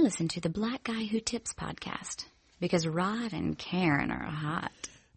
Listen 0.00 0.28
to 0.28 0.40
the 0.40 0.48
Black 0.48 0.84
Guy 0.84 1.04
Who 1.04 1.20
Tips 1.20 1.52
podcast 1.52 2.24
because 2.58 2.86
Rod 2.86 3.34
and 3.34 3.58
Karen 3.58 4.10
are 4.10 4.30
hot. 4.30 4.72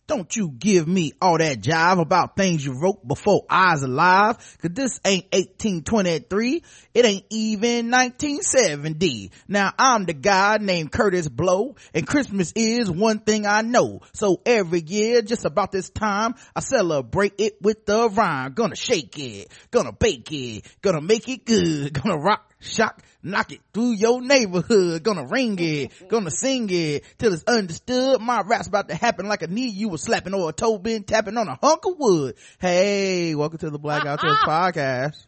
Don't 0.07 0.35
you 0.35 0.49
give 0.49 0.85
me 0.89 1.13
all 1.21 1.37
that 1.37 1.61
jive 1.61 2.01
about 2.01 2.35
things 2.35 2.65
you 2.65 2.73
wrote 2.77 3.07
before 3.07 3.45
I 3.49 3.71
was 3.71 3.83
alive, 3.83 4.35
cause 4.61 4.71
this 4.73 4.99
ain't 5.05 5.23
1823, 5.31 6.63
it 6.93 7.05
ain't 7.05 7.25
even 7.29 7.91
1970. 7.91 9.31
Now 9.47 9.71
I'm 9.79 10.03
the 10.03 10.13
guy 10.13 10.57
named 10.59 10.91
Kurtis 10.91 11.31
Blow, 11.33 11.77
and 11.93 12.05
Christmas 12.05 12.51
is 12.53 12.91
one 12.91 13.19
thing 13.19 13.47
I 13.47 13.61
know. 13.61 14.01
So 14.11 14.41
every 14.45 14.81
year, 14.81 15.21
just 15.21 15.45
about 15.45 15.71
this 15.71 15.89
time, 15.91 16.35
I 16.53 16.59
celebrate 16.59 17.35
it 17.37 17.61
with 17.61 17.85
the 17.85 18.09
rhyme. 18.09 18.51
Gonna 18.51 18.75
shake 18.75 19.17
it, 19.17 19.47
gonna 19.71 19.93
bake 19.93 20.29
it, 20.33 20.65
gonna 20.81 20.99
make 20.99 21.29
it 21.29 21.45
good, 21.45 21.93
gonna 21.93 22.17
rock 22.17 22.52
shock, 22.63 23.01
knock 23.21 23.51
it 23.51 23.59
through 23.73 23.91
your 23.91 24.21
neighborhood. 24.21 25.03
Gonna 25.03 25.25
ring 25.25 25.57
it, 25.59 25.91
gonna 26.07 26.31
sing 26.31 26.69
it 26.71 27.03
till 27.17 27.33
it's 27.33 27.43
understood. 27.43 28.21
My 28.21 28.41
rap's 28.41 28.67
about 28.67 28.89
to 28.89 28.95
happen 28.95 29.27
like 29.27 29.41
a 29.41 29.47
knee 29.47 29.69
you 29.69 29.89
was 29.89 30.01
slapping 30.01 30.33
or 30.33 30.49
a 30.49 30.53
toe 30.53 30.77
been 30.77 31.03
tapping 31.03 31.37
on 31.37 31.47
a 31.47 31.57
hunk 31.61 31.85
of 31.85 31.93
wood. 31.97 32.35
Hey, 32.59 33.35
welcome 33.35 33.59
to 33.59 33.69
the 33.69 33.79
Black 33.79 34.03
Guy 34.03 34.15
Who 34.15 34.27
Tips 34.27 34.41
podcast. 34.45 35.25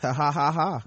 Ha 0.00 0.12
ha 0.12 0.30
ha 0.30 0.50
ha. 0.50 0.82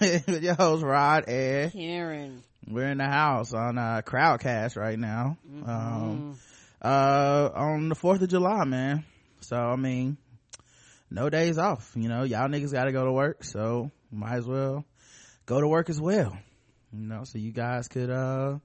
With 0.00 0.42
your 0.42 0.54
host 0.54 0.84
Rod 0.84 1.28
and 1.28 1.72
Karen. 1.72 2.42
We're 2.66 2.88
in 2.88 2.98
the 2.98 3.04
house 3.04 3.52
on 3.52 3.78
uh 3.78 4.02
Crowdcast 4.04 4.76
right 4.76 4.98
now. 4.98 5.38
Mm-hmm. 5.50 5.70
Um 5.70 6.38
uh 6.82 7.50
on 7.54 7.88
the 7.88 7.94
4th 7.94 8.22
of 8.22 8.28
July, 8.28 8.64
man. 8.64 9.04
So 9.40 9.56
I 9.56 9.76
mean, 9.76 10.18
no 11.10 11.30
days 11.30 11.58
off. 11.58 11.92
You 11.94 12.08
know, 12.08 12.24
y'all 12.24 12.48
niggas 12.48 12.72
gotta 12.72 12.92
go 12.92 13.04
to 13.04 13.12
work, 13.12 13.44
so 13.44 13.90
might 14.14 14.36
as 14.36 14.46
well 14.46 14.84
go 15.46 15.60
to 15.60 15.68
work 15.68 15.90
as 15.90 16.00
well 16.00 16.36
you 16.92 17.06
know 17.06 17.24
so 17.24 17.38
you 17.38 17.52
guys 17.52 17.88
could 17.88 18.10
uh 18.10 18.56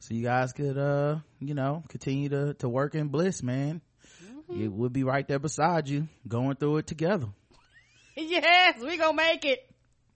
so 0.00 0.14
you 0.14 0.22
guys 0.22 0.52
could 0.52 0.76
uh 0.76 1.16
you 1.40 1.54
know 1.54 1.82
continue 1.88 2.28
to 2.28 2.54
to 2.54 2.68
work 2.68 2.94
in 2.94 3.08
bliss 3.08 3.42
man. 3.42 3.80
Mm-hmm. 4.50 4.62
it 4.62 4.72
would 4.72 4.92
be 4.92 5.04
right 5.04 5.26
there 5.26 5.38
beside 5.38 5.88
you 5.88 6.08
going 6.28 6.56
through 6.56 6.78
it 6.78 6.86
together. 6.86 7.28
Yes 8.18 8.80
we 8.80 8.96
gonna 8.96 9.12
make 9.14 9.44
it. 9.44 9.58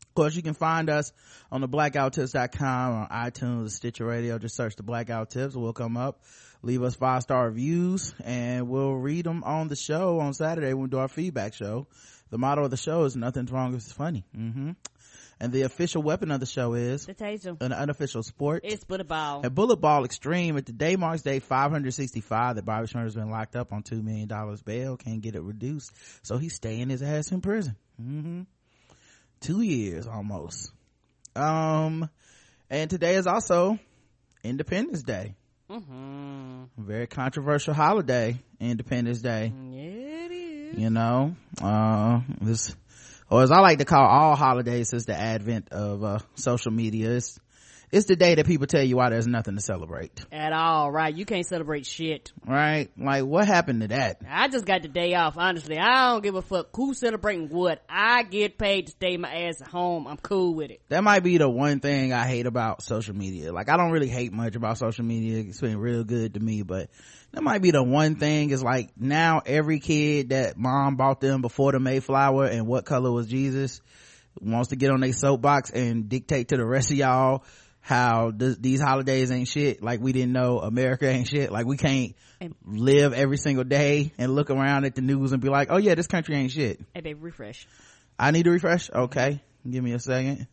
Of 0.09 0.15
course 0.15 0.35
you 0.35 0.43
can 0.43 0.55
find 0.55 0.89
us 0.89 1.13
on 1.53 1.61
the 1.61 1.69
blackguywhotips.com 1.69 2.93
on 2.93 3.09
itunes 3.09 3.73
stitcher 3.73 4.07
radio. 4.07 4.39
Just 4.39 4.57
search 4.57 4.77
the 4.77 4.83
black 4.83 5.09
guy 5.09 5.19
who 5.19 5.27
tips. 5.27 5.55
We'll 5.55 5.75
come 5.75 5.99
up 5.99 6.23
leave 6.63 6.83
us 6.83 6.95
five 6.95 7.23
star 7.23 7.47
reviews 7.47 8.15
and 8.25 8.69
we'll 8.69 8.95
read 8.95 9.25
them 9.25 9.43
on 9.45 9.69
the 9.69 9.77
show 9.77 10.21
on 10.21 10.35
saturday 10.35 10.73
when 10.75 10.85
we 10.85 10.89
do 10.91 10.99
our 10.99 11.09
feedback 11.09 11.55
show 11.55 11.87
the 12.31 12.39
motto 12.39 12.65
of 12.65 12.71
the 12.71 12.77
show 12.77 13.05
is 13.05 13.17
nothing's 13.17 13.51
wrong 13.51 13.75
it's 13.75 13.93
funny. 13.93 14.25
Mm-hmm. 14.37 14.71
And 15.43 15.53
the 15.53 15.63
official 15.63 16.03
weapon 16.03 16.31
of 16.31 16.39
the 16.39 16.47
show 16.47 16.75
is 16.75 17.07
the 17.07 17.15
taser. 17.15 17.57
An 17.63 17.73
unofficial 17.73 18.23
sport. 18.23 18.61
It's 18.63 18.85
bullet 18.85 19.09
ball. 19.09 19.41
A 19.45 19.49
bullet 19.49 19.79
ball 19.79 20.05
extreme. 20.05 20.59
At 20.59 20.67
the 20.67 20.73
day 20.73 20.97
marks 20.97 21.23
day 21.23 21.39
565 21.39 22.57
that 22.57 22.65
Bobby 22.65 22.87
Shmurda 22.87 23.05
has 23.05 23.15
been 23.15 23.31
locked 23.31 23.57
up 23.57 23.73
on 23.73 23.83
$2 23.83 24.03
million 24.03 24.29
bail. 24.65 24.99
Can't 24.99 25.23
get 25.23 25.35
it 25.35 25.43
reduced. 25.43 25.93
So 26.23 26.37
he's 26.37 26.55
staying 26.55 26.91
his 26.91 27.03
ass 27.03 27.33
in 27.33 27.41
prison. 27.41 27.77
Mm-hmm. 28.01 28.43
Two 29.41 29.63
years 29.63 30.07
almost. 30.07 30.73
Um, 31.35 32.11
and 32.69 32.91
today 32.91 33.15
is 33.15 33.27
also 33.27 33.79
Independence 34.45 35.03
Day. 35.03 35.37
Mm-hmm. 35.71 36.65
Very 36.77 37.07
controversial 37.07 37.73
holiday, 37.73 38.39
Independence 38.61 39.23
Day. 39.23 39.53
Yeah 39.71 40.20
you 40.77 40.91
know? 40.91 41.35
Uh 41.63 42.21
this 42.41 42.75
or 43.31 43.43
as 43.43 43.51
i 43.51 43.61
like 43.61 43.79
to 43.79 43.85
call 43.85 44.05
all 44.05 44.37
holidays 44.37 44.89
since 44.89 45.05
the 45.05 45.15
advent 45.15 45.69
of 45.71 46.03
uh 46.03 46.19
social 46.35 46.73
media 46.73 47.13
it's 47.13 47.39
it's 47.93 48.07
the 48.07 48.15
day 48.15 48.37
that 48.37 48.47
people 48.47 48.67
tell 48.67 48.83
you 48.83 48.97
why 48.97 49.11
there's 49.11 49.27
nothing 49.27 49.57
to 49.57 49.61
celebrate. 49.61 50.25
At 50.31 50.53
all 50.53 50.93
right. 50.93 51.15
You 51.15 51.25
can't 51.25 51.47
celebrate 51.47 51.87
shit. 51.87 52.33
Right? 52.47 52.89
Like 52.97 53.25
what 53.25 53.47
happened 53.49 53.81
to 53.83 53.89
that? 53.89 54.21
I 54.29 54.49
just 54.49 54.65
got 54.65 54.83
the 54.83 54.89
day 54.89 55.15
off 55.15 55.37
honestly. 55.37 55.77
I 55.77 56.11
don't 56.11 56.23
give 56.23 56.37
a 56.37 56.43
fuck 56.43 56.69
who's 56.75 56.99
celebrating 56.99 57.49
what. 57.49 57.83
I 57.89 58.23
get 58.23 58.59
paid 58.59 58.87
to 58.87 58.93
stay 58.93 59.17
my 59.17 59.33
ass 59.47 59.61
at 59.61 59.69
home. 59.69 60.07
I'm 60.07 60.19
cool 60.19 60.55
with 60.55 60.71
it. 60.71 60.83
That 60.89 61.03
might 61.03 61.25
be 61.25 61.39
the 61.39 61.49
one 61.49 61.81
thing 61.81 62.13
i 62.13 62.27
hate 62.27 62.47
about 62.47 62.83
social 62.83 63.17
media. 63.17 63.53
Like 63.53 63.69
i 63.69 63.77
don't 63.77 63.91
really 63.91 64.09
hate 64.09 64.33
much 64.33 64.55
about 64.55 64.79
social 64.79 65.05
media. 65.05 65.41
It's 65.41 65.61
been 65.61 65.79
real 65.79 66.05
good 66.05 66.35
to 66.35 66.41
me 66.41 66.63
but 66.63 66.91
that 67.33 67.43
might 67.43 67.63
be 67.63 67.71
the 67.71 67.83
one 67.83 68.17
thing 68.17 68.51
is 68.51 68.63
like 68.63 68.91
now 68.97 69.43
every 69.45 69.81
kid 69.81 70.31
that 70.31 70.57
mom 70.57 70.97
bought 70.97 71.21
them 71.21 71.43
before 71.43 71.73
the 71.73 71.81
mayflower 71.81 72.47
and 72.47 72.67
what 72.67 72.85
color 72.85 73.11
was 73.11 73.27
jesus 73.29 73.81
wants 74.41 74.71
to 74.71 74.77
get 74.77 74.91
on 74.91 75.01
their 75.01 75.13
soapbox 75.13 75.71
and 75.71 76.09
dictate 76.09 76.49
to 76.49 76.57
the 76.57 76.65
rest 76.65 76.91
of 76.91 76.97
y'all 76.97 77.45
how 77.81 78.31
th- 78.31 78.59
these 78.61 78.81
holidays 78.81 79.31
ain't 79.31 79.49
shit 79.49 79.83
like 79.83 80.01
we 80.01 80.13
didn't 80.13 80.33
know 80.33 80.61
america 80.61 81.09
ain't 81.09 81.29
shit 81.29 81.51
like 81.51 81.67
we 81.67 81.77
can't 81.77 82.15
live 82.65 83.13
every 83.13 83.37
single 83.37 83.65
day 83.65 84.13
and 84.19 84.35
look 84.35 84.51
around 84.51 84.85
at 84.85 84.95
the 84.95 85.03
news 85.03 85.33
and 85.33 85.41
be 85.41 85.49
like 85.49 85.69
oh 85.71 85.79
yeah 85.79 85.95
this 85.95 86.07
country 86.07 86.37
ain't 86.37 86.53
shit 86.53 86.81
hey 86.95 87.01
babe 87.01 87.23
refresh 87.23 87.67
i 88.19 88.31
need 88.31 88.45
to 88.45 88.51
refresh 88.51 88.91
okay 88.91 89.43
give 89.69 89.83
me 89.83 89.93
a 89.93 89.99
second 89.99 90.47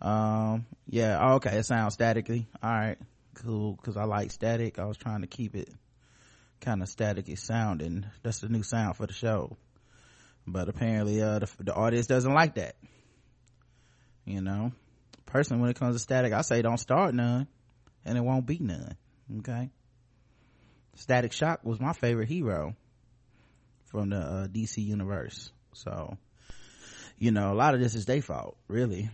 um 0.00 0.66
yeah 0.86 1.34
okay 1.34 1.58
it 1.58 1.66
sounds 1.66 1.94
statically 1.94 2.48
all 2.62 2.70
right 2.70 2.98
cool 3.42 3.74
because 3.74 3.96
I 3.96 4.04
like 4.04 4.30
static. 4.30 4.78
I 4.78 4.84
was 4.84 4.96
trying 4.96 5.22
to 5.22 5.26
keep 5.26 5.54
it 5.54 5.68
kind 6.60 6.82
of 6.82 6.88
staticky 6.88 7.38
sounding. 7.38 8.06
That's 8.22 8.40
the 8.40 8.48
new 8.48 8.62
sound 8.62 8.96
for 8.96 9.06
the 9.06 9.12
show. 9.12 9.56
But 10.46 10.68
apparently, 10.68 11.22
uh, 11.22 11.40
the, 11.40 11.50
the 11.60 11.74
audience 11.74 12.06
doesn't 12.06 12.32
like 12.32 12.54
that. 12.56 12.76
You 14.24 14.40
know, 14.40 14.72
personally, 15.30 15.60
when 15.60 15.70
it 15.70 15.78
comes 15.78 15.94
to 15.94 15.98
static, 15.98 16.32
I 16.32 16.42
say 16.42 16.62
don't 16.62 16.78
start 16.78 17.14
none 17.14 17.46
and 18.04 18.18
it 18.18 18.22
won't 18.22 18.46
be 18.46 18.58
none. 18.58 18.96
Okay. 19.38 19.70
Static 20.94 21.32
Shock 21.32 21.64
was 21.64 21.80
my 21.80 21.92
favorite 21.92 22.28
hero 22.28 22.74
from 23.86 24.10
the 24.10 24.18
uh, 24.18 24.46
DC 24.48 24.78
universe. 24.84 25.50
So, 25.72 26.16
you 27.18 27.30
know, 27.30 27.52
a 27.52 27.54
lot 27.54 27.74
of 27.74 27.80
this 27.80 27.94
is 27.94 28.06
their 28.06 28.22
fault, 28.22 28.56
really. 28.68 29.08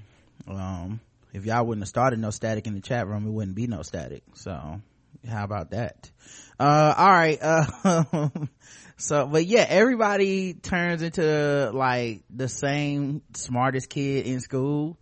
Um, 0.48 1.00
if 1.36 1.44
y'all 1.44 1.64
wouldn't 1.64 1.82
have 1.82 1.88
started 1.88 2.18
no 2.18 2.30
static 2.30 2.66
in 2.66 2.74
the 2.74 2.80
chat 2.80 3.06
room 3.06 3.26
it 3.26 3.30
wouldn't 3.30 3.54
be 3.54 3.66
no 3.66 3.82
static 3.82 4.22
so 4.34 4.80
how 5.28 5.44
about 5.44 5.70
that 5.70 6.10
uh 6.58 6.94
all 6.96 7.10
right 7.10 7.38
uh 7.42 8.28
so 8.96 9.26
but 9.26 9.44
yeah 9.44 9.66
everybody 9.68 10.54
turns 10.54 11.02
into 11.02 11.70
like 11.74 12.22
the 12.30 12.48
same 12.48 13.22
smartest 13.34 13.90
kid 13.90 14.26
in 14.26 14.40
school. 14.40 14.96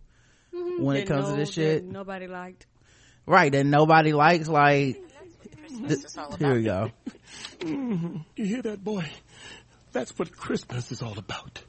When 0.77 0.97
it 0.97 1.07
comes 1.07 1.29
to 1.29 1.35
this 1.35 1.53
shit 1.53 1.83
nobody 1.83 2.27
liked 2.27 2.65
right 3.25 3.51
that 3.51 3.65
nobody 3.65 4.13
likes 4.13 4.47
like 4.47 4.97
th- 5.87 5.99
here 6.39 6.53
we 6.55 6.63
go 6.63 6.91
mm-hmm. 7.59 8.17
you 8.35 8.45
hear 8.45 8.61
that 8.61 8.83
boy 8.83 9.09
that's 9.91 10.17
what 10.17 10.35
christmas 10.35 10.91
is 10.91 11.01
all 11.01 11.17
about 11.17 11.61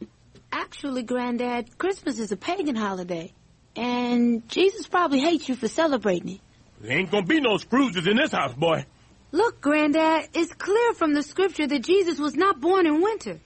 actually 0.52 1.02
granddad 1.02 1.76
christmas 1.78 2.18
is 2.18 2.32
a 2.32 2.36
pagan 2.36 2.76
holiday 2.76 3.32
and 3.76 4.48
Jesus 4.48 4.86
probably 4.88 5.20
hates 5.20 5.48
you 5.48 5.54
for 5.54 5.68
celebrating 5.68 6.36
it. 6.36 6.40
There 6.80 6.98
ain't 6.98 7.10
gonna 7.10 7.26
be 7.26 7.40
no 7.40 7.56
Scrooges 7.56 8.08
in 8.08 8.16
this 8.16 8.32
house, 8.32 8.54
boy. 8.54 8.86
Look, 9.32 9.60
Granddad, 9.60 10.30
it's 10.34 10.54
clear 10.54 10.94
from 10.94 11.12
the 11.12 11.22
scripture 11.22 11.66
that 11.66 11.82
Jesus 11.82 12.18
was 12.18 12.34
not 12.34 12.60
born 12.60 12.86
in 12.86 13.02
winter. 13.02 13.40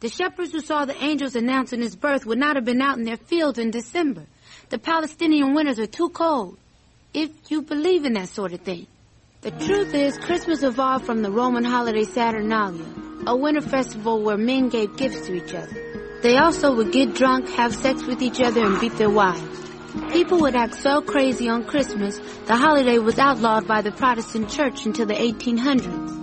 The 0.00 0.08
shepherds 0.08 0.52
who 0.52 0.60
saw 0.60 0.84
the 0.84 1.00
angels 1.02 1.36
announcing 1.36 1.80
his 1.80 1.96
birth 1.96 2.26
would 2.26 2.38
not 2.38 2.56
have 2.56 2.64
been 2.64 2.82
out 2.82 2.98
in 2.98 3.04
their 3.04 3.16
fields 3.16 3.58
in 3.58 3.70
December. 3.70 4.26
The 4.70 4.78
Palestinian 4.78 5.54
winters 5.54 5.78
are 5.78 5.86
too 5.86 6.10
cold. 6.10 6.58
If 7.14 7.30
you 7.50 7.62
believe 7.62 8.04
in 8.04 8.12
that 8.14 8.28
sort 8.28 8.52
of 8.52 8.60
thing. 8.60 8.86
The 9.40 9.50
truth 9.50 9.94
is, 9.94 10.18
Christmas 10.18 10.62
evolved 10.62 11.06
from 11.06 11.22
the 11.22 11.30
Roman 11.30 11.64
holiday 11.64 12.04
Saturnalia, 12.04 12.84
a 13.26 13.34
winter 13.34 13.62
festival 13.62 14.22
where 14.22 14.36
men 14.36 14.68
gave 14.68 14.94
gifts 14.96 15.26
to 15.26 15.34
each 15.34 15.54
other. 15.54 16.20
They 16.22 16.36
also 16.36 16.74
would 16.74 16.92
get 16.92 17.14
drunk, 17.14 17.48
have 17.50 17.74
sex 17.74 18.04
with 18.04 18.20
each 18.20 18.42
other, 18.42 18.62
and 18.66 18.78
beat 18.78 18.96
their 18.98 19.08
wives. 19.08 19.70
People 20.12 20.40
would 20.40 20.54
act 20.54 20.74
so 20.74 21.00
crazy 21.00 21.48
on 21.48 21.64
Christmas, 21.64 22.18
the 22.46 22.56
holiday 22.56 22.98
was 22.98 23.18
outlawed 23.18 23.66
by 23.66 23.80
the 23.80 23.92
Protestant 23.92 24.50
Church 24.50 24.84
until 24.84 25.06
the 25.06 25.14
1800s. 25.14 26.17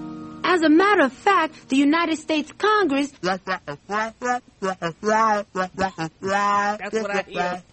As 0.47 0.61
a 0.61 0.69
matter 0.69 1.01
of 1.05 1.11
fact, 1.11 1.69
the 1.69 1.75
United 1.75 2.17
States 2.19 2.51
Congress. 2.51 3.11
That's 3.19 3.43
what 3.45 3.61
I 7.09 7.23
hear. 7.27 7.63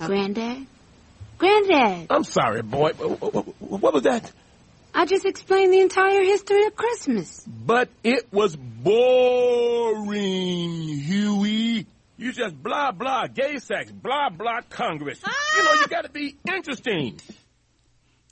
Granddad? 0.00 0.66
Granddad! 1.38 2.06
I'm 2.10 2.24
sorry, 2.24 2.62
boy. 2.62 2.90
What 2.94 3.94
was 3.94 4.02
that? 4.02 4.32
I 4.92 5.04
just 5.06 5.24
explained 5.26 5.72
the 5.72 5.78
entire 5.80 6.24
history 6.24 6.64
of 6.66 6.74
Christmas. 6.74 7.46
But 7.46 7.88
it 8.02 8.26
was 8.32 8.56
boring, 8.56 10.18
Huey. 10.98 11.86
You 12.16 12.32
just 12.32 12.60
blah 12.60 12.90
blah 12.90 13.28
gay 13.28 13.58
sex, 13.58 13.92
blah 13.92 14.30
blah 14.30 14.62
Congress. 14.70 15.20
Ah! 15.24 15.32
You 15.56 15.64
know 15.64 15.74
you 15.74 15.86
got 15.86 16.02
to 16.02 16.10
be 16.10 16.34
interesting. 16.48 17.20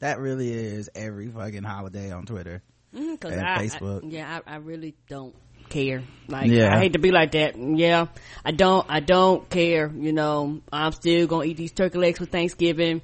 That 0.04 0.20
really 0.20 0.52
is 0.52 0.90
every 0.94 1.28
fucking 1.28 1.62
holiday 1.62 2.12
on 2.12 2.26
Twitter 2.26 2.60
mm, 2.94 3.24
and 3.24 3.40
I, 3.40 3.56
Facebook. 3.56 4.04
I, 4.04 4.08
yeah, 4.08 4.40
I, 4.46 4.52
I, 4.52 4.56
really 4.56 4.94
don't 5.08 5.34
care. 5.70 6.02
Like, 6.28 6.50
Yeah. 6.50 6.76
I 6.76 6.78
hate 6.78 6.92
to 6.92 6.98
be 6.98 7.10
like 7.10 7.32
that. 7.32 7.54
Yeah, 7.56 8.08
I 8.44 8.50
don't, 8.50 8.84
I 8.86 9.00
don't 9.00 9.48
care. 9.48 9.90
You 9.90 10.12
know, 10.12 10.60
I'm 10.70 10.92
still 10.92 11.26
gonna 11.26 11.44
eat 11.44 11.56
these 11.56 11.72
turkey 11.72 11.96
legs 11.96 12.18
for 12.18 12.26
Thanksgiving. 12.26 13.00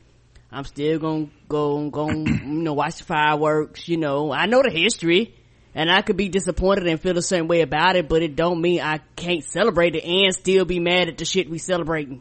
I'm 0.52 0.64
still 0.64 0.99
gonna 0.99 1.31
go, 1.49 1.88
go, 1.88 2.11
you 2.11 2.26
know, 2.26 2.75
watch 2.75 2.99
the 2.99 3.05
fireworks. 3.05 3.88
You 3.88 3.97
know, 3.97 4.31
I 4.31 4.44
know 4.44 4.61
the 4.62 4.70
history. 4.70 5.35
And 5.75 5.91
I 5.91 6.02
could 6.02 6.19
be 6.19 6.29
disappointed 6.29 6.87
and 6.87 7.00
feel 7.00 7.17
a 7.17 7.23
certain 7.23 7.49
way 7.49 7.62
about 7.62 7.97
it, 7.97 8.11
but 8.11 8.23
it 8.23 8.37
don't 8.37 8.61
mean 8.61 8.82
I 8.82 8.99
can't 9.17 9.43
celebrate 9.43 9.94
it 9.94 10.05
and 10.05 10.35
still 10.35 10.67
be 10.67 10.81
mad 10.81 11.08
at 11.08 11.17
the 11.17 11.25
shit 11.25 11.49
we 11.49 11.56
celebrating. 11.56 12.20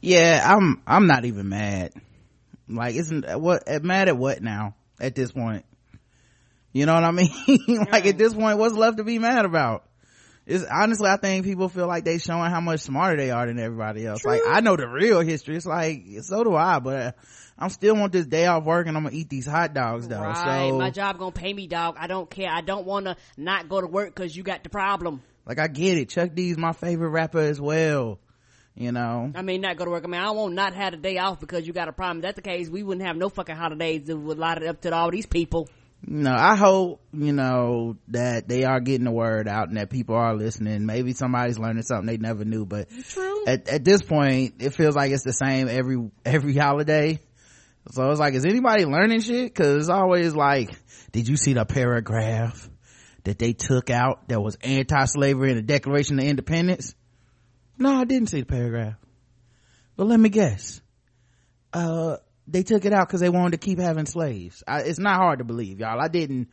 Yeah, 0.00 0.40
I'm, 0.42 0.80
I'm 0.86 1.06
not 1.06 1.26
even 1.26 1.50
mad. 1.50 1.92
Like, 2.68 2.94
isn't, 2.94 3.40
what, 3.40 3.64
mad 3.82 4.08
at 4.08 4.16
what 4.16 4.42
now? 4.42 4.74
At 5.00 5.14
this 5.14 5.32
point? 5.32 5.64
You 6.72 6.84
know 6.86 6.94
what 6.94 7.04
I 7.04 7.10
mean? 7.10 7.30
like 7.90 8.06
at 8.06 8.18
this 8.18 8.34
point, 8.34 8.58
what's 8.58 8.74
left 8.74 8.98
to 8.98 9.04
be 9.04 9.18
mad 9.18 9.44
about? 9.44 9.84
It's 10.46 10.64
honestly, 10.64 11.08
I 11.08 11.16
think 11.16 11.44
people 11.44 11.68
feel 11.68 11.88
like 11.88 12.04
they 12.04 12.18
showing 12.18 12.50
how 12.50 12.60
much 12.60 12.80
smarter 12.80 13.16
they 13.16 13.30
are 13.30 13.46
than 13.46 13.58
everybody 13.58 14.06
else. 14.06 14.24
Like, 14.24 14.42
I 14.46 14.60
know 14.60 14.76
the 14.76 14.86
real 14.86 15.20
history. 15.20 15.56
It's 15.56 15.66
like, 15.66 16.04
so 16.22 16.44
do 16.44 16.54
I, 16.54 16.78
but 16.78 17.16
I'm 17.58 17.70
still 17.70 17.96
want 17.96 18.12
this 18.12 18.26
day 18.26 18.46
off 18.46 18.64
work 18.64 18.86
and 18.86 18.96
I'm 18.96 19.04
gonna 19.04 19.16
eat 19.16 19.28
these 19.28 19.46
hot 19.46 19.74
dogs 19.74 20.06
though. 20.06 20.20
Right, 20.20 20.68
So, 20.70 20.78
my 20.78 20.90
job 20.90 21.18
gonna 21.18 21.32
pay 21.32 21.52
me, 21.52 21.66
dog. 21.66 21.96
I 21.98 22.06
don't 22.06 22.30
care. 22.30 22.50
I 22.50 22.60
don't 22.60 22.86
want 22.86 23.06
to 23.06 23.16
not 23.36 23.68
go 23.68 23.80
to 23.80 23.86
work 23.86 24.14
because 24.14 24.36
you 24.36 24.44
got 24.44 24.62
the 24.62 24.68
problem. 24.68 25.22
like, 25.46 25.58
I 25.58 25.66
get 25.66 25.98
it. 25.98 26.10
Chuck 26.10 26.34
D's 26.34 26.56
my 26.56 26.72
favorite 26.72 27.08
rapper 27.08 27.40
as 27.40 27.60
well. 27.60 28.20
You 28.78 28.92
know, 28.92 29.32
I 29.34 29.40
mean, 29.40 29.62
not 29.62 29.78
go 29.78 29.86
to 29.86 29.90
work. 29.90 30.04
I 30.04 30.06
mean, 30.06 30.20
I 30.20 30.30
won't 30.32 30.54
not 30.54 30.74
have 30.74 30.92
a 30.92 30.96
day 30.98 31.16
off 31.16 31.40
because 31.40 31.66
you 31.66 31.72
got 31.72 31.88
a 31.88 31.92
problem. 31.92 32.18
If 32.18 32.22
that's 32.24 32.36
the 32.36 32.42
case, 32.42 32.68
we 32.68 32.82
wouldn't 32.82 33.06
have 33.06 33.16
no 33.16 33.30
fucking 33.30 33.56
holidays 33.56 34.02
that 34.06 34.16
would 34.16 34.38
light 34.38 34.58
it 34.58 34.66
up 34.68 34.82
to 34.82 34.94
all 34.94 35.10
these 35.10 35.24
people. 35.24 35.66
you 36.06 36.18
know, 36.18 36.34
I 36.36 36.56
hope, 36.56 37.00
you 37.12 37.32
know, 37.32 37.96
that 38.08 38.48
they 38.48 38.64
are 38.64 38.80
getting 38.80 39.04
the 39.04 39.12
word 39.12 39.48
out 39.48 39.68
and 39.68 39.78
that 39.78 39.88
people 39.88 40.14
are 40.14 40.34
listening. 40.36 40.84
Maybe 40.84 41.14
somebody's 41.14 41.58
learning 41.58 41.84
something 41.84 42.06
they 42.06 42.18
never 42.18 42.44
knew, 42.44 42.66
but 42.66 42.88
at, 43.46 43.68
at 43.68 43.84
this 43.84 44.02
point, 44.02 44.56
it 44.58 44.74
feels 44.74 44.94
like 44.94 45.10
it's 45.10 45.24
the 45.24 45.32
same 45.32 45.68
every, 45.68 46.10
every 46.24 46.54
holiday. 46.54 47.18
So 47.92 48.10
it's 48.10 48.20
like, 48.20 48.34
is 48.34 48.44
anybody 48.44 48.84
learning 48.84 49.20
shit? 49.20 49.54
Cause 49.54 49.76
it's 49.76 49.88
always 49.88 50.34
like, 50.34 50.70
did 51.12 51.28
you 51.28 51.36
see 51.36 51.54
the 51.54 51.64
paragraph 51.64 52.68
that 53.24 53.38
they 53.38 53.52
took 53.52 53.90
out 53.90 54.28
that 54.28 54.42
was 54.42 54.56
anti-slavery 54.60 55.50
in 55.50 55.56
the 55.56 55.62
Declaration 55.62 56.18
of 56.18 56.24
Independence? 56.24 56.95
No, 57.78 57.94
I 57.94 58.04
didn't 58.04 58.28
see 58.30 58.40
the 58.40 58.46
paragraph. 58.46 58.94
But 59.96 60.06
let 60.06 60.20
me 60.20 60.28
guess. 60.28 60.80
Uh, 61.72 62.16
they 62.46 62.62
took 62.62 62.84
it 62.84 62.92
out 62.92 63.08
because 63.08 63.20
they 63.20 63.28
wanted 63.28 63.60
to 63.60 63.66
keep 63.66 63.78
having 63.78 64.06
slaves. 64.06 64.62
I, 64.66 64.82
it's 64.82 64.98
not 64.98 65.16
hard 65.16 65.38
to 65.38 65.44
believe, 65.44 65.80
y'all. 65.80 66.00
I 66.00 66.08
didn't. 66.08 66.48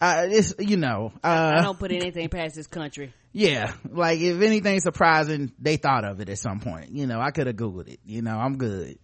Uh, 0.00 0.26
it's 0.28 0.54
you 0.58 0.76
know. 0.76 1.12
Uh, 1.22 1.52
I 1.56 1.62
don't 1.62 1.78
put 1.78 1.92
anything 1.92 2.28
past 2.28 2.56
this 2.56 2.66
country. 2.66 3.12
yeah, 3.32 3.72
like 3.88 4.20
if 4.20 4.40
anything 4.42 4.80
surprising, 4.80 5.52
they 5.58 5.76
thought 5.76 6.04
of 6.04 6.20
it 6.20 6.28
at 6.28 6.38
some 6.38 6.60
point. 6.60 6.90
You 6.90 7.06
know, 7.06 7.20
I 7.20 7.30
could 7.30 7.46
have 7.46 7.56
googled 7.56 7.88
it. 7.88 8.00
You 8.04 8.22
know, 8.22 8.36
I'm 8.36 8.56
good. 8.58 8.98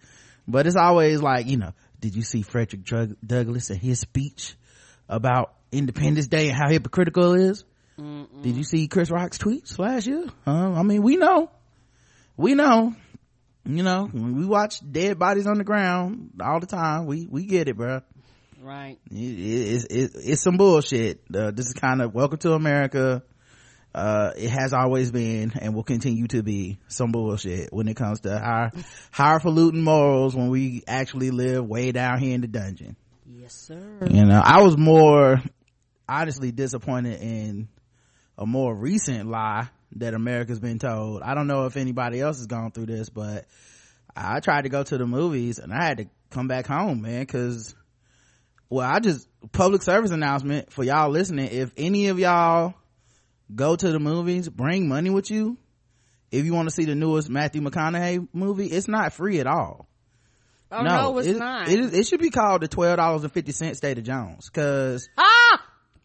But 0.48 0.66
it's 0.66 0.76
always 0.76 1.22
like, 1.22 1.46
you 1.46 1.58
know, 1.58 1.72
did 2.00 2.16
you 2.16 2.22
see 2.22 2.42
Frederick 2.42 2.84
Douglass 3.24 3.70
and 3.70 3.78
his 3.80 4.00
speech 4.00 4.56
about 5.08 5.54
Independence 5.70 6.26
Day 6.26 6.48
and 6.48 6.56
how 6.56 6.68
hypocritical 6.68 7.34
it 7.34 7.42
is? 7.42 7.64
Did 7.98 8.56
you 8.56 8.64
see 8.64 8.88
Chris 8.88 9.10
Rock's 9.10 9.36
tweets 9.36 9.78
last 9.78 10.06
year? 10.06 10.24
Uh, 10.46 10.72
I 10.72 10.82
mean, 10.82 11.02
we 11.02 11.16
know, 11.16 11.50
we 12.40 12.54
know. 12.54 12.94
You 13.66 13.82
know, 13.82 14.08
when 14.10 14.36
we 14.36 14.46
watch 14.46 14.80
dead 14.90 15.18
bodies 15.18 15.46
on 15.46 15.58
the 15.58 15.64
ground 15.64 16.30
all 16.42 16.60
the 16.60 16.66
time, 16.66 17.04
we 17.06 17.26
we 17.30 17.44
get 17.44 17.68
it, 17.68 17.76
bruh 17.76 18.02
Right. 18.62 18.98
it, 19.10 19.16
it, 19.16 19.86
it, 19.90 20.10
it's 20.14 20.42
some 20.42 20.56
bullshit 20.58 21.22
uh, 21.34 21.50
this 21.50 21.66
is 21.66 21.72
kind 21.72 22.02
of 22.02 22.14
welcome 22.14 22.36
to 22.40 22.52
america 22.52 23.22
uh, 23.94 24.32
it 24.36 24.50
has 24.50 24.74
always 24.74 25.10
been 25.10 25.50
and 25.58 25.74
will 25.74 25.82
continue 25.82 26.26
to 26.28 26.42
be 26.42 26.78
some 26.88 27.10
bullshit 27.10 27.72
when 27.72 27.88
it 27.88 27.96
comes 27.96 28.20
to 28.20 28.38
high 28.38 28.70
highfalutin 29.12 29.82
morals 29.82 30.36
when 30.36 30.48
we 30.50 30.82
actually 30.86 31.30
live 31.30 31.64
way 31.66 31.90
down 31.90 32.18
here 32.20 32.34
in 32.34 32.42
the 32.42 32.48
dungeon 32.48 32.96
Yes, 33.26 33.54
sir. 33.54 33.98
you 34.10 34.26
know 34.26 34.40
i 34.44 34.60
was 34.62 34.76
more 34.76 35.40
honestly 36.06 36.52
disappointed 36.52 37.18
in 37.22 37.66
a 38.36 38.44
more 38.44 38.74
recent 38.74 39.26
lie 39.30 39.68
that 39.96 40.14
america's 40.14 40.60
been 40.60 40.78
told 40.78 41.22
i 41.22 41.34
don't 41.34 41.46
know 41.46 41.66
if 41.66 41.76
anybody 41.76 42.20
else 42.20 42.38
has 42.38 42.46
gone 42.46 42.70
through 42.70 42.86
this 42.86 43.08
but 43.10 43.46
i 44.14 44.40
tried 44.40 44.62
to 44.62 44.68
go 44.68 44.82
to 44.82 44.98
the 44.98 45.06
movies 45.06 45.58
and 45.58 45.72
i 45.72 45.84
had 45.84 45.98
to 45.98 46.06
come 46.30 46.48
back 46.48 46.66
home 46.66 47.02
man 47.02 47.20
because 47.20 47.74
well 48.68 48.88
i 48.88 49.00
just 49.00 49.28
public 49.52 49.82
service 49.82 50.10
announcement 50.10 50.72
for 50.72 50.84
y'all 50.84 51.10
listening 51.10 51.48
if 51.50 51.72
any 51.76 52.08
of 52.08 52.18
y'all 52.18 52.74
go 53.54 53.74
to 53.74 53.90
the 53.90 53.98
movies 53.98 54.48
bring 54.48 54.88
money 54.88 55.10
with 55.10 55.30
you 55.30 55.56
if 56.30 56.44
you 56.44 56.54
want 56.54 56.68
to 56.68 56.74
see 56.74 56.84
the 56.84 56.94
newest 56.94 57.28
matthew 57.28 57.60
mcconaughey 57.60 58.28
movie 58.32 58.66
it's 58.66 58.88
not 58.88 59.12
free 59.12 59.40
at 59.40 59.46
all 59.46 59.88
Oh 60.72 60.82
no, 60.82 61.18
it's 61.18 61.26
it, 61.26 61.38
not. 61.38 61.68
It, 61.68 61.94
it 61.94 62.06
should 62.06 62.20
be 62.20 62.30
called 62.30 62.62
the 62.62 62.68
twelve 62.68 62.96
dollars 62.96 63.24
and 63.24 63.32
fifty 63.32 63.52
cent 63.52 63.76
State 63.76 63.98
of 63.98 64.04
Jones 64.04 64.48
because 64.48 65.08
ah! 65.18 65.62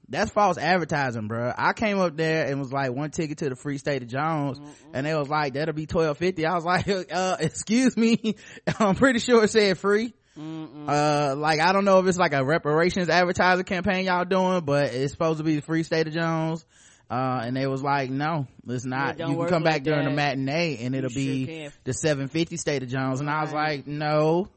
That's 0.07 0.31
false 0.31 0.57
advertising, 0.57 1.28
bro. 1.28 1.52
I 1.57 1.74
came 1.74 2.00
up 2.00 2.16
there 2.16 2.46
and 2.46 2.60
was 2.60 2.72
like 2.72 2.92
one 2.92 3.12
ticket 3.12 3.40
to 3.40 3.50
the 3.50 3.56
free 3.56 3.78
State 3.78 4.04
of 4.04 4.07
Jones, 4.07 4.60
and 4.94 5.06
they 5.06 5.16
was 5.16 5.30
like 5.30 5.54
that'll 5.54 5.74
be 5.74 5.86
twelve 5.86 6.18
fifty. 6.18 6.46
I 6.46 6.56
was 6.56 6.66
like, 6.66 6.88
uh, 7.12 7.38
excuse 7.40 7.98
me, 7.98 8.36
I'm 8.80 8.96
pretty 8.96 9.19
sure 9.19 9.44
it 9.44 9.52
said 9.52 9.78
free. 9.78 10.13
Uh, 10.38 11.36
like 11.38 11.60
I 11.62 11.72
don't 11.72 11.86
know 11.86 12.00
if 12.00 12.07
it's 12.07 12.18
like 12.18 12.34
a 12.34 12.44
reparations 12.44 13.10
advertising 13.10 13.63
campaign 13.66 14.06
y'all 14.06 14.25
doing, 14.25 14.62
but 14.66 14.94
it's 14.94 15.13
supposed 15.13 15.38
to 15.38 15.44
be 15.44 15.56
the 15.56 15.62
free 15.62 15.84
State 15.84 16.07
of 16.07 16.13
Jones. 16.13 16.66
Uh, 17.10 17.42
and 17.44 17.56
they 17.56 17.68
was 17.68 17.84
like, 17.84 18.10
no, 18.10 18.48
it's 18.68 18.84
not. 18.84 19.18
don't 19.18 19.31
you 19.31 19.38
can 19.38 19.48
come 19.48 19.63
back 19.63 19.74
like 19.74 19.84
during 19.84 20.06
the 20.06 20.12
matinee 20.12 20.78
and 20.81 20.96
it'll 20.96 21.12
sure 21.12 21.22
be 21.22 21.46
can. 21.46 21.72
the 21.84 21.94
750 21.94 22.57
State 22.57 22.81
of 22.81 22.90
Jones. 22.90 23.19
And 23.19 23.30
I 23.30 23.44
was 23.44 23.54
like, 23.54 23.86
no, 23.86 24.48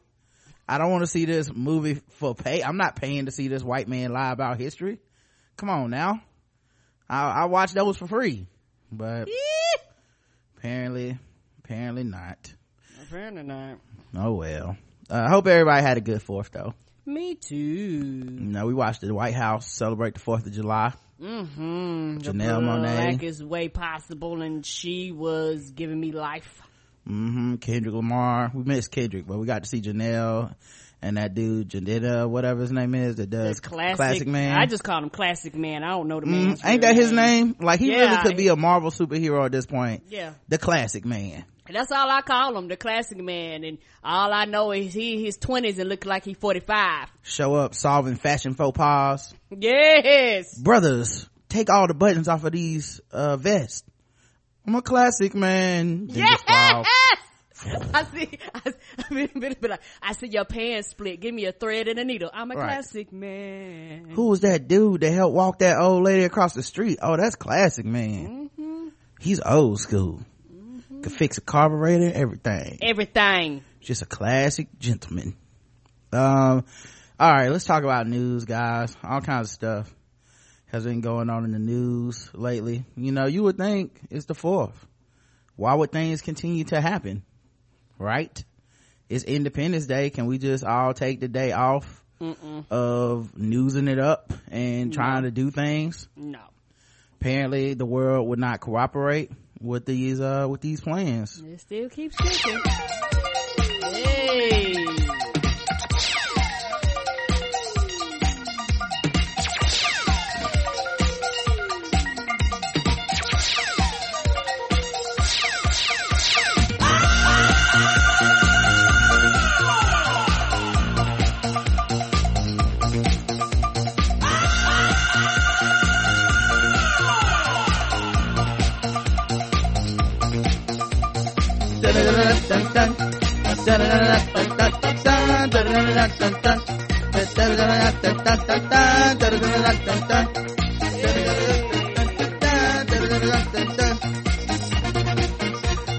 I 0.67 0.79
don't 0.79 0.91
want 0.91 1.03
to 1.03 1.06
see 1.06 1.27
this 1.27 1.53
movie 1.55 2.00
for 2.12 2.35
pay. 2.35 2.62
I'm 2.62 2.79
not 2.79 2.97
paying 2.97 3.27
to 3.27 3.33
see 3.33 3.49
this 3.49 3.62
white 3.62 3.87
man 3.87 4.12
lie 4.12 4.33
about 4.33 4.59
history. 4.59 4.99
Come 5.58 5.70
on 5.70 5.90
now. 5.90 6.22
I, 7.10 7.43
I 7.43 7.44
watched 7.46 7.75
those 7.75 7.96
for 7.96 8.06
free, 8.06 8.46
but 8.93 9.28
apparently, 10.56 11.19
apparently 11.64 12.05
not. 12.05 12.52
Apparently 13.02 13.43
not. 13.43 13.78
Oh 14.14 14.34
well. 14.34 14.76
Uh, 15.10 15.25
I 15.26 15.28
hope 15.31 15.46
everybody 15.46 15.82
had 15.82 15.96
a 15.96 16.00
good 16.00 16.22
fourth 16.22 16.50
though. 16.52 16.75
Me 17.05 17.34
too. 17.34 17.56
You 17.56 18.20
know, 18.20 18.66
we 18.66 18.75
watched 18.75 19.00
the 19.00 19.12
White 19.14 19.34
House 19.34 19.66
celebrate 19.66 20.14
the 20.14 20.20
4th 20.20 20.46
of 20.46 20.52
July. 20.52 20.93
Mm-hmm. 21.20 22.19
Janelle 22.19 22.61
Monáe. 22.61 22.82
blackest 22.82 23.43
way 23.43 23.69
possible, 23.69 24.43
and 24.43 24.64
she 24.64 25.11
was 25.11 25.70
giving 25.70 25.99
me 25.99 26.12
life. 26.12 26.61
hmm 27.06 27.56
Kendrick 27.56 27.94
Lamar. 27.94 28.52
We 28.54 28.62
missed 28.62 28.90
Kendrick, 28.93 29.26
but 29.26 29.38
we 29.38 29.46
got 29.46 29.62
to 29.64 29.69
see 29.69 29.81
Janelle 29.81 30.54
and 31.00 31.17
that 31.17 31.35
dude, 31.35 31.69
Jidenna, 31.69 32.28
whatever 32.28 32.61
his 32.61 32.73
name 32.73 32.95
is, 32.95 33.17
that 33.17 33.31
does 33.31 33.45
That's 33.45 33.61
classic. 33.61 34.26
Man. 34.26 34.59
I 34.59 34.67
just 34.67 34.83
call 34.83 35.02
him 35.02 35.11
Classic 35.11 35.55
Man. 35.55 35.85
I 35.85 35.90
don't 35.90 36.09
know 36.09 36.21
the 36.21 36.26
Mm, 36.26 36.61
ain't 36.64 36.83
that 36.83 36.97
his 36.97 37.12
name? 37.12 37.57
Like 37.61 37.81
he 37.81 37.95
really 37.95 38.17
could 38.19 38.37
be 38.37 38.49
a 38.49 38.57
Marvel 38.57 38.90
superhero 38.90 39.45
at 39.45 39.52
this 39.52 39.67
point. 39.67 40.05
Yeah. 40.09 40.33
The 40.49 40.59
classic 40.59 41.05
man. 41.05 41.45
And 41.67 41.76
that's 41.76 41.93
all 41.93 42.09
I 42.09 42.23
call 42.23 42.57
him, 42.57 42.69
the 42.69 42.78
Classic 42.78 43.19
Man. 43.19 43.62
And 43.62 43.76
all 44.02 44.33
I 44.33 44.47
know 44.47 44.73
is 44.73 44.95
he 44.95 45.23
his 45.23 45.37
twenties 45.37 45.78
and 45.78 45.88
look 45.88 46.07
like 46.07 46.25
he's 46.25 46.38
forty 46.38 46.61
five. 46.61 47.09
Show 47.23 47.55
up 47.55 47.75
solving 47.75 48.17
fashion 48.17 48.55
faux 48.55 48.76
pas. 48.76 49.35
Yes. 49.50 50.59
Brothers, 50.59 51.28
take 51.50 51.69
all 51.71 51.87
the 51.87 51.95
buttons 51.95 52.26
off 52.26 52.45
of 52.45 52.52
these, 52.52 53.02
uh, 53.12 53.37
vests. 53.37 53.85
I'm 54.67 54.75
a 54.75 54.83
classic 54.83 55.35
man. 55.35 56.09
Yes. 56.11 56.43
I 57.95 58.05
see. 58.05 58.38
I, 58.55 58.73
I 59.11 59.15
mean, 59.15 59.31
but- 59.61 59.81
I 60.03 60.12
see 60.12 60.29
your 60.29 60.45
pants 60.45 60.88
split. 60.91 61.21
Give 61.21 61.35
me 61.35 61.47
a 61.47 61.53
thread 61.53 61.88
and 61.88 61.99
a 61.99 62.05
needle. 62.05 62.31
I'm 62.33 62.50
a 62.50 62.55
Right. 62.55 62.65
classic 62.65 63.12
man. 63.12 64.11
Who 64.11 64.29
was 64.29 64.41
that 64.41 64.69
dude 64.69 65.00
that 65.00 65.11
helped 65.11 65.35
walk 65.35 65.59
that 65.61 65.79
old 65.79 66.05
lady 66.05 66.25
across 66.25 66.55
the 66.55 66.62
street? 66.62 66.99
Oh, 67.03 67.17
that's 67.17 67.37
classic 67.37 67.85
man. 67.85 68.50
Mm-hmm. 68.59 68.88
He's 69.21 69.41
old 69.41 69.81
school. 69.81 70.21
Could 71.03 71.12
fix 71.12 71.38
a 71.38 71.41
carburetor, 71.41 72.11
everything. 72.12 72.79
Everything. 72.83 73.62
Just 73.81 74.03
a 74.03 74.07
classic 74.07 74.69
gentleman. 74.79 75.37
Um, 76.12 76.65
all 77.21 77.33
right, 77.33 77.49
let's 77.50 77.65
talk 77.65 77.83
about 77.85 78.07
news, 78.09 78.45
guys. 78.45 78.97
All 79.05 79.21
kinds 79.21 79.49
of 79.49 79.55
stuff 79.55 79.95
has 80.67 80.85
been 80.85 81.00
going 81.00 81.31
on 81.31 81.45
in 81.45 81.53
the 81.53 81.59
news 81.59 82.31
lately. 82.35 82.85
You 82.97 83.12
know, 83.12 83.27
you 83.27 83.43
would 83.45 83.57
think 83.59 84.00
it's 84.11 84.27
the 84.27 84.35
fourth. 84.35 84.87
Why 85.57 85.75
would 85.75 85.93
things 85.93 86.21
continue 86.21 86.65
to 86.65 86.81
happen? 86.81 87.23
Right? 87.99 88.45
It's 89.09 89.25
Independence 89.25 89.87
Day. 89.87 90.11
Can 90.11 90.26
we 90.26 90.38
just 90.38 90.64
all 90.64 90.95
take 90.95 91.21
the 91.21 91.28
day 91.28 91.52
off 91.52 92.02
of 92.71 93.37
newsing 93.37 93.88
it 93.88 93.99
up 93.99 94.33
and 94.50 94.93
trying 94.93 95.23
to 95.23 95.31
do 95.31 95.50
things? 95.50 96.09
No. 96.17 96.40
Apparently, 97.21 97.75
the 97.75 97.87
world 97.87 98.28
would 98.28 98.38
not 98.38 98.61
cooperate 98.61 99.31
with 99.61 99.85
these 99.87 100.21
uh 100.21 100.47
with 100.49 100.61
these 100.61 100.81
plans. 100.81 101.43
It 101.45 101.61
still 101.61 101.88
keeps 101.88 102.17
kicking. 102.17 102.61
Hey. 103.93 104.98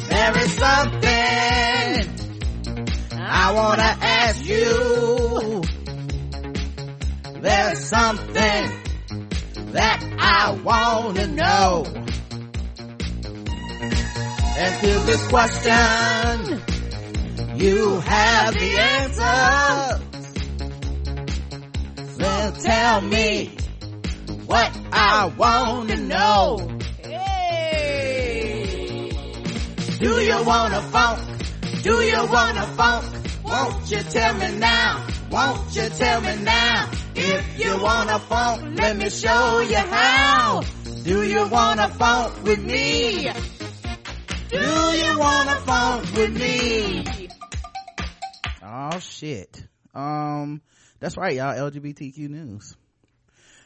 There 0.10 0.38
is 0.38 0.52
something 0.54 2.10
I 3.18 3.52
wanna 3.54 3.98
ask 4.02 4.46
you. 4.46 5.62
There's 7.42 7.80
something 7.86 8.72
that 9.72 10.04
I 10.20 10.52
wanna 10.64 11.28
know. 11.28 11.99
To 14.60 14.66
this 15.06 15.26
question, 15.28 15.72
you 17.56 18.00
have 18.02 18.54
the 18.54 18.78
answer. 18.78 20.02
Then 22.18 22.54
tell 22.56 23.00
me 23.00 23.56
what 24.48 24.78
I 24.92 25.32
wanna 25.38 25.96
know. 25.96 26.58
Do 30.00 30.22
you 30.22 30.44
wanna 30.44 30.82
funk? 30.92 31.20
Do 31.82 32.02
you 32.02 32.28
wanna 32.30 32.66
funk? 32.76 33.06
Won't 33.46 33.90
you 33.90 34.04
tell 34.04 34.34
me 34.34 34.58
now? 34.58 35.08
Won't 35.32 35.74
you 35.74 35.88
tell 35.88 36.20
me 36.20 36.36
now? 36.44 36.92
If 37.16 37.60
you 37.60 37.82
wanna 37.82 38.20
funk, 38.20 38.78
let 38.78 38.98
me 38.98 39.10
show 39.10 39.62
you 39.62 39.78
how. 39.78 40.64
Do 41.06 41.24
you 41.24 41.48
wanna 41.48 41.88
funk 41.88 42.44
with 42.44 42.60
me? 42.60 43.32
Do 44.50 44.58
you 44.58 45.20
wanna 45.20 45.56
funk 45.58 46.14
with 46.16 46.36
me? 46.36 47.30
Oh 48.64 49.00
shit. 49.00 49.64
Um, 49.94 50.62
that's 51.00 51.18
right, 51.18 51.36
y'all. 51.36 51.54
LGBTQ 51.70 52.18
news. 52.30 52.76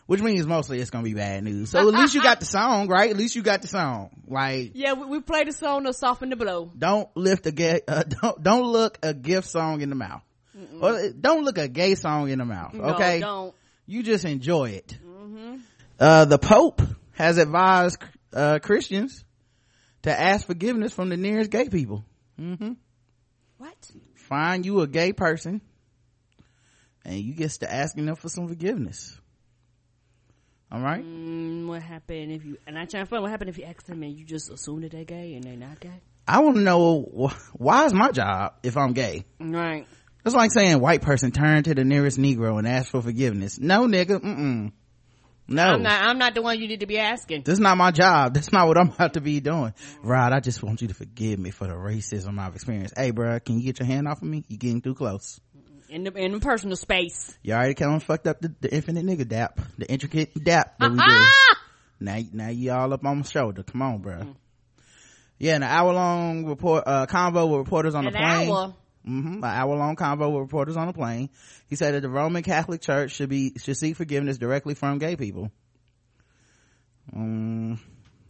Which 0.05 0.21
means 0.21 0.45
mostly 0.45 0.79
it's 0.79 0.89
gonna 0.89 1.05
be 1.05 1.13
bad 1.13 1.43
news. 1.43 1.69
So 1.69 1.79
at 1.79 1.85
least 1.93 2.13
you 2.13 2.21
got 2.21 2.39
the 2.41 2.45
song, 2.45 2.87
right? 2.89 3.09
At 3.09 3.15
least 3.17 3.35
you 3.35 3.41
got 3.41 3.61
the 3.61 3.67
song. 3.69 4.09
Like, 4.27 4.71
Yeah, 4.73 4.93
we, 4.93 5.05
we 5.05 5.19
played 5.21 5.47
the 5.47 5.53
song 5.53 5.85
to 5.85 5.93
soften 5.93 6.29
the 6.29 6.35
blow. 6.35 6.69
don't 6.77 7.07
lift 7.15 7.45
a 7.47 7.51
gay, 7.51 7.81
uh, 7.87 8.03
don't, 8.21 8.43
don't 8.43 8.63
look 8.71 8.97
a 9.03 9.13
gift 9.13 9.47
song 9.47 9.81
in 9.81 9.89
the 9.89 9.95
mouth. 9.95 10.21
Or 10.81 11.09
don't 11.09 11.43
look 11.45 11.57
a 11.57 11.67
gay 11.67 11.95
song 11.95 12.29
in 12.29 12.39
the 12.39 12.45
mouth. 12.45 12.73
No, 12.73 12.83
Okay. 12.95 13.21
don't. 13.21 13.55
You 13.87 14.03
just 14.03 14.23
enjoy 14.25 14.71
it. 14.71 14.97
Uh, 15.99 16.25
the 16.25 16.37
Pope 16.37 16.81
has 17.13 17.37
advised, 17.37 17.97
uh, 18.33 18.59
Christians 18.61 19.23
to 20.03 20.17
ask 20.17 20.45
forgiveness 20.45 20.93
from 20.93 21.09
the 21.09 21.17
nearest 21.17 21.49
gay 21.49 21.67
people. 21.69 22.05
What? 23.57 23.91
Find 24.15 24.65
you 24.65 24.81
a 24.81 24.87
gay 24.87 25.13
person 25.13 25.61
and 27.05 27.19
you 27.19 27.33
gets 27.33 27.59
to 27.59 27.71
asking 27.73 28.05
them 28.05 28.15
for 28.15 28.29
some 28.29 28.47
forgiveness. 28.47 29.19
All 30.71 30.81
right. 30.81 31.03
Mm, 31.03 31.67
what 31.67 31.83
happened 31.83 32.31
if 32.31 32.45
you, 32.45 32.57
and 32.65 32.79
I 32.79 32.85
try 32.85 33.01
to 33.01 33.05
find 33.05 33.21
what 33.21 33.31
happened 33.31 33.49
if 33.49 33.57
you 33.57 33.65
ask 33.65 33.83
them 33.85 34.01
and 34.01 34.17
you 34.17 34.25
just 34.25 34.49
assume 34.49 34.81
that 34.81 34.91
they're 34.91 35.03
gay 35.03 35.35
and 35.35 35.43
they're 35.43 35.55
not 35.55 35.79
gay? 35.79 36.01
I 36.27 36.39
want 36.39 36.55
to 36.55 36.61
know 36.61 37.31
why 37.53 37.85
is 37.85 37.93
my 37.93 38.11
job 38.11 38.53
if 38.63 38.77
I'm 38.77 38.93
gay? 38.93 39.25
Right. 39.39 39.85
It's 40.25 40.33
like 40.33 40.51
saying 40.51 40.79
white 40.79 41.01
person 41.01 41.31
turn 41.31 41.63
to 41.63 41.75
the 41.75 41.83
nearest 41.83 42.17
Negro 42.17 42.57
and 42.57 42.67
ask 42.67 42.89
for 42.89 43.01
forgiveness. 43.01 43.59
No, 43.59 43.87
nigga. 43.87 44.19
Mm-mm. 44.19 44.71
No. 45.47 45.63
I'm 45.63 45.83
not, 45.83 46.01
I'm 46.01 46.17
not 46.17 46.35
the 46.35 46.41
one 46.41 46.59
you 46.59 46.67
need 46.67 46.79
to 46.79 46.85
be 46.85 46.97
asking. 46.99 47.43
This 47.43 47.53
is 47.53 47.59
not 47.59 47.77
my 47.77 47.91
job. 47.91 48.33
That's 48.33 48.51
not 48.51 48.67
what 48.67 48.77
I'm 48.77 48.89
about 48.95 49.13
to 49.13 49.21
be 49.21 49.39
doing. 49.39 49.73
Rod, 50.01 50.31
I 50.33 50.39
just 50.39 50.63
want 50.63 50.81
you 50.81 50.87
to 50.87 50.93
forgive 50.93 51.37
me 51.39 51.51
for 51.51 51.67
the 51.67 51.73
racism 51.73 52.39
I've 52.39 52.55
experienced. 52.55 52.93
Hey, 52.97 53.11
bro, 53.11 53.39
can 53.39 53.59
you 53.59 53.63
get 53.65 53.79
your 53.79 53.87
hand 53.87 54.07
off 54.07 54.21
of 54.21 54.27
me? 54.27 54.43
You're 54.47 54.57
getting 54.57 54.81
too 54.81 54.95
close. 54.95 55.39
In 55.89 56.05
the, 56.05 56.13
in 56.13 56.31
the 56.31 56.39
personal 56.39 56.75
space. 56.75 57.37
You 57.43 57.53
already 57.53 57.73
kind 57.75 57.93
of 57.95 58.03
fucked 58.03 58.25
up 58.25 58.39
the, 58.41 58.53
the 58.61 58.73
infinite 58.73 59.05
nigga 59.05 59.27
dap, 59.27 59.59
the 59.77 59.85
intricate 59.91 60.33
dap 60.43 60.79
that 60.79 60.89
we 60.91 60.97
do. 60.97 61.03
Ah! 61.05 61.57
Now, 61.99 62.19
now 62.31 62.49
you 62.49 62.71
all 62.71 62.91
up 62.93 63.05
on 63.05 63.17
my 63.17 63.23
shoulder. 63.23 63.63
Come 63.63 63.81
on, 63.81 64.01
bruh. 64.01 64.35
Yeah, 65.39 65.55
an 65.55 65.63
hour 65.63 65.93
long 65.93 66.45
report, 66.45 66.83
uh, 66.87 67.05
convo 67.05 67.49
with 67.49 67.59
reporters 67.59 67.95
on 67.95 68.07
An 68.07 68.13
the 68.13 68.17
plane. 68.17 68.49
hour. 68.49 68.73
Hmm 69.05 69.37
an 69.37 69.43
hour 69.43 69.75
long 69.75 69.95
convo 69.95 70.31
with 70.31 70.41
reporters 70.41 70.77
on 70.77 70.87
the 70.87 70.93
plane. 70.93 71.29
He 71.67 71.75
said 71.75 71.93
that 71.93 72.01
the 72.01 72.09
Roman 72.09 72.43
Catholic 72.43 72.81
Church 72.81 73.11
should 73.11 73.29
be 73.29 73.53
should 73.57 73.77
seek 73.77 73.95
forgiveness 73.95 74.37
directly 74.37 74.75
from 74.75 74.97
gay 74.97 75.15
people. 75.15 75.51
Um, 77.13 77.79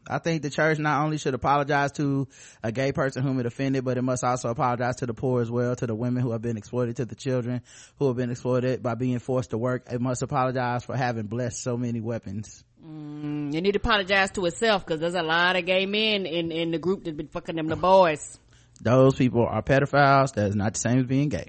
I 0.07 0.19
think 0.19 0.41
the 0.41 0.49
church 0.49 0.79
not 0.79 1.03
only 1.03 1.17
should 1.17 1.33
apologize 1.33 1.91
to 1.93 2.27
a 2.61 2.71
gay 2.71 2.91
person 2.91 3.23
whom 3.23 3.39
it 3.39 3.45
offended, 3.45 3.85
but 3.85 3.97
it 3.97 4.01
must 4.01 4.23
also 4.23 4.49
apologize 4.49 4.97
to 4.97 5.05
the 5.05 5.13
poor 5.13 5.41
as 5.41 5.49
well, 5.49 5.75
to 5.75 5.87
the 5.87 5.95
women 5.95 6.21
who 6.21 6.31
have 6.31 6.41
been 6.41 6.57
exploited, 6.57 6.97
to 6.97 7.05
the 7.05 7.15
children 7.15 7.61
who 7.99 8.07
have 8.07 8.17
been 8.17 8.31
exploited 8.31 8.83
by 8.83 8.95
being 8.95 9.19
forced 9.19 9.51
to 9.51 9.57
work. 9.57 9.87
It 9.91 10.01
must 10.01 10.21
apologize 10.21 10.83
for 10.83 10.97
having 10.97 11.27
blessed 11.27 11.61
so 11.61 11.77
many 11.77 12.01
weapons. 12.01 12.63
Mm, 12.85 13.53
you 13.53 13.61
need 13.61 13.73
to 13.73 13.79
apologize 13.79 14.31
to 14.31 14.45
itself 14.45 14.85
because 14.85 14.99
there's 14.99 15.15
a 15.15 15.23
lot 15.23 15.55
of 15.55 15.65
gay 15.65 15.85
men 15.85 16.25
in, 16.25 16.51
in 16.51 16.71
the 16.71 16.79
group 16.79 17.05
that 17.05 17.15
been 17.15 17.27
fucking 17.29 17.55
them 17.55 17.67
the 17.67 17.77
boys. 17.77 18.39
Those 18.83 19.15
people 19.15 19.45
are 19.49 19.61
pedophiles. 19.61 20.33
That 20.33 20.49
is 20.49 20.55
not 20.55 20.73
the 20.73 20.79
same 20.79 20.99
as 20.99 21.05
being 21.05 21.29
gay. 21.29 21.47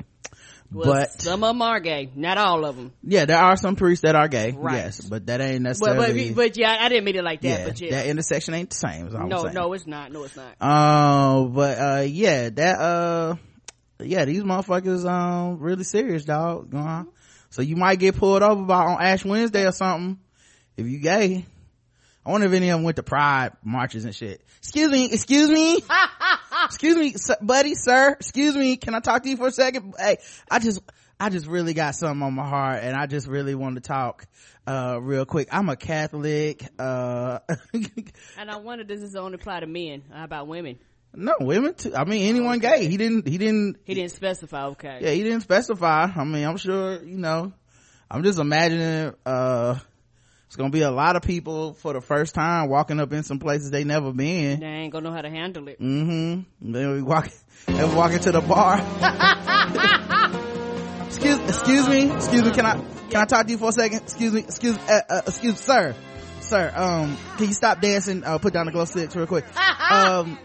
Well, 0.73 0.93
but 0.93 1.23
some 1.23 1.45
of 1.45 1.51
them 1.51 1.63
are 1.63 1.79
gay, 1.79 2.11
not 2.17 2.37
all 2.37 2.65
of 2.65 2.75
them. 2.75 2.93
yeah, 3.03 3.27
there 3.27 3.39
are 3.39 3.57
some 3.57 3.77
priests 3.77 4.03
that 4.03 4.17
are 4.17 4.27
gay. 4.27 4.53
Right. 4.53 4.77
Yes, 4.77 5.01
but 5.01 5.27
that 5.27 5.41
ain't 5.41 5.63
But, 5.63 5.69
necessarily. 5.69 6.31
but, 6.31 6.37
but 6.37 6.57
yeah, 6.57 6.77
I 6.81 6.89
didn't 6.89 7.05
mean 7.05 7.17
it 7.17 7.23
like 7.23 7.43
that, 7.43 7.61
yeah, 7.61 7.65
but 7.67 7.81
yeah. 7.81 7.91
that 7.93 8.07
intersection 8.07 8.55
ain't 8.55 8.71
the 8.71 8.77
same. 8.77 9.07
Is 9.07 9.15
all 9.15 9.23
I'm 9.23 9.29
no, 9.29 9.43
no, 9.45 9.73
it's 9.73 9.87
not. 9.87 10.11
No, 10.11 10.25
it's 10.25 10.37
not. 10.37 10.61
Um, 10.61 11.53
but 11.53 11.79
uh, 11.79 12.01
yeah, 12.01 12.51
that 12.51 12.81
uh, 12.81 13.37
yeah, 14.01 14.25
these 14.25 14.43
motherfuckers 14.43 15.09
um 15.09 15.59
really 15.61 15.85
serious, 15.85 16.25
dog. 16.25 16.75
Uh-huh. 16.75 17.05
So 17.51 17.63
you 17.63 17.77
might 17.77 18.01
get 18.01 18.17
pulled 18.17 18.43
over 18.43 18.63
by 18.65 18.85
on 18.85 19.01
Ash 19.01 19.25
Wednesday 19.25 19.67
or 19.67 19.73
something 19.73 20.19
if 20.77 20.87
you 20.87 20.99
gay. 20.99 21.45
I 22.27 22.31
wonder 22.31 22.47
if 22.47 22.53
any 22.53 22.71
of 22.71 22.79
them 22.79 22.85
went 22.85 22.97
to 22.97 23.03
Pride 23.03 23.53
marches 23.63 24.05
and 24.05 24.15
shit. 24.15 24.43
Excuse 24.59 24.91
me, 24.91 25.13
excuse 25.13 25.51
me, 25.51 25.83
excuse 26.65 26.97
me, 26.97 27.15
buddy, 27.43 27.75
sir. 27.75 28.13
Excuse 28.13 28.57
me, 28.57 28.77
can 28.77 28.95
I 28.95 29.01
talk 29.01 29.23
to 29.25 29.29
you 29.29 29.37
for 29.37 29.49
a 29.49 29.53
second? 29.53 29.95
Hey, 29.99 30.17
I 30.51 30.59
just, 30.59 30.81
I 31.21 31.29
just 31.29 31.47
really 31.47 31.75
got 31.75 31.95
something 31.95 32.23
on 32.23 32.35
my 32.35 32.49
heart, 32.49 32.81
and 32.83 32.97
I 32.97 33.07
just 33.07 33.27
really 33.27 33.55
want 33.55 33.75
to 33.77 33.81
talk 33.83 34.27
uh 34.67 34.99
real 35.03 35.27
quick. 35.27 35.49
I'm 35.53 35.69
a 35.69 35.77
Catholic. 35.77 36.67
Uh, 36.79 37.41
And 38.39 38.51
I 38.51 38.57
wonder 38.57 38.85
does 38.85 39.03
this 39.03 39.15
only 39.15 39.35
apply 39.35 39.61
to 39.61 39.67
men? 39.67 40.03
How 40.11 40.25
about 40.25 40.49
women? 40.49 40.79
no 41.17 41.35
women 41.41 41.75
too. 41.75 41.95
I 41.95 42.05
mean 42.05 42.27
anyone 42.29 42.59
gay. 42.59 42.89
He 42.89 42.97
didn't. 42.97 43.29
He 43.29 43.39
didn't. 43.39 43.77
He 43.85 43.95
didn't 43.95 44.13
specify. 44.13 44.67
Okay. 44.69 44.99
yeah 45.03 45.11
he 45.11 45.23
didn't 45.23 45.43
specify 45.43 46.11
i 46.17 46.25
mean 46.25 46.45
i'm 46.45 46.57
sure 46.57 47.03
you 47.05 47.19
know 47.19 47.53
i'm 48.11 48.23
just 48.25 48.39
imagining 48.41 49.15
uh 49.27 49.79
it's 50.55 50.59
gonna 50.61 50.71
be 50.71 50.83
a 50.83 50.91
lot 50.93 51.17
of 51.17 51.23
people 51.23 51.75
for 51.75 51.95
the 51.95 52.01
first 52.01 52.33
time 52.33 52.69
walking 52.69 53.01
up 53.01 53.13
in 53.13 53.25
some 53.25 53.41
places 53.41 53.73
they 53.73 53.83
never 53.83 54.13
been. 54.13 54.61
They 54.61 54.67
ain't 54.67 54.93
gonna 54.93 55.11
know 55.11 55.13
how 55.13 55.23
to 55.23 55.29
handle 55.29 55.67
it. 55.67 55.81
mm-hmm. 55.81 56.73
Then 56.73 56.93
we 56.93 57.03
walk 57.03 57.29
they 57.67 57.85
walk 57.85 58.13
into 58.13 58.31
the 58.31 58.41
bar. 58.41 58.79
Excuse 61.07 61.41
excuse 61.41 61.89
me 61.89 62.13
excuse 62.13 62.45
me 62.45 62.53
can 62.53 62.67
i 62.67 62.75
can 63.11 63.17
i 63.17 63.25
talk 63.25 63.47
to 63.47 63.53
you 63.53 63.59
for 63.59 63.71
a 63.71 63.73
second? 63.73 64.03
Excuse 64.03 64.33
me 64.33 64.41
excuse 64.43 64.79
uh, 64.79 65.01
uh, 65.11 65.23
excuse 65.27 65.59
sir. 65.59 65.97
Sir 66.39 66.73
um 66.77 67.17
can 67.37 67.49
you 67.49 67.53
stop 67.53 67.81
dancing? 67.81 68.23
Uh 68.23 68.39
put 68.39 68.53
down 68.53 68.67
the 68.67 68.73
glow 68.73 68.85
sticks 68.85 69.17
real 69.17 69.27
quick. 69.27 69.45
Um 69.91 70.39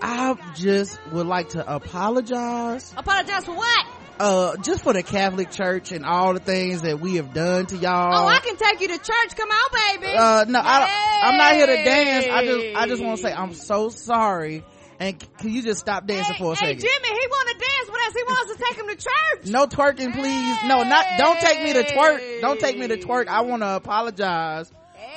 i 0.00 0.34
just 0.54 0.98
would 1.12 1.26
like 1.26 1.50
to 1.50 1.74
apologize. 1.74 2.94
Apologize 2.96 3.44
for 3.44 3.56
what? 3.56 3.86
Uh 4.20 4.56
just 4.58 4.84
for 4.84 4.92
the 4.92 5.02
catholic 5.02 5.50
church 5.50 5.92
and 5.92 6.04
all 6.04 6.34
the 6.34 6.40
things 6.40 6.82
that 6.82 7.00
we 7.00 7.16
have 7.16 7.32
done 7.32 7.66
to 7.66 7.76
y'all. 7.76 8.14
Oh, 8.14 8.26
I 8.26 8.38
can 8.40 8.56
take 8.56 8.80
you 8.80 8.88
to 8.88 8.98
church. 8.98 9.36
Come 9.36 9.48
on, 9.50 9.96
baby. 10.00 10.12
uh 10.14 10.44
no 10.46 10.60
I 10.62 10.80
don't, 10.80 11.32
i'm 11.32 11.38
not 11.38 11.54
here 11.54 11.66
to 11.66 11.84
dance. 11.84 12.26
I 12.30 12.44
just 12.44 12.76
i 12.76 12.86
just 12.86 13.02
want 13.02 13.16
to 13.16 13.22
say 13.22 13.32
i'm 13.32 13.54
so 13.54 13.88
sorry. 13.88 14.62
And 15.00 15.18
can 15.38 15.48
you 15.48 15.62
just 15.62 15.80
stop 15.80 16.06
dancing 16.06 16.34
hey, 16.34 16.44
for 16.44 16.52
a 16.52 16.56
hey, 16.56 16.76
second? 16.76 16.80
Jimmy, 16.80 17.08
he 17.08 17.26
want 17.26 17.48
to 17.48 17.54
dance. 17.54 17.90
With 17.90 18.00
us. 18.02 18.14
He 18.14 18.22
wants 18.22 18.52
to 18.54 18.62
take 18.62 18.76
him 18.76 18.88
to 18.88 18.96
church. 18.96 19.50
no 19.50 19.66
twerking 19.66 20.12
please. 20.12 20.68
No 20.68 20.82
not 20.82 21.06
don't 21.16 21.40
take 21.40 21.62
me 21.62 21.72
to 21.72 21.84
twerk. 21.84 22.40
Don't 22.42 22.60
take 22.60 22.76
me 22.76 22.86
to 22.88 22.98
twerk. 22.98 23.26
I 23.28 23.40
want 23.40 23.62
to 23.62 23.76
apologize 23.76 24.70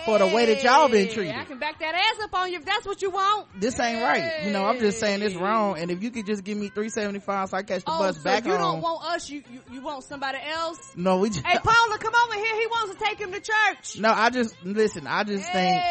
for 0.06 0.18
the 0.20 0.28
way 0.28 0.46
that 0.48 0.64
y'all 0.64 0.90
been 0.90 1.08
Hey, 1.08 1.14
treated 1.14 1.36
I 1.36 1.46
can 1.46 1.60
back 1.60 1.80
that 1.80 1.96
ass 1.96 2.24
up 2.24 2.34
on 2.34 2.52
you 2.52 2.58
if 2.60 2.66
that's 2.66 2.86
what 2.86 3.02
you 3.02 3.10
want. 3.12 3.48
this 3.60 3.80
ain't 3.80 4.02
right 4.02 4.46
you 4.46 4.52
know 4.52 4.66
i'm 4.66 4.80
just 4.80 5.00
saying 5.00 5.22
it's 5.22 5.36
wrong 5.36 5.78
and 5.78 5.90
if 5.92 6.02
you 6.04 6.12
could 6.12 6.26
just 6.26 6.44
give 6.44 6.58
me 6.58 6.68
375 6.68 7.50
so 7.50 7.58
i 7.58 7.64
catch 7.64 7.84
the 7.86 7.92
Oh, 7.92 8.00
bus 8.00 8.18
so 8.18 8.24
back 8.24 8.46
you 8.46 8.52
home 8.52 8.60
don't 8.62 8.82
want 8.82 9.06
us. 9.06 9.30
You, 9.30 9.44
you 9.52 9.62
you 9.72 9.82
want 9.82 10.04
somebody 10.04 10.40
else. 10.50 10.80
no 10.96 11.18
we 11.20 11.30
just 11.30 11.46
Hey, 11.46 11.58
Paula, 11.64 11.98
come 12.00 12.14
over 12.26 12.36
here. 12.36 12.56
He 12.60 12.68
wants 12.68 12.96
to 12.96 13.06
take 13.06 13.20
him 13.20 13.32
to 13.32 13.40
church. 13.40 14.00
no 14.00 14.12
i 14.12 14.30
just 14.30 14.56
listen 14.66 15.08
i 15.08 15.24
just 15.24 15.50
think 15.52 15.82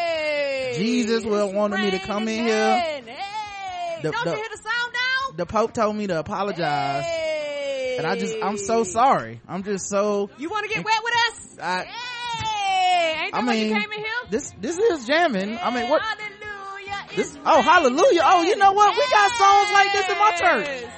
Jesus 0.77 1.23
will 1.23 1.51
wanted 1.53 1.79
me 1.79 1.91
to 1.91 1.99
come 1.99 2.27
in 2.27 2.45
here. 2.45 2.77
Hey, 2.79 3.99
The- 4.01 4.11
don't 4.11 4.25
the- 4.25 4.31
you 4.31 4.35
hear 4.37 4.45
the 4.51 4.57
sound 4.57 4.93
now? 4.93 5.37
the 5.37 5.45
pope 5.45 5.73
told 5.73 5.95
me 5.95 6.07
to 6.07 6.19
apologize 6.19 7.05
Hey. 7.05 7.95
and 7.97 8.07
i 8.07 8.15
just 8.15 8.35
i'm 8.43 8.57
so 8.57 8.83
sorry 8.83 9.39
i'm 9.47 9.63
just 9.63 9.87
so 9.89 10.29
You 10.37 10.49
want 10.49 10.67
to 10.69 10.73
get 10.75 10.83
wet 10.83 10.99
with 11.03 11.13
us? 11.13 11.59
I- 11.61 11.83
hey, 11.85 11.91
ain't 12.93 13.33
that 13.33 13.41
I 13.41 13.45
why 13.45 13.53
you 13.53 13.65
mean, 13.65 13.81
came 13.81 13.91
in 13.91 13.99
here? 13.99 14.11
this 14.29 14.51
this 14.59 14.77
is 14.77 15.07
jamming. 15.07 15.57
I 15.57 15.73
mean, 15.73 15.89
what 15.89 16.01
Hallelujah 16.01 17.15
This, 17.15 17.37
oh, 17.45 17.61
hallelujah. 17.61 18.21
Oh, 18.23 18.43
you 18.43 18.55
know 18.57 18.71
what? 18.73 18.95
We 18.95 19.05
got 19.09 19.31
songs 19.31 19.71
like 19.73 19.91
this 19.93 20.09
in 20.09 20.17
my 20.17 20.31
church. 20.37 20.89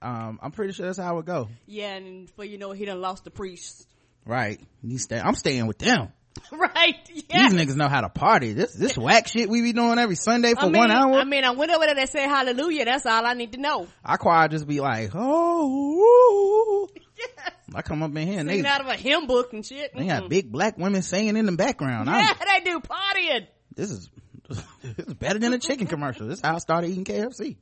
Um, 0.00 0.38
I'm 0.40 0.52
pretty 0.52 0.72
sure 0.72 0.86
that's 0.86 0.98
how 0.98 1.18
it 1.18 1.26
go. 1.26 1.48
Yeah, 1.66 1.94
and 1.94 2.30
for 2.30 2.44
you 2.44 2.56
know, 2.56 2.72
he 2.72 2.84
done 2.84 3.00
lost 3.00 3.24
the 3.24 3.30
priest. 3.30 3.86
Right. 4.24 4.60
Stay, 4.96 5.18
I'm 5.18 5.34
staying 5.34 5.66
with 5.66 5.78
them. 5.78 6.12
right. 6.52 6.96
Yeah. 7.30 7.48
These 7.48 7.54
niggas 7.60 7.76
know 7.76 7.88
how 7.88 8.00
to 8.02 8.08
party. 8.08 8.52
This, 8.52 8.72
this 8.74 8.96
whack 8.96 9.28
shit 9.28 9.48
we 9.48 9.62
be 9.62 9.72
doing 9.72 9.98
every 9.98 10.16
Sunday 10.16 10.54
for 10.54 10.60
I 10.60 10.68
mean, 10.68 10.76
one 10.78 10.90
hour. 10.90 11.14
I 11.14 11.24
mean, 11.24 11.44
I 11.44 11.50
went 11.50 11.70
over 11.70 11.86
there 11.86 11.94
that 11.94 12.08
said 12.10 12.26
hallelujah. 12.28 12.84
That's 12.84 13.06
all 13.06 13.24
I 13.26 13.34
need 13.34 13.52
to 13.52 13.60
know. 13.60 13.86
i 14.04 14.16
choir 14.16 14.48
just 14.48 14.66
be 14.66 14.80
like, 14.80 15.10
oh, 15.14 16.88
Yes. 17.18 17.52
I 17.74 17.82
come 17.82 18.02
up 18.02 18.14
in 18.16 18.28
here 18.28 18.38
and 18.38 18.48
they, 18.48 18.64
out 18.64 18.80
of 18.80 18.86
a 18.86 18.94
hymn 18.94 19.26
book 19.26 19.52
and 19.52 19.66
shit. 19.66 19.92
they 19.94 20.06
got 20.06 20.22
Mm-mm. 20.24 20.28
big 20.28 20.52
black 20.52 20.78
women 20.78 21.02
singing 21.02 21.36
in 21.36 21.46
the 21.46 21.52
background. 21.52 22.08
I'm- 22.08 22.24
Yeah, 22.24 22.32
they 22.58 22.64
do 22.70 22.80
partying. 22.80 23.46
this 23.74 23.90
is, 23.90 24.08
this 24.48 25.06
is 25.06 25.14
better 25.14 25.38
than 25.40 25.52
a 25.52 25.58
chicken 25.58 25.86
commercial. 25.88 26.28
This 26.28 26.38
is 26.38 26.44
how 26.44 26.54
I 26.54 26.58
started 26.58 26.90
eating 26.90 27.04
KFC. 27.04 27.56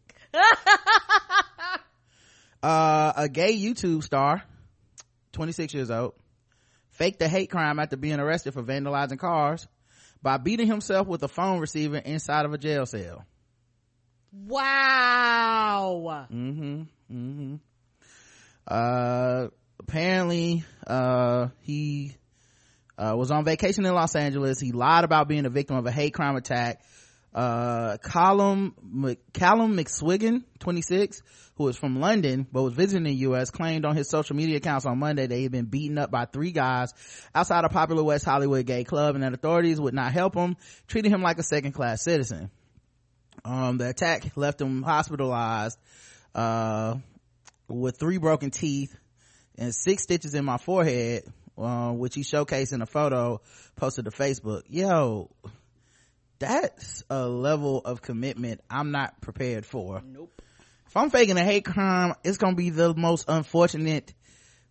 uh, 2.63 3.13
a 3.17 3.29
gay 3.29 3.57
YouTube 3.57 4.03
star, 4.03 4.43
26 5.33 5.75
years 5.75 5.91
old, 5.91 6.15
faked 6.97 7.21
a 7.23 7.29
hate 7.29 7.51
crime 7.51 7.79
after 7.79 7.97
being 7.97 8.19
arrested 8.19 8.55
for 8.55 8.63
vandalizing 8.63 9.19
cars 9.19 9.69
by 10.23 10.39
beating 10.39 10.67
himself 10.67 11.07
with 11.07 11.23
a 11.23 11.29
phone 11.29 11.61
receiver 11.61 11.99
inside 11.99 12.45
of 12.45 12.53
a 12.53 12.59
jail 12.59 12.87
cell. 12.87 13.25
Wow. 14.33 16.27
Mm-hmm. 16.33 16.83
Mm-hmm. 17.13 17.55
Uh, 18.67 19.49
apparently, 19.79 20.65
uh, 20.87 21.49
he, 21.61 22.17
uh, 22.99 23.15
was 23.17 23.31
on 23.31 23.45
vacation 23.45 23.85
in 23.85 23.95
Los 23.95 24.17
Angeles. 24.17 24.59
He 24.59 24.73
lied 24.73 25.05
about 25.05 25.29
being 25.29 25.45
a 25.45 25.51
victim 25.51 25.77
of 25.77 25.87
a 25.87 25.93
hate 25.93 26.15
crime 26.15 26.37
attack. 26.37 26.83
Uh, 27.37 27.99
Callum, 27.99 28.75
Mc- 28.83 29.21
Callum 29.35 29.77
McSwiggan, 29.77 30.43
26, 30.59 31.21
who 31.57 31.69
is 31.69 31.77
from 31.77 32.01
London, 32.01 32.47
but 32.51 32.63
was 32.63 32.73
visiting 32.73 33.05
the 33.05 33.13
U.S., 33.13 33.51
claimed 33.51 33.85
on 33.85 33.95
his 33.95 34.09
social 34.09 34.35
media 34.35 34.57
accounts 34.57 34.87
on 34.87 34.99
Monday 34.99 35.27
that 35.27 35.37
he 35.37 35.43
had 35.43 35.53
been 35.53 35.67
beaten 35.67 35.99
up 35.99 36.11
by 36.11 36.25
three 36.25 36.51
guys 36.51 36.95
outside 37.35 37.67
a 37.67 37.69
popular 37.69 38.03
West 38.03 38.25
Hollywood 38.25 38.65
gay 38.65 38.85
club 38.85 39.17
and 39.17 39.23
that 39.23 39.35
authorities 39.35 39.79
would 39.79 39.93
not 39.93 40.13
help 40.13 40.35
him, 40.35 40.57
treating 40.89 41.13
him 41.13 41.21
like 41.21 41.39
a 41.39 41.43
second 41.43 41.73
class 41.73 42.03
citizen. 42.03 42.51
Um, 43.45 43.77
the 43.77 43.91
attack 43.91 44.35
left 44.35 44.59
him 44.59 44.83
hospitalized, 44.83 45.79
uh, 46.35 46.97
with 47.69 47.99
three 47.99 48.17
broken 48.17 48.51
teeth 48.51 48.97
and 49.59 49.75
six 49.75 50.05
stitches 50.05 50.33
in 50.33 50.47
my 50.47 50.57
forehead, 50.57 51.25
uh, 51.59 51.93
which 51.93 52.15
he 52.15 52.23
showcased 52.23 52.73
in 52.73 52.81
a 52.81 52.87
photo 52.87 53.43
posted 53.77 54.07
to 54.07 54.11
Facebook. 54.11 54.63
Yo, 54.71 55.31
that's 56.39 57.05
a 57.11 57.27
level 57.27 57.81
of 57.85 58.03
commitment 58.03 58.61
I'm 58.71 58.91
not 58.91 59.21
prepared 59.21 59.65
for. 59.67 60.03
Nope. 60.05 60.43
If 60.87 60.97
I'm 60.97 61.11
faking 61.11 61.37
a 61.37 61.45
hate 61.45 61.65
crime, 61.65 62.15
it's 62.25 62.39
gonna 62.39 62.55
be 62.57 62.71
the 62.71 62.95
most 62.95 63.27
unfortunate, 63.29 64.15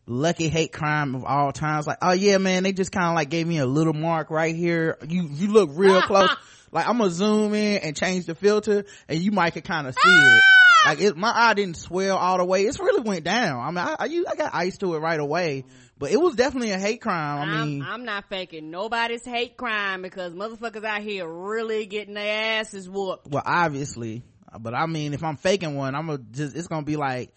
lucky 0.08 0.50
hate 0.50 0.72
crime 0.72 1.16
of 1.16 1.26
all 1.26 1.52
times. 1.52 1.88
Like, 1.88 1.98
oh 2.02 2.14
yeah, 2.14 2.38
man, 2.38 2.64
they 2.64 2.74
just 2.74 2.92
kind 2.92 3.08
of 3.08 3.16
like 3.16 3.30
gave 3.30 3.48
me 3.48 3.58
a 3.60 3.66
little 3.66 3.94
mark 3.94 4.30
right 4.30 4.56
here. 4.56 4.98
You, 5.08 5.28
you 5.32 5.48
look 5.52 5.70
real 5.74 6.02
close. 6.04 6.30
Like, 6.72 6.88
I'm 6.88 6.98
gonna 6.98 7.10
zoom 7.10 7.54
in 7.54 7.78
and 7.84 7.96
change 7.96 8.26
the 8.26 8.36
filter 8.36 8.86
and 9.08 9.20
you 9.20 9.32
might 9.32 9.52
could 9.54 9.64
kind 9.66 9.88
of 9.88 9.94
see 9.96 10.10
it. 10.10 10.42
Ah! 10.44 10.90
Like, 10.90 11.02
it, 11.02 11.18
my 11.18 11.32
eye 11.34 11.54
didn't 11.56 11.78
swell 11.78 12.16
all 12.18 12.38
the 12.38 12.46
way. 12.46 12.64
It's 12.64 12.80
really 12.80 13.02
went 13.02 13.24
down. 13.24 13.60
I 13.60 13.68
mean, 13.70 13.78
I, 13.80 13.96
I, 14.00 14.06
you- 14.06 14.26
I 14.30 14.36
got 14.36 14.54
ice 14.54 14.78
to 14.80 14.94
it 14.96 15.00
right 15.00 15.20
away, 15.20 15.66
but 15.98 16.12
it 16.12 16.20
was 16.20 16.36
definitely 16.36 16.72
a 16.72 16.78
hate 16.80 17.02
crime. 17.02 17.50
I 17.50 17.66
mean, 17.66 17.82
I'm, 17.82 17.88
I'm 17.90 18.06
not 18.06 18.30
faking 18.30 18.70
nobody's 18.72 19.24
hate 19.26 19.58
crime 19.58 20.02
because 20.02 20.34
motherfuckers 20.34 20.84
out 20.84 21.02
here 21.02 21.28
really 21.28 21.86
getting 21.86 22.14
their 22.14 22.60
asses 22.60 22.90
whooped. 22.90 23.28
well, 23.28 23.44
obviously, 23.46 24.24
but 24.60 24.74
I 24.74 24.86
mean, 24.86 25.14
if 25.14 25.24
I'm 25.24 25.38
faking 25.38 25.76
one, 25.76 25.96
I'm 25.96 26.08
gonna 26.08 26.20
just, 26.32 26.56
it's 26.56 26.68
gonna 26.68 26.86
be 26.86 26.96
like, 26.98 27.32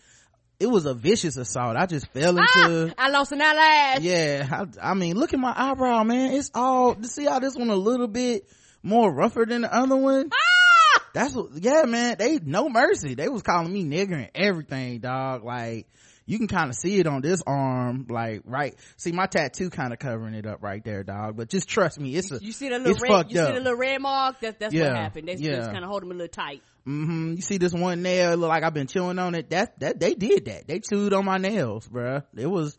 it 0.61 0.67
was 0.67 0.87
a 0.87 0.95
vicious 0.95 1.37
assault. 1.37 1.77
I 1.77 1.87
just 1.87 2.09
fell 2.09 2.37
into, 2.37 2.93
Ah, 2.99 3.05
I 3.07 3.11
lost 3.11 3.31
an 3.33 3.41
eyelash. 3.41 4.01
yeah 4.01 4.65
I, 4.83 4.91
I 4.91 4.95
mean 4.95 5.17
look 5.17 5.33
at 5.33 5.39
my 5.39 5.55
eyebrow 5.57 6.03
man 6.03 6.33
it's 6.33 6.51
all 6.55 6.97
to 6.97 7.07
see 7.07 7.27
how 7.27 7.39
this 7.39 7.55
one 7.55 7.71
a 7.71 7.77
little 7.77 8.09
bit 8.09 8.45
more 8.83 9.13
rougher 9.13 9.45
than 9.47 9.63
the 9.63 9.73
other 9.73 9.95
one 9.97 10.31
Ah! 10.33 11.03
that's 11.15 11.33
what 11.35 11.51
yeah 11.55 11.85
man 11.85 12.17
they 12.19 12.41
no 12.43 12.69
mercy 12.69 13.15
they 13.15 13.29
was 13.29 13.43
calling 13.43 13.73
me 13.73 13.85
nigger 13.85 14.15
and 14.15 14.31
everything 14.35 14.99
dog 14.99 15.45
like 15.45 15.87
you 16.29 16.39
can 16.39 16.47
kind 16.47 16.69
of 16.71 16.77
see 16.77 17.01
it 17.01 17.07
on 17.09 17.21
this 17.23 17.43
arm 17.47 18.07
like 18.09 18.43
right 18.45 18.77
see 18.97 19.11
my 19.13 19.27
tattoo 19.27 19.71
kind 19.71 19.93
of 19.93 19.99
covering 19.99 20.35
it 20.35 20.47
up 20.47 20.63
right 20.63 20.85
there 20.85 21.03
dog 21.03 21.37
but 21.37 21.49
just 21.49 21.69
trust 21.69 21.99
me 21.99 22.15
it's 22.15 22.31
a 22.31 22.39
You 22.41 22.53
see 22.53 22.69
the 22.69 22.79
little 22.79 22.95
red, 23.01 23.31
you 23.33 23.41
up 23.41 23.47
see 23.49 23.55
the 23.55 23.61
little 23.61 23.79
red 23.79 24.01
mark? 24.01 24.37
That's, 24.41 24.59
that's 24.59 24.75
Yeah, 24.75 24.89
what 24.89 24.97
happened. 24.97 25.29
They 25.29 25.35
yeah. 25.37 25.57
just 25.57 25.71
kind 25.73 25.83
of 25.83 25.91
hold 25.91 26.03
them 26.03 26.11
a 26.13 26.15
little 26.15 26.29
tight. 26.29 26.63
Mm-hmm. 26.87 27.35
You 27.35 27.43
see 27.43 27.59
this 27.59 27.73
one 27.73 28.03
nail, 28.03 28.33
it 28.33 28.37
look 28.37 28.49
like 28.49 28.63
I've 28.63 28.73
been 28.75 28.87
chewing 28.87 29.19
on 29.19 29.35
it. 29.35 29.51
That, 29.51 29.79
that, 29.81 29.99
they 30.01 30.15
did 30.15 30.45
that. 30.47 30.67
They 30.69 30.81
chewed 30.81 31.13
on 31.13 31.25
my 31.25 31.37
nails, 31.39 31.87
bruh. 31.89 32.23
It 32.37 32.47
was 32.47 32.79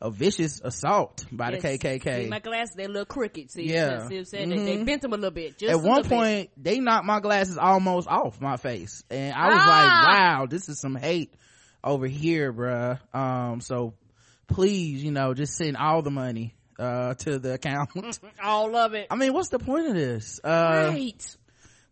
a 0.00 0.10
vicious 0.10 0.60
assault 0.64 1.26
by 1.30 1.50
Yes. 1.50 1.62
the 1.62 1.68
KKK. 1.78 2.22
See, 2.24 2.28
my 2.28 2.38
glasses, 2.38 2.74
they 2.74 2.86
little 2.86 3.04
crooked. 3.04 3.50
See, 3.50 3.64
Yeah. 3.70 4.06
see 4.08 4.14
what 4.14 4.18
I'm 4.20 4.24
saying? 4.24 4.48
They, 4.48 4.56
they 4.56 4.76
Mhm. 4.78 4.86
bent 4.86 5.02
them 5.02 5.12
a 5.12 5.16
little 5.16 5.30
bit. 5.30 5.58
Just 5.58 5.70
At 5.70 5.76
one 5.76 5.96
little 5.96 6.02
bit. 6.04 6.10
point, 6.10 6.50
they 6.56 6.80
knocked 6.80 7.04
my 7.04 7.20
glasses 7.20 7.58
almost 7.58 8.08
off 8.08 8.40
my 8.40 8.56
face. 8.56 9.04
And 9.10 9.34
I 9.34 9.46
was 9.48 9.58
Ah! 9.60 9.68
like, 9.68 10.18
wow, 10.40 10.46
this 10.46 10.68
is 10.70 10.80
some 10.80 10.96
hate 10.96 11.34
over 11.82 12.06
here, 12.06 12.52
bruh. 12.52 12.98
Um, 13.14 13.60
so 13.60 13.94
please, 14.46 15.02
you 15.02 15.12
know, 15.12 15.34
just 15.34 15.54
send 15.56 15.76
all 15.76 16.02
the 16.02 16.10
money, 16.10 16.54
uh, 16.78 17.14
to 17.14 17.38
the 17.38 17.54
account. 17.54 17.90
all 18.42 18.74
of 18.74 18.94
it. 18.94 19.06
I 19.10 19.16
mean, 19.16 19.32
what's 19.32 19.50
the 19.50 19.58
point 19.58 19.86
of 19.86 19.94
this? 19.94 20.40
Uh, 20.42 20.90
right. 20.92 21.36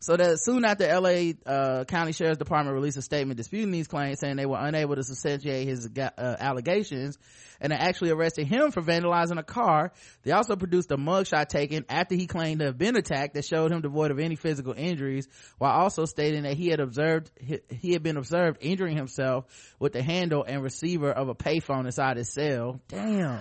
So 0.01 0.17
that 0.17 0.39
soon 0.39 0.65
after 0.65 0.87
LA 0.87 1.33
uh, 1.45 1.85
County 1.85 2.13
Sheriff's 2.13 2.39
Department 2.39 2.75
released 2.75 2.97
a 2.97 3.03
statement 3.03 3.37
disputing 3.37 3.73
these 3.73 3.89
claims, 3.89 4.21
saying 4.21 4.37
they 4.37 4.47
were 4.47 4.59
unable 4.59 4.95
to 4.95 5.03
substantiate 5.03 5.67
his 5.67 5.89
uh, 5.99 6.37
allegations, 6.39 7.19
and 7.61 7.73
they 7.73 7.77
actually 7.77 8.11
arrested 8.11 8.47
him 8.47 8.71
for 8.71 8.81
vandalizing 8.81 9.39
a 9.39 9.43
car. 9.43 9.93
They 10.23 10.31
also 10.31 10.55
produced 10.55 10.93
a 10.93 10.97
mugshot 10.97 11.49
taken 11.49 11.85
after 11.89 12.15
he 12.15 12.29
claimed 12.29 12.61
to 12.61 12.67
have 12.67 12.79
been 12.79 12.97
attacked 12.97 13.35
that 13.35 13.45
showed 13.45 13.73
him 13.73 13.81
devoid 13.81 14.13
of 14.13 14.21
any 14.21 14.37
physical 14.37 14.73
injuries, 14.77 15.27
while 15.59 15.73
also 15.73 16.05
stating 16.05 16.45
that 16.45 16.55
he 16.55 16.69
had 16.69 16.79
observed 16.79 17.31
he, 17.41 17.59
he 17.69 17.93
had 17.93 18.05
been 18.05 18.17
observed 18.17 18.59
injuring 18.61 18.97
himself 18.97 19.47
with 19.81 19.93
the 19.93 20.03
handle 20.03 20.45
and 20.47 20.63
receiver 20.63 21.11
of 21.11 21.29
a 21.29 21.35
payphone 21.35 21.87
inside 21.87 22.17
his 22.17 22.33
cell. 22.33 22.81
Damn. 22.87 23.41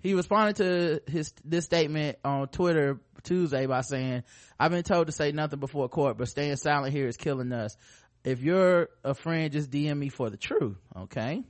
He 0.00 0.14
responded 0.14 0.56
to 0.56 1.10
his 1.10 1.32
this 1.44 1.64
statement 1.64 2.18
on 2.24 2.48
Twitter 2.48 3.00
Tuesday 3.28 3.66
by 3.66 3.82
saying, 3.82 4.24
"I've 4.58 4.70
been 4.70 4.82
told 4.82 5.06
to 5.06 5.12
say 5.12 5.32
nothing 5.32 5.60
before 5.60 5.88
court, 5.88 6.18
but 6.18 6.28
staying 6.28 6.56
silent 6.56 6.92
here 6.92 7.06
is 7.06 7.16
killing 7.16 7.52
us. 7.52 7.76
If 8.24 8.42
you're 8.42 8.88
a 9.04 9.14
friend, 9.14 9.52
just 9.52 9.70
DM 9.70 9.98
me 9.98 10.08
for 10.08 10.30
the 10.30 10.36
truth, 10.36 10.78
okay?" 10.96 11.44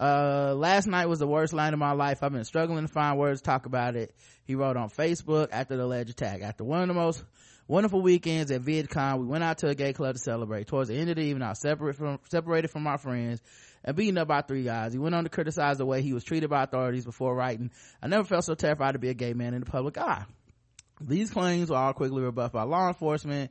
Uh, 0.00 0.54
last 0.56 0.88
night 0.88 1.06
was 1.06 1.20
the 1.20 1.28
worst 1.28 1.52
night 1.52 1.72
of 1.72 1.78
my 1.78 1.92
life. 1.92 2.22
I've 2.22 2.32
been 2.32 2.44
struggling 2.44 2.86
to 2.86 2.92
find 2.92 3.18
words 3.18 3.40
to 3.40 3.44
talk 3.44 3.66
about 3.66 3.94
it. 3.94 4.12
He 4.44 4.56
wrote 4.56 4.76
on 4.76 4.90
Facebook 4.90 5.48
after 5.52 5.76
the 5.76 5.84
alleged 5.84 6.10
attack. 6.10 6.42
After 6.42 6.64
one 6.64 6.82
of 6.82 6.88
the 6.88 6.94
most 6.94 7.22
wonderful 7.68 8.02
weekends 8.02 8.50
at 8.50 8.62
VidCon, 8.62 9.20
we 9.20 9.26
went 9.26 9.44
out 9.44 9.58
to 9.58 9.68
a 9.68 9.74
gay 9.76 9.92
club 9.92 10.16
to 10.16 10.20
celebrate. 10.20 10.66
Towards 10.66 10.88
the 10.88 10.96
end 10.96 11.10
of 11.10 11.16
the 11.16 11.22
evening, 11.22 11.42
I 11.42 11.50
was 11.50 11.60
separate 11.60 11.94
from, 11.94 12.18
separated 12.30 12.68
from 12.72 12.82
my 12.82 12.96
friends 12.96 13.40
and 13.84 13.96
beaten 13.96 14.18
up 14.18 14.28
by 14.28 14.42
three 14.42 14.64
guys. 14.64 14.92
He 14.92 14.98
went 14.98 15.14
on 15.14 15.24
to 15.24 15.30
criticize 15.30 15.78
the 15.78 15.86
way 15.86 16.02
he 16.02 16.12
was 16.12 16.24
treated 16.24 16.50
by 16.50 16.64
authorities 16.64 17.04
before 17.04 17.34
writing, 17.34 17.70
I 18.02 18.08
never 18.08 18.24
felt 18.24 18.44
so 18.44 18.54
terrified 18.54 18.92
to 18.92 18.98
be 18.98 19.08
a 19.08 19.14
gay 19.14 19.34
man 19.34 19.54
in 19.54 19.60
the 19.60 19.70
public 19.70 19.98
eye. 19.98 20.24
These 21.06 21.30
claims 21.30 21.70
were 21.70 21.76
all 21.76 21.92
quickly 21.92 22.22
rebuffed 22.22 22.54
by 22.54 22.62
law 22.62 22.88
enforcement, 22.88 23.50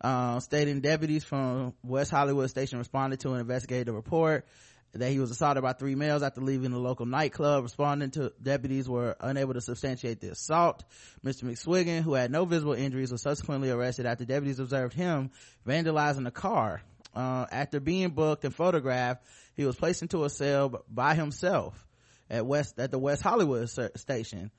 uh, 0.00 0.40
stating 0.40 0.80
deputies 0.80 1.24
from 1.24 1.74
West 1.82 2.10
Hollywood 2.10 2.50
station 2.50 2.78
responded 2.78 3.20
to 3.20 3.32
an 3.32 3.40
investigative 3.40 3.94
report 3.94 4.46
that 4.92 5.10
he 5.10 5.18
was 5.18 5.30
assaulted 5.30 5.62
by 5.62 5.72
three 5.72 5.94
males 5.94 6.22
after 6.22 6.40
leaving 6.40 6.70
the 6.70 6.78
local 6.78 7.06
nightclub. 7.06 7.64
Responding 7.64 8.10
to 8.12 8.32
deputies 8.40 8.88
were 8.88 9.16
unable 9.20 9.54
to 9.54 9.60
substantiate 9.60 10.20
the 10.20 10.30
assault. 10.30 10.84
Mr. 11.24 11.44
McSwiggan, 11.44 12.02
who 12.02 12.14
had 12.14 12.30
no 12.30 12.44
visible 12.44 12.74
injuries, 12.74 13.10
was 13.10 13.22
subsequently 13.22 13.70
arrested 13.70 14.06
after 14.06 14.24
deputies 14.24 14.60
observed 14.60 14.94
him 14.94 15.30
vandalizing 15.66 16.26
a 16.26 16.30
car. 16.30 16.82
Uh, 17.14 17.46
after 17.50 17.80
being 17.80 18.10
booked 18.10 18.44
and 18.44 18.54
photographed, 18.54 19.24
he 19.56 19.64
was 19.64 19.76
placed 19.76 20.02
into 20.02 20.24
a 20.24 20.30
cell 20.30 20.84
by 20.88 21.14
himself 21.14 21.86
at 22.30 22.46
West 22.46 22.78
at 22.78 22.90
the 22.90 22.98
West 22.98 23.22
Hollywood 23.22 23.68
station. 23.96 24.50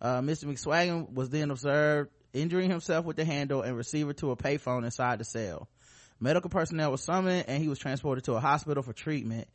Uh, 0.00 0.20
Mr. 0.20 0.44
McSwiggan 0.44 1.12
was 1.12 1.30
then 1.30 1.50
observed 1.50 2.10
injuring 2.32 2.70
himself 2.70 3.04
with 3.04 3.16
the 3.16 3.24
handle 3.24 3.62
and 3.62 3.76
receiver 3.76 4.12
to 4.14 4.30
a 4.32 4.36
payphone 4.36 4.84
inside 4.84 5.18
the 5.18 5.24
cell. 5.24 5.68
Medical 6.20 6.50
personnel 6.50 6.90
was 6.90 7.02
summoned 7.02 7.44
and 7.48 7.62
he 7.62 7.68
was 7.68 7.78
transported 7.78 8.24
to 8.24 8.34
a 8.34 8.40
hospital 8.40 8.82
for 8.82 8.92
treatment. 8.92 9.48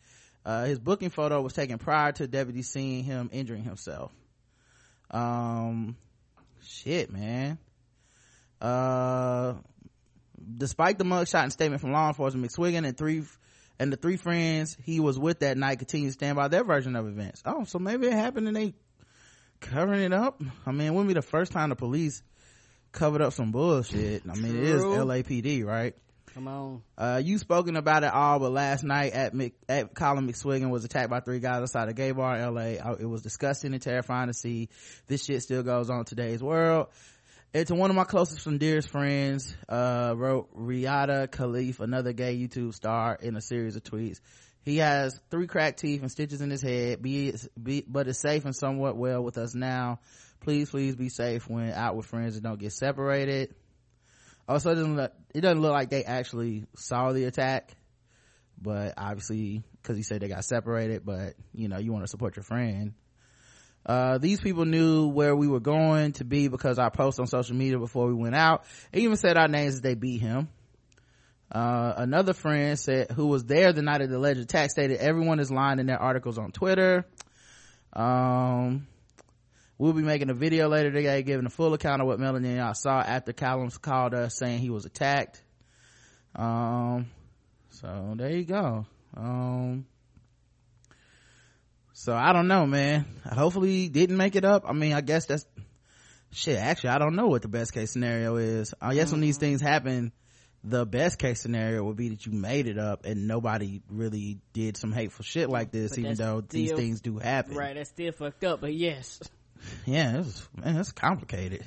Uh, 0.45 0.65
his 0.65 0.79
booking 0.79 1.09
photo 1.09 1.41
was 1.41 1.53
taken 1.53 1.77
prior 1.77 2.11
to 2.13 2.27
deputies 2.27 2.69
seeing 2.69 3.03
him 3.03 3.29
injuring 3.33 3.63
himself. 3.63 4.11
Um, 5.11 5.97
shit, 6.63 7.11
man. 7.11 7.57
Uh, 8.61 9.55
despite 10.57 10.97
the 10.97 11.03
mugshot 11.03 11.43
and 11.43 11.51
statement 11.51 11.81
from 11.81 11.91
law 11.91 12.07
enforcement, 12.07 12.49
McSwiggan 12.51 12.85
and 12.85 12.97
three 12.97 13.23
and 13.79 13.93
the 13.93 13.97
three 13.97 14.17
friends 14.17 14.77
he 14.83 14.99
was 14.99 15.17
with 15.17 15.39
that 15.39 15.57
night 15.57 15.79
continue 15.79 16.07
to 16.07 16.13
stand 16.13 16.35
by 16.35 16.49
their 16.49 16.63
version 16.63 16.95
of 16.95 17.07
events. 17.07 17.41
Oh, 17.45 17.63
so 17.63 17.79
maybe 17.79 18.07
it 18.07 18.13
happened 18.13 18.47
and 18.47 18.55
they 18.55 18.73
covering 19.59 20.01
it 20.01 20.13
up. 20.13 20.41
I 20.65 20.71
mean, 20.71 20.87
it 20.87 20.91
wouldn't 20.91 21.07
be 21.07 21.13
the 21.13 21.21
first 21.21 21.51
time 21.51 21.69
the 21.69 21.75
police 21.75 22.21
covered 22.91 23.21
up 23.21 23.33
some 23.33 23.51
bullshit. 23.51 24.23
I 24.29 24.35
mean, 24.35 24.55
it 24.55 24.63
is 24.63 24.81
LAPD, 24.83 25.65
right? 25.65 25.95
Come 26.33 26.47
on. 26.47 26.83
Uh, 26.97 27.21
you 27.23 27.37
spoken 27.37 27.75
about 27.75 28.03
it 28.03 28.13
all, 28.13 28.39
but 28.39 28.51
last 28.51 28.83
night 28.83 29.13
at, 29.13 29.33
Mc, 29.33 29.53
at 29.67 29.93
Colin 29.95 30.27
McSwiggan 30.27 30.69
was 30.69 30.85
attacked 30.85 31.09
by 31.09 31.19
three 31.19 31.39
guys 31.39 31.61
outside 31.61 31.89
a 31.89 31.93
gay 31.93 32.11
bar 32.11 32.35
in 32.37 32.53
LA. 32.53 32.61
Uh, 32.81 32.95
It 32.99 33.05
was 33.05 33.21
disgusting 33.23 33.73
and 33.73 33.81
terrifying 33.81 34.27
to 34.27 34.33
see. 34.33 34.69
This 35.07 35.25
shit 35.25 35.41
still 35.41 35.63
goes 35.63 35.89
on 35.89 35.99
in 35.99 36.05
today's 36.05 36.41
world. 36.41 36.87
It's 37.51 37.71
one 37.71 37.89
of 37.89 37.95
my 37.95 38.03
closest 38.03 38.45
and 38.45 38.59
dearest 38.59 38.89
friends, 38.89 39.55
uh, 39.67 40.13
wrote 40.15 40.55
Riyadh 40.55 41.29
Khalaf, 41.29 41.79
another 41.79 42.13
gay 42.13 42.37
YouTube 42.37 42.75
star, 42.75 43.17
in 43.19 43.35
a 43.35 43.41
series 43.41 43.75
of 43.75 43.83
tweets. 43.83 44.19
He 44.69 44.77
has 44.77 45.19
three 45.31 45.47
cracked 45.47 45.79
teeth 45.79 46.01
and 46.01 46.11
stitches 46.11 46.41
in 46.41 46.51
his 46.51 46.61
head, 46.61 47.01
be, 47.01 47.33
be, 47.61 47.83
but 47.87 48.07
is 48.07 48.19
safe 48.19 48.45
and 48.45 48.55
somewhat 48.55 48.95
well 48.95 49.23
with 49.23 49.37
us 49.39 49.55
now. 49.55 49.99
Please, 50.41 50.69
please 50.69 50.95
be 50.95 51.09
safe 51.09 51.49
when 51.49 51.71
out 51.71 51.95
with 51.95 52.05
friends 52.05 52.35
and 52.35 52.43
don't 52.43 52.59
get 52.59 52.71
separated. 52.71 53.55
Also, 54.47 54.71
it 54.71 54.75
doesn't 54.75 54.95
look, 54.95 55.11
it 55.33 55.41
doesn't 55.41 55.61
look 55.61 55.71
like 55.71 55.89
they 55.89 56.03
actually 56.03 56.65
saw 56.75 57.11
the 57.13 57.25
attack, 57.25 57.75
but 58.61 58.93
obviously, 58.95 59.63
cause 59.83 59.97
he 59.97 60.03
said 60.03 60.21
they 60.21 60.27
got 60.27 60.45
separated, 60.45 61.03
but 61.03 61.33
you 61.53 61.67
know, 61.67 61.79
you 61.79 61.91
want 61.91 62.03
to 62.03 62.09
support 62.09 62.35
your 62.35 62.43
friend. 62.43 62.93
Uh, 63.85 64.19
these 64.19 64.39
people 64.39 64.65
knew 64.65 65.07
where 65.07 65.35
we 65.35 65.47
were 65.47 65.59
going 65.59 66.11
to 66.13 66.25
be 66.25 66.47
because 66.47 66.77
I 66.77 66.89
post 66.89 67.19
on 67.19 67.25
social 67.25 67.55
media 67.55 67.79
before 67.79 68.05
we 68.05 68.13
went 68.13 68.35
out. 68.35 68.65
They 68.91 69.01
even 69.01 69.17
said 69.17 69.35
our 69.35 69.47
names 69.47 69.75
as 69.75 69.81
they 69.81 69.95
beat 69.95 70.21
him. 70.21 70.49
Uh, 71.51 71.93
another 71.97 72.33
friend 72.33 72.77
said, 72.77 73.11
who 73.11 73.27
was 73.27 73.43
there 73.45 73.73
the 73.73 73.81
night 73.81 74.01
of 74.01 74.09
the 74.09 74.17
alleged 74.17 74.39
attack 74.39 74.69
stated 74.69 74.99
everyone 74.99 75.39
is 75.39 75.51
lying 75.51 75.79
in 75.79 75.87
their 75.87 75.99
articles 75.99 76.37
on 76.37 76.51
Twitter. 76.51 77.05
Um, 77.91 78.87
we'll 79.79 79.93
be 79.93 80.03
making 80.03 80.29
a 80.29 80.35
video 80.35 80.69
later 80.69 80.91
today 80.91 81.23
giving 81.23 81.47
a 81.47 81.49
full 81.49 81.73
account 81.73 82.01
of 82.01 82.07
what 82.07 82.19
Melanie 82.19 82.51
and 82.51 82.61
I 82.61 82.73
saw 82.73 82.99
after 82.99 83.33
Callum 83.33 83.69
called 83.81 84.13
us 84.13 84.37
saying 84.37 84.59
he 84.59 84.69
was 84.69 84.85
attacked. 84.85 85.41
Um, 86.35 87.07
so 87.69 88.13
there 88.15 88.31
you 88.31 88.45
go. 88.45 88.85
Um, 89.17 89.87
so 91.93 92.13
I 92.13 92.31
don't 92.31 92.47
know, 92.47 92.67
man. 92.67 93.05
Hopefully 93.25 93.71
he 93.71 93.89
didn't 93.89 94.17
make 94.17 94.35
it 94.35 94.45
up. 94.45 94.65
I 94.67 94.73
mean, 94.73 94.93
I 94.93 95.01
guess 95.01 95.25
that's 95.25 95.45
shit. 96.31 96.59
Actually, 96.59 96.91
I 96.91 96.99
don't 96.99 97.15
know 97.15 97.27
what 97.27 97.41
the 97.41 97.47
best 97.47 97.73
case 97.73 97.91
scenario 97.91 98.35
is. 98.35 98.73
I 98.79 98.93
guess 98.93 99.11
when 99.11 99.21
these 99.21 99.37
things 99.37 99.61
happen, 99.61 100.11
the 100.63 100.85
best 100.85 101.17
case 101.17 101.39
scenario 101.39 101.83
would 101.83 101.95
be 101.95 102.09
that 102.09 102.25
you 102.25 102.33
made 102.33 102.67
it 102.67 102.77
up 102.77 103.05
and 103.05 103.27
nobody 103.27 103.81
really 103.89 104.39
did 104.53 104.77
some 104.77 104.91
hateful 104.91 105.23
shit 105.23 105.49
like 105.49 105.71
this, 105.71 105.91
But 105.91 105.99
even 105.99 106.09
that's 106.11 106.19
though 106.19 106.41
these 106.41 106.71
things 106.73 107.01
do 107.01 107.17
happen. 107.17 107.55
Right, 107.55 107.75
that's 107.75 107.89
still 107.89 108.11
fucked 108.11 108.43
up, 108.43 108.61
but 108.61 108.73
yes. 108.73 109.19
Yeah, 109.85 110.19
was, 110.19 110.47
man, 110.55 110.77
it's 110.77 110.93
complicated. 110.93 111.65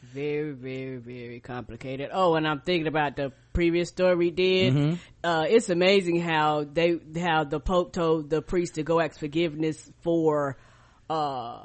Very, 0.00 0.52
very, 0.52 0.98
very 0.98 1.40
complicated. 1.40 2.10
Oh, 2.12 2.36
and 2.36 2.46
I'm 2.46 2.60
thinking 2.60 2.86
about 2.86 3.16
the 3.16 3.32
previous 3.52 3.88
story 3.88 4.14
we 4.14 4.30
did. 4.30 4.74
Mm-hmm. 4.74 4.94
Uh, 5.24 5.46
it's 5.48 5.68
amazing 5.68 6.20
how 6.20 6.62
they, 6.62 7.00
how 7.20 7.42
the 7.42 7.58
Pope 7.58 7.94
told 7.94 8.30
the 8.30 8.42
priest 8.42 8.76
to 8.76 8.84
go 8.84 9.00
ask 9.00 9.18
forgiveness 9.18 9.90
for, 10.02 10.56
uh, 11.10 11.64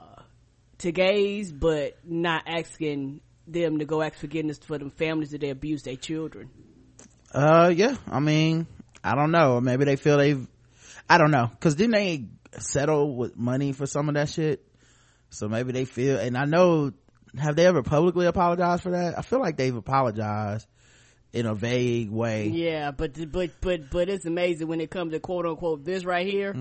to 0.79 0.91
gays, 0.91 1.51
but 1.51 1.99
not 2.03 2.43
asking 2.47 3.21
them 3.45 3.77
to 3.77 3.85
go 3.85 4.01
ask 4.01 4.15
forgiveness 4.15 4.57
for 4.57 4.77
them 4.79 4.89
families 4.89 5.29
that 5.29 5.41
they 5.41 5.51
abused 5.51 5.85
their 5.85 5.95
children. 5.95 6.49
Uh, 7.37 7.69
yeah. 7.69 7.95
I 8.09 8.19
mean, 8.19 8.65
I 9.03 9.13
don't 9.15 9.31
know. 9.31 9.61
Maybe 9.61 9.85
they 9.85 9.95
feel 9.95 10.17
they've, 10.17 10.47
I 11.07 11.19
don't 11.19 11.29
know. 11.29 11.51
Cause 11.59 11.75
didn't 11.75 11.91
they 11.91 12.25
settle 12.57 13.15
with 13.15 13.37
money 13.37 13.73
for 13.73 13.85
some 13.85 14.09
of 14.09 14.15
that 14.15 14.29
shit? 14.29 14.65
So 15.29 15.47
maybe 15.47 15.71
they 15.71 15.85
feel, 15.85 16.17
and 16.17 16.35
I 16.35 16.45
know, 16.45 16.93
have 17.37 17.55
they 17.55 17.67
ever 17.67 17.83
publicly 17.83 18.25
apologized 18.25 18.81
for 18.81 18.91
that? 18.91 19.19
I 19.19 19.21
feel 19.21 19.39
like 19.39 19.55
they've 19.55 19.75
apologized 19.75 20.67
in 21.31 21.45
a 21.45 21.53
vague 21.53 22.09
way. 22.09 22.47
Yeah, 22.47 22.91
but 22.91 23.31
but 23.31 23.51
but 23.61 23.91
but 23.91 24.09
it's 24.09 24.25
amazing 24.25 24.67
when 24.67 24.81
it 24.81 24.89
comes 24.89 25.11
to 25.11 25.19
quote 25.19 25.45
unquote 25.45 25.83
this 25.83 26.05
right 26.05 26.25
here. 26.25 26.53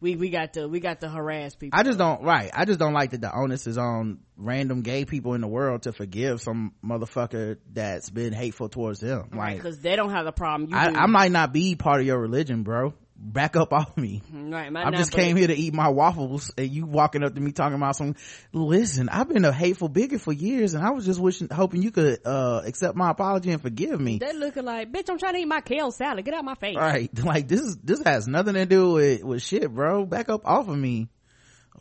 We 0.00 0.16
we 0.16 0.30
got 0.30 0.54
to 0.54 0.68
we 0.68 0.80
got 0.80 1.00
to 1.00 1.08
harass 1.08 1.54
people. 1.54 1.78
I 1.78 1.82
just 1.82 1.98
don't, 1.98 2.22
right. 2.22 2.50
I 2.52 2.64
just 2.66 2.78
don't 2.78 2.92
like 2.92 3.12
that 3.12 3.20
the 3.20 3.34
onus 3.34 3.66
is 3.66 3.78
on 3.78 4.18
random 4.36 4.82
gay 4.82 5.04
people 5.04 5.34
in 5.34 5.40
the 5.40 5.48
world 5.48 5.82
to 5.82 5.92
forgive 5.92 6.42
some 6.42 6.74
motherfucker 6.84 7.56
that's 7.72 8.10
been 8.10 8.32
hateful 8.32 8.68
towards 8.68 9.00
them. 9.00 9.30
Like, 9.34 9.56
because 9.56 9.80
they 9.80 9.96
don't 9.96 10.10
have 10.10 10.26
the 10.26 10.32
problem. 10.32 10.70
You 10.70 10.76
I, 10.76 10.90
do. 10.90 10.96
I 10.96 11.06
might 11.06 11.30
not 11.30 11.52
be 11.52 11.76
part 11.76 12.00
of 12.00 12.06
your 12.06 12.18
religion, 12.18 12.62
bro. 12.62 12.92
Back 13.18 13.56
up 13.56 13.72
off 13.72 13.96
me. 13.96 14.22
right. 14.30 14.70
I 14.76 14.90
just 14.90 15.10
came 15.10 15.36
here 15.36 15.46
to 15.46 15.56
eat 15.56 15.72
my 15.72 15.88
waffles 15.88 16.52
and 16.58 16.68
you 16.68 16.84
walking 16.84 17.24
up 17.24 17.34
to 17.34 17.40
me 17.40 17.50
talking 17.50 17.74
about 17.74 17.96
some, 17.96 18.14
listen, 18.52 19.08
I've 19.08 19.28
been 19.28 19.44
a 19.46 19.52
hateful 19.52 19.88
bigot 19.88 20.20
for 20.20 20.34
years 20.34 20.74
and 20.74 20.84
I 20.84 20.90
was 20.90 21.06
just 21.06 21.18
wishing, 21.18 21.48
hoping 21.50 21.82
you 21.82 21.90
could, 21.90 22.20
uh, 22.26 22.60
accept 22.66 22.94
my 22.94 23.10
apology 23.10 23.50
and 23.50 23.62
forgive 23.62 23.98
me. 23.98 24.18
They 24.18 24.34
looking 24.34 24.64
like, 24.64 24.92
bitch, 24.92 25.08
I'm 25.08 25.18
trying 25.18 25.32
to 25.34 25.40
eat 25.40 25.48
my 25.48 25.62
kale 25.62 25.90
salad. 25.92 26.26
Get 26.26 26.34
out 26.34 26.44
my 26.44 26.54
face. 26.56 26.76
Right. 26.76 27.10
Like 27.26 27.48
this 27.48 27.60
is, 27.60 27.76
this 27.82 28.00
has 28.04 28.28
nothing 28.28 28.54
to 28.54 28.66
do 28.66 28.92
with, 28.92 29.24
with 29.24 29.42
shit, 29.42 29.68
bro. 29.72 30.04
Back 30.06 30.28
up 30.28 30.42
off 30.46 30.68
of 30.68 30.76
me. 30.76 31.08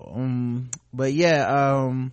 Um, 0.04 0.70
but 0.94 1.14
yeah, 1.14 1.46
um, 1.46 2.12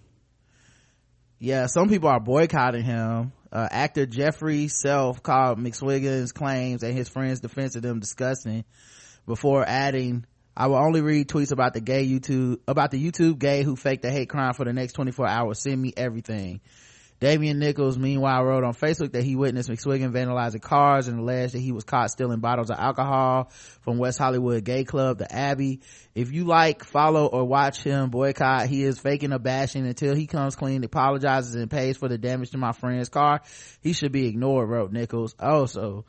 yeah, 1.38 1.66
some 1.66 1.88
people 1.88 2.08
are 2.08 2.20
boycotting 2.20 2.84
him. 2.84 3.32
Uh, 3.50 3.68
actor 3.70 4.06
Jeffrey 4.06 4.68
Self 4.68 5.22
called 5.22 5.58
McSwiggan's 5.58 6.32
claims 6.32 6.82
and 6.82 6.94
his 6.94 7.08
friends' 7.08 7.40
defense 7.40 7.76
of 7.76 7.82
them 7.82 8.00
disgusting 8.00 8.64
before 9.26 9.64
adding, 9.66 10.26
I 10.56 10.66
will 10.66 10.76
only 10.76 11.00
read 11.00 11.28
tweets 11.28 11.52
about 11.52 11.74
the 11.74 11.80
gay 11.80 12.06
YouTube, 12.06 12.58
about 12.68 12.90
the 12.90 13.02
YouTube 13.02 13.38
gay 13.38 13.62
who 13.62 13.76
faked 13.76 14.04
a 14.04 14.10
hate 14.10 14.28
crime 14.28 14.54
for 14.54 14.64
the 14.64 14.72
next 14.72 14.92
24 14.94 15.26
hours. 15.26 15.60
Send 15.60 15.80
me 15.80 15.92
everything. 15.96 16.60
Damian 17.22 17.60
Nichols, 17.60 17.96
meanwhile, 17.96 18.42
wrote 18.42 18.64
on 18.64 18.74
Facebook 18.74 19.12
that 19.12 19.22
he 19.22 19.36
witnessed 19.36 19.70
McSwiggan 19.70 20.10
vandalizing 20.10 20.60
cars 20.60 21.06
and 21.06 21.20
alleged 21.20 21.54
that 21.54 21.60
he 21.60 21.70
was 21.70 21.84
caught 21.84 22.10
stealing 22.10 22.40
bottles 22.40 22.68
of 22.68 22.80
alcohol 22.80 23.52
from 23.82 23.98
West 23.98 24.18
Hollywood 24.18 24.64
gay 24.64 24.82
club, 24.82 25.18
the 25.18 25.32
Abbey. 25.32 25.82
If 26.16 26.32
you 26.32 26.42
like, 26.46 26.82
follow, 26.82 27.26
or 27.26 27.44
watch 27.44 27.84
him 27.84 28.10
boycott, 28.10 28.66
he 28.66 28.82
is 28.82 28.98
faking 28.98 29.30
a 29.30 29.38
bashing 29.38 29.86
until 29.86 30.16
he 30.16 30.26
comes 30.26 30.56
clean, 30.56 30.82
apologizes, 30.82 31.54
and 31.54 31.70
pays 31.70 31.96
for 31.96 32.08
the 32.08 32.18
damage 32.18 32.50
to 32.50 32.58
my 32.58 32.72
friend's 32.72 33.08
car. 33.08 33.42
He 33.82 33.92
should 33.92 34.10
be 34.10 34.26
ignored, 34.26 34.68
wrote 34.68 34.90
Nichols. 34.90 35.36
Oh, 35.38 35.66
so 35.66 36.06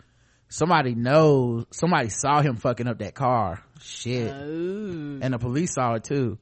somebody 0.54 0.94
knows, 0.94 1.66
somebody 1.72 2.10
saw 2.10 2.42
him 2.42 2.58
fucking 2.58 2.88
up 2.88 3.00
that 3.00 3.16
car. 3.16 3.64
Shit 3.82 4.32
Ooh. 4.32 5.20
and 5.22 5.34
the 5.34 5.40
police 5.40 5.74
saw 5.74 5.96
it 5.96 6.04
too. 6.04 6.38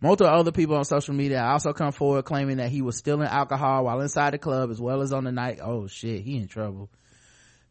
Multiple 0.00 0.34
other 0.34 0.50
people 0.50 0.74
on 0.76 0.84
social 0.84 1.14
media 1.14 1.42
also 1.44 1.72
come 1.72 1.92
forward 1.92 2.24
claiming 2.24 2.56
that 2.56 2.70
he 2.70 2.82
was 2.82 2.96
stealing 2.98 3.28
alcohol 3.28 3.84
while 3.84 4.00
inside 4.00 4.32
the 4.32 4.38
club 4.38 4.70
as 4.70 4.80
well 4.80 5.00
as 5.00 5.12
on 5.12 5.22
the 5.22 5.30
night. 5.30 5.60
Oh 5.62 5.86
shit, 5.86 6.22
he 6.22 6.36
in 6.38 6.48
trouble. 6.48 6.90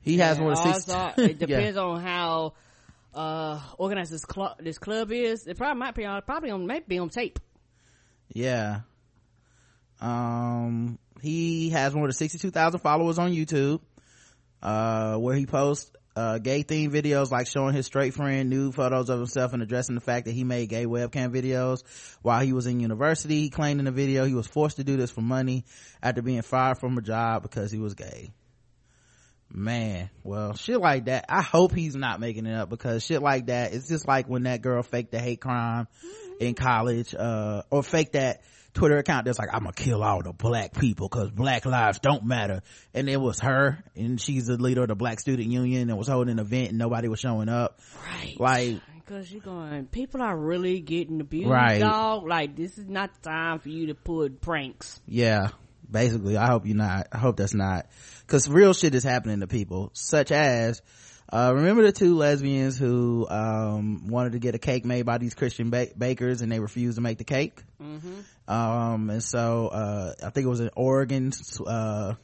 He 0.02 0.18
has 0.20 0.38
Yeah, 0.38 0.44
more 0.44 0.56
than 0.56 0.74
six. 0.74 0.88
it 0.88 1.18
Yeah. 1.42 1.48
depends 1.48 1.78
on 1.78 2.02
how 2.02 2.54
uh 3.14 3.60
organized 3.78 4.14
this 4.14 4.24
club 4.24 4.58
this 4.60 4.78
club 4.80 5.12
is. 5.12 5.46
It 5.46 5.58
probably 5.58 5.80
might 5.80 5.94
be 5.96 6.06
on 6.06 6.22
probably 6.22 6.52
on 6.52 6.66
might 6.66 6.88
be 6.88 7.00
on 7.00 7.10
tape. 7.10 7.38
Yeah. 8.34 8.82
Um, 10.00 10.98
he 11.22 11.70
has 11.72 11.94
more 11.94 12.08
than 12.08 12.14
62,000 12.14 12.80
followers 12.80 13.20
on 13.20 13.32
YouTube, 13.32 13.82
uh, 14.62 15.18
where 15.18 15.36
he 15.36 15.46
posts, 15.46 15.92
uh, 16.16 16.40
gay 16.40 16.64
themed 16.64 16.92
videos 16.92 17.32
like 17.32 17.48
showing 17.48 17.74
his 17.74 17.86
straight 17.86 18.14
friend 18.14 18.50
nude 18.50 18.76
photos 18.76 19.10
of 19.10 19.18
himself 19.20 19.54
and 19.54 19.64
addressing 19.64 19.96
the 19.96 20.02
fact 20.02 20.26
that 20.26 20.34
he 20.34 20.44
made 20.44 20.68
gay 20.68 20.86
webcam 20.86 21.34
videos 21.34 21.84
while 22.22 22.42
he 22.42 22.54
was 22.54 22.68
in 22.68 22.80
university. 22.80 23.42
He 23.42 23.50
claimed 23.50 23.80
in 23.80 23.86
the 23.86 23.92
video 23.92 24.26
he 24.26 24.34
was 24.34 24.48
forced 24.48 24.78
to 24.78 24.84
do 24.84 24.98
this 24.98 25.12
for 25.12 25.22
money 25.22 25.64
after 26.04 26.22
being 26.22 26.42
fired 26.42 26.80
from 26.80 26.98
a 26.98 27.02
job 27.02 27.44
because 27.44 27.72
he 27.72 27.80
was 27.80 27.94
gay. 27.94 28.32
Man, 29.54 30.10
well, 30.24 30.56
shit 30.56 30.80
like 30.80 31.06
that. 31.06 31.26
I 31.28 31.42
hope 31.42 31.74
he's 31.74 31.96
not 31.96 32.22
making 32.22 32.46
it 32.46 32.54
up 32.54 32.70
because 32.70 33.06
shit 33.06 33.22
like 33.22 33.48
that, 33.48 33.74
it's 33.74 33.90
just 33.90 34.08
like 34.08 34.30
when 34.30 34.44
that 34.44 34.62
girl 34.62 34.82
faked 34.82 35.12
the 35.12 35.20
hate 35.20 35.42
crime 35.42 35.88
in 36.40 36.56
college, 36.56 37.14
uh, 37.14 37.64
or 37.70 37.84
faked 37.84 38.14
that 38.14 38.44
Twitter 38.74 38.98
account 38.98 39.26
that's 39.26 39.38
like, 39.40 39.50
I'm 39.52 39.62
gonna 39.64 39.74
kill 39.74 40.02
all 40.04 40.22
the 40.24 40.34
black 40.34 40.74
people 40.74 41.10
cause 41.10 41.30
black 41.32 41.66
lives 41.66 42.00
don't 42.00 42.26
matter. 42.26 42.62
And 42.94 43.10
it 43.10 43.18
was 43.20 43.40
her 43.42 43.84
and 43.96 44.20
she's 44.20 44.46
the 44.48 44.58
leader 44.58 44.84
of 44.84 44.88
the 44.88 44.96
black 44.96 45.20
student 45.20 45.50
union 45.50 45.90
and 45.90 45.98
was 45.98 46.08
holding 46.08 46.32
an 46.32 46.40
event 46.40 46.70
and 46.70 46.78
nobody 46.78 47.08
was 47.08 47.20
showing 47.20 47.50
up. 47.50 47.80
Right. 48.06 48.40
Like, 48.40 48.82
because 48.96 49.32
you're 49.32 49.42
going, 49.42 49.88
people 49.88 50.22
are 50.22 50.38
really 50.38 50.80
getting 50.80 51.20
abused, 51.20 51.50
Right. 51.50 51.80
dog. 51.80 52.26
Like 52.28 52.56
this 52.56 52.78
is 52.78 52.88
not 52.88 53.14
the 53.16 53.30
time 53.30 53.60
for 53.60 53.70
you 53.70 53.88
to 53.88 53.94
pull 53.96 54.30
pranks. 54.30 55.02
yeah, 55.06 55.50
basically, 55.90 56.38
I 56.38 56.48
hope 56.48 56.66
you're 56.66 56.78
not, 56.78 57.08
I 57.12 57.18
hope 57.18 57.36
that's 57.38 57.54
not, 57.54 57.88
cause 58.28 58.48
real 58.48 58.74
shit 58.74 58.96
is 58.96 59.04
happening 59.04 59.42
to 59.42 59.48
people, 59.48 59.90
such 59.94 60.32
as, 60.32 60.82
uh, 61.32 61.54
remember 61.56 61.84
the 61.84 61.92
two 61.92 62.16
lesbians 62.16 62.78
who, 62.78 63.28
um, 63.30 64.08
wanted 64.08 64.34
to 64.34 64.40
get 64.40 64.54
a 64.56 64.60
cake 64.60 64.84
made 64.86 65.04
by 65.06 65.18
these 65.18 65.34
Christian 65.34 65.70
ba- 65.70 65.88
bakers 65.98 66.42
and 66.42 66.52
they 66.52 66.60
refused 66.60 66.96
to 66.98 67.02
make 67.02 67.18
the 67.18 67.24
cake? 67.24 67.62
Um, 68.48 69.10
and 69.10 69.24
so, 69.24 69.68
uh, 69.70 70.14
I 70.24 70.30
think 70.32 70.46
it 70.46 70.50
was 70.50 70.60
in 70.60 70.70
Oregon, 70.76 71.32
uh, 71.66 72.16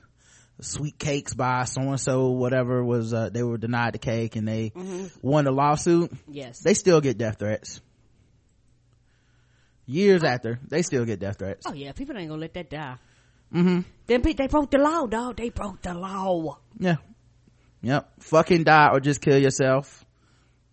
sweet 0.60 0.98
cakes 0.98 1.34
by 1.36 1.64
so 1.66 1.82
and 1.82 2.00
so 2.00 2.32
whatever 2.32 2.84
was 2.84 3.14
uh, 3.14 3.30
they 3.30 3.44
were 3.44 3.58
denied 3.60 3.94
the 3.94 4.00
cake 4.00 4.36
and 4.36 4.48
they 4.48 4.72
Mm-hmm. 4.72 5.06
won 5.22 5.46
the 5.46 5.52
lawsuit 5.52 6.12
Yes. 6.28 6.62
they 6.64 6.74
still 6.74 7.00
get 7.00 7.20
death 7.20 7.38
threats 7.38 7.80
years 9.86 10.24
after 10.24 10.60
they 10.68 10.82
still 10.82 11.06
get 11.06 11.20
death 11.20 11.38
threats 11.38 11.66
oh 11.68 11.74
yeah, 11.74 11.92
people 11.92 12.18
ain't 12.18 12.30
gonna 12.30 12.42
let 12.42 12.54
that 12.56 12.70
die. 12.72 12.96
mm-hmm 13.54 13.82
Them 14.08 14.22
pe- 14.24 14.34
they 14.34 14.48
broke 14.48 14.72
the 14.72 14.80
law, 14.80 15.06
dog. 15.06 15.38
They 15.38 15.50
broke 15.50 15.82
the 15.84 15.94
law. 15.94 16.58
yeah 16.80 16.96
yep. 17.82 18.10
Fucking 18.20 18.64
die 18.64 18.90
or 18.92 19.00
just 19.00 19.22
kill 19.22 19.38
yourself. 19.38 20.06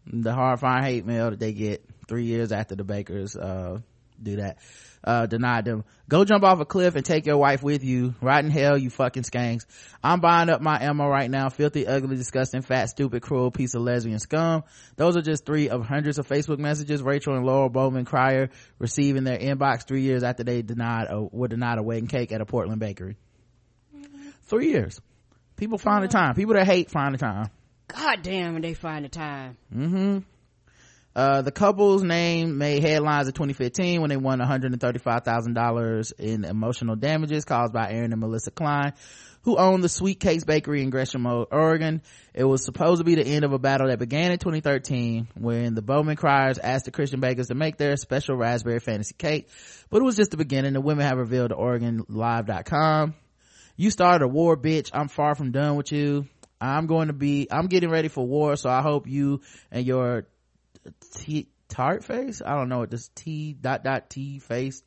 The 0.06 0.34
horrifying 0.34 0.84
hate 0.84 1.06
mail 1.06 1.30
that 1.30 1.40
they 1.40 1.52
get 1.52 1.84
three 2.06 2.24
years 2.24 2.52
after 2.52 2.74
the 2.74 2.84
bakers 2.84 3.36
uh 3.36 3.78
do 4.22 4.36
that. 4.36 4.58
Uh 5.02 5.26
denied 5.26 5.64
them. 5.64 5.84
Go 6.08 6.24
jump 6.24 6.44
off 6.44 6.60
a 6.60 6.64
cliff 6.64 6.94
and 6.94 7.04
take 7.04 7.26
your 7.26 7.38
wife 7.38 7.62
with 7.62 7.82
you. 7.82 8.14
Right 8.20 8.44
in 8.44 8.50
hell 8.50 8.76
you 8.76 8.90
fucking 8.90 9.22
skanks. 9.22 9.64
I'm 10.02 10.20
buying 10.20 10.50
up 10.50 10.60
my 10.60 10.82
ammo 10.82 11.08
right 11.08 11.30
now. 11.30 11.48
Filthy 11.48 11.86
ugly 11.86 12.16
disgusting 12.16 12.62
fat 12.62 12.90
stupid 12.90 13.22
cruel 13.22 13.50
piece 13.50 13.74
of 13.74 13.82
lesbian 13.82 14.18
scum. 14.18 14.64
Those 14.96 15.16
are 15.16 15.22
just 15.22 15.46
three 15.46 15.70
of 15.70 15.86
hundreds 15.86 16.18
of 16.18 16.28
facebook 16.28 16.58
messages 16.58 17.02
rachel 17.02 17.34
and 17.34 17.46
laurel 17.46 17.70
bowman 17.70 18.04
cryer 18.04 18.50
received 18.78 19.16
in 19.16 19.24
their 19.24 19.38
inbox 19.38 19.86
three 19.86 20.02
years 20.02 20.22
after 20.22 20.44
they 20.44 20.62
denied 20.62 21.06
a, 21.08 21.22
were 21.22 21.48
denied 21.48 21.78
a 21.78 21.82
wedding 21.82 22.08
cake 22.08 22.32
at 22.32 22.40
a 22.40 22.46
portland 22.46 22.80
bakery. 22.80 23.16
Three 24.46 24.70
years 24.70 25.00
people 25.56 25.78
find 25.78 26.04
the 26.04 26.08
time 26.08 26.34
people 26.34 26.54
that 26.54 26.66
hate 26.66 26.90
find 26.90 27.14
the 27.14 27.18
time 27.18 27.50
God 27.88 28.22
damn, 28.22 28.60
they 28.60 28.74
find 28.74 29.04
the 29.04 29.08
time. 29.08 29.56
Mm-hmm. 29.74 30.18
Uh, 31.14 31.42
the 31.42 31.52
couple's 31.52 32.02
name 32.02 32.58
made 32.58 32.82
headlines 32.82 33.28
in 33.28 33.34
2015 33.34 34.00
when 34.00 34.10
they 34.10 34.16
won 34.16 34.40
$135,000 34.40 36.12
in 36.18 36.44
emotional 36.44 36.96
damages 36.96 37.44
caused 37.44 37.72
by 37.72 37.92
Aaron 37.92 38.10
and 38.10 38.20
Melissa 38.20 38.50
Klein, 38.50 38.94
who 39.42 39.56
owned 39.56 39.84
the 39.84 39.88
Sweet 39.88 40.18
Cakes 40.18 40.42
Bakery 40.42 40.82
in 40.82 40.90
Gresham, 40.90 41.24
Oregon. 41.24 42.02
It 42.32 42.42
was 42.42 42.64
supposed 42.64 42.98
to 42.98 43.04
be 43.04 43.14
the 43.14 43.24
end 43.24 43.44
of 43.44 43.52
a 43.52 43.60
battle 43.60 43.86
that 43.86 44.00
began 44.00 44.32
in 44.32 44.38
2013 44.38 45.28
when 45.34 45.74
the 45.74 45.82
Bowman 45.82 46.16
Cryers 46.16 46.58
asked 46.58 46.86
the 46.86 46.90
Christian 46.90 47.20
bakers 47.20 47.46
to 47.46 47.54
make 47.54 47.76
their 47.76 47.96
special 47.96 48.36
raspberry 48.36 48.80
fantasy 48.80 49.14
cake, 49.16 49.48
but 49.90 49.98
it 49.98 50.04
was 50.04 50.16
just 50.16 50.32
the 50.32 50.36
beginning. 50.36 50.72
The 50.72 50.80
women 50.80 51.06
have 51.06 51.18
revealed 51.18 51.50
to 51.50 51.56
OregonLive.com. 51.56 53.14
You 53.76 53.90
started 53.90 54.24
a 54.24 54.28
war, 54.28 54.56
bitch. 54.56 54.90
I'm 54.92 55.08
far 55.08 55.34
from 55.34 55.50
done 55.50 55.76
with 55.76 55.90
you. 55.90 56.26
I'm 56.60 56.86
going 56.86 57.08
to 57.08 57.12
be, 57.12 57.48
I'm 57.50 57.66
getting 57.66 57.90
ready 57.90 58.08
for 58.08 58.26
war, 58.26 58.56
so 58.56 58.70
I 58.70 58.80
hope 58.80 59.06
you 59.08 59.40
and 59.70 59.84
your 59.84 60.26
T, 61.16 61.48
tart 61.68 62.04
face? 62.04 62.40
I 62.44 62.54
don't 62.54 62.68
know 62.68 62.78
what 62.78 62.90
this 62.90 63.10
T 63.14 63.52
dot 63.52 63.82
dot 63.84 64.08
T 64.08 64.38
face. 64.38 64.82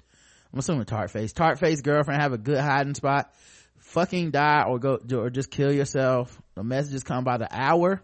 I'm 0.52 0.60
assuming 0.60 0.86
tart 0.86 1.12
face. 1.12 1.34
Tart 1.34 1.60
face 1.60 1.82
girlfriend 1.82 2.22
have 2.22 2.34
a 2.34 2.38
good 2.38 2.60
hiding 2.60 2.96
spot. 2.96 3.34
Fucking 3.80 4.32
die 4.32 4.64
or 4.68 4.80
go, 4.80 5.00
or 5.14 5.30
just 5.30 5.52
kill 5.52 5.72
yourself. 5.72 6.42
The 6.56 6.64
messages 6.64 7.04
come 7.04 7.24
by 7.24 7.38
the 7.38 7.48
hour. 7.52 8.02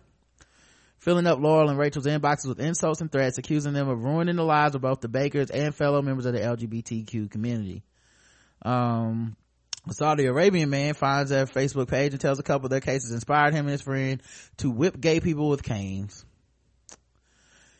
Filling 0.99 1.27
up 1.27 1.39
Laurel 1.39 1.69
and 1.69 1.77
Rachel's 1.77 2.05
inboxes 2.05 2.47
with 2.47 2.61
insults 2.61 3.01
and 3.01 3.11
threats, 3.11 3.37
accusing 3.37 3.73
them 3.73 3.89
of 3.89 4.03
ruining 4.03 4.37
the 4.37 4.43
lives 4.43 4.75
of 4.75 4.81
both 4.81 5.01
the 5.01 5.09
bakers 5.09 5.49
and 5.49 5.75
fellow 5.75 6.01
members 6.01 6.25
of 6.25 6.33
the 6.33 6.39
LGBTQ 6.39 7.29
community. 7.29 7.83
Um, 8.61 9.35
a 9.87 9.93
Saudi 9.93 10.25
Arabian 10.25 10.69
man 10.69 10.93
finds 10.93 11.29
their 11.29 11.45
Facebook 11.45 11.89
page 11.89 12.13
and 12.13 12.21
tells 12.21 12.39
a 12.39 12.43
couple 12.43 12.69
their 12.69 12.79
cases 12.79 13.11
inspired 13.11 13.53
him 13.53 13.65
and 13.65 13.71
his 13.71 13.81
friend 13.81 14.21
to 14.57 14.71
whip 14.71 14.99
gay 14.99 15.19
people 15.19 15.49
with 15.49 15.63
canes. 15.63 16.25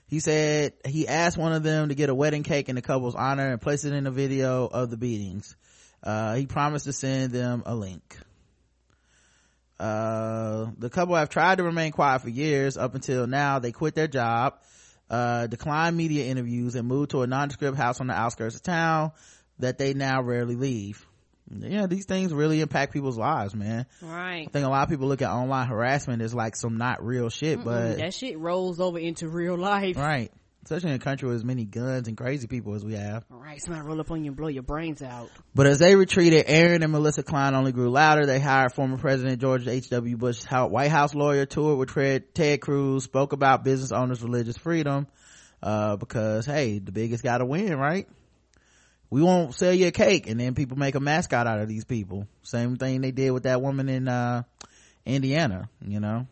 He 0.08 0.20
said 0.20 0.74
he 0.86 1.08
asked 1.08 1.38
one 1.38 1.54
of 1.54 1.64
them 1.64 1.90
to 1.90 1.96
get 1.96 2.10
a 2.10 2.16
wedding 2.16 2.44
cake 2.44 2.70
in 2.70 2.76
the 2.76 2.82
couple's 2.82 3.16
honor 3.16 3.50
and 3.50 3.62
place 3.62 3.86
it 3.86 3.94
in 3.94 4.06
a 4.06 4.12
video 4.12 4.68
of 4.68 4.90
the 4.90 4.98
beatings. 4.98 5.56
Uh, 6.04 6.36
he 6.36 6.46
promised 6.46 6.86
to 6.86 6.94
send 6.94 7.32
them 7.32 7.64
a 7.66 7.74
link. 7.74 8.18
Uh, 9.80 10.68
the 10.78 10.90
couple 10.90 11.16
have 11.16 11.30
tried 11.30 11.58
to 11.58 11.64
remain 11.64 11.92
quiet 11.92 12.22
for 12.22 12.30
years 12.30 12.78
up 12.78 12.96
until 12.96 13.28
now. 13.28 13.60
They 13.60 13.72
quit 13.72 13.96
their 13.96 14.08
job, 14.08 14.60
uh, 15.10 15.48
declined 15.48 15.98
media 15.98 16.26
interviews 16.26 16.76
and 16.76 16.88
moved 16.88 17.12
to 17.12 17.22
a 17.22 17.28
nondescript 17.28 17.78
house 17.78 18.00
on 18.00 18.08
the 18.08 18.14
outskirts 18.14 18.56
of 18.56 18.64
town 18.64 19.14
that 19.60 19.78
they 19.78 19.94
now 19.94 20.22
rarely 20.22 20.56
leave. 20.56 21.06
Yeah, 21.50 21.88
these 21.88 22.06
things 22.06 22.34
really 22.34 22.62
impact 22.62 22.94
people's 22.94 23.18
lives, 23.18 23.54
man. 23.54 23.86
Right. 24.02 24.48
I 24.48 24.52
think 24.52 24.66
a 24.66 24.70
lot 24.70 24.84
of 24.84 24.90
people 24.90 25.08
look 25.08 25.22
at 25.22 25.30
online 25.30 25.68
harassment 25.68 26.22
as 26.22 26.34
like 26.34 26.56
some 26.56 26.78
not 26.78 27.06
real 27.06 27.30
shit, 27.30 27.64
but 27.64 27.98
that 27.98 28.14
shit 28.14 28.40
rolls 28.40 28.80
over 28.80 28.98
into 28.98 29.28
real 29.28 29.58
life. 29.58 29.98
right. 29.98 30.32
Especially 30.64 30.92
in 30.92 30.96
a 30.96 31.00
country 31.00 31.28
with 31.28 31.36
as 31.36 31.44
many 31.44 31.66
guns 31.66 32.08
and 32.08 32.16
crazy 32.16 32.48
people 32.48 32.74
as 32.74 32.86
we 32.86 32.94
have. 32.94 33.26
All 33.30 33.38
right, 33.38 33.62
somebody 33.62 33.86
roll 33.86 34.00
up 34.00 34.10
on 34.12 34.24
you 34.24 34.30
and 34.30 34.38
blow 34.38 34.48
your 34.48 34.64
brains 34.64 35.02
out. 35.02 35.30
But 35.54 35.68
as 35.68 35.80
they 35.80 35.98
retreated, 35.98 36.46
Aaron 36.48 36.84
and 36.84 36.92
Melissa 36.94 37.22
Klein 37.22 37.54
only 37.54 37.74
grew 37.74 37.90
louder. 37.90 38.26
They 38.26 38.40
hired 38.40 38.72
former 38.72 38.98
President 38.98 39.42
George 39.42 39.68
H.W. 39.68 40.16
Bush's 40.16 40.46
White 40.46 40.90
House 40.90 41.14
lawyer, 41.14 41.46
toured 41.46 41.78
with 41.80 41.94
Ted, 41.94 42.34
Ted 42.34 42.62
Cruz, 42.62 43.04
spoke 43.04 43.34
about 43.34 43.66
business 43.66 43.92
owners' 43.92 44.24
religious 44.24 44.56
freedom, 44.56 45.08
uh, 45.62 45.98
because 45.98 46.46
hey, 46.46 46.80
the 46.80 46.94
biggest 46.94 47.26
gotta 47.26 47.44
win, 47.46 47.78
right? 47.78 48.08
We 49.14 49.22
won't 49.22 49.54
sell 49.54 49.72
you 49.72 49.86
a 49.86 49.92
cake 49.92 50.28
and 50.28 50.40
then 50.40 50.56
people 50.56 50.76
make 50.76 50.96
a 50.96 51.00
mascot 51.00 51.46
out 51.46 51.60
of 51.60 51.68
these 51.68 51.86
people. 51.86 52.28
Same 52.42 52.78
thing 52.78 53.02
they 53.02 53.12
did 53.12 53.30
with 53.30 53.44
that 53.44 53.62
woman 53.62 53.88
in, 53.88 54.08
uh, 54.08 54.42
Indiana, 55.06 55.70
you 55.86 56.00
know? 56.00 56.26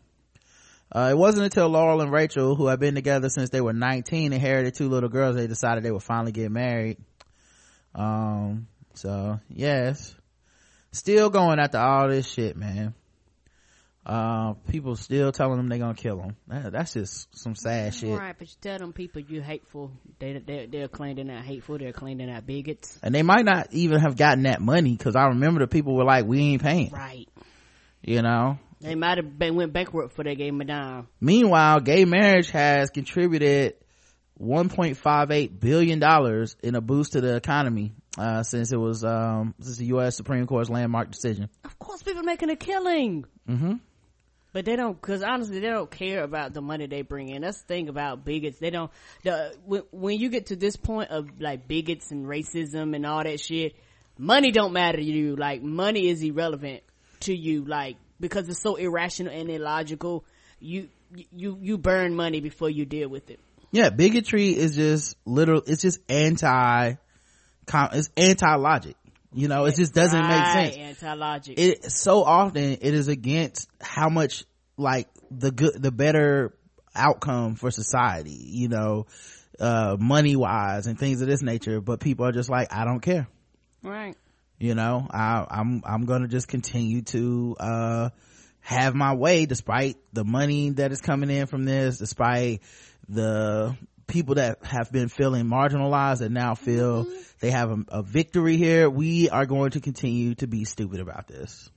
Uh, 0.91 1.09
it 1.11 1.15
wasn't 1.15 1.43
until 1.43 1.69
Laurel 1.69 2.01
and 2.01 2.11
Rachel, 2.11 2.55
who 2.55 2.65
had 2.65 2.79
been 2.79 2.95
together 2.95 3.29
since 3.29 3.51
they 3.51 3.61
were 3.61 3.71
19, 3.71 4.33
inherited 4.33 4.73
two 4.73 4.89
little 4.89 5.09
girls, 5.09 5.35
they 5.35 5.45
decided 5.45 5.83
they 5.83 5.91
would 5.91 6.01
finally 6.01 6.31
get 6.31 6.49
married. 6.49 6.97
Um, 7.93 8.65
so, 8.95 9.39
yes. 9.47 10.15
Still 10.91 11.29
going 11.29 11.59
after 11.59 11.77
all 11.77 12.09
this 12.09 12.27
shit, 12.27 12.57
man. 12.57 12.95
Uh, 14.03 14.53
people 14.67 14.95
still 14.95 15.31
telling 15.31 15.57
them 15.57 15.69
they're 15.69 15.77
gonna 15.77 15.93
kill 15.93 16.17
them. 16.17 16.35
That, 16.47 16.71
that's 16.71 16.93
just 16.93 17.37
some 17.37 17.55
sad 17.55 17.93
shit. 17.93 18.17
Right, 18.17 18.35
but 18.37 18.47
you 18.47 18.55
tell 18.59 18.79
them 18.79 18.93
people 18.93 19.21
you 19.21 19.41
hateful. 19.41 19.91
They 20.17 20.39
they 20.39 20.65
they'll 20.65 20.87
claim 20.87 21.17
they're 21.17 21.25
not 21.25 21.45
hateful. 21.45 21.77
They'll 21.77 21.93
claim 21.93 22.17
they're 22.17 22.27
not 22.27 22.47
bigots. 22.47 22.97
And 23.03 23.13
they 23.13 23.21
might 23.21 23.45
not 23.45 23.67
even 23.71 23.99
have 23.99 24.17
gotten 24.17 24.43
that 24.43 24.59
money, 24.59 24.97
cause 24.97 25.15
I 25.15 25.27
remember 25.27 25.59
the 25.59 25.67
people 25.67 25.95
were 25.95 26.03
like, 26.03 26.25
we 26.25 26.39
ain't 26.41 26.63
paying. 26.63 26.89
Right. 26.91 27.29
You 28.01 28.23
know? 28.23 28.57
They 28.79 28.95
might 28.95 29.17
have 29.17 29.37
been 29.37 29.55
went 29.55 29.73
bankrupt 29.73 30.09
before 30.09 30.23
they 30.23 30.33
gave 30.33 30.51
them 30.51 30.61
a 30.61 30.65
dime. 30.65 31.07
Meanwhile, 31.19 31.81
gay 31.81 32.03
marriage 32.05 32.49
has 32.49 32.89
contributed 32.89 33.75
1.58 34.41 35.59
billion 35.59 35.99
dollars 35.99 36.55
in 36.63 36.73
a 36.73 36.81
boost 36.81 37.11
to 37.11 37.21
the 37.21 37.35
economy 37.35 37.93
uh, 38.17 38.41
since 38.41 38.71
it 38.71 38.77
was 38.77 39.03
um, 39.03 39.53
since 39.61 39.77
the 39.77 39.85
U.S. 39.87 40.15
Supreme 40.15 40.47
Court's 40.47 40.69
landmark 40.69 41.11
decision. 41.11 41.49
Of 41.63 41.77
course, 41.77 42.01
people 42.01 42.23
making 42.23 42.49
a 42.49 42.55
killing. 42.55 43.25
Mm-hmm. 43.47 43.73
But 44.53 44.65
they 44.65 44.75
don't, 44.75 44.99
cause 45.01 45.23
honestly, 45.23 45.59
they 45.59 45.67
don't 45.67 45.89
care 45.89 46.23
about 46.23 46.53
the 46.53 46.61
money 46.61 46.85
they 46.85 47.03
bring 47.03 47.29
in. 47.29 47.41
That's 47.41 47.61
the 47.61 47.67
thing 47.67 47.89
about 47.89 48.25
bigots. 48.25 48.59
They 48.59 48.69
don't, 48.69 48.91
the, 49.23 49.55
when, 49.65 49.83
when 49.91 50.19
you 50.19 50.29
get 50.29 50.47
to 50.47 50.55
this 50.55 50.75
point 50.75 51.09
of 51.09 51.29
like 51.39 51.67
bigots 51.67 52.11
and 52.11 52.25
racism 52.25 52.95
and 52.95 53.05
all 53.05 53.23
that 53.23 53.39
shit, 53.39 53.75
money 54.17 54.51
don't 54.51 54.73
matter 54.73 54.97
to 54.97 55.03
you. 55.03 55.35
Like 55.37 55.61
money 55.61 56.09
is 56.09 56.21
irrelevant 56.21 56.83
to 57.21 57.33
you, 57.33 57.63
like, 57.63 57.95
because 58.19 58.49
it's 58.49 58.61
so 58.61 58.75
irrational 58.75 59.33
and 59.33 59.49
illogical. 59.49 60.25
You, 60.59 60.89
you, 61.31 61.57
you 61.61 61.77
burn 61.77 62.15
money 62.15 62.41
before 62.41 62.69
you 62.69 62.85
deal 62.85 63.07
with 63.07 63.29
it. 63.29 63.39
Yeah, 63.71 63.89
bigotry 63.89 64.49
is 64.49 64.75
just 64.75 65.15
literal. 65.25 65.63
It's 65.65 65.81
just 65.81 65.99
anti. 66.09 66.95
It's 67.73 68.09
anti 68.17 68.55
logic. 68.55 68.97
You 69.33 69.47
know, 69.47 69.65
it 69.65 69.75
just 69.75 69.93
doesn't 69.93 70.27
make 70.27 70.45
sense. 70.45 70.75
Anti-logic. 70.75 71.57
It 71.57 71.91
so 71.91 72.23
often 72.23 72.77
it 72.81 72.93
is 72.93 73.07
against 73.07 73.69
how 73.79 74.09
much 74.09 74.43
like 74.77 75.07
the 75.29 75.51
good, 75.51 75.81
the 75.81 75.91
better 75.91 76.53
outcome 76.93 77.55
for 77.55 77.71
society. 77.71 78.37
You 78.37 78.67
know, 78.67 79.05
uh, 79.59 79.95
money 79.99 80.35
wise 80.35 80.87
and 80.87 80.99
things 80.99 81.21
of 81.21 81.27
this 81.27 81.41
nature. 81.41 81.79
But 81.79 82.01
people 82.01 82.25
are 82.25 82.33
just 82.33 82.49
like, 82.49 82.73
I 82.73 82.83
don't 82.83 82.99
care. 82.99 83.27
right. 83.83 84.15
You 84.59 84.75
know, 84.75 85.07
I, 85.09 85.43
I'm 85.49 85.81
I'm 85.85 86.05
gonna 86.05 86.27
just 86.27 86.47
continue 86.47 87.01
to 87.03 87.55
uh 87.59 88.09
have 88.59 88.93
my 88.93 89.15
way 89.15 89.47
despite 89.47 89.97
the 90.13 90.23
money 90.23 90.69
that 90.71 90.91
is 90.91 91.01
coming 91.01 91.31
in 91.31 91.47
from 91.47 91.65
this, 91.65 91.97
despite 91.97 92.61
the 93.09 93.75
people 94.05 94.35
that 94.35 94.63
have 94.63 94.91
been 94.91 95.09
feeling 95.09 95.45
marginalized 95.45 96.21
and 96.21 96.35
now 96.35 96.53
feel 96.53 97.07
they 97.41 97.51
have 97.51 97.71
a, 97.71 97.85
a 97.89 98.03
victory 98.03 98.55
here. 98.55 98.89
We 98.89 99.29
are 99.29 99.45
going 99.45 99.71
to 99.71 99.81
continue 99.81 100.35
to 100.35 100.47
be 100.47 100.63
stupid 100.63 101.01
about 101.01 101.27
this. 101.27 101.69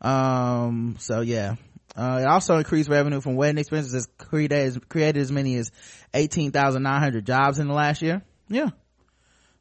Um, 0.00 0.96
so 0.98 1.20
yeah. 1.20 1.56
Uh, 1.94 2.20
it 2.22 2.26
also 2.26 2.56
increased 2.56 2.88
revenue 2.88 3.20
from 3.20 3.36
wedding 3.36 3.58
expenses 3.58 3.94
as 3.94 4.08
created, 4.16 4.88
created 4.88 5.20
as 5.20 5.30
many 5.30 5.56
as 5.56 5.70
18,900 6.14 7.26
jobs 7.26 7.58
in 7.58 7.68
the 7.68 7.74
last 7.74 8.00
year. 8.00 8.22
Yeah. 8.48 8.70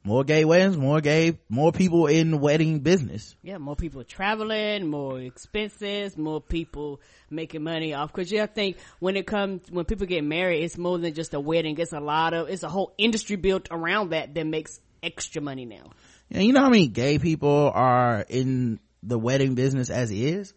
More 0.04 0.24
gay 0.24 0.46
weddings, 0.46 0.78
more 0.78 1.00
gay, 1.00 1.38
more 1.48 1.72
people 1.72 2.08
in 2.08 2.40
wedding 2.40 2.80
business. 2.80 3.36
Yeah, 3.44 3.60
more 3.60 3.76
people 3.76 4.04
traveling, 4.04 4.88
more 4.88 5.20
expenses, 5.20 6.18
more 6.18 6.42
people 6.42 7.02
making 7.30 7.64
money 7.64 7.94
off. 7.94 8.12
Cause 8.12 8.32
yeah, 8.32 8.44
I 8.44 8.48
think 8.48 8.78
when 9.00 9.16
it 9.16 9.28
comes, 9.28 9.70
when 9.70 9.86
people 9.86 10.08
get 10.08 10.24
married, 10.24 10.64
it's 10.64 10.78
more 10.78 10.98
than 10.98 11.14
just 11.14 11.36
a 11.36 11.40
wedding. 11.40 11.78
It's 11.78 11.94
a 11.94 12.00
lot 12.00 12.34
of, 12.34 12.50
it's 12.50 12.64
a 12.64 12.70
whole 12.70 12.94
industry 12.98 13.36
built 13.36 13.68
around 13.70 14.10
that 14.10 14.34
that 14.34 14.48
makes 14.48 14.80
extra 15.04 15.42
money 15.42 15.66
now. 15.66 15.92
And 16.32 16.44
you 16.44 16.54
know 16.54 16.62
how 16.62 16.70
many 16.70 16.88
gay 16.88 17.18
people 17.20 17.72
are 17.74 18.26
in 18.28 18.80
the 19.04 19.18
wedding 19.18 19.56
business 19.56 19.90
as 19.90 20.12
is 20.12 20.54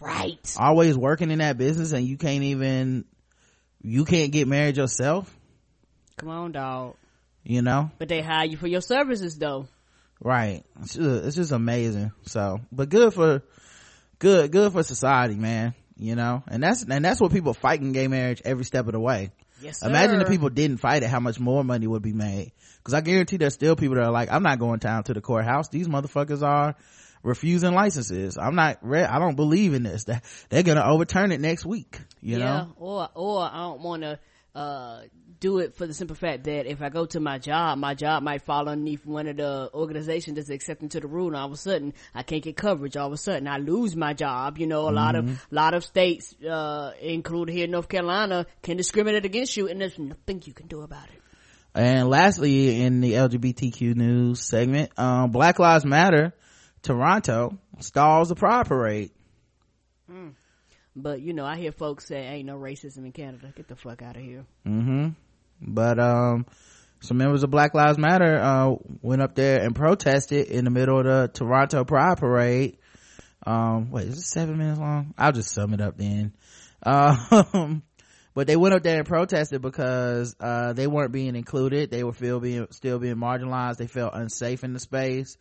Right. 0.00 0.54
always 0.58 0.98
working 0.98 1.30
in 1.30 1.38
that 1.38 1.56
business 1.56 1.92
and 1.92 2.06
you 2.06 2.16
can't 2.18 2.42
even 2.42 3.04
you 3.82 4.04
can't 4.04 4.32
get 4.32 4.48
married 4.48 4.76
yourself 4.76 5.34
Come 6.16 6.28
on, 6.28 6.52
dog. 6.52 6.96
you 7.44 7.62
know 7.62 7.90
But 7.98 8.08
they 8.08 8.20
hire 8.20 8.46
you 8.46 8.56
for 8.56 8.66
your 8.66 8.80
services, 8.80 9.38
though. 9.38 9.68
right 10.20 10.64
it's 10.82 10.94
just, 10.94 11.24
it's 11.24 11.36
just 11.36 11.52
amazing 11.52 12.10
so 12.22 12.60
but 12.72 12.88
good 12.88 13.14
for 13.14 13.42
good 14.18 14.50
good 14.50 14.72
for 14.72 14.82
society 14.82 15.36
man 15.36 15.74
you 15.96 16.16
know 16.16 16.42
and 16.48 16.62
that's 16.62 16.82
and 16.82 17.04
that's 17.04 17.20
what 17.20 17.32
people 17.32 17.54
fighting 17.54 17.92
gay 17.92 18.08
marriage 18.08 18.42
every 18.44 18.64
step 18.64 18.86
of 18.86 18.92
the 18.92 19.00
way 19.00 19.30
Yes, 19.60 19.80
sir. 19.80 19.88
imagine 19.88 20.20
if 20.20 20.28
people 20.28 20.50
didn't 20.50 20.78
fight 20.78 21.02
it 21.02 21.08
how 21.08 21.20
much 21.20 21.38
more 21.38 21.64
money 21.64 21.86
would 21.86 22.02
be 22.02 22.12
made. 22.12 22.52
Because 22.78 22.94
i 22.94 23.00
guarantee 23.00 23.36
there's 23.38 23.54
still 23.54 23.76
people 23.76 23.96
that 23.96 24.04
are 24.04 24.12
like 24.12 24.30
i'm 24.30 24.42
not 24.42 24.58
going 24.58 24.78
down 24.78 25.04
to 25.04 25.14
the 25.14 25.20
courthouse. 25.20 25.68
These 25.68 25.88
motherfuckers 25.88 26.42
are 26.42 26.74
refusing 27.22 27.72
licenses. 27.72 28.36
I'm 28.36 28.54
not 28.54 28.78
re- 28.82 29.04
i 29.04 29.18
don't 29.18 29.36
believe 29.36 29.74
in 29.74 29.82
this. 29.82 30.04
They're 30.48 30.62
gonna 30.62 30.84
overturn 30.84 31.32
it 31.32 31.40
next 31.40 31.64
week 31.64 31.98
you 32.24 32.38
yeah, 32.38 32.44
know? 32.44 32.72
or 32.76 33.08
or 33.14 33.42
I 33.42 33.58
don't 33.58 33.82
want 33.82 34.02
to 34.02 34.18
uh 34.54 35.02
do 35.44 35.58
it 35.58 35.74
for 35.76 35.86
the 35.86 35.92
simple 35.92 36.16
fact 36.16 36.44
that 36.44 36.64
if 36.66 36.80
I 36.80 36.88
go 36.88 37.04
to 37.06 37.20
my 37.20 37.38
job, 37.38 37.76
my 37.78 37.92
job 37.94 38.22
might 38.22 38.42
fall 38.42 38.66
underneath 38.68 39.04
one 39.04 39.26
of 39.28 39.36
the 39.36 39.68
organizations 39.74 40.36
that's 40.36 40.48
accepting 40.48 40.88
to 40.90 41.00
the 41.00 41.06
rule, 41.06 41.26
and 41.28 41.36
all 41.36 41.46
of 41.46 41.52
a 41.52 41.56
sudden 41.56 41.92
I 42.14 42.22
can't 42.22 42.42
get 42.42 42.56
coverage. 42.56 42.96
All 42.96 43.08
of 43.08 43.12
a 43.12 43.16
sudden 43.18 43.46
I 43.46 43.58
lose 43.58 43.94
my 43.94 44.14
job. 44.14 44.56
You 44.58 44.66
know, 44.66 44.88
a 44.88 44.94
lot 45.02 45.14
Mm-hmm. 45.16 45.28
of 45.32 45.46
lot 45.50 45.74
of 45.74 45.84
states, 45.84 46.34
uh, 46.42 46.92
including 47.00 47.54
here 47.54 47.64
in 47.66 47.70
North 47.72 47.88
Carolina, 47.88 48.46
can 48.62 48.78
discriminate 48.78 49.24
against 49.26 49.54
you, 49.56 49.68
and 49.68 49.80
there's 49.80 49.98
nothing 49.98 50.42
you 50.46 50.54
can 50.54 50.66
do 50.66 50.80
about 50.80 51.08
it. 51.14 51.20
And 51.74 52.08
lastly, 52.08 52.80
in 52.82 53.00
the 53.02 53.12
LGBTQ 53.14 53.96
news 53.96 54.40
segment, 54.40 54.98
um, 54.98 55.30
Black 55.30 55.58
Lives 55.58 55.84
Matter, 55.84 56.32
Toronto 56.82 57.58
stalls 57.80 58.28
the 58.30 58.34
Pride 58.34 58.66
Parade. 58.66 59.10
But 60.96 61.20
you 61.20 61.32
know, 61.32 61.44
I 61.44 61.56
hear 61.56 61.72
folks 61.72 62.06
say 62.06 62.18
ain't 62.24 62.46
no 62.46 62.56
racism 62.56 62.98
in 63.04 63.12
Canada. 63.12 63.52
Get 63.56 63.66
the 63.68 63.74
fuck 63.76 64.00
out 64.02 64.16
of 64.16 64.22
here. 64.22 64.44
hmm 64.64 65.08
But, 65.66 65.98
um, 65.98 66.46
some 67.00 67.18
members 67.18 67.42
of 67.42 67.50
Black 67.50 67.74
Lives 67.74 67.98
Matter, 67.98 68.36
uh, 68.36 68.74
went 69.02 69.22
up 69.22 69.34
there 69.34 69.62
and 69.62 69.74
protested 69.74 70.46
in 70.48 70.64
the 70.64 70.70
middle 70.70 70.98
of 70.98 71.04
the 71.04 71.30
Toronto 71.32 71.84
Pride 71.84 72.18
Parade. 72.18 72.78
Um, 73.46 73.90
wait, 73.90 74.08
is 74.08 74.18
it 74.18 74.22
seven 74.22 74.56
minutes 74.56 74.80
long? 74.80 75.12
I'll 75.18 75.32
just 75.32 75.50
sum 75.50 75.74
it 75.74 75.80
up 75.80 75.96
then. 75.96 76.32
Um, 76.86 77.82
but 78.34 78.46
they 78.46 78.56
went 78.56 78.74
up 78.74 78.82
there 78.82 78.98
and 78.98 79.06
protested 79.06 79.62
because, 79.62 80.36
uh, 80.38 80.74
they 80.74 80.86
weren't 80.86 81.12
being 81.12 81.34
included. 81.34 81.90
They 81.90 82.04
were 82.04 82.12
still 82.12 82.40
being, 82.40 82.66
still 82.72 82.98
being 82.98 83.16
marginalized. 83.16 83.78
They 83.78 83.86
felt 83.86 84.12
unsafe 84.12 84.64
in 84.64 84.74
the 84.74 84.80
space. 84.80 85.38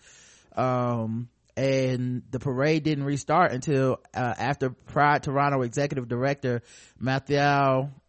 Um, 0.55 1.27
and 1.55 2.23
the 2.31 2.39
parade 2.39 2.83
didn't 2.83 3.03
restart 3.03 3.51
until 3.51 3.99
uh, 4.13 4.33
after 4.37 4.69
Pride 4.69 5.23
Toronto 5.23 5.61
executive 5.61 6.07
director 6.07 6.61
Matthew 6.99 7.37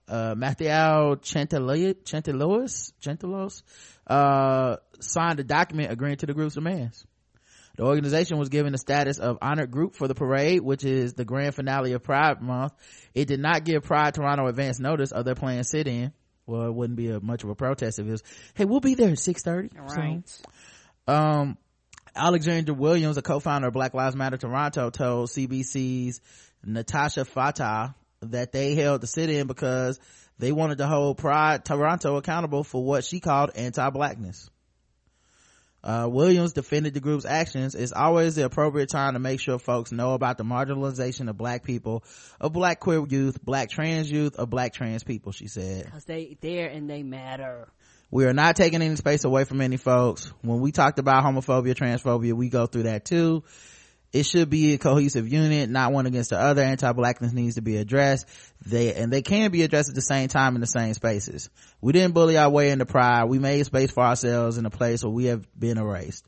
uh, 0.09 0.35
Matthew 0.37 0.69
Chantelois 0.69 1.95
Chantelois 2.05 2.93
Chantelos 3.01 3.62
uh, 4.07 4.77
signed 5.01 5.40
a 5.40 5.45
document 5.45 5.90
agreeing 5.90 6.17
to 6.17 6.27
the 6.27 6.35
group's 6.35 6.55
demands. 6.55 7.07
The 7.77 7.83
organization 7.83 8.38
was 8.38 8.51
given 8.51 8.73
the 8.73 8.79
status 8.79 9.19
of 9.19 9.38
honored 9.43 9.71
group 9.71 9.97
for 9.97 10.07
the 10.07 10.14
parade, 10.14 10.61
which 10.61 10.85
is 10.85 11.14
the 11.14 11.25
grand 11.25 11.57
finale 11.57 11.93
of 11.93 12.05
Pride 12.05 12.40
Month. 12.40 12.73
It 13.14 13.27
did 13.27 13.40
not 13.40 13.64
give 13.64 13.83
Pride 13.83 14.14
Toronto 14.14 14.47
advance 14.47 14.79
notice 14.79 15.11
of 15.11 15.25
their 15.25 15.35
planned 15.35 15.67
sit-in. 15.67 16.12
Well, 16.47 16.67
it 16.67 16.75
wouldn't 16.75 16.97
be 16.97 17.11
a, 17.11 17.21
much 17.21 17.43
of 17.43 17.51
a 17.51 17.55
protest 17.55 17.99
if 17.99 18.07
it 18.07 18.11
was, 18.11 18.23
hey, 18.55 18.64
we'll 18.64 18.81
be 18.81 18.95
there 18.95 19.09
at 19.09 19.17
6.30. 19.17 19.71
Right. 19.97 20.23
Um, 21.09 21.59
Alexander 22.14 22.75
Williams, 22.75 23.17
a 23.17 23.23
co-founder 23.23 23.69
of 23.69 23.73
Black 23.73 23.93
Lives 23.93 24.14
Matter 24.14 24.37
Toronto, 24.37 24.90
told 24.90 25.31
CBC's 25.31 26.21
Natasha 26.64 27.25
Fatah 27.25 27.95
that 28.33 28.53
they 28.53 28.75
held 28.75 29.01
the 29.01 29.07
sit-in 29.07 29.47
because 29.47 29.99
they 30.39 30.53
wanted 30.53 30.79
to 30.79 30.87
hold 30.87 31.19
Pride 31.19 31.65
Toronto 31.65 32.17
accountable 32.17 32.65
for 32.65 32.85
what 32.85 33.05
she 33.05 33.21
called 33.21 33.51
anti-blackness. 33.55 34.51
Uh, 35.85 36.09
Williams 36.11 36.55
defended 36.55 36.95
the 36.95 37.01
group's 37.01 37.27
actions. 37.27 37.75
It's 37.75 37.93
always 37.93 38.37
the 38.37 38.47
appropriate 38.47 38.89
time 38.89 39.13
to 39.13 39.19
make 39.19 39.39
sure 39.39 39.59
folks 39.59 39.93
know 39.93 40.15
about 40.15 40.39
the 40.39 40.45
marginalization 40.45 41.29
of 41.29 41.37
black 41.37 41.63
people, 41.63 42.05
of 42.41 42.55
black 42.55 42.81
queer 42.81 43.05
youth, 43.07 43.45
black 43.45 43.69
trans 43.69 44.11
youth, 44.11 44.37
of 44.37 44.49
black 44.49 44.73
trans 44.73 45.05
people, 45.05 45.33
she 45.33 45.47
said. 45.47 45.91
Cause 45.93 46.07
they 46.07 46.39
there 46.41 46.69
and 46.69 46.89
they 46.89 47.03
matter. 47.03 47.69
We 48.11 48.25
are 48.25 48.33
not 48.33 48.57
taking 48.57 48.81
any 48.81 48.97
space 48.97 49.25
away 49.25 49.45
from 49.45 49.61
any 49.61 49.77
folks. 49.77 50.33
When 50.41 50.61
we 50.61 50.73
talked 50.73 50.99
about 50.99 51.23
homophobia, 51.23 51.75
transphobia, 51.75 52.33
we 52.33 52.49
go 52.49 52.65
through 52.65 52.85
that 52.85 53.05
too. 53.05 53.45
It 54.14 54.27
should 54.27 54.48
be 54.48 54.74
a 54.74 54.79
cohesive 54.79 55.27
unit, 55.27 55.68
not 55.68 55.92
one 55.92 56.07
against 56.07 56.31
the 56.31 56.38
other. 56.38 56.62
Anti-blackness 56.62 57.33
needs 57.33 57.57
to 57.57 57.62
be 57.62 57.79
addressed. 57.79 58.29
They, 58.64 58.94
and 58.94 59.12
they 59.12 59.22
can 59.22 59.50
be 59.50 59.62
addressed 59.62 59.88
at 59.88 59.96
the 59.96 60.03
same 60.03 60.29
time 60.29 60.55
in 60.55 60.61
the 60.61 60.68
same 60.68 60.94
spaces. 60.94 61.50
We 61.81 61.92
didn't 61.92 62.14
bully 62.14 62.38
our 62.38 62.48
way 62.48 62.70
into 62.70 62.87
pride. 62.87 63.24
We 63.24 63.40
made 63.40 63.66
space 63.66 63.90
for 63.90 64.05
ourselves 64.05 64.57
in 64.57 64.66
a 64.66 64.70
place 64.70 65.03
where 65.03 65.11
we 65.11 65.24
have 65.24 65.44
been 65.59 65.79
erased. 65.79 66.24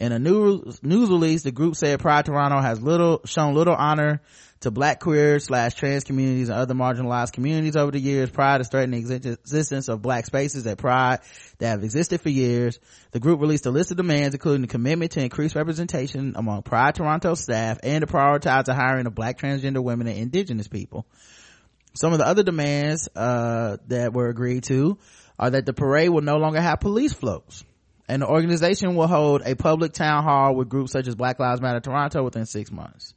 In 0.00 0.10
a 0.10 0.18
new 0.18 0.72
news 0.82 1.08
release, 1.08 1.44
the 1.44 1.52
group 1.52 1.76
said 1.76 2.00
Pride 2.00 2.24
Toronto 2.24 2.60
has 2.60 2.82
little, 2.82 3.20
shown 3.26 3.54
little 3.54 3.76
honor 3.76 4.22
to 4.60 4.70
black 4.70 5.00
queer 5.00 5.40
slash 5.40 5.74
trans 5.74 6.04
communities 6.04 6.50
and 6.50 6.58
other 6.58 6.74
marginalized 6.74 7.32
communities 7.32 7.76
over 7.76 7.90
the 7.90 7.98
years. 7.98 8.30
Pride 8.30 8.58
has 8.60 8.68
threatened 8.68 8.92
the 8.92 8.98
existence 8.98 9.88
of 9.88 10.02
black 10.02 10.26
spaces 10.26 10.66
at 10.66 10.76
Pride 10.76 11.20
that 11.58 11.68
have 11.68 11.82
existed 11.82 12.20
for 12.20 12.28
years. 12.28 12.78
The 13.12 13.20
group 13.20 13.40
released 13.40 13.64
a 13.66 13.70
list 13.70 13.90
of 13.90 13.96
demands, 13.96 14.34
including 14.34 14.60
the 14.62 14.68
commitment 14.68 15.12
to 15.12 15.22
increase 15.22 15.54
representation 15.54 16.34
among 16.36 16.62
Pride 16.62 16.94
Toronto 16.94 17.34
staff 17.34 17.78
and 17.82 18.02
to 18.02 18.06
prioritize 18.06 18.64
the 18.64 18.74
hiring 18.74 19.06
of 19.06 19.14
black 19.14 19.38
transgender 19.38 19.82
women 19.82 20.06
and 20.06 20.18
indigenous 20.18 20.68
people. 20.68 21.06
Some 21.94 22.12
of 22.12 22.18
the 22.18 22.26
other 22.26 22.42
demands, 22.42 23.08
uh, 23.16 23.78
that 23.88 24.12
were 24.12 24.28
agreed 24.28 24.64
to 24.64 24.98
are 25.38 25.50
that 25.50 25.64
the 25.64 25.72
parade 25.72 26.10
will 26.10 26.20
no 26.20 26.36
longer 26.36 26.60
have 26.60 26.80
police 26.80 27.14
floats. 27.14 27.64
And 28.08 28.22
the 28.22 28.28
organization 28.28 28.94
will 28.94 29.06
hold 29.06 29.42
a 29.44 29.54
public 29.54 29.92
town 29.92 30.24
hall 30.24 30.54
with 30.54 30.68
groups 30.68 30.92
such 30.92 31.06
as 31.06 31.14
Black 31.14 31.38
Lives 31.38 31.60
Matter 31.60 31.80
Toronto 31.80 32.22
within 32.22 32.44
six 32.44 32.70
months. 32.70 33.14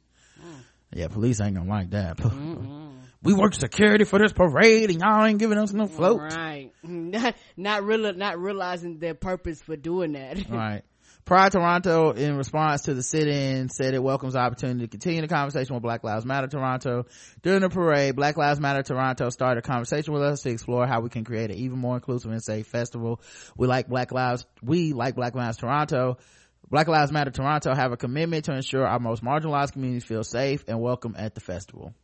Yeah, 0.94 1.08
police 1.08 1.40
ain't 1.40 1.56
gonna 1.56 1.68
like 1.68 1.90
that. 1.90 2.20
we 3.22 3.34
work 3.34 3.54
security 3.54 4.04
for 4.04 4.18
this 4.18 4.32
parade 4.32 4.90
and 4.90 5.00
y'all 5.00 5.24
ain't 5.24 5.38
giving 5.38 5.58
us 5.58 5.72
no 5.72 5.86
float. 5.86 6.20
Right. 6.20 6.70
Not 6.82 7.34
not 7.56 7.82
real 7.84 8.12
not 8.12 8.38
realizing 8.38 8.98
their 8.98 9.14
purpose 9.14 9.60
for 9.62 9.76
doing 9.76 10.12
that. 10.12 10.48
Right. 10.50 10.82
Pride 11.24 11.52
Toronto, 11.52 12.10
in 12.10 12.36
response 12.36 12.82
to 12.82 12.92
the 12.92 13.02
sit-in, 13.02 13.70
said 13.70 13.94
it 13.94 14.02
welcomes 14.02 14.34
the 14.34 14.40
opportunity 14.40 14.80
to 14.80 14.88
continue 14.88 15.22
the 15.22 15.28
conversation 15.28 15.74
with 15.74 15.82
Black 15.82 16.04
Lives 16.04 16.26
Matter 16.26 16.48
Toronto. 16.48 17.06
During 17.40 17.62
the 17.62 17.70
parade, 17.70 18.14
Black 18.14 18.36
Lives 18.36 18.60
Matter 18.60 18.82
Toronto 18.82 19.30
started 19.30 19.60
a 19.60 19.66
conversation 19.66 20.12
with 20.12 20.22
us 20.22 20.40
to 20.42 20.50
explore 20.50 20.86
how 20.86 21.00
we 21.00 21.08
can 21.08 21.24
create 21.24 21.50
an 21.50 21.56
even 21.56 21.78
more 21.78 21.94
inclusive 21.94 22.30
and 22.30 22.44
safe 22.44 22.66
festival. 22.66 23.22
We 23.56 23.66
like 23.66 23.88
Black 23.88 24.12
Lives, 24.12 24.44
we 24.62 24.92
like 24.92 25.14
Black 25.16 25.34
Lives 25.34 25.56
Toronto. 25.56 26.18
Black 26.74 26.88
Lives 26.88 27.12
Matter 27.12 27.30
Toronto 27.30 27.72
have 27.72 27.92
a 27.92 27.96
commitment 27.96 28.46
to 28.46 28.52
ensure 28.52 28.84
our 28.84 28.98
most 28.98 29.22
marginalized 29.22 29.74
communities 29.74 30.02
feel 30.02 30.24
safe 30.24 30.64
and 30.66 30.80
welcome 30.80 31.14
at 31.16 31.36
the 31.36 31.40
festival. 31.40 31.94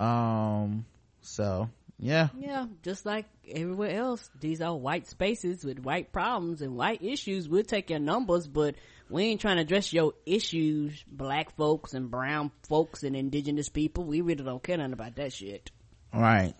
Um, 0.00 0.86
so, 1.20 1.70
yeah. 1.96 2.30
Yeah, 2.36 2.66
just 2.82 3.06
like 3.06 3.26
everywhere 3.48 3.92
else, 3.92 4.28
these 4.40 4.60
are 4.60 4.76
white 4.76 5.06
spaces 5.06 5.62
with 5.62 5.78
white 5.78 6.10
problems 6.10 6.62
and 6.62 6.74
white 6.74 7.00
issues. 7.04 7.48
We'll 7.48 7.62
take 7.62 7.90
your 7.90 8.00
numbers, 8.00 8.48
but 8.48 8.74
we 9.08 9.26
ain't 9.26 9.40
trying 9.40 9.58
to 9.58 9.62
address 9.62 9.92
your 9.92 10.14
issues, 10.26 11.04
black 11.06 11.56
folks 11.56 11.94
and 11.94 12.10
brown 12.10 12.50
folks 12.68 13.04
and 13.04 13.14
indigenous 13.14 13.68
people. 13.68 14.02
We 14.02 14.20
really 14.20 14.42
don't 14.42 14.60
care 14.60 14.78
nothing 14.78 14.94
about 14.94 15.14
that 15.14 15.32
shit. 15.32 15.70
Right. 16.12 16.54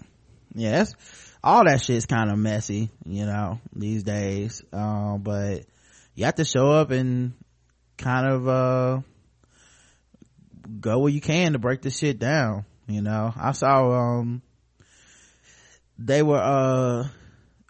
Yes. 0.54 0.94
all 1.42 1.64
that 1.64 1.82
shit's 1.82 2.06
kind 2.06 2.30
of 2.30 2.38
messy, 2.38 2.88
you 3.04 3.26
know, 3.26 3.58
these 3.74 4.04
days. 4.04 4.62
Um, 4.72 5.22
but 5.24 5.64
you 6.14 6.24
have 6.24 6.36
to 6.36 6.44
show 6.44 6.70
up 6.70 6.90
and 6.90 7.32
kind 7.96 8.26
of, 8.26 8.48
uh, 8.48 9.00
go 10.80 10.98
where 11.00 11.12
you 11.12 11.20
can 11.20 11.52
to 11.52 11.58
break 11.58 11.82
this 11.82 11.98
shit 11.98 12.18
down, 12.18 12.64
you 12.86 13.02
know. 13.02 13.32
I 13.36 13.52
saw, 13.52 13.90
um, 13.92 14.42
they 15.98 16.22
were, 16.22 16.40
uh, 16.40 17.08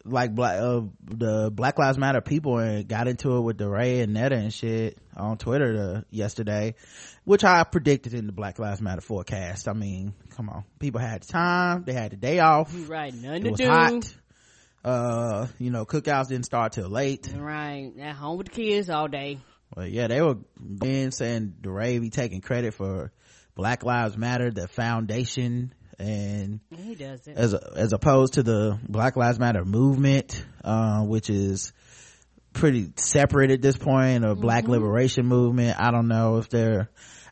like 0.05 0.34
black, 0.34 0.61
uh, 0.61 0.80
the 1.05 1.51
Black 1.53 1.78
Lives 1.78 1.99
Matter 1.99 2.20
people 2.22 2.59
and 2.59 2.88
got 2.88 3.07
into 3.07 3.36
it 3.36 3.41
with 3.43 3.59
DeRay 3.59 4.01
and 4.01 4.14
Netta 4.14 4.36
and 4.36 4.53
shit 4.53 4.99
on 5.14 5.36
Twitter 5.36 5.72
the, 5.72 6.05
yesterday, 6.11 6.74
which 7.24 7.45
I 7.45 7.62
predicted 7.64 8.14
in 8.14 8.26
the 8.26 8.32
Black 8.32 8.59
Lives 8.59 8.80
Matter 8.80 9.03
forecast. 9.03 9.68
I 9.68 9.74
mean, 9.74 10.14
come 10.30 10.49
on. 10.49 10.64
People 10.78 11.01
had 11.01 11.22
time. 11.22 11.84
They 11.84 11.93
had 11.93 12.12
the 12.12 12.16
day 12.16 12.38
off. 12.38 12.74
Right, 12.88 13.12
nothing 13.14 13.43
It 13.43 13.45
to 13.45 13.51
was 13.51 13.61
do. 13.61 13.68
hot. 13.68 14.14
Uh, 14.85 15.47
you 15.59 15.70
know, 15.70 15.85
cookouts 15.85 16.28
didn't 16.28 16.47
start 16.47 16.72
till 16.72 16.89
late. 16.89 17.31
Right, 17.37 17.93
at 18.01 18.14
home 18.14 18.39
with 18.39 18.47
the 18.49 18.53
kids 18.53 18.89
all 18.89 19.09
day. 19.09 19.39
well 19.76 19.87
yeah, 19.87 20.07
they 20.07 20.22
were 20.22 20.37
being 20.59 21.11
saying 21.11 21.55
be 21.62 22.11
taking 22.11 22.41
credit 22.41 22.74
for 22.74 23.12
Black 23.55 23.85
Lives 23.85 24.16
Matter, 24.16 24.51
the 24.51 24.68
foundation, 24.68 25.74
and 25.99 26.61
He 26.74 26.95
does 26.95 27.26
it. 27.26 27.37
as 27.37 27.53
as 27.53 27.93
opposed 27.93 28.35
to 28.35 28.43
the 28.43 28.78
Black 28.89 29.16
Lives 29.16 29.39
Matter 29.39 29.64
movement, 29.66 30.45
uh, 30.64 31.03
which 31.03 31.28
is 31.28 31.72
pretty 32.53 32.91
separate 32.97 33.51
at 33.51 33.62
this 33.62 33.76
point 33.76 34.24
or 34.24 34.35
black 34.35 34.64
Mm-hmm. 34.64 34.72
liberation 34.72 35.24
movement 35.24 35.78
i 35.78 35.93
don't 35.93 36.09
know 36.09 36.39
if 36.39 36.49
they're 36.49 36.91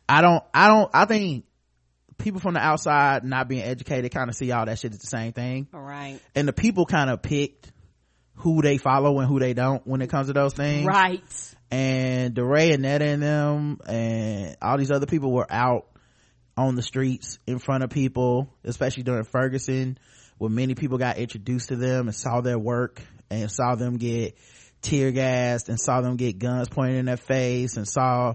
i 0.08 0.20
don't 0.20 0.44
i 0.54 0.68
don't 0.68 0.88
i 0.94 1.06
think 1.06 1.44
people 2.18 2.40
from 2.40 2.54
the 2.54 2.60
outside 2.60 3.24
not 3.24 3.48
being 3.48 3.62
educated 3.62 4.12
kind 4.12 4.28
of 4.28 4.36
see 4.36 4.50
all 4.52 4.66
that 4.66 4.78
shit 4.78 4.92
as 4.92 4.98
the 4.98 5.06
same 5.06 5.32
thing 5.32 5.68
Right. 5.72 6.18
and 6.34 6.46
the 6.48 6.52
people 6.52 6.84
kind 6.86 7.10
of 7.10 7.22
picked 7.22 7.70
who 8.36 8.62
they 8.62 8.76
follow 8.78 9.18
and 9.18 9.28
who 9.28 9.38
they 9.40 9.54
don't 9.54 9.86
when 9.86 10.02
it 10.02 10.08
comes 10.10 10.26
to 10.28 10.32
those 10.32 10.52
things 10.54 10.86
Right. 10.86 11.22
and 11.70 12.34
DeRay 12.34 12.72
and 12.72 12.82
Netta 12.82 13.04
and 13.04 13.22
them 13.22 13.80
and 13.88 14.56
all 14.62 14.78
these 14.78 14.90
other 14.90 15.06
people 15.06 15.32
were 15.32 15.46
out 15.50 15.86
on 16.56 16.74
the 16.74 16.82
streets 16.82 17.38
in 17.46 17.60
front 17.60 17.84
of 17.84 17.90
people, 17.90 18.52
especially 18.64 19.04
during 19.04 19.22
Ferguson, 19.22 19.96
where 20.38 20.50
many 20.50 20.74
people 20.74 20.98
got 20.98 21.16
introduced 21.16 21.68
to 21.68 21.76
them 21.76 22.08
and 22.08 22.14
saw 22.16 22.40
their 22.40 22.58
work 22.58 23.00
and 23.30 23.48
saw 23.50 23.76
them 23.76 23.96
get 23.96 24.36
tear 24.82 25.12
gassed 25.12 25.68
and 25.68 25.78
saw 25.80 26.00
them 26.00 26.16
get 26.16 26.38
guns 26.38 26.68
pointed 26.68 26.96
in 26.96 27.04
their 27.06 27.16
face 27.16 27.76
and 27.76 27.86
saw 27.86 28.34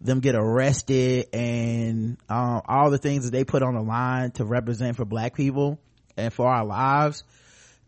them 0.00 0.20
get 0.20 0.34
arrested 0.34 1.28
and 1.32 2.16
um, 2.28 2.62
all 2.66 2.90
the 2.90 2.98
things 2.98 3.24
that 3.24 3.32
they 3.32 3.44
put 3.44 3.62
on 3.62 3.74
the 3.74 3.82
line 3.82 4.30
to 4.32 4.44
represent 4.44 4.96
for 4.96 5.04
black 5.04 5.34
people 5.34 5.78
and 6.16 6.32
for 6.32 6.48
our 6.48 6.64
lives. 6.64 7.24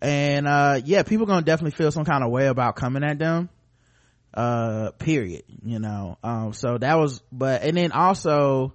And 0.00 0.48
uh 0.48 0.80
yeah, 0.84 1.04
people 1.04 1.26
gonna 1.26 1.42
definitely 1.42 1.76
feel 1.76 1.92
some 1.92 2.04
kind 2.04 2.24
of 2.24 2.30
way 2.30 2.46
about 2.46 2.76
coming 2.76 3.04
at 3.04 3.18
them 3.18 3.48
uh 4.34 4.92
period 4.92 5.42
you 5.62 5.78
know 5.78 6.16
um 6.24 6.54
so 6.54 6.78
that 6.78 6.98
was 6.98 7.22
but 7.30 7.62
and 7.62 7.76
then 7.76 7.92
also 7.92 8.72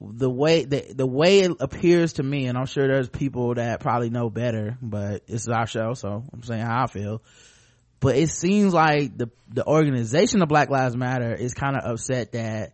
the 0.00 0.30
way 0.30 0.64
the 0.64 0.92
the 0.94 1.06
way 1.06 1.40
it 1.40 1.50
appears 1.58 2.14
to 2.14 2.22
me 2.22 2.46
and 2.46 2.56
i'm 2.56 2.66
sure 2.66 2.86
there's 2.86 3.08
people 3.08 3.54
that 3.54 3.80
probably 3.80 4.10
know 4.10 4.30
better 4.30 4.78
but 4.80 5.24
it's 5.26 5.48
our 5.48 5.66
show 5.66 5.94
so 5.94 6.24
i'm 6.32 6.42
saying 6.44 6.64
how 6.64 6.84
i 6.84 6.86
feel 6.86 7.20
but 8.00 8.16
it 8.16 8.30
seems 8.30 8.72
like 8.72 9.16
the 9.16 9.30
the 9.48 9.66
organization 9.66 10.42
of 10.42 10.48
black 10.48 10.70
lives 10.70 10.96
matter 10.96 11.34
is 11.34 11.54
kind 11.54 11.76
of 11.76 11.84
upset 11.84 12.32
that 12.32 12.72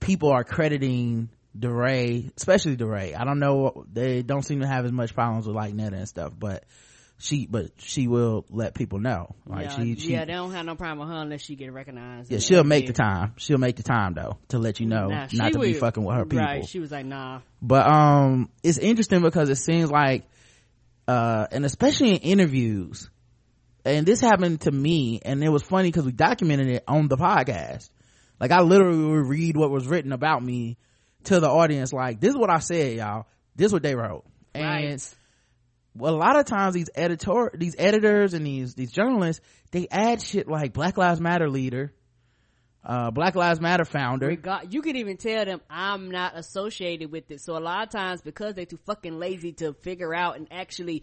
people 0.00 0.30
are 0.30 0.44
crediting 0.44 1.28
DeRay, 1.58 2.30
especially 2.36 2.76
DeRay. 2.76 3.14
I 3.14 3.24
don't 3.24 3.38
know, 3.38 3.84
they 3.92 4.22
don't 4.22 4.42
seem 4.42 4.60
to 4.60 4.66
have 4.66 4.84
as 4.84 4.92
much 4.92 5.14
problems 5.14 5.46
with 5.46 5.56
like 5.56 5.74
Netta 5.74 5.96
and 5.96 6.08
stuff, 6.08 6.32
but 6.38 6.64
she, 7.18 7.46
but 7.46 7.70
she 7.78 8.06
will 8.06 8.44
let 8.48 8.74
people 8.74 9.00
know. 9.00 9.34
Like 9.46 9.66
yeah, 9.66 9.76
she, 9.76 9.96
she, 9.96 10.12
yeah, 10.12 10.24
they 10.24 10.32
don't 10.32 10.52
have 10.52 10.64
no 10.64 10.76
problem 10.76 11.00
with 11.00 11.16
her 11.16 11.22
unless 11.22 11.42
she 11.42 11.56
get 11.56 11.72
recognized. 11.72 12.30
yeah, 12.30 12.38
she'll 12.38 12.64
make 12.64 12.86
the 12.86 12.92
time. 12.92 13.34
She'll 13.38 13.58
make 13.58 13.76
the 13.76 13.82
time 13.82 14.14
though 14.14 14.38
to 14.48 14.58
let 14.58 14.78
you 14.78 14.86
know 14.86 15.08
Nah, 15.08 15.26
not 15.32 15.52
to 15.52 15.58
be 15.58 15.72
fucking 15.72 16.04
with 16.04 16.16
her 16.16 16.24
people. 16.24 16.44
Right. 16.44 16.66
She 16.66 16.78
was 16.78 16.92
like, 16.92 17.06
nah. 17.06 17.40
But 17.60 17.90
um, 17.90 18.50
it's 18.62 18.78
interesting 18.78 19.22
because 19.22 19.48
it 19.50 19.56
seems 19.56 19.90
like, 19.90 20.24
uh, 21.08 21.46
and 21.50 21.64
especially 21.64 22.10
in 22.10 22.18
interviews, 22.18 23.10
and 23.88 24.06
this 24.06 24.20
happened 24.20 24.60
to 24.62 24.70
me, 24.70 25.20
and 25.24 25.42
it 25.42 25.48
was 25.48 25.62
funny 25.62 25.88
because 25.88 26.04
we 26.04 26.12
documented 26.12 26.68
it 26.68 26.84
on 26.86 27.08
the 27.08 27.16
podcast. 27.16 27.88
Like 28.40 28.50
I 28.50 28.60
literally 28.60 29.04
would 29.04 29.26
read 29.26 29.56
what 29.56 29.70
was 29.70 29.86
written 29.86 30.12
about 30.12 30.42
me 30.42 30.76
to 31.24 31.40
the 31.40 31.48
audience. 31.48 31.92
Like 31.92 32.20
this 32.20 32.30
is 32.30 32.36
what 32.36 32.50
I 32.50 32.58
said, 32.60 32.96
y'all. 32.96 33.26
This 33.56 33.66
is 33.66 33.72
what 33.72 33.82
they 33.82 33.94
wrote, 33.96 34.24
and 34.54 34.64
Right. 34.64 35.14
well, 35.96 36.14
a 36.14 36.16
lot 36.16 36.38
of 36.38 36.46
times 36.46 36.74
these 36.74 36.90
editor, 36.94 37.50
these 37.54 37.74
editors 37.76 38.34
and 38.34 38.46
these, 38.46 38.74
these 38.74 38.92
journalists, 38.92 39.42
they 39.72 39.88
add 39.90 40.22
shit 40.22 40.46
like 40.48 40.72
Black 40.72 40.96
Lives 40.96 41.20
Matter 41.20 41.48
leader, 41.50 41.92
uh, 42.84 43.10
Black 43.10 43.34
Lives 43.34 43.60
Matter 43.60 43.84
founder. 43.84 44.30
You 44.70 44.82
could 44.82 44.96
even 44.96 45.16
tell 45.16 45.44
them 45.44 45.60
I'm 45.68 46.10
not 46.10 46.36
associated 46.36 47.10
with 47.10 47.30
it. 47.30 47.40
So 47.40 47.56
a 47.56 47.60
lot 47.60 47.82
of 47.82 47.90
times 47.90 48.22
because 48.22 48.54
they're 48.54 48.64
too 48.64 48.78
fucking 48.86 49.18
lazy 49.18 49.52
to 49.54 49.72
figure 49.72 50.14
out 50.14 50.36
and 50.36 50.46
actually 50.52 51.02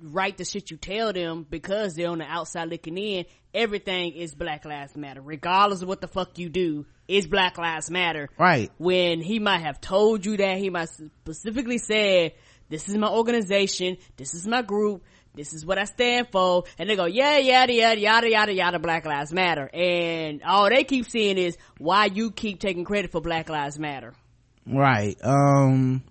write 0.00 0.36
the 0.36 0.44
shit 0.44 0.70
you 0.70 0.76
tell 0.76 1.12
them 1.12 1.46
because 1.48 1.94
they're 1.94 2.10
on 2.10 2.18
the 2.18 2.24
outside 2.24 2.68
looking 2.68 2.98
in, 2.98 3.24
everything 3.54 4.12
is 4.12 4.34
Black 4.34 4.64
Lives 4.64 4.96
Matter. 4.96 5.20
Regardless 5.20 5.82
of 5.82 5.88
what 5.88 6.00
the 6.00 6.08
fuck 6.08 6.38
you 6.38 6.48
do, 6.48 6.86
it's 7.08 7.26
Black 7.26 7.58
Lives 7.58 7.90
Matter. 7.90 8.28
Right. 8.38 8.70
When 8.78 9.20
he 9.20 9.38
might 9.38 9.62
have 9.62 9.80
told 9.80 10.26
you 10.26 10.36
that, 10.36 10.58
he 10.58 10.70
might 10.70 10.88
specifically 10.88 11.78
said, 11.78 12.32
this 12.68 12.88
is 12.88 12.96
my 12.96 13.08
organization, 13.08 13.96
this 14.16 14.34
is 14.34 14.46
my 14.46 14.62
group, 14.62 15.04
this 15.34 15.52
is 15.52 15.64
what 15.64 15.78
I 15.78 15.84
stand 15.84 16.28
for, 16.32 16.64
and 16.78 16.88
they 16.88 16.96
go, 16.96 17.04
yeah, 17.04 17.38
yada, 17.38 17.72
yada, 17.72 18.00
yada, 18.00 18.30
yada, 18.30 18.52
yada, 18.52 18.78
Black 18.78 19.04
Lives 19.06 19.32
Matter. 19.32 19.70
And 19.72 20.42
all 20.42 20.68
they 20.68 20.82
keep 20.84 21.08
seeing 21.08 21.38
is 21.38 21.56
why 21.78 22.06
you 22.06 22.30
keep 22.30 22.58
taking 22.58 22.84
credit 22.84 23.12
for 23.12 23.20
Black 23.20 23.48
Lives 23.48 23.78
Matter. 23.78 24.14
Right. 24.66 25.16
Um, 25.22 26.02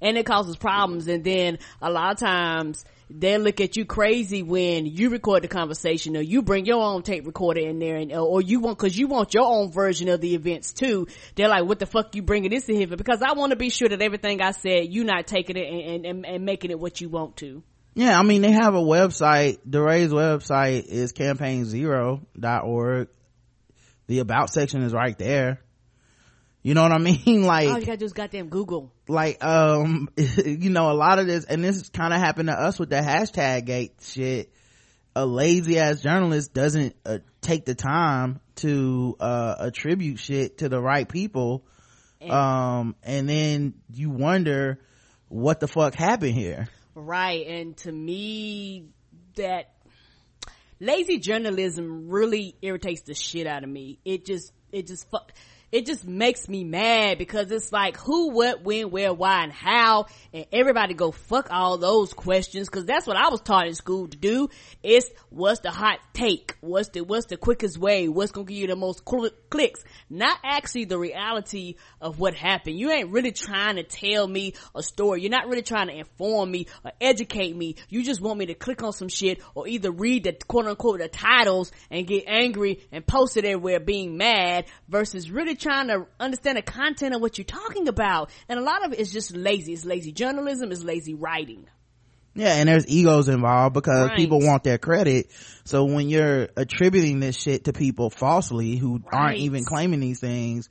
And 0.00 0.16
it 0.16 0.26
causes 0.26 0.56
problems, 0.56 1.08
and 1.08 1.24
then 1.24 1.58
a 1.80 1.90
lot 1.90 2.12
of 2.12 2.18
times, 2.18 2.84
they 3.16 3.38
look 3.38 3.60
at 3.60 3.76
you 3.76 3.84
crazy 3.84 4.42
when 4.42 4.86
you 4.86 5.08
record 5.10 5.42
the 5.42 5.48
conversation 5.48 6.16
or 6.16 6.20
you 6.20 6.42
bring 6.42 6.66
your 6.66 6.82
own 6.82 7.02
tape 7.02 7.26
recorder 7.26 7.60
in 7.60 7.78
there 7.78 7.96
and 7.96 8.12
or 8.12 8.42
you 8.42 8.58
want 8.60 8.76
cause 8.76 8.96
you 8.96 9.06
want 9.06 9.32
your 9.34 9.46
own 9.46 9.70
version 9.70 10.08
of 10.08 10.20
the 10.20 10.34
events 10.34 10.72
too 10.72 11.06
they're 11.36 11.48
like 11.48 11.64
what 11.64 11.78
the 11.78 11.86
fuck 11.86 12.14
you 12.14 12.22
bringing 12.22 12.50
this 12.50 12.68
in 12.68 12.74
here 12.76 12.86
because 12.88 13.22
i 13.22 13.32
want 13.32 13.50
to 13.50 13.56
be 13.56 13.70
sure 13.70 13.88
that 13.88 14.02
everything 14.02 14.42
i 14.42 14.50
said 14.50 14.92
you 14.92 15.04
not 15.04 15.26
taking 15.26 15.56
it 15.56 15.72
and, 15.72 16.04
and, 16.04 16.26
and 16.26 16.44
making 16.44 16.70
it 16.70 16.78
what 16.78 17.00
you 17.00 17.08
want 17.08 17.36
to 17.36 17.62
Yeah, 17.94 18.18
I 18.18 18.24
mean, 18.24 18.42
they 18.42 18.50
have 18.50 18.74
a 18.74 18.82
website. 18.82 19.58
DeRay's 19.68 20.12
website 20.12 20.86
is 20.86 21.12
campaign 21.12 21.64
campaignzero.org. 21.64 23.08
The 24.08 24.18
about 24.18 24.50
section 24.50 24.82
is 24.82 24.92
right 24.92 25.16
there. 25.16 25.60
You 26.64 26.74
know 26.74 26.82
what 26.82 26.90
I 26.90 26.98
mean? 27.26 27.44
Like 27.44 27.68
all 27.68 27.78
you 27.78 27.86
gotta 27.86 27.98
do 27.98 28.06
is 28.06 28.12
goddamn 28.12 28.48
google 28.48 28.90
like, 29.08 29.44
um, 29.44 30.08
you 30.16 30.70
know, 30.70 30.90
a 30.90 30.94
lot 30.94 31.18
of 31.18 31.26
this, 31.26 31.44
and 31.44 31.62
this 31.62 31.88
kind 31.90 32.12
of 32.12 32.20
happened 32.20 32.48
to 32.48 32.54
us 32.54 32.78
with 32.78 32.90
the 32.90 32.96
hashtag 32.96 33.66
gate 33.66 33.94
shit. 34.00 34.52
A 35.16 35.24
lazy 35.24 35.78
ass 35.78 36.00
journalist 36.00 36.52
doesn't 36.52 36.96
uh, 37.06 37.18
take 37.40 37.64
the 37.64 37.74
time 37.74 38.40
to, 38.56 39.16
uh, 39.20 39.54
attribute 39.60 40.18
shit 40.18 40.58
to 40.58 40.68
the 40.68 40.80
right 40.80 41.08
people. 41.08 41.64
Um, 42.20 42.96
and 43.02 43.28
then 43.28 43.74
you 43.92 44.08
wonder 44.08 44.80
what 45.28 45.60
the 45.60 45.68
fuck 45.68 45.94
happened 45.94 46.34
here. 46.34 46.68
Right. 46.94 47.46
And 47.46 47.76
to 47.78 47.92
me, 47.92 48.86
that 49.36 49.74
lazy 50.80 51.18
journalism 51.18 52.08
really 52.08 52.56
irritates 52.62 53.02
the 53.02 53.14
shit 53.14 53.46
out 53.46 53.62
of 53.62 53.68
me. 53.68 53.98
It 54.06 54.24
just, 54.24 54.52
it 54.72 54.86
just 54.86 55.08
fuck, 55.10 55.32
it 55.74 55.86
just 55.86 56.06
makes 56.06 56.48
me 56.48 56.62
mad 56.62 57.18
because 57.18 57.50
it's 57.50 57.72
like 57.72 57.96
who, 57.96 58.30
what, 58.30 58.62
when, 58.62 58.92
where, 58.92 59.12
why, 59.12 59.42
and 59.42 59.52
how, 59.52 60.06
and 60.32 60.46
everybody 60.52 60.94
go 60.94 61.10
fuck 61.10 61.48
all 61.50 61.78
those 61.78 62.12
questions 62.12 62.68
because 62.68 62.84
that's 62.84 63.08
what 63.08 63.16
I 63.16 63.28
was 63.28 63.40
taught 63.40 63.66
in 63.66 63.74
school 63.74 64.06
to 64.06 64.16
do. 64.16 64.50
It's 64.84 65.10
what's 65.30 65.58
the 65.62 65.72
hot 65.72 65.98
take? 66.12 66.56
What's 66.60 66.90
the, 66.90 67.00
what's 67.00 67.26
the 67.26 67.36
quickest 67.36 67.76
way? 67.76 68.08
What's 68.08 68.30
gonna 68.30 68.46
give 68.46 68.56
you 68.56 68.68
the 68.68 68.76
most 68.76 69.02
cl- 69.04 69.32
clicks? 69.50 69.82
Not 70.08 70.38
actually 70.44 70.84
the 70.84 70.96
reality 70.96 71.74
of 72.00 72.20
what 72.20 72.34
happened. 72.34 72.78
You 72.78 72.92
ain't 72.92 73.10
really 73.10 73.32
trying 73.32 73.74
to 73.74 73.82
tell 73.82 74.28
me 74.28 74.54
a 74.76 74.82
story. 74.82 75.22
You're 75.22 75.32
not 75.32 75.48
really 75.48 75.62
trying 75.62 75.88
to 75.88 75.98
inform 75.98 76.52
me 76.52 76.68
or 76.84 76.92
educate 77.00 77.56
me. 77.56 77.74
You 77.88 78.04
just 78.04 78.20
want 78.20 78.38
me 78.38 78.46
to 78.46 78.54
click 78.54 78.84
on 78.84 78.92
some 78.92 79.08
shit 79.08 79.42
or 79.56 79.66
either 79.66 79.90
read 79.90 80.22
the 80.22 80.34
quote 80.46 80.66
unquote 80.66 81.00
the 81.00 81.08
titles 81.08 81.72
and 81.90 82.06
get 82.06 82.26
angry 82.28 82.86
and 82.92 83.04
post 83.04 83.36
it 83.36 83.44
everywhere 83.44 83.80
being 83.80 84.16
mad 84.16 84.66
versus 84.88 85.32
really 85.32 85.56
trying 85.64 85.88
to 85.88 86.06
understand 86.20 86.58
the 86.58 86.62
content 86.62 87.14
of 87.14 87.20
what 87.20 87.38
you're 87.38 87.44
talking 87.44 87.88
about. 87.88 88.30
And 88.48 88.58
a 88.58 88.62
lot 88.62 88.84
of 88.84 88.92
it 88.92 89.00
is 89.00 89.12
just 89.12 89.34
lazy. 89.34 89.72
It's 89.72 89.84
lazy 89.84 90.12
journalism. 90.12 90.70
It's 90.70 90.84
lazy 90.84 91.14
writing. 91.14 91.66
Yeah, 92.36 92.54
and 92.54 92.68
there's 92.68 92.86
egos 92.88 93.28
involved 93.28 93.74
because 93.74 94.08
Right. 94.08 94.16
people 94.16 94.40
want 94.40 94.64
their 94.64 94.78
credit. 94.78 95.30
So 95.64 95.84
when 95.84 96.08
you're 96.08 96.48
attributing 96.56 97.20
this 97.20 97.36
shit 97.36 97.64
to 97.64 97.72
people 97.72 98.10
falsely 98.10 98.76
who 98.76 99.02
aren't 99.12 99.38
even 99.38 99.64
claiming 99.64 100.00
these 100.00 100.20
things, 100.20 100.68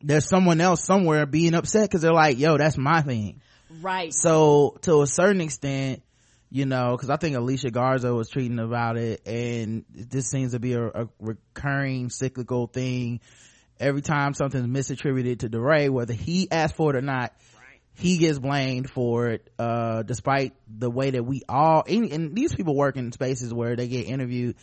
there's 0.00 0.28
someone 0.28 0.60
else 0.60 0.84
somewhere 0.84 1.26
being 1.26 1.54
upset 1.54 1.88
because 1.88 2.02
they're 2.02 2.12
like, 2.12 2.38
yo, 2.38 2.56
that's 2.56 2.78
my 2.78 3.02
thing. 3.02 3.40
Right. 3.80 4.14
So 4.14 4.78
to 4.82 5.02
a 5.02 5.06
certain 5.06 5.40
extent, 5.40 6.02
you 6.50 6.64
know, 6.64 6.96
cause 6.96 7.10
I 7.10 7.16
think 7.16 7.36
Alicia 7.36 7.70
Garza 7.70 8.14
was 8.14 8.30
tweeting 8.30 8.64
about 8.64 8.96
it 8.96 9.20
and 9.26 9.84
this 9.90 10.30
seems 10.30 10.52
to 10.52 10.60
be 10.60 10.74
a, 10.74 10.86
a 10.86 11.08
recurring 11.18 12.08
cyclical 12.08 12.68
thing. 12.68 13.20
Every 13.80 14.02
time 14.02 14.34
something's 14.34 14.66
misattributed 14.66 15.40
to 15.40 15.48
DeRay, 15.48 15.88
whether 15.88 16.12
he 16.12 16.50
asked 16.50 16.76
for 16.76 16.90
it 16.90 16.96
or 16.96 17.02
not, 17.02 17.32
he 17.94 18.18
gets 18.18 18.38
blamed 18.38 18.90
for 18.90 19.28
it, 19.28 19.50
uh, 19.58 20.02
despite 20.02 20.54
the 20.68 20.90
way 20.90 21.10
that 21.10 21.24
we 21.24 21.42
all, 21.48 21.84
and, 21.86 22.10
and 22.12 22.34
these 22.34 22.54
people 22.54 22.76
work 22.76 22.96
in 22.96 23.10
spaces 23.12 23.52
where 23.52 23.76
they 23.76 23.88
get 23.88 24.06
interviewed, 24.06 24.56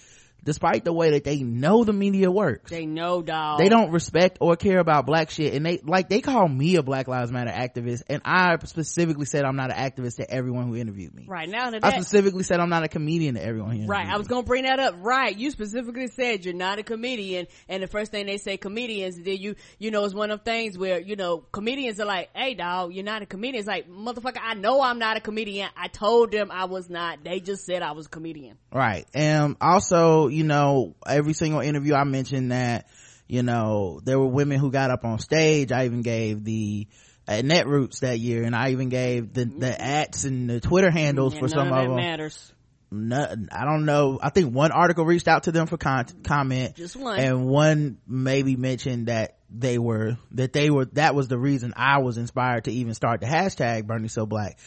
despite 0.45 0.85
the 0.85 0.93
way 0.93 1.11
that 1.11 1.23
they 1.25 1.37
know 1.43 1.83
the 1.83 1.91
media 1.93 2.31
works 2.31 2.71
They 2.71 2.85
know, 2.85 3.21
dog. 3.21 3.59
they 3.59 3.67
don't 3.67 3.91
respect 3.91 4.37
or 4.39 4.55
care 4.55 4.79
about 4.79 5.05
black 5.05 5.29
shit 5.29 5.53
and 5.53 5.65
they 5.65 5.79
like 5.83 6.07
they 6.07 6.21
call 6.21 6.47
me 6.47 6.75
a 6.77 6.83
black 6.83 7.07
lives 7.07 7.31
matter 7.31 7.51
activist 7.51 8.03
and 8.07 8.21
i 8.23 8.55
specifically 8.63 9.25
said 9.25 9.43
i'm 9.43 9.55
not 9.57 9.71
an 9.71 9.77
activist 9.77 10.17
to 10.17 10.29
everyone 10.29 10.67
who 10.67 10.75
interviewed 10.75 11.13
me 11.13 11.25
Right 11.27 11.49
now, 11.49 11.71
that, 11.71 11.83
i 11.83 11.91
specifically 11.91 12.43
said 12.43 12.59
i'm 12.59 12.69
not 12.69 12.83
a 12.83 12.87
comedian 12.87 13.35
to 13.35 13.43
everyone 13.43 13.79
who 13.79 13.85
Right, 13.87 14.07
I 14.07 14.17
was 14.17 14.27
gonna 14.27 14.43
bring 14.43 14.63
that 14.63 14.79
up. 14.79 14.95
Right, 14.99 15.37
you 15.37 15.51
specifically 15.51 16.07
said 16.07 16.45
you're 16.45 16.53
not 16.53 16.79
a 16.79 16.83
comedian, 16.83 17.47
and 17.67 17.83
the 17.83 17.87
first 17.87 18.11
thing 18.11 18.25
they 18.25 18.37
say 18.37 18.57
comedians, 18.57 19.15
then 19.17 19.37
you, 19.37 19.55
you 19.79 19.91
know, 19.91 20.05
it's 20.05 20.13
one 20.13 20.31
of 20.31 20.43
things 20.43 20.77
where 20.77 20.99
you 20.99 21.15
know 21.15 21.39
comedians 21.51 21.99
are 21.99 22.05
like, 22.05 22.29
"Hey, 22.35 22.53
dog, 22.53 22.93
you're 22.93 23.03
not 23.03 23.21
a 23.21 23.25
comedian." 23.25 23.59
It's 23.59 23.67
like, 23.67 23.89
motherfucker, 23.89 24.39
I 24.41 24.53
know 24.53 24.81
I'm 24.81 24.99
not 24.99 25.17
a 25.17 25.19
comedian. 25.19 25.69
I 25.75 25.87
told 25.87 26.31
them 26.31 26.51
I 26.51 26.65
was 26.65 26.89
not. 26.89 27.23
They 27.23 27.39
just 27.39 27.65
said 27.65 27.81
I 27.81 27.91
was 27.91 28.05
a 28.05 28.09
comedian. 28.09 28.57
right 28.71 29.05
and 29.13 29.55
also 29.61 30.27
you 30.35 30.43
know, 30.43 30.95
every 31.07 31.33
single 31.33 31.61
interview 31.61 31.95
I 31.95 32.03
mentioned 32.03 32.51
that, 32.51 32.87
you 33.27 33.41
know, 33.41 34.01
there 34.03 34.19
were 34.19 34.27
women 34.27 34.59
who 34.59 34.69
got 34.71 34.91
up 34.91 35.05
on 35.05 35.19
stage. 35.19 35.71
I 35.71 35.85
even 35.85 36.01
gave 36.01 36.43
the, 36.43 36.87
uh, 37.27 37.31
at 37.31 37.45
Netroots 37.45 38.01
that 38.01 38.19
year, 38.19 38.43
and 38.43 38.55
I 38.55 38.71
even 38.71 38.89
gave 38.89 39.33
the 39.33 39.45
the 39.45 39.67
mm-hmm. 39.67 39.81
ats 39.81 40.25
and 40.25 40.49
the 40.49 40.59
Twitter 40.59 40.91
handles 40.91 41.33
And 41.33 41.41
for 41.41 41.47
some 41.47 41.71
of 41.71 41.77
of 41.77 41.87
them. 41.87 41.95
matters. 41.95 42.53
Nothing. 42.91 43.49
I 43.51 43.65
don't 43.65 43.85
know. 43.85 44.19
I 44.21 44.29
think 44.29 44.53
one 44.53 44.71
article 44.71 45.05
reached 45.05 45.27
out 45.27 45.43
to 45.43 45.51
them 45.51 45.67
for 45.67 45.77
con- 45.77 46.05
comment. 46.23 46.75
Just 46.75 46.95
one. 46.95 47.19
And 47.19 47.45
one 47.47 47.97
maybe 48.07 48.55
mentioned 48.55 49.07
that 49.07 49.37
they 49.49 49.79
were, 49.79 50.17
that 50.31 50.53
they 50.53 50.69
were, 50.69 50.85
that 50.93 51.15
was 51.15 51.27
the 51.27 51.37
reason 51.37 51.73
I 51.75 51.97
was 51.99 52.17
inspired 52.17 52.65
to 52.65 52.71
even 52.71 52.93
start 52.93 53.21
the 53.21 53.25
hashtag 53.27 53.87
Bernie 53.87 54.07
So 54.07 54.25
Black. 54.25 54.59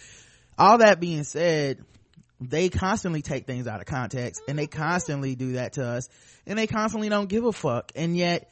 All 0.58 0.78
that 0.78 0.98
being 0.98 1.22
said, 1.22 1.84
they 2.40 2.68
constantly 2.68 3.22
take 3.22 3.46
things 3.46 3.66
out 3.66 3.80
of 3.80 3.86
context 3.86 4.42
and 4.48 4.58
they 4.58 4.66
constantly 4.66 5.34
do 5.34 5.52
that 5.52 5.74
to 5.74 5.84
us 5.84 6.08
and 6.46 6.58
they 6.58 6.66
constantly 6.66 7.08
don't 7.08 7.28
give 7.28 7.44
a 7.44 7.52
fuck. 7.52 7.92
And 7.96 8.16
yet 8.16 8.50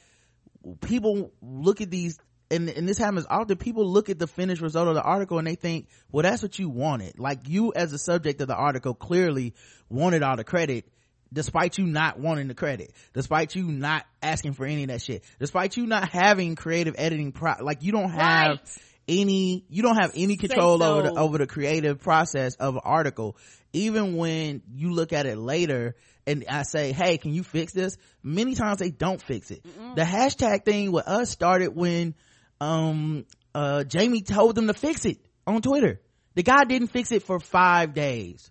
people 0.81 1.33
look 1.41 1.81
at 1.81 1.91
these 1.91 2.19
and, 2.51 2.69
and 2.69 2.89
this 2.89 2.99
happens 2.99 3.27
often 3.29 3.57
people 3.57 3.87
look 3.89 4.09
at 4.09 4.19
the 4.19 4.27
finished 4.27 4.63
result 4.63 4.89
of 4.89 4.95
the 4.95 5.03
article 5.03 5.39
and 5.39 5.47
they 5.47 5.55
think 5.55 5.89
well 6.11 6.23
that's 6.23 6.43
what 6.43 6.59
you 6.59 6.69
wanted 6.69 7.19
like 7.19 7.49
you 7.49 7.73
as 7.75 7.93
a 7.93 7.99
subject 7.99 8.41
of 8.41 8.49
the 8.49 8.55
article 8.55 8.95
clearly 8.95 9.55
wanted 9.89 10.23
all 10.23 10.37
the 10.37 10.45
credit 10.45 10.89
despite 11.33 11.77
you 11.79 11.87
not 11.87 12.19
wanting 12.19 12.49
the 12.49 12.55
credit 12.55 12.93
despite 13.13 13.55
you 13.55 13.65
not 13.65 14.07
asking 14.23 14.53
for 14.53 14.65
any 14.65 14.85
of 14.85 14.89
that 14.89 15.03
shit 15.03 15.25
despite 15.41 15.77
you 15.77 15.87
not 15.87 16.09
having 16.09 16.55
creative 16.55 16.95
editing 16.99 17.33
pro- 17.33 17.63
like 17.63 17.83
you 17.83 17.93
don't 17.93 18.11
have 18.11 18.59
Right. 18.59 18.79
Any 19.09 19.65
you 19.69 19.83
don't 19.83 19.97
have 19.97 20.13
any 20.15 20.37
control 20.37 20.83
over 20.83 21.03
the 21.03 21.15
over 21.15 21.39
the 21.39 21.47
creative 21.47 22.01
process 22.01 22.57
of 22.57 22.75
an 22.75 22.81
article 22.85 23.37
even 23.73 24.17
when 24.17 24.63
you 24.75 24.91
look 24.93 25.13
at 25.13 25.27
it 25.27 25.37
later 25.39 25.95
and 26.27 26.45
I 26.49 26.65
say, 26.65 26.93
hey, 26.93 27.19
can 27.19 27.33
you 27.33 27.45
fix 27.45 27.73
this? 27.73 27.97
Many 28.23 28.55
times 28.55 28.79
they 28.79 28.91
don't 28.91 29.23
fix 29.23 29.51
it. 29.51 29.65
The 29.95 30.03
hashtag 30.03 30.65
thing 30.65 30.91
with 30.91 31.07
us 31.07 31.31
started 31.31 31.75
when, 31.75 32.15
um, 32.61 33.27
uh, 33.55 33.85
Jamie 33.85 34.23
told 34.23 34.57
them 34.57 34.67
to 34.67 34.75
fix 34.75 35.05
it 35.05 35.19
on 35.47 35.63
Twitter. 35.63 36.01
The 36.35 36.43
guy 36.43 36.65
didn't 36.65 36.89
fix 36.89 37.13
it 37.13 37.23
for 37.23 37.39
five 37.39 37.95
days. 37.95 38.51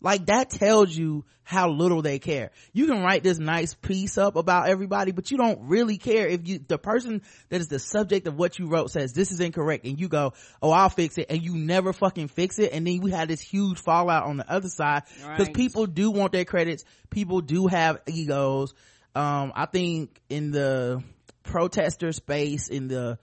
Like 0.00 0.26
that 0.26 0.50
tells 0.50 0.96
you 0.96 1.24
how 1.42 1.68
little 1.70 2.00
they 2.00 2.18
care. 2.18 2.52
You 2.72 2.86
can 2.86 3.02
write 3.02 3.22
this 3.24 3.38
nice 3.38 3.74
piece 3.74 4.16
up 4.16 4.36
about 4.36 4.68
everybody, 4.68 5.10
but 5.12 5.30
you 5.30 5.36
don't 5.36 5.68
really 5.68 5.98
care 5.98 6.28
if 6.28 6.46
you, 6.46 6.60
the 6.66 6.78
person 6.78 7.22
that 7.48 7.60
is 7.60 7.68
the 7.68 7.78
subject 7.80 8.26
of 8.28 8.36
what 8.36 8.58
you 8.58 8.68
wrote 8.68 8.90
says 8.92 9.12
this 9.12 9.32
is 9.32 9.40
incorrect 9.40 9.84
and 9.84 9.98
you 9.98 10.08
go, 10.08 10.32
oh, 10.62 10.70
I'll 10.70 10.88
fix 10.90 11.18
it 11.18 11.26
and 11.28 11.42
you 11.42 11.56
never 11.56 11.92
fucking 11.92 12.28
fix 12.28 12.58
it. 12.60 12.72
And 12.72 12.86
then 12.86 13.00
we 13.00 13.10
had 13.10 13.28
this 13.28 13.40
huge 13.40 13.78
fallout 13.80 14.24
on 14.24 14.36
the 14.36 14.50
other 14.50 14.68
side 14.68 15.02
because 15.16 15.48
Right. 15.48 15.54
people 15.54 15.86
do 15.86 16.10
want 16.12 16.32
their 16.32 16.44
credits. 16.44 16.84
People 17.10 17.40
do 17.40 17.66
have 17.66 18.00
egos. 18.06 18.72
Um, 19.14 19.52
I 19.56 19.66
think 19.66 20.20
in 20.30 20.52
the 20.52 21.02
protester 21.42 22.12
space, 22.12 22.68
in 22.68 22.86
the 22.88 23.18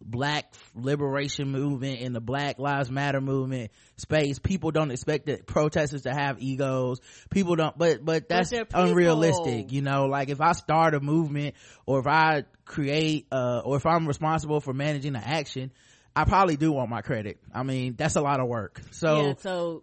black 0.00 0.52
liberation 0.74 1.50
movement 1.50 2.00
in 2.00 2.12
the 2.12 2.20
black 2.20 2.58
lives 2.58 2.90
matter 2.90 3.20
movement 3.20 3.70
space 3.96 4.38
people 4.38 4.70
don't 4.70 4.90
expect 4.90 5.26
that 5.26 5.46
protesters 5.46 6.02
to 6.02 6.10
have 6.12 6.40
egos 6.40 7.00
people 7.30 7.54
don't 7.54 7.76
but 7.76 8.02
but 8.04 8.28
that's 8.28 8.50
they're 8.50 8.66
unrealistic 8.72 9.72
you 9.72 9.82
know 9.82 10.06
like 10.06 10.30
if 10.30 10.40
i 10.40 10.52
start 10.52 10.94
a 10.94 11.00
movement 11.00 11.54
or 11.86 11.98
if 12.00 12.06
i 12.06 12.44
create 12.64 13.26
uh 13.30 13.60
or 13.64 13.76
if 13.76 13.84
i'm 13.84 14.06
responsible 14.06 14.60
for 14.60 14.72
managing 14.72 15.14
an 15.14 15.22
action 15.22 15.70
i 16.16 16.24
probably 16.24 16.56
do 16.56 16.72
want 16.72 16.88
my 16.88 17.02
credit 17.02 17.38
i 17.54 17.62
mean 17.62 17.94
that's 17.96 18.16
a 18.16 18.20
lot 18.22 18.40
of 18.40 18.48
work 18.48 18.80
so 18.92 19.26
yeah, 19.26 19.34
so 19.38 19.82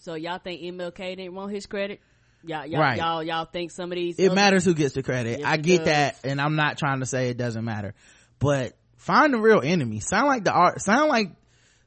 so 0.00 0.14
y'all 0.14 0.38
think 0.38 0.60
MLK 0.60 1.16
didn't 1.16 1.34
want 1.34 1.52
his 1.52 1.66
credit? 1.66 2.00
Y'all, 2.42 2.66
y'all, 2.66 2.80
Right. 2.80 2.98
y'all, 2.98 3.22
y'all 3.22 3.44
think 3.46 3.70
some 3.70 3.90
of 3.92 3.96
these? 3.96 4.18
it 4.18 4.34
matters 4.34 4.64
who 4.64 4.74
gets 4.74 4.92
the 4.94 5.02
credit 5.02 5.38
Yes, 5.38 5.48
i 5.48 5.56
get 5.56 5.78
does. 5.78 5.86
that 5.86 6.16
and 6.24 6.40
i'm 6.40 6.56
not 6.56 6.76
trying 6.76 7.00
to 7.00 7.06
say 7.06 7.28
it 7.30 7.38
doesn't 7.38 7.64
matter 7.64 7.94
but 8.38 8.76
find 9.04 9.34
the 9.34 9.38
real 9.38 9.60
enemy. 9.62 10.00
Sound 10.00 10.26
like 10.26 10.44
the 10.44 10.52
art 10.52 10.80
sound 10.80 11.08
like 11.08 11.30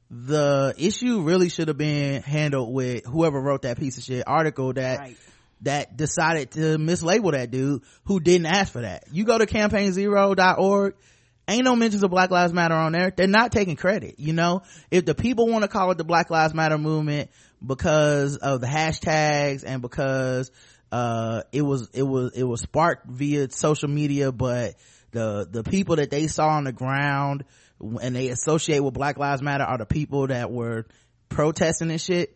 the 0.09 0.73
issue 0.77 1.21
really 1.21 1.49
should 1.49 1.67
have 1.67 1.77
been 1.77 2.21
handled 2.21 2.73
with 2.73 3.05
whoever 3.05 3.41
wrote 3.41 3.63
that 3.63 3.77
piece 3.77 3.97
of 3.97 4.03
shit 4.03 4.23
article 4.25 4.71
that 4.73 4.99
Right. 4.99 5.17
that 5.61 5.97
decided 5.97 6.51
to 6.51 6.77
mislabel 6.77 7.31
that 7.33 7.51
dude 7.51 7.81
who 8.05 8.19
didn't 8.19 8.45
ask 8.45 8.71
for 8.71 8.81
that. 8.81 9.03
You 9.11 9.25
go 9.25 9.37
to 9.37 9.45
campaignzero.org 9.45 10.95
ain't 11.49 11.63
no 11.63 11.75
mentions 11.75 12.03
of 12.03 12.11
black 12.11 12.29
lives 12.29 12.53
matter 12.53 12.75
on 12.75 12.91
there. 12.91 13.11
They're 13.15 13.27
not 13.27 13.51
taking 13.51 13.75
credit 13.75 14.15
you 14.19 14.33
know? 14.33 14.61
If 14.91 15.05
the 15.05 15.15
people 15.15 15.47
want 15.47 15.63
to 15.63 15.67
call 15.67 15.91
it 15.91 15.97
the 15.97 16.03
black 16.03 16.29
lives 16.29 16.53
matter 16.53 16.77
movement 16.77 17.29
because 17.65 18.37
of 18.37 18.61
the 18.61 18.67
hashtags 18.67 19.63
and 19.65 19.81
because 19.81 20.51
uh 20.91 21.41
it 21.51 21.63
was 21.63 21.89
it 21.93 22.03
was 22.03 22.31
it 22.33 22.43
was 22.43 22.61
sparked 22.61 23.07
via 23.07 23.49
social 23.49 23.89
media 23.89 24.31
but 24.31 24.75
the 25.11 25.47
the 25.49 25.63
people 25.63 25.95
that 25.97 26.09
they 26.09 26.27
saw 26.27 26.49
on 26.49 26.63
the 26.63 26.71
ground 26.71 27.43
and 27.79 28.15
they 28.15 28.29
associate 28.29 28.79
with 28.79 28.93
black 28.93 29.17
lives 29.17 29.41
matter 29.41 29.63
are 29.63 29.77
the 29.77 29.85
people 29.85 30.27
that 30.27 30.51
were 30.51 30.85
protesting 31.29 31.91
and 31.91 32.01
shit 32.01 32.35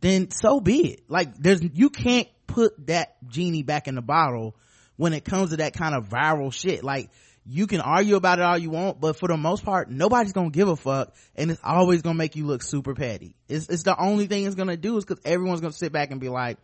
then 0.00 0.30
so 0.30 0.60
be 0.60 0.92
it. 0.92 1.00
Like 1.08 1.34
there's 1.36 1.62
you 1.62 1.88
can't 1.90 2.28
put 2.46 2.86
that 2.86 3.16
genie 3.28 3.62
back 3.62 3.88
in 3.88 3.94
the 3.94 4.02
bottle 4.02 4.54
when 4.96 5.12
it 5.14 5.24
comes 5.24 5.50
to 5.50 5.56
that 5.58 5.72
kind 5.74 5.94
of 5.94 6.08
viral 6.08 6.52
shit. 6.52 6.84
Like 6.84 7.10
you 7.46 7.66
can 7.66 7.80
argue 7.80 8.16
about 8.16 8.38
it 8.38 8.42
all 8.42 8.58
you 8.58 8.70
want 8.70 9.00
but 9.00 9.16
for 9.18 9.28
the 9.28 9.36
most 9.36 9.64
part 9.64 9.88
nobody's 9.90 10.32
gonna 10.32 10.50
give 10.50 10.68
a 10.68 10.76
fuck 10.76 11.14
and 11.34 11.50
it's 11.50 11.60
always 11.64 12.02
gonna 12.02 12.16
make 12.18 12.36
you 12.36 12.44
look 12.46 12.62
super 12.62 12.94
petty. 12.94 13.36
It's, 13.48 13.68
it's 13.68 13.84
the 13.84 13.98
only 13.98 14.26
thing 14.26 14.44
it's 14.44 14.54
gonna 14.54 14.76
do 14.76 14.96
is 14.98 15.04
because 15.04 15.22
everyone's 15.24 15.60
gonna 15.60 15.72
sit 15.72 15.92
back 15.92 16.10
and 16.10 16.20
be 16.20 16.28
like 16.28 16.58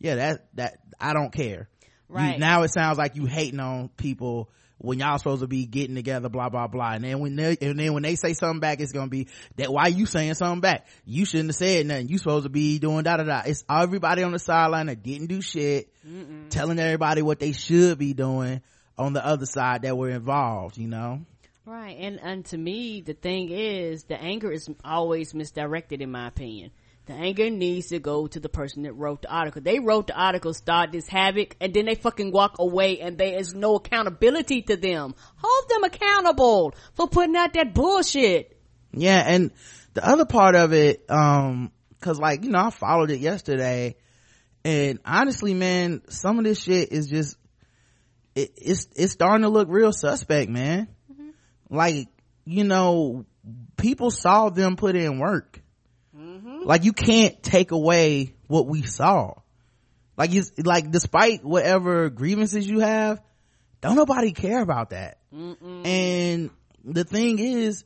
yeah 0.00 0.16
that 0.16 0.46
that 0.54 0.78
i 1.00 1.12
don't 1.12 1.32
care. 1.32 1.68
You- 2.10 2.16
Right. 2.16 2.38
now 2.38 2.62
it 2.62 2.72
sounds 2.72 2.98
like 2.98 3.16
you 3.16 3.24
hating 3.26 3.60
on 3.60 3.88
people 3.88 4.50
when 4.78 4.98
y'all 4.98 5.18
supposed 5.18 5.42
to 5.42 5.46
be 5.46 5.66
getting 5.66 5.94
together, 5.94 6.28
blah 6.28 6.48
blah 6.48 6.66
blah. 6.66 6.92
And 6.92 7.04
then 7.04 7.20
when 7.20 7.36
they 7.36 7.56
and 7.60 7.78
then 7.78 7.92
when 7.94 8.02
they 8.02 8.16
say 8.16 8.34
something 8.34 8.60
back, 8.60 8.80
it's 8.80 8.92
gonna 8.92 9.08
be 9.08 9.28
that 9.56 9.72
why 9.72 9.86
you 9.88 10.06
saying 10.06 10.34
something 10.34 10.60
back? 10.60 10.86
You 11.04 11.24
shouldn't 11.24 11.50
have 11.50 11.56
said 11.56 11.86
nothing. 11.86 12.08
You 12.08 12.18
supposed 12.18 12.44
to 12.44 12.50
be 12.50 12.78
doing 12.78 13.04
da 13.04 13.16
da 13.16 13.24
da. 13.24 13.42
It's 13.46 13.64
everybody 13.70 14.22
on 14.22 14.32
the 14.32 14.38
sideline 14.38 14.86
that 14.86 15.02
didn't 15.02 15.28
do 15.28 15.40
shit, 15.40 15.88
telling 16.50 16.78
everybody 16.78 17.22
what 17.22 17.38
they 17.38 17.52
should 17.52 17.98
be 17.98 18.14
doing 18.14 18.62
on 18.98 19.12
the 19.12 19.24
other 19.24 19.46
side 19.46 19.82
that 19.82 19.96
were 19.96 20.10
involved. 20.10 20.78
You 20.78 20.88
know, 20.88 21.20
Right, 21.66 21.96
and 21.98 22.20
and 22.20 22.44
to 22.46 22.58
me, 22.58 23.00
the 23.00 23.14
thing 23.14 23.50
is, 23.50 24.04
the 24.04 24.20
anger 24.20 24.52
is 24.52 24.68
always 24.84 25.32
misdirected, 25.32 26.02
in 26.02 26.10
my 26.10 26.28
opinion. 26.28 26.72
The 27.06 27.12
anger 27.12 27.50
needs 27.50 27.88
to 27.88 27.98
go 27.98 28.26
to 28.26 28.40
the 28.40 28.48
person 28.48 28.84
that 28.84 28.94
wrote 28.94 29.22
the 29.22 29.32
article. 29.32 29.60
They 29.60 29.78
wrote 29.78 30.06
the 30.06 30.18
article, 30.18 30.54
start 30.54 30.90
this 30.90 31.06
havoc, 31.06 31.56
and 31.60 31.74
then 31.74 31.84
they 31.84 31.96
fucking 31.96 32.32
walk 32.32 32.56
away, 32.58 33.00
and 33.00 33.18
there 33.18 33.38
is 33.38 33.54
no 33.54 33.76
accountability 33.76 34.62
to 34.62 34.76
them. 34.76 35.14
Hold 35.36 35.68
them 35.68 35.84
accountable 35.84 36.74
for 36.94 37.08
putting 37.08 37.36
out 37.36 37.52
that 37.52 37.74
bullshit. 37.74 38.58
Yeah, 38.92 39.22
and 39.26 39.50
the 39.92 40.06
other 40.06 40.24
part 40.24 40.54
of 40.54 40.72
it, 40.72 41.04
um, 41.10 41.72
cause 42.00 42.18
like, 42.18 42.42
you 42.42 42.50
know, 42.50 42.60
I 42.60 42.70
followed 42.70 43.10
it 43.10 43.20
yesterday 43.20 43.96
and 44.64 44.98
honestly, 45.04 45.52
man, 45.52 46.02
some 46.08 46.38
of 46.38 46.44
this 46.44 46.62
shit 46.62 46.90
is 46.90 47.08
just, 47.08 47.36
it, 48.34 48.52
it's, 48.56 48.88
it's 48.96 49.12
starting 49.12 49.42
to 49.42 49.50
look 49.50 49.68
real 49.70 49.92
suspect, 49.92 50.50
man. 50.50 50.88
Like, 51.68 52.08
you 52.46 52.64
know, 52.64 53.26
people 53.76 54.10
saw 54.10 54.48
them 54.48 54.76
put 54.76 54.96
in 54.96 55.18
work. 55.18 55.60
Like 56.64 56.84
you 56.84 56.92
can't 56.92 57.42
take 57.42 57.70
away 57.70 58.34
what 58.46 58.66
we 58.66 58.82
saw. 58.82 59.34
Like 60.16 60.34
it's, 60.34 60.52
like 60.64 60.90
despite 60.90 61.44
whatever 61.44 62.08
grievances 62.10 62.68
you 62.68 62.80
have, 62.80 63.20
don't 63.80 63.96
nobody 63.96 64.32
care 64.32 64.60
about 64.62 64.90
that. 64.90 65.18
And 65.32 66.50
the 66.84 67.04
thing 67.04 67.38
is, 67.38 67.84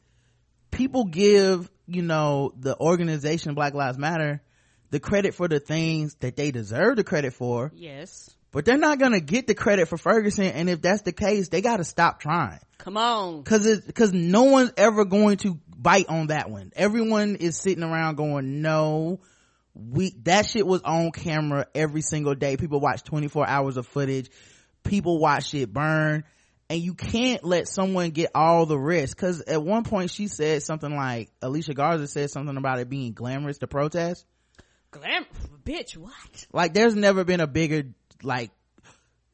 people 0.70 1.04
give 1.04 1.70
you 1.86 2.02
know 2.02 2.52
the 2.58 2.78
organization 2.78 3.54
black 3.54 3.72
lives 3.74 3.96
matter 3.98 4.42
the 4.90 5.00
credit 5.00 5.34
for 5.34 5.48
the 5.48 5.58
things 5.60 6.14
that 6.20 6.36
they 6.36 6.50
deserve 6.50 6.96
the 6.96 7.04
credit 7.04 7.32
for 7.32 7.72
Yes. 7.74 8.28
but 8.52 8.66
they're 8.66 8.76
not 8.76 8.98
gonna 8.98 9.20
get 9.20 9.46
the 9.46 9.54
credit 9.54 9.88
for 9.88 9.96
ferguson 9.96 10.44
and 10.44 10.68
if 10.68 10.82
that's 10.82 11.00
the 11.02 11.12
case 11.12 11.48
they 11.48 11.62
gotta 11.62 11.84
stop 11.84 12.20
trying 12.20 12.60
Come 12.76 12.98
on. 12.98 13.40
because 13.42 13.66
it's 13.66 13.86
because 13.86 14.12
no 14.12 14.44
one's 14.44 14.72
ever 14.76 15.06
going 15.06 15.38
to 15.38 15.58
bite 15.78 16.08
on 16.08 16.26
that 16.26 16.50
one. 16.50 16.72
Everyone 16.76 17.36
is 17.36 17.56
sitting 17.56 17.84
around 17.84 18.16
going 18.16 18.60
no 18.60 19.20
we 19.78 20.10
that 20.24 20.46
shit 20.46 20.66
was 20.66 20.82
on 20.82 21.12
camera 21.12 21.66
every 21.74 22.02
single 22.02 22.34
day. 22.34 22.56
People 22.56 22.80
watch 22.80 23.04
24 23.04 23.48
hours 23.48 23.76
of 23.76 23.86
footage. 23.86 24.30
People 24.82 25.18
watch 25.18 25.54
it 25.54 25.72
burn. 25.72 26.24
And 26.70 26.80
you 26.80 26.94
can't 26.94 27.42
let 27.44 27.66
someone 27.66 28.10
get 28.10 28.30
all 28.34 28.66
the 28.66 28.78
risk. 28.78 29.16
Because 29.16 29.40
at 29.42 29.62
one 29.62 29.84
point 29.84 30.10
she 30.10 30.28
said 30.28 30.62
something 30.62 30.94
like 30.94 31.30
alicia 31.40 31.74
garza 31.74 32.06
said 32.06 32.30
something 32.30 32.56
about 32.56 32.80
it 32.80 32.90
being 32.90 33.12
glamorous 33.12 33.58
to 33.58 33.66
protest. 33.66 34.26
Glam, 34.90 35.26
bitch, 35.64 35.96
what? 35.96 36.12
like 36.52 36.74
there's 36.74 36.94
never 36.94 37.22
been 37.24 37.40
a 37.40 37.46
bigger 37.46 37.84
like 38.22 38.50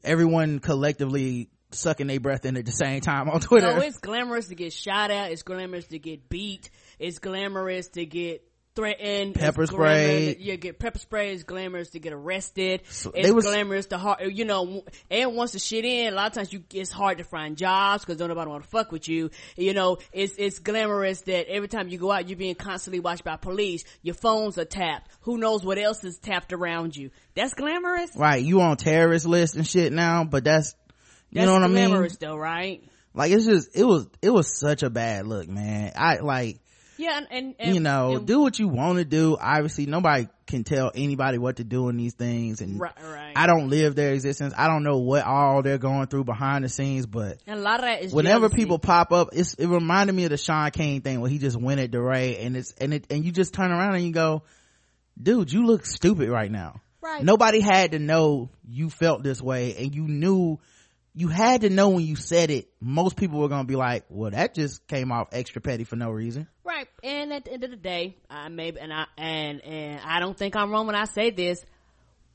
everyone 0.03 0.59
collectively 0.59 1.49
sucking 1.75 2.07
their 2.07 2.19
breath 2.19 2.45
in 2.45 2.57
at 2.57 2.65
the 2.65 2.71
same 2.71 3.01
time 3.01 3.29
on 3.29 3.39
twitter 3.41 3.73
No, 3.75 3.81
it's 3.81 3.97
glamorous 3.99 4.47
to 4.47 4.55
get 4.55 4.73
shot 4.73 5.11
at. 5.11 5.31
It's 5.31 5.43
glamorous 5.43 5.85
to 5.87 5.99
get 5.99 6.29
beat. 6.29 6.69
It's 6.99 7.19
glamorous 7.19 7.87
to 7.89 8.05
get 8.05 8.43
threatened. 8.75 9.35
Pepper 9.35 9.63
it's 9.63 9.71
glamorous- 9.71 10.37
You 10.39 10.57
get 10.57 10.79
pepper 10.79 10.99
spray. 10.99 11.31
It's 11.33 11.43
glamorous 11.43 11.91
to 11.91 11.99
get 11.99 12.11
arrested. 12.11 12.81
So 12.89 13.11
it's 13.15 13.31
was- 13.31 13.45
glamorous 13.45 13.85
to 13.87 13.97
hard, 13.97 14.35
you 14.35 14.43
know, 14.43 14.83
and 15.09 15.33
once 15.33 15.53
the 15.53 15.59
shit 15.59 15.85
in, 15.85 16.11
a 16.11 16.15
lot 16.15 16.27
of 16.27 16.33
times 16.33 16.51
you, 16.51 16.61
it's 16.73 16.91
hard 16.91 17.19
to 17.19 17.23
find 17.23 17.55
jobs 17.55 18.03
because 18.03 18.17
don't 18.17 18.27
nobody 18.27 18.49
want 18.49 18.63
to 18.63 18.69
fuck 18.69 18.91
with 18.91 19.07
you. 19.07 19.29
You 19.55 19.73
know, 19.73 19.99
it's, 20.11 20.35
it's 20.37 20.59
glamorous 20.59 21.21
that 21.21 21.47
every 21.49 21.69
time 21.69 21.87
you 21.87 21.97
go 21.97 22.11
out, 22.11 22.27
you're 22.27 22.37
being 22.37 22.55
constantly 22.55 22.99
watched 22.99 23.23
by 23.23 23.37
police. 23.37 23.85
Your 24.01 24.15
phones 24.15 24.57
are 24.57 24.65
tapped. 24.65 25.09
Who 25.21 25.37
knows 25.37 25.63
what 25.63 25.77
else 25.77 26.03
is 26.03 26.17
tapped 26.17 26.51
around 26.51 26.97
you? 26.97 27.11
That's 27.33 27.53
glamorous. 27.53 28.11
right 28.17 28.43
you 28.43 28.59
on 28.59 28.75
terrorist 28.75 29.25
list 29.25 29.55
and 29.55 29.65
shit 29.65 29.91
now 29.93 30.23
but 30.25 30.43
that's 30.43 30.75
you 31.41 31.45
know 31.45 31.53
what 31.53 31.63
i 31.63 31.67
mean 31.67 31.89
glamorous 31.89 32.17
though, 32.17 32.35
right? 32.37 32.83
like 33.13 33.31
it's 33.31 33.45
just 33.45 33.75
it 33.75 33.83
was 33.83 34.07
it 34.21 34.29
was 34.29 34.59
such 34.59 34.83
a 34.83 34.89
bad 34.89 35.25
look 35.27 35.47
man 35.47 35.91
i 35.95 36.17
like 36.17 36.59
Yeah, 36.97 37.17
and, 37.17 37.27
and, 37.31 37.55
and 37.59 37.75
you 37.75 37.79
know 37.81 38.17
and- 38.17 38.27
do 38.27 38.39
what 38.41 38.57
you 38.59 38.67
want 38.67 38.97
to 38.99 39.05
do 39.05 39.37
obviously 39.39 39.85
nobody 39.85 40.27
can 40.47 40.63
tell 40.63 40.91
anybody 40.93 41.37
what 41.39 41.55
to 41.57 41.63
do 41.63 41.89
in 41.89 41.97
these 41.97 42.13
things 42.13 42.61
and 42.61 42.79
right, 42.79 42.93
right. 43.03 43.33
i 43.35 43.47
don't 43.47 43.69
live 43.69 43.95
their 43.95 44.13
existence 44.13 44.53
i 44.57 44.67
don't 44.67 44.83
know 44.83 44.99
what 44.99 45.23
all 45.25 45.61
they're 45.63 45.77
going 45.79 46.05
through 46.07 46.23
behind 46.23 46.63
the 46.63 46.69
scenes 46.69 47.05
but 47.07 47.37
and 47.47 47.59
a 47.59 47.61
lot 47.63 47.79
of 47.79 47.85
that 47.85 48.03
is 48.03 48.13
whenever 48.13 48.47
jealousy. 48.47 48.55
people 48.55 48.77
pop 48.77 49.11
up 49.11 49.29
it's 49.33 49.55
it 49.55 49.67
reminded 49.67 50.13
me 50.13 50.25
of 50.25 50.29
the 50.29 50.37
shaun 50.37 50.69
king 50.71 51.01
thing 51.01 51.19
where 51.21 51.29
he 51.31 51.39
just 51.39 51.59
went 51.59 51.79
at 51.79 51.89
DeRay 51.91 52.45
and 52.45 52.55
it's 52.55 52.73
and 52.79 52.93
it 52.93 53.05
and 53.09 53.25
you 53.25 53.31
just 53.31 53.53
turn 53.53 53.71
around 53.71 53.95
and 53.95 54.05
you 54.05 54.11
go 54.13 54.43
dude 55.21 55.51
you 55.51 55.65
look 55.65 55.85
stupid 55.85 56.29
right 56.29 56.51
now 56.51 56.81
Right. 57.01 57.23
nobody 57.23 57.59
had 57.59 57.91
to 57.91 57.99
know 57.99 58.49
you 58.67 58.89
felt 58.89 59.21
this 59.21 59.39
way 59.39 59.75
and 59.77 59.93
you 59.93 60.07
knew 60.07 60.59
you 61.15 61.29
had 61.29 61.61
to 61.61 61.69
know 61.69 61.89
when 61.89 62.05
you 62.05 62.15
said 62.15 62.51
it 62.51 62.67
most 62.79 63.15
people 63.15 63.39
were 63.39 63.49
gonna 63.49 63.63
be 63.63 63.75
like 63.75 64.05
well 64.09 64.31
that 64.31 64.53
just 64.53 64.85
came 64.87 65.11
off 65.11 65.29
extra 65.31 65.61
petty 65.61 65.83
for 65.83 65.95
no 65.95 66.11
reason 66.11 66.47
Right. 66.75 66.87
And 67.03 67.31
at 67.31 67.45
the 67.45 67.53
end 67.53 67.63
of 67.63 67.69
the 67.69 67.77
day, 67.77 68.17
I 68.29 68.49
maybe 68.49 68.79
and 68.79 68.91
I 68.91 69.05
and 69.17 69.63
and 69.63 70.01
I 70.03 70.19
don't 70.19 70.37
think 70.37 70.55
I'm 70.55 70.71
wrong 70.71 70.87
when 70.87 70.95
I 70.95 71.05
say 71.05 71.29
this. 71.29 71.63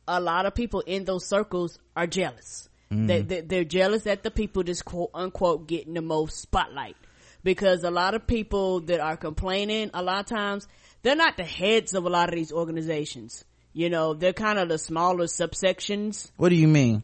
A 0.09 0.21
lot 0.21 0.47
of 0.47 0.55
people 0.55 0.81
in 0.81 1.05
those 1.05 1.27
circles 1.27 1.79
are 1.95 2.07
jealous. 2.07 2.69
Mm-hmm. 2.91 3.07
They, 3.07 3.23
they 3.23 3.41
they're 3.43 3.65
jealous 3.65 4.05
that 4.05 4.23
the 4.23 4.31
people 4.31 4.63
just 4.63 4.85
quote 4.85 5.11
unquote 5.15 5.67
getting 5.67 5.95
the 5.95 6.01
most 6.01 6.39
spotlight 6.39 6.97
because 7.43 7.85
a 7.85 7.91
lot 7.91 8.15
of 8.15 8.27
people 8.27 8.81
that 8.83 9.01
are 9.01 9.17
complaining 9.17 9.91
a 9.95 10.03
lot 10.03 10.21
of 10.21 10.27
times 10.27 10.67
they're 11.03 11.17
not 11.17 11.37
the 11.37 11.45
heads 11.45 11.95
of 11.95 12.05
a 12.05 12.09
lot 12.09 12.29
of 12.29 12.35
these 12.35 12.53
organizations. 12.53 13.45
You 13.73 13.91
know, 13.91 14.15
they're 14.15 14.33
kind 14.33 14.59
of 14.59 14.69
the 14.69 14.79
smaller 14.79 15.27
subsections 15.27 16.31
what 16.37 16.49
do 16.49 16.57
you 16.57 16.69
mean 16.69 17.03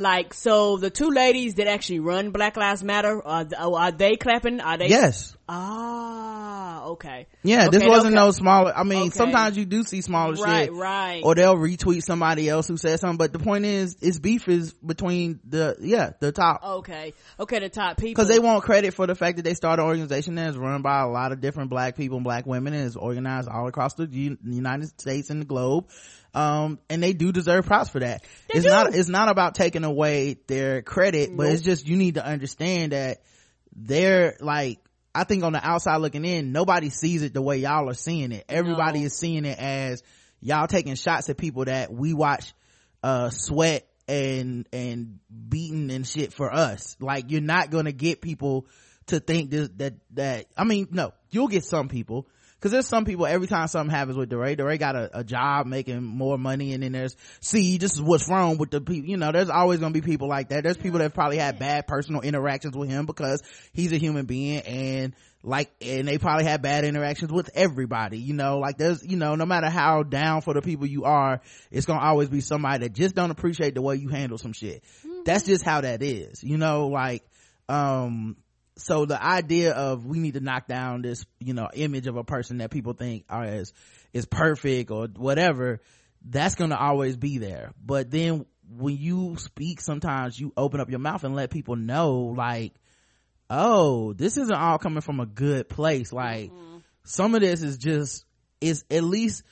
like 0.00 0.34
so 0.34 0.76
the 0.76 0.90
two 0.90 1.10
ladies 1.10 1.54
that 1.54 1.66
actually 1.66 2.00
run 2.00 2.30
black 2.30 2.56
lives 2.56 2.82
matter 2.82 3.26
are, 3.26 3.46
are 3.58 3.92
they 3.92 4.16
clapping? 4.16 4.60
Are 4.60 4.76
they 4.76 4.88
yes 4.88 5.36
ah 5.48 6.84
okay 6.86 7.26
yeah 7.42 7.68
this 7.68 7.84
wasn't 7.84 8.14
okay. 8.14 8.14
no 8.14 8.30
smaller 8.30 8.72
i 8.76 8.82
mean 8.82 9.08
Okay. 9.08 9.10
sometimes 9.18 9.56
you 9.56 9.64
do 9.64 9.82
see 9.84 10.00
smaller 10.00 10.34
Right, 10.34 10.66
shit 10.66 10.72
right. 10.74 11.20
or 11.24 11.34
they'll 11.34 11.56
retweet 11.56 12.02
somebody 12.02 12.48
else 12.48 12.66
who 12.68 12.76
said 12.76 12.98
something 13.00 13.16
but 13.16 13.32
the 13.32 13.38
point 13.38 13.64
is 13.64 13.96
it's 14.00 14.18
beef 14.18 14.48
is 14.48 14.72
between 14.74 15.38
the 15.48 15.76
yeah 15.80 16.10
the 16.20 16.32
top 16.32 16.62
okay 16.64 17.12
okay 17.38 17.60
the 17.60 17.68
top 17.68 17.96
people 17.96 18.10
because 18.10 18.28
they 18.28 18.38
want 18.40 18.64
credit 18.64 18.94
for 18.94 19.06
the 19.06 19.14
fact 19.14 19.36
that 19.36 19.42
they 19.44 19.54
started 19.54 19.82
an 19.82 19.88
organization 19.88 20.34
that's 20.34 20.56
run 20.56 20.82
by 20.82 21.00
a 21.00 21.08
lot 21.08 21.32
of 21.32 21.40
different 21.40 21.70
black 21.70 21.96
people 21.96 22.16
and 22.16 22.24
black 22.24 22.44
women 22.46 22.74
and 22.74 22.84
is 22.84 22.96
organized 22.96 23.48
all 23.48 23.68
across 23.68 23.94
the 23.94 24.06
United 24.44 24.88
States 25.00 25.30
and 25.30 25.40
the 25.42 25.46
globe. 25.46 25.88
Um, 26.34 26.78
and 26.90 27.02
they 27.02 27.12
do 27.14 27.32
deserve 27.32 27.64
props 27.66 27.88
for 27.88 28.00
that. 28.00 28.22
it's 28.50 28.64
do. 28.64 28.70
not, 28.70 28.94
it's 28.94 29.08
not 29.08 29.28
about 29.30 29.54
taking 29.54 29.84
away 29.84 30.36
their 30.48 30.82
credit, 30.82 31.34
but 31.34 31.46
it's 31.48 31.62
just, 31.62 31.86
you 31.86 31.96
need 31.96 32.14
to 32.16 32.24
understand 32.26 32.92
that 32.92 33.22
they're 33.74 34.36
like, 34.40 34.78
I 35.16 35.24
think 35.24 35.42
on 35.44 35.52
the 35.52 35.66
outside 35.66 35.96
looking 35.96 36.24
in, 36.24 36.52
nobody 36.52 36.90
sees 36.90 37.22
it 37.22 37.32
the 37.32 37.40
way 37.40 37.58
y'all 37.58 37.88
are 37.88 37.94
seeing 37.94 38.32
it. 38.32 38.44
Everybody 38.48 39.00
No. 39.00 39.06
is 39.06 39.16
seeing 39.16 39.44
it 39.46 39.58
as 39.58 40.02
y'all 40.40 40.66
taking 40.66 40.94
shots 40.94 41.30
at 41.30 41.38
people 41.38 41.64
that 41.64 41.92
we 41.92 42.12
watch, 42.12 42.52
uh, 43.02 43.30
sweat 43.30 43.88
and, 44.06 44.68
and 44.72 45.18
beating 45.48 45.90
and 45.90 46.06
shit 46.06 46.34
for 46.34 46.52
us. 46.52 46.96
Like 47.00 47.30
you're 47.30 47.40
not 47.40 47.70
gonna 47.70 47.92
get 47.92 48.20
people 48.20 48.66
to 49.06 49.18
think 49.20 49.50
this, 49.50 49.70
that, 49.76 49.94
that, 50.14 50.46
I 50.56 50.64
mean, 50.64 50.88
no, 50.90 51.12
you'll 51.30 51.48
get 51.48 51.64
some 51.64 51.88
people. 51.88 52.28
Cause 52.66 52.72
there's 52.72 52.88
some 52.88 53.04
people 53.04 53.26
every 53.26 53.46
time 53.46 53.68
something 53.68 53.94
happens 53.94 54.16
with 54.16 54.28
DeRay, 54.28 54.56
DeRay 54.56 54.76
got 54.76 54.96
a, 54.96 55.20
a 55.20 55.22
job 55.22 55.68
making 55.68 56.02
more 56.02 56.36
money 56.36 56.72
and 56.72 56.82
then 56.82 56.90
there's, 56.90 57.14
see, 57.40 57.78
this 57.78 57.92
is 57.92 58.02
what's 58.02 58.28
wrong 58.28 58.58
with 58.58 58.72
the 58.72 58.80
people, 58.80 59.08
you 59.08 59.16
know, 59.16 59.30
there's 59.30 59.50
always 59.50 59.78
gonna 59.78 59.92
be 59.92 60.00
people 60.00 60.26
like 60.26 60.48
that. 60.48 60.64
There's 60.64 60.76
people 60.76 60.98
that 60.98 61.14
probably 61.14 61.36
had 61.36 61.60
bad 61.60 61.86
personal 61.86 62.22
interactions 62.22 62.76
with 62.76 62.88
him 62.88 63.06
because 63.06 63.40
he's 63.72 63.92
a 63.92 63.98
human 63.98 64.26
being 64.26 64.62
and 64.62 65.14
like, 65.44 65.70
and 65.80 66.08
they 66.08 66.18
probably 66.18 66.42
had 66.42 66.60
bad 66.60 66.84
interactions 66.84 67.30
with 67.30 67.50
everybody, 67.54 68.18
you 68.18 68.34
know, 68.34 68.58
like 68.58 68.78
there's, 68.78 69.06
you 69.06 69.16
know, 69.16 69.36
no 69.36 69.46
matter 69.46 69.70
how 69.70 70.02
down 70.02 70.40
for 70.40 70.52
the 70.52 70.60
people 70.60 70.86
you 70.86 71.04
are, 71.04 71.40
it's 71.70 71.86
gonna 71.86 72.04
always 72.04 72.28
be 72.28 72.40
somebody 72.40 72.82
that 72.82 72.94
just 72.94 73.14
don't 73.14 73.30
appreciate 73.30 73.76
the 73.76 73.80
way 73.80 73.94
you 73.94 74.08
handle 74.08 74.38
some 74.38 74.52
shit. 74.52 74.82
That's 75.24 75.46
just 75.46 75.64
how 75.64 75.82
that 75.82 76.02
is, 76.02 76.42
you 76.42 76.58
know, 76.58 76.88
like, 76.88 77.22
um, 77.68 78.36
so 78.76 79.06
the 79.06 79.22
idea 79.22 79.72
of 79.72 80.04
we 80.04 80.18
need 80.18 80.34
to 80.34 80.40
knock 80.40 80.66
down 80.66 81.02
this 81.02 81.24
you 81.40 81.54
know 81.54 81.68
image 81.74 82.06
of 82.06 82.16
a 82.16 82.24
person 82.24 82.58
that 82.58 82.70
people 82.70 82.92
think 82.92 83.24
are 83.28 83.44
as 83.44 83.72
is 84.12 84.26
perfect 84.26 84.90
or 84.90 85.08
whatever 85.16 85.80
that's 86.28 86.56
going 86.56 86.70
to 86.70 86.78
always 86.78 87.16
be 87.16 87.38
there. 87.38 87.72
But 87.84 88.10
then 88.10 88.46
when 88.68 88.96
you 88.96 89.36
speak 89.38 89.80
sometimes 89.80 90.38
you 90.38 90.52
open 90.56 90.80
up 90.80 90.90
your 90.90 90.98
mouth 90.98 91.24
and 91.24 91.36
let 91.36 91.50
people 91.50 91.76
know 91.76 92.34
like 92.36 92.74
oh 93.48 94.12
this 94.12 94.36
isn't 94.36 94.56
all 94.56 94.78
coming 94.78 95.02
from 95.02 95.20
a 95.20 95.26
good 95.26 95.68
place. 95.68 96.12
Like 96.12 96.50
mm-hmm. 96.50 96.78
some 97.04 97.34
of 97.34 97.40
this 97.40 97.62
is 97.62 97.78
just 97.78 98.24
is 98.60 98.84
at 98.90 99.04
least 99.04 99.42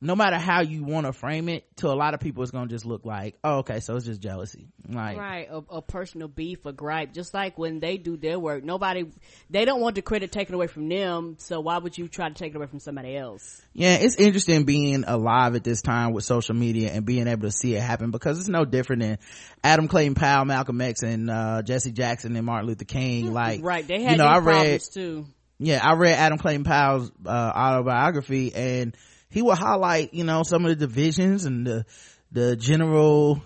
no 0.00 0.14
matter 0.14 0.36
how 0.36 0.60
you 0.60 0.84
want 0.84 1.06
to 1.06 1.12
frame 1.12 1.48
it 1.48 1.64
to 1.76 1.88
a 1.88 1.94
lot 1.94 2.14
of 2.14 2.20
people 2.20 2.42
it's 2.42 2.52
going 2.52 2.68
to 2.68 2.74
just 2.74 2.86
look 2.86 3.04
like 3.04 3.36
oh 3.42 3.58
okay 3.58 3.80
so 3.80 3.96
it's 3.96 4.06
just 4.06 4.20
jealousy. 4.20 4.68
Like 4.88 5.18
right 5.18 5.48
a, 5.50 5.62
a 5.70 5.82
personal 5.82 6.28
beef 6.28 6.64
or 6.64 6.72
gripe. 6.72 7.12
Just 7.12 7.34
like 7.34 7.58
when 7.58 7.80
they 7.80 7.96
do 7.96 8.16
their 8.16 8.38
work 8.38 8.64
nobody 8.64 9.06
they 9.50 9.64
don't 9.64 9.80
want 9.80 9.96
the 9.96 10.02
credit 10.02 10.30
taken 10.32 10.54
away 10.54 10.66
from 10.66 10.88
them 10.88 11.36
so 11.38 11.60
why 11.60 11.78
would 11.78 11.98
you 11.98 12.08
try 12.08 12.28
to 12.28 12.34
take 12.34 12.54
it 12.54 12.56
away 12.56 12.66
from 12.66 12.78
somebody 12.78 13.16
else? 13.16 13.60
Yeah 13.72 13.96
it's 14.00 14.16
interesting 14.16 14.64
being 14.64 15.04
alive 15.06 15.54
at 15.56 15.64
this 15.64 15.82
time 15.82 16.12
with 16.12 16.24
social 16.24 16.54
media 16.54 16.90
and 16.92 17.04
being 17.04 17.26
able 17.26 17.42
to 17.42 17.52
see 17.52 17.74
it 17.74 17.82
happen 17.82 18.10
because 18.10 18.38
it's 18.38 18.48
no 18.48 18.64
different 18.64 19.02
than 19.02 19.18
adam 19.64 19.88
clayton 19.88 20.14
powell 20.14 20.44
malcolm 20.44 20.80
x 20.80 21.02
and 21.02 21.30
uh, 21.30 21.62
jesse 21.62 21.92
jackson 21.92 22.36
and 22.36 22.46
martin 22.46 22.66
luther 22.68 22.84
king. 22.84 23.32
Like 23.38 23.62
right 23.62 23.86
they 23.86 24.02
had 24.02 24.12
you 24.12 24.18
know 24.18 24.24
i 24.24 24.38
read 24.38 24.44
problems 24.44 24.88
too. 24.88 25.26
Yeah 25.58 25.80
i 25.82 25.94
read 25.94 26.18
adam 26.18 26.38
clayton 26.38 26.64
powell's 26.64 27.10
uh, 27.24 27.30
autobiography 27.30 28.54
and 28.54 28.96
he 29.30 29.42
would 29.42 29.58
highlight 29.58 30.14
you 30.14 30.24
know 30.24 30.42
some 30.42 30.64
of 30.64 30.70
the 30.70 30.86
divisions 30.86 31.44
and 31.44 31.66
the 31.66 31.86
the 32.30 32.56
general 32.56 33.42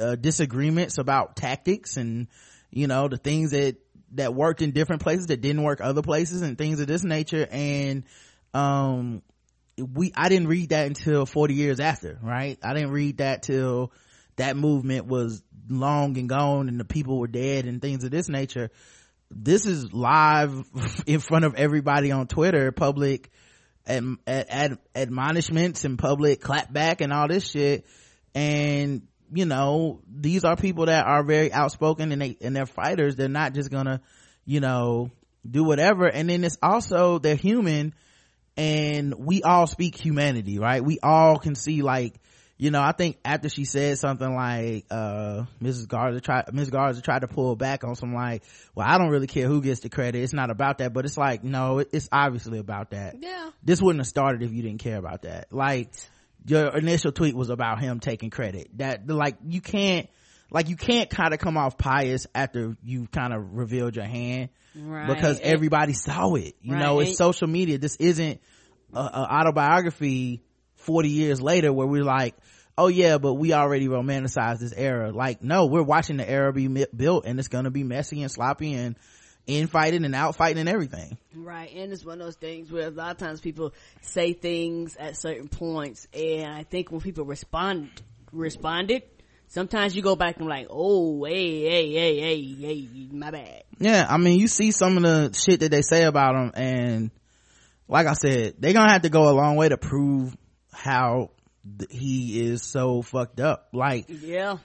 uh, 0.00 0.16
disagreements 0.16 0.98
about 0.98 1.36
tactics 1.36 1.96
and 1.96 2.28
you 2.70 2.86
know 2.86 3.08
the 3.08 3.16
things 3.16 3.50
that 3.50 3.76
that 4.12 4.34
worked 4.34 4.62
in 4.62 4.72
different 4.72 5.02
places 5.02 5.26
that 5.26 5.40
didn't 5.40 5.62
work 5.62 5.80
other 5.80 6.02
places 6.02 6.42
and 6.42 6.58
things 6.58 6.80
of 6.80 6.86
this 6.86 7.04
nature. 7.04 7.46
And 7.50 8.04
um 8.52 9.22
we 9.78 10.12
i 10.16 10.28
didn't 10.28 10.48
read 10.48 10.70
that 10.70 10.86
until 10.88 11.24
40 11.24 11.54
years 11.54 11.80
after 11.80 12.18
right? 12.22 12.58
I 12.62 12.74
didn't 12.74 12.90
read 12.90 13.18
that 13.18 13.42
till 13.42 13.92
that 14.36 14.56
movement 14.56 15.06
was 15.06 15.42
long 15.68 16.18
and 16.18 16.28
gone 16.28 16.68
and 16.68 16.80
the 16.80 16.84
people 16.84 17.18
were 17.18 17.28
dead 17.28 17.66
and 17.66 17.80
things 17.80 18.02
of 18.02 18.10
this 18.10 18.28
nature. 18.28 18.70
This 19.30 19.66
is 19.66 19.92
live 19.92 20.64
in 21.06 21.20
front 21.20 21.44
of 21.44 21.54
everybody 21.54 22.10
on 22.10 22.26
twitter 22.26 22.72
public 22.72 23.30
ad, 23.86 24.04
ad, 24.26 24.46
ad, 24.48 24.78
admonishments 24.94 25.84
and 25.84 25.98
public 25.98 26.40
clapback 26.40 27.00
and 27.00 27.12
all 27.12 27.28
this 27.28 27.48
shit. 27.48 27.86
And 28.34 29.02
you 29.32 29.44
know 29.44 30.00
these 30.08 30.44
are 30.44 30.56
people 30.56 30.86
that 30.86 31.06
are 31.06 31.22
very 31.22 31.52
outspoken 31.52 32.12
and 32.12 32.20
they 32.20 32.36
and 32.40 32.54
they're 32.54 32.66
fighters. 32.66 33.16
They're 33.16 33.28
not 33.28 33.54
just 33.54 33.70
gonna 33.70 34.00
you 34.44 34.60
know 34.60 35.10
do 35.48 35.64
whatever. 35.64 36.06
And 36.06 36.28
then 36.28 36.44
it's 36.44 36.58
also 36.62 37.18
they're 37.18 37.36
human 37.36 37.94
and 38.56 39.14
we 39.14 39.42
all 39.42 39.66
speak 39.66 39.96
humanity 39.96 40.58
right? 40.58 40.84
We 40.84 40.98
all 41.02 41.38
can 41.38 41.54
see 41.54 41.82
like 41.82 42.14
you 42.60 42.70
know 42.70 42.80
i 42.80 42.92
think 42.92 43.16
after 43.24 43.48
she 43.48 43.64
said 43.64 43.98
something 43.98 44.34
like 44.34 44.84
uh 44.90 45.44
mrs 45.62 45.88
garza 45.88 46.20
tried 46.20 46.52
ms 46.52 46.68
garza 46.70 47.00
tried 47.00 47.20
to 47.20 47.26
pull 47.28 47.56
back 47.56 47.84
on 47.84 47.94
some 47.96 48.14
like 48.14 48.42
well 48.74 48.86
i 48.86 48.98
don't 48.98 49.08
really 49.08 49.26
care 49.26 49.48
who 49.48 49.62
gets 49.62 49.80
the 49.80 49.88
credit. 49.88 50.22
It's 50.22 50.32
not 50.34 50.50
about 50.50 50.78
that. 50.78 50.92
But 50.92 51.04
it's 51.06 51.16
like 51.16 51.42
no 51.42 51.78
it's 51.78 52.08
obviously 52.12 52.58
about 52.58 52.90
that. 52.90 53.16
Yeah. 53.20 53.50
This 53.62 53.80
wouldn't 53.80 54.00
have 54.00 54.06
started 54.08 54.42
if 54.42 54.52
you 54.52 54.62
didn't 54.62 54.80
care 54.80 54.98
about 54.98 55.22
that. 55.22 55.52
Like 55.52 55.90
your 56.46 56.76
initial 56.76 57.12
tweet 57.12 57.34
was 57.34 57.48
about 57.50 57.80
him 57.80 57.98
taking 58.00 58.30
credit. 58.30 58.68
That 58.78 59.08
like 59.08 59.36
you 59.46 59.60
can't 59.60 60.08
like 60.50 60.68
you 60.68 60.76
can't 60.76 61.08
kind 61.08 61.32
of 61.32 61.40
come 61.40 61.56
off 61.56 61.78
pious 61.78 62.26
after 62.34 62.76
you 62.84 63.06
kind 63.06 63.32
of 63.32 63.54
revealed 63.54 63.96
your 63.96 64.04
hand. 64.06 64.50
Right. 64.76 65.06
Because 65.08 65.38
And- 65.38 65.46
everybody 65.46 65.94
saw 65.94 66.34
it. 66.34 66.54
You 66.60 66.76
know 66.76 66.98
Right. 66.98 67.08
it's 67.08 67.16
social 67.18 67.48
media. 67.48 67.78
This 67.78 67.96
isn't 67.96 68.40
a, 68.92 68.98
a 68.98 69.26
autobiography 69.40 70.42
40 70.76 71.08
years 71.08 71.40
later 71.42 71.72
where 71.72 71.86
we're 71.86 72.04
like 72.04 72.34
oh 72.80 72.88
yeah 72.88 73.18
but 73.18 73.34
we 73.34 73.52
already 73.52 73.88
romanticized 73.88 74.58
this 74.58 74.72
era 74.72 75.12
like 75.12 75.42
no 75.42 75.66
we're 75.66 75.82
watching 75.82 76.16
the 76.16 76.28
era 76.28 76.52
be 76.52 76.68
mi- 76.68 76.86
built 76.94 77.24
and 77.26 77.38
it's 77.38 77.48
gonna 77.48 77.70
be 77.70 77.84
messy 77.84 78.22
and 78.22 78.30
sloppy 78.30 78.74
and 78.74 78.96
infighting 79.46 80.04
and 80.04 80.14
outfighting 80.14 80.58
and 80.58 80.68
everything. 80.68 81.16
Right, 81.34 81.70
and 81.74 81.92
it's 81.92 82.04
one 82.04 82.20
of 82.20 82.26
those 82.26 82.36
things 82.36 82.70
where 82.70 82.88
a 82.88 82.90
lot 82.90 83.12
of 83.12 83.18
times 83.18 83.40
people 83.40 83.72
say 84.02 84.32
things 84.32 84.96
at 84.96 85.16
certain 85.16 85.48
points, 85.48 86.06
and 86.12 86.52
I 86.52 86.62
think 86.62 86.90
when 86.90 87.00
people 87.00 87.24
respond 87.24 87.90
responded, 88.32 89.02
sometimes 89.48 89.96
you 89.96 90.02
go 90.02 90.16
back 90.16 90.38
and 90.38 90.48
like, 90.48 90.68
oh, 90.70 91.24
hey, 91.24 91.62
hey, 91.62 91.92
hey, 91.92 92.20
hey, 92.20 92.54
hey, 92.60 92.88
my 93.10 93.30
bad. 93.30 93.62
Yeah, 93.78 94.06
I 94.08 94.18
mean, 94.18 94.38
you 94.38 94.46
see 94.46 94.70
some 94.70 94.96
of 94.96 95.02
the 95.02 95.32
shit 95.32 95.60
that 95.60 95.70
they 95.70 95.82
say 95.82 96.04
about 96.04 96.34
them 96.34 96.52
and 96.54 97.10
like 97.88 98.06
I 98.06 98.12
said, 98.12 98.54
they're 98.58 98.72
gonna 98.72 98.92
have 98.92 99.02
to 99.02 99.08
go 99.08 99.28
a 99.28 99.34
long 99.34 99.56
way 99.56 99.68
to 99.68 99.76
prove 99.76 100.36
how 100.72 101.30
he 101.90 102.40
is 102.40 102.62
so 102.62 103.02
fucked 103.02 103.40
up. 103.40 103.68
Like, 103.72 104.06
Yeah, 104.08 104.58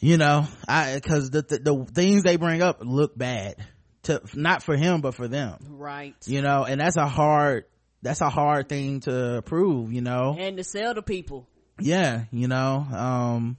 you 0.00 0.16
know, 0.16 0.46
I 0.68 0.94
because 0.94 1.30
the, 1.30 1.42
the 1.42 1.58
the 1.58 1.84
things 1.92 2.22
they 2.22 2.36
bring 2.36 2.62
up 2.62 2.78
look 2.82 3.16
bad 3.16 3.56
to 4.04 4.20
not 4.34 4.62
for 4.62 4.76
him 4.76 5.00
but 5.00 5.14
for 5.14 5.28
them. 5.28 5.58
right. 5.70 6.14
You 6.26 6.42
know, 6.42 6.64
and 6.64 6.80
that's 6.80 6.96
a 6.96 7.06
hard 7.06 7.64
that's 8.02 8.20
a 8.20 8.28
hard 8.28 8.68
thing 8.68 9.00
to 9.00 9.42
prove. 9.46 9.92
You 9.92 10.02
know, 10.02 10.36
And 10.38 10.56
to 10.58 10.64
sell 10.64 10.94
to 10.94 11.02
people. 11.02 11.48
yeah 11.80 12.24
you 12.30 12.46
know 12.48 12.76
um 12.92 13.56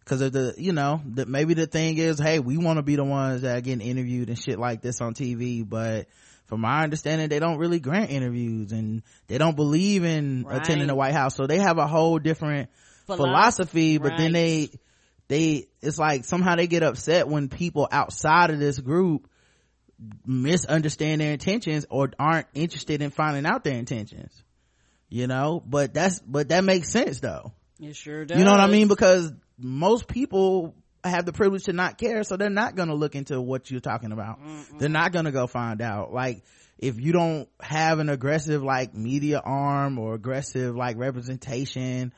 because 0.00 0.20
of 0.20 0.32
the 0.32 0.54
you 0.58 0.72
know 0.72 1.00
that 1.14 1.28
maybe 1.28 1.54
the 1.54 1.66
thing 1.66 1.96
is 1.98 2.18
hey 2.18 2.38
we 2.40 2.56
want 2.56 2.76
to 2.78 2.82
be 2.82 2.96
the 2.96 3.04
ones 3.04 3.42
that 3.42 3.56
are 3.56 3.60
getting 3.60 3.86
interviewed 3.86 4.28
and 4.28 4.38
shit 4.38 4.58
like 4.58 4.82
this 4.82 5.00
on 5.00 5.14
tv 5.14 5.68
but 5.68 6.06
from 6.50 6.60
my 6.60 6.82
understanding 6.82 7.28
they 7.28 7.38
don't 7.38 7.56
really 7.58 7.80
grant 7.80 8.10
interviews 8.10 8.72
and 8.72 9.02
they 9.28 9.38
don't 9.38 9.56
believe 9.56 10.04
in 10.04 10.42
Right. 10.42 10.60
attending 10.60 10.88
the 10.88 10.94
white 10.94 11.14
house. 11.14 11.34
So 11.36 11.46
they 11.46 11.58
have 11.58 11.78
a 11.78 11.86
whole 11.86 12.18
different 12.18 12.68
Philo- 13.06 13.16
philosophy 13.16 13.96
but 13.96 14.18
then 14.18 14.32
they 14.32 14.70
they 15.28 15.68
it's 15.80 15.96
like 15.98 16.24
somehow 16.24 16.56
they 16.56 16.66
get 16.66 16.82
upset 16.82 17.28
when 17.28 17.48
people 17.48 17.88
outside 17.90 18.50
of 18.50 18.58
this 18.58 18.78
group 18.78 19.30
misunderstand 20.26 21.20
their 21.20 21.32
intentions 21.32 21.86
or 21.88 22.10
aren't 22.18 22.46
interested 22.52 23.00
in 23.00 23.10
finding 23.10 23.46
out 23.46 23.64
their 23.64 23.76
intentions 23.78 24.32
you 25.12 25.26
know? 25.26 25.60
But 25.66 25.92
that's 25.92 26.20
but 26.20 26.50
that 26.50 26.62
makes 26.64 26.88
sense 26.90 27.18
though. 27.20 27.52
It 27.80 27.96
sure 27.96 28.24
does. 28.24 28.38
you 28.38 28.44
know 28.44 28.52
what 28.52 28.60
i 28.60 28.66
mean? 28.68 28.86
because 28.88 29.32
most 29.58 30.06
people 30.06 30.74
have 31.04 31.24
the 31.24 31.32
privilege 31.32 31.64
to 31.64 31.72
not 31.72 31.96
care 31.98 32.22
so 32.24 32.36
they're 32.36 32.50
not 32.50 32.76
gonna 32.76 32.94
look 32.94 33.14
into 33.14 33.40
what 33.40 33.70
you're 33.70 33.80
talking 33.80 34.12
about. 34.12 34.38
They're 34.78 34.88
not 34.88 35.12
gonna 35.12 35.32
go 35.32 35.46
find 35.46 35.80
out. 35.80 36.12
Like 36.12 36.42
if 36.78 36.98
you 37.00 37.12
don't 37.12 37.48
have 37.60 37.98
an 37.98 38.08
aggressive 38.08 38.62
like 38.62 38.94
media 38.94 39.40
arm 39.44 39.98
or 39.98 40.14
aggressive 40.14 40.74
like 40.76 40.96
representation 40.98 42.12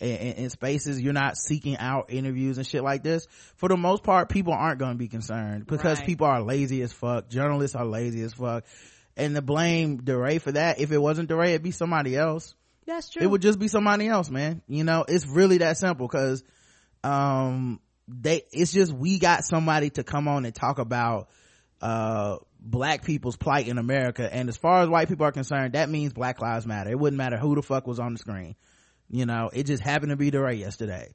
in, 0.00 0.08
in, 0.08 0.32
in 0.44 0.50
spaces 0.50 1.00
you're 1.00 1.12
not 1.12 1.36
seeking 1.36 1.76
out 1.76 2.06
interviews 2.10 2.56
and 2.58 2.66
shit 2.66 2.82
like 2.84 3.02
this 3.02 3.26
for 3.56 3.68
the 3.68 3.76
most 3.76 4.02
part 4.04 4.28
people 4.28 4.52
aren't 4.52 4.78
going 4.78 4.92
to 4.92 4.98
be 4.98 5.08
concerned 5.08 5.66
because 5.66 5.98
Right. 5.98 6.06
people 6.06 6.26
are 6.26 6.40
lazy 6.42 6.82
as 6.82 6.92
fuck 6.92 7.28
journalists 7.28 7.74
are 7.76 7.84
lazy 7.86 8.22
as 8.22 8.32
fuck. 8.34 8.64
And 9.16 9.34
to 9.34 9.42
blame 9.42 9.98
DeRay 10.04 10.38
for 10.38 10.52
that 10.52 10.78
if 10.80 10.92
it 10.92 10.98
wasn't 10.98 11.28
DeRay 11.28 11.50
it'd 11.50 11.62
be 11.64 11.72
somebody 11.72 12.16
else. 12.16 12.54
That's 12.86 13.10
true. 13.10 13.22
it 13.22 13.26
would 13.26 13.42
just 13.42 13.58
be 13.58 13.66
somebody 13.68 14.06
else 14.08 14.30
man. 14.30 14.62
You 14.68 14.84
know 14.84 15.04
it's 15.08 15.26
really 15.26 15.58
that 15.58 15.76
simple 15.76 16.06
because 16.06 16.44
um 17.04 17.80
they 18.08 18.42
it's 18.52 18.72
just 18.72 18.92
we 18.92 19.18
got 19.18 19.44
somebody 19.44 19.90
to 19.90 20.02
come 20.02 20.28
on 20.28 20.44
and 20.46 20.54
talk 20.54 20.78
about 20.78 21.28
uh 21.82 22.36
black 22.60 23.04
people's 23.04 23.36
plight 23.36 23.68
in 23.68 23.78
america. 23.78 24.28
And 24.32 24.48
as 24.48 24.56
far 24.56 24.80
as 24.82 24.88
white 24.88 25.08
people 25.08 25.26
are 25.26 25.32
concerned 25.32 25.74
that 25.74 25.88
means 25.90 26.12
black 26.12 26.40
lives 26.40 26.66
matter. 26.66 26.90
It 26.90 26.98
wouldn't 26.98 27.18
matter 27.18 27.36
who 27.36 27.54
the 27.54 27.62
fuck 27.62 27.86
was 27.86 28.00
on 28.00 28.14
the 28.14 28.18
screen. 28.18 28.56
You 29.10 29.26
know 29.26 29.50
it 29.52 29.64
just 29.64 29.82
happened 29.82 30.10
to 30.10 30.16
be 30.16 30.30
DeRay 30.30 30.56
yesterday. 30.56 31.14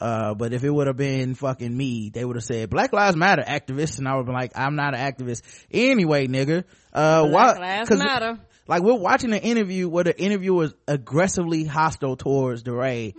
Uh 0.00 0.34
but 0.34 0.52
if 0.54 0.64
it 0.64 0.70
would 0.70 0.86
have 0.86 0.96
been 0.96 1.34
fucking 1.34 1.76
me 1.76 2.10
they 2.10 2.24
would 2.24 2.36
have 2.36 2.44
said 2.44 2.70
black 2.70 2.92
lives 2.92 3.16
matter 3.16 3.42
activists. 3.42 3.98
And 3.98 4.08
i 4.08 4.12
would 4.12 4.20
have 4.20 4.26
been 4.26 4.34
like 4.34 4.52
i'm 4.56 4.76
not 4.76 4.94
an 4.94 5.12
activist 5.12 5.42
anyway 5.70 6.26
nigga. 6.26 6.64
Uh 6.92 7.26
Black 7.26 7.58
why 7.58 7.76
lives 7.78 7.90
matter. 7.98 8.38
like 8.66 8.82
we're 8.82 8.94
watching 8.98 9.32
an 9.32 9.40
interview 9.40 9.88
where 9.88 10.04
the 10.04 10.18
interviewer 10.18 10.64
is 10.64 10.74
aggressively 10.88 11.64
hostile 11.64 12.16
towards 12.16 12.62
DeRay, 12.62 13.14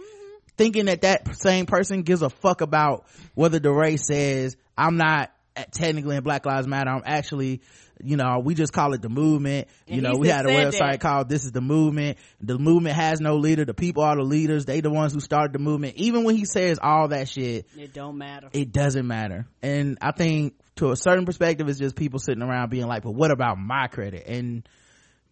thinking 0.62 0.86
that 0.86 1.01
that 1.01 1.36
same 1.36 1.66
person 1.66 2.03
gives 2.03 2.22
a 2.22 2.30
fuck 2.30 2.62
about 2.62 3.05
whether 3.34 3.59
DeRay 3.59 3.97
says, 3.97 4.55
I'm 4.78 4.97
not 4.97 5.32
technically 5.72 6.16
in 6.16 6.24
Black 6.24 6.45
Lives 6.45 6.68
Matter, 6.68 6.91
I'm 6.91 7.01
actually, 7.05 7.62
you 8.03 8.16
know, 8.16 8.39
we 8.43 8.53
just 8.53 8.72
call 8.72 8.93
it 8.93 9.01
the 9.01 9.09
movement. 9.09 9.68
And 9.88 9.95
you 9.95 10.01
know, 10.01 10.18
we 10.18 10.28
had 10.28 10.45
a 10.45 10.49
website 10.49 10.91
that. 10.91 11.01
called 11.01 11.30
This 11.30 11.45
is 11.45 11.51
the 11.51 11.62
Movement. 11.62 12.18
The 12.41 12.57
movement 12.57 12.95
has 12.95 13.20
no 13.20 13.38
leader. 13.38 13.66
The 13.66 13.74
people 13.74 14.03
are 14.03 14.16
the 14.16 14.24
leaders. 14.24 14.66
They 14.66 14.82
the 14.82 14.91
ones 14.91 15.14
who 15.14 15.20
started 15.20 15.53
the 15.53 15.59
movement. 15.59 15.95
Even 15.95 16.24
when 16.24 16.36
he 16.36 16.45
says 16.45 16.80
all 16.82 17.07
that 17.09 17.28
shit, 17.28 17.66
It 17.78 17.93
don't 17.93 18.18
matter. 18.18 18.49
it 18.53 18.72
doesn't 18.72 19.07
matter. 19.07 19.47
And 19.62 19.97
I 20.01 20.12
think 20.12 20.53
to 20.76 20.91
a 20.91 20.95
certain 20.95 21.26
perspective, 21.26 21.68
it's 21.70 21.80
just 21.80 21.95
people 21.95 22.20
sitting 22.20 22.43
around 22.43 22.70
being 22.70 22.88
like, 22.88 23.03
but 23.03 23.12
what 23.12 23.32
about 23.32 23.57
my 23.57 23.88
credit? 23.88 24.26
And, 24.28 24.68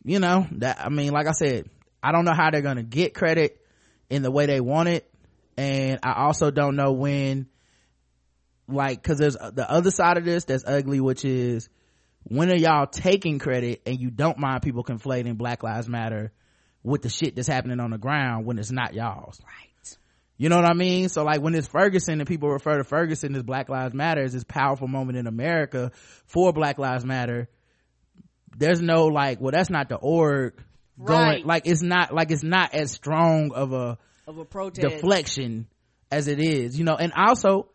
you 0.04 0.20
know, 0.20 0.48
that, 0.54 0.80
I 0.84 0.90
mean, 0.90 1.12
like 1.12 1.28
I 1.28 1.34
said, 1.34 1.70
I 2.02 2.12
don't 2.12 2.26
know 2.26 2.34
how 2.36 2.50
they're 2.52 2.62
going 2.62 2.78
to 2.78 2.84
get 2.84 3.14
credit 3.14 3.64
in 4.10 4.22
the 4.22 4.32
way 4.32 4.48
they 4.48 4.60
want 4.60 4.90
it. 4.90 5.09
And 5.60 5.99
I 6.03 6.14
also 6.14 6.51
don't 6.51 6.78
know 6.78 6.93
when, 6.93 7.47
like, 8.70 9.03
cause 9.03 9.18
there's 9.18 9.36
the 9.36 9.66
other 9.70 9.91
side 9.91 10.18
of 10.18 10.24
this 10.24 10.45
that's 10.45 10.64
ugly, 10.66 11.01
which 11.01 11.26
is 11.26 11.68
when 12.24 12.49
are 12.49 12.55
y'all 12.55 12.88
taking 12.88 13.39
credit 13.39 13.82
and 13.86 13.99
you 13.99 14.10
don't 14.10 14.38
mind 14.38 14.62
people 14.62 14.86
conflating 14.86 15.38
Black 15.38 15.62
Lives 15.62 15.89
Matter 15.89 16.32
with 16.82 17.01
the 17.01 17.10
shit 17.10 17.36
that's 17.36 17.47
happening 17.49 17.82
on 17.82 17.91
the 17.91 17.97
ground 17.97 18.45
when 18.45 18.57
it's 18.57 18.72
not 18.72 18.93
y'all's. 18.93 19.41
Right. 19.45 19.97
You 20.38 20.47
know 20.47 20.55
what 20.55 20.66
I 20.66 20.74
mean? 20.74 21.10
So 21.10 21.26
like 21.26 21.41
when 21.41 21.53
it's 21.55 21.68
Ferguson 21.68 22.22
and 22.22 22.28
people 22.28 22.47
refer 22.49 22.78
to 22.78 22.86
Ferguson 22.86 23.36
as 23.36 23.43
Black 23.43 23.68
Lives 23.68 23.93
Matter 23.93 24.24
as 24.24 24.32
this 24.32 24.45
powerful 24.45 24.88
moment 24.88 25.18
in 25.18 25.28
America 25.28 25.91
for 26.26 26.53
Black 26.53 26.80
Lives 26.80 27.03
Matter, 27.03 27.49
there's 28.55 28.80
no 28.80 29.07
like, 29.07 29.41
well, 29.41 29.51
that's 29.51 29.70
not 29.70 29.89
the 29.89 29.97
org 29.97 30.53
going, 31.03 31.20
Right. 31.20 31.45
like 31.45 31.64
it's 31.66 31.82
not, 31.82 32.14
like 32.14 32.32
it's 32.32 32.43
not 32.43 32.74
as 32.74 32.93
strong 32.93 33.51
of 33.53 33.74
a 33.74 33.97
Of 34.30 34.38
a 34.38 34.46
protest. 34.46 34.88
deflection 34.88 35.66
as 36.12 36.28
it 36.28 36.40
is, 36.40 36.78
you 36.78 36.86
know, 36.86 36.96
and 36.96 37.12
also 37.14 37.70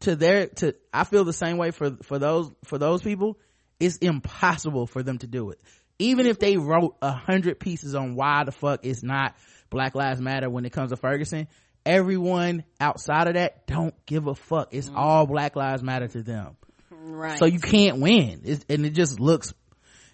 to 0.00 0.16
their, 0.16 0.48
to, 0.48 0.74
I 0.92 1.04
feel 1.04 1.24
the 1.24 1.32
same 1.32 1.56
way 1.56 1.70
for, 1.70 1.96
for 2.02 2.18
those, 2.18 2.50
for 2.64 2.78
those 2.78 3.00
people, 3.00 3.38
it's 3.78 3.98
impossible 3.98 4.88
for 4.88 5.04
them 5.04 5.18
to 5.18 5.28
do 5.28 5.50
it. 5.50 5.60
Even 6.00 6.26
if 6.26 6.40
they 6.40 6.56
wrote 6.56 6.96
a 7.00 7.12
hundred 7.12 7.60
pieces 7.60 7.94
on 7.94 8.16
why 8.16 8.42
the 8.42 8.50
fuck 8.50 8.84
it's 8.84 9.04
not 9.04 9.36
Black 9.70 9.94
Lives 9.94 10.20
Matter 10.20 10.50
when 10.50 10.64
it 10.64 10.72
comes 10.72 10.90
to 10.90 10.96
Ferguson, 10.96 11.46
everyone 11.86 12.64
outside 12.80 13.28
of 13.28 13.34
that 13.34 13.68
don't 13.68 13.94
give 14.04 14.26
a 14.26 14.34
fuck. 14.34 14.74
It's 14.74 14.88
mm-hmm. 14.88 14.98
all 14.98 15.26
Black 15.26 15.54
Lives 15.54 15.84
Matter 15.84 16.08
to 16.08 16.24
them. 16.24 16.56
right. 16.90 17.38
So 17.38 17.44
you 17.44 17.60
can't 17.60 18.00
win. 18.00 18.40
It's, 18.42 18.64
and 18.68 18.84
it 18.84 18.94
just 18.94 19.20
looks, 19.20 19.54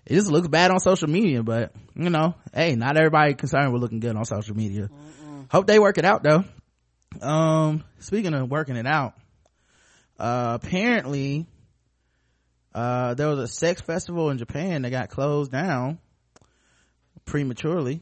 it 0.05 0.15
just 0.15 0.31
looks 0.31 0.49
bad 0.49 0.71
on 0.73 0.81
social 0.81 1.09
media, 1.09 1.43
but 1.43 1.73
you 1.95 2.11
know, 2.11 2.35
hey, 2.55 2.75
not 2.75 2.99
everybody 2.99 3.35
concerned 3.35 3.73
with 3.73 3.81
looking 3.81 4.01
good 4.01 4.15
on 4.15 4.27
social 4.27 4.55
media. 4.55 4.91
Hope 5.51 5.67
they 5.67 5.81
work 5.81 5.99
it 5.99 6.05
out 6.05 6.23
though. 6.23 6.45
Um, 7.21 7.83
speaking 7.99 8.35
of 8.35 8.49
working 8.49 8.77
it 8.77 8.87
out, 8.87 9.15
uh, 10.19 10.59
apparently, 10.63 11.47
uh, 12.73 13.15
there 13.15 13.27
was 13.27 13.41
a 13.41 13.49
sex 13.49 13.81
festival 13.81 14.31
in 14.31 14.39
Japan 14.39 14.83
that 14.83 14.91
got 14.91 15.09
closed 15.11 15.51
down 15.51 15.99
prematurely 17.25 18.01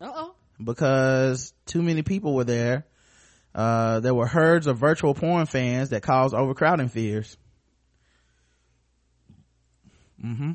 Uh-oh. 0.00 0.34
because 0.62 1.52
too 1.66 1.82
many 1.82 2.02
people 2.02 2.34
were 2.34 2.44
there. 2.44 2.86
Uh, 3.54 4.00
there 4.00 4.14
were 4.14 4.26
herds 4.26 4.66
of 4.66 4.78
virtual 4.78 5.12
porn 5.12 5.44
fans 5.44 5.90
that 5.90 6.02
caused 6.02 6.34
overcrowding 6.34 6.88
fears. 6.88 7.36
Mm-hmm. 10.24 10.52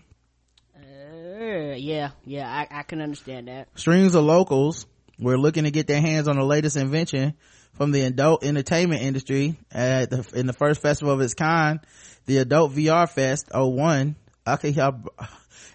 Uh, 0.76 1.76
yeah, 1.76 2.12
yeah, 2.26 2.50
I, 2.50 2.80
I 2.80 2.84
can 2.84 3.02
understand 3.02 3.50
that. 3.50 3.68
Strings 3.76 4.16
of 4.16 4.24
locals 4.24 4.88
were 5.24 5.38
looking 5.38 5.64
to 5.64 5.72
get 5.72 5.88
their 5.88 6.02
hands 6.02 6.28
on 6.28 6.36
the 6.36 6.44
latest 6.44 6.78
invention 6.78 7.34
from 7.74 7.92
the 7.92 8.02
adult 8.02 8.44
entertainment 8.44 9.02
industry 9.02 9.58
at 9.72 10.10
the, 10.10 10.30
in 10.36 10.46
the 10.46 10.54
first 10.54 10.82
festival 10.82 11.14
of 11.14 11.22
its 11.22 11.34
kind, 11.34 11.80
the 12.26 12.38
Adult 12.38 12.74
VR 12.74 13.10
Fest 13.10 13.50
01 13.54 14.16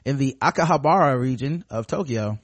in 0.05 0.17
the 0.17 0.37
Akihabara 0.41 1.21
region 1.21 1.65
of 1.71 1.87
Tokyo. 1.87 2.39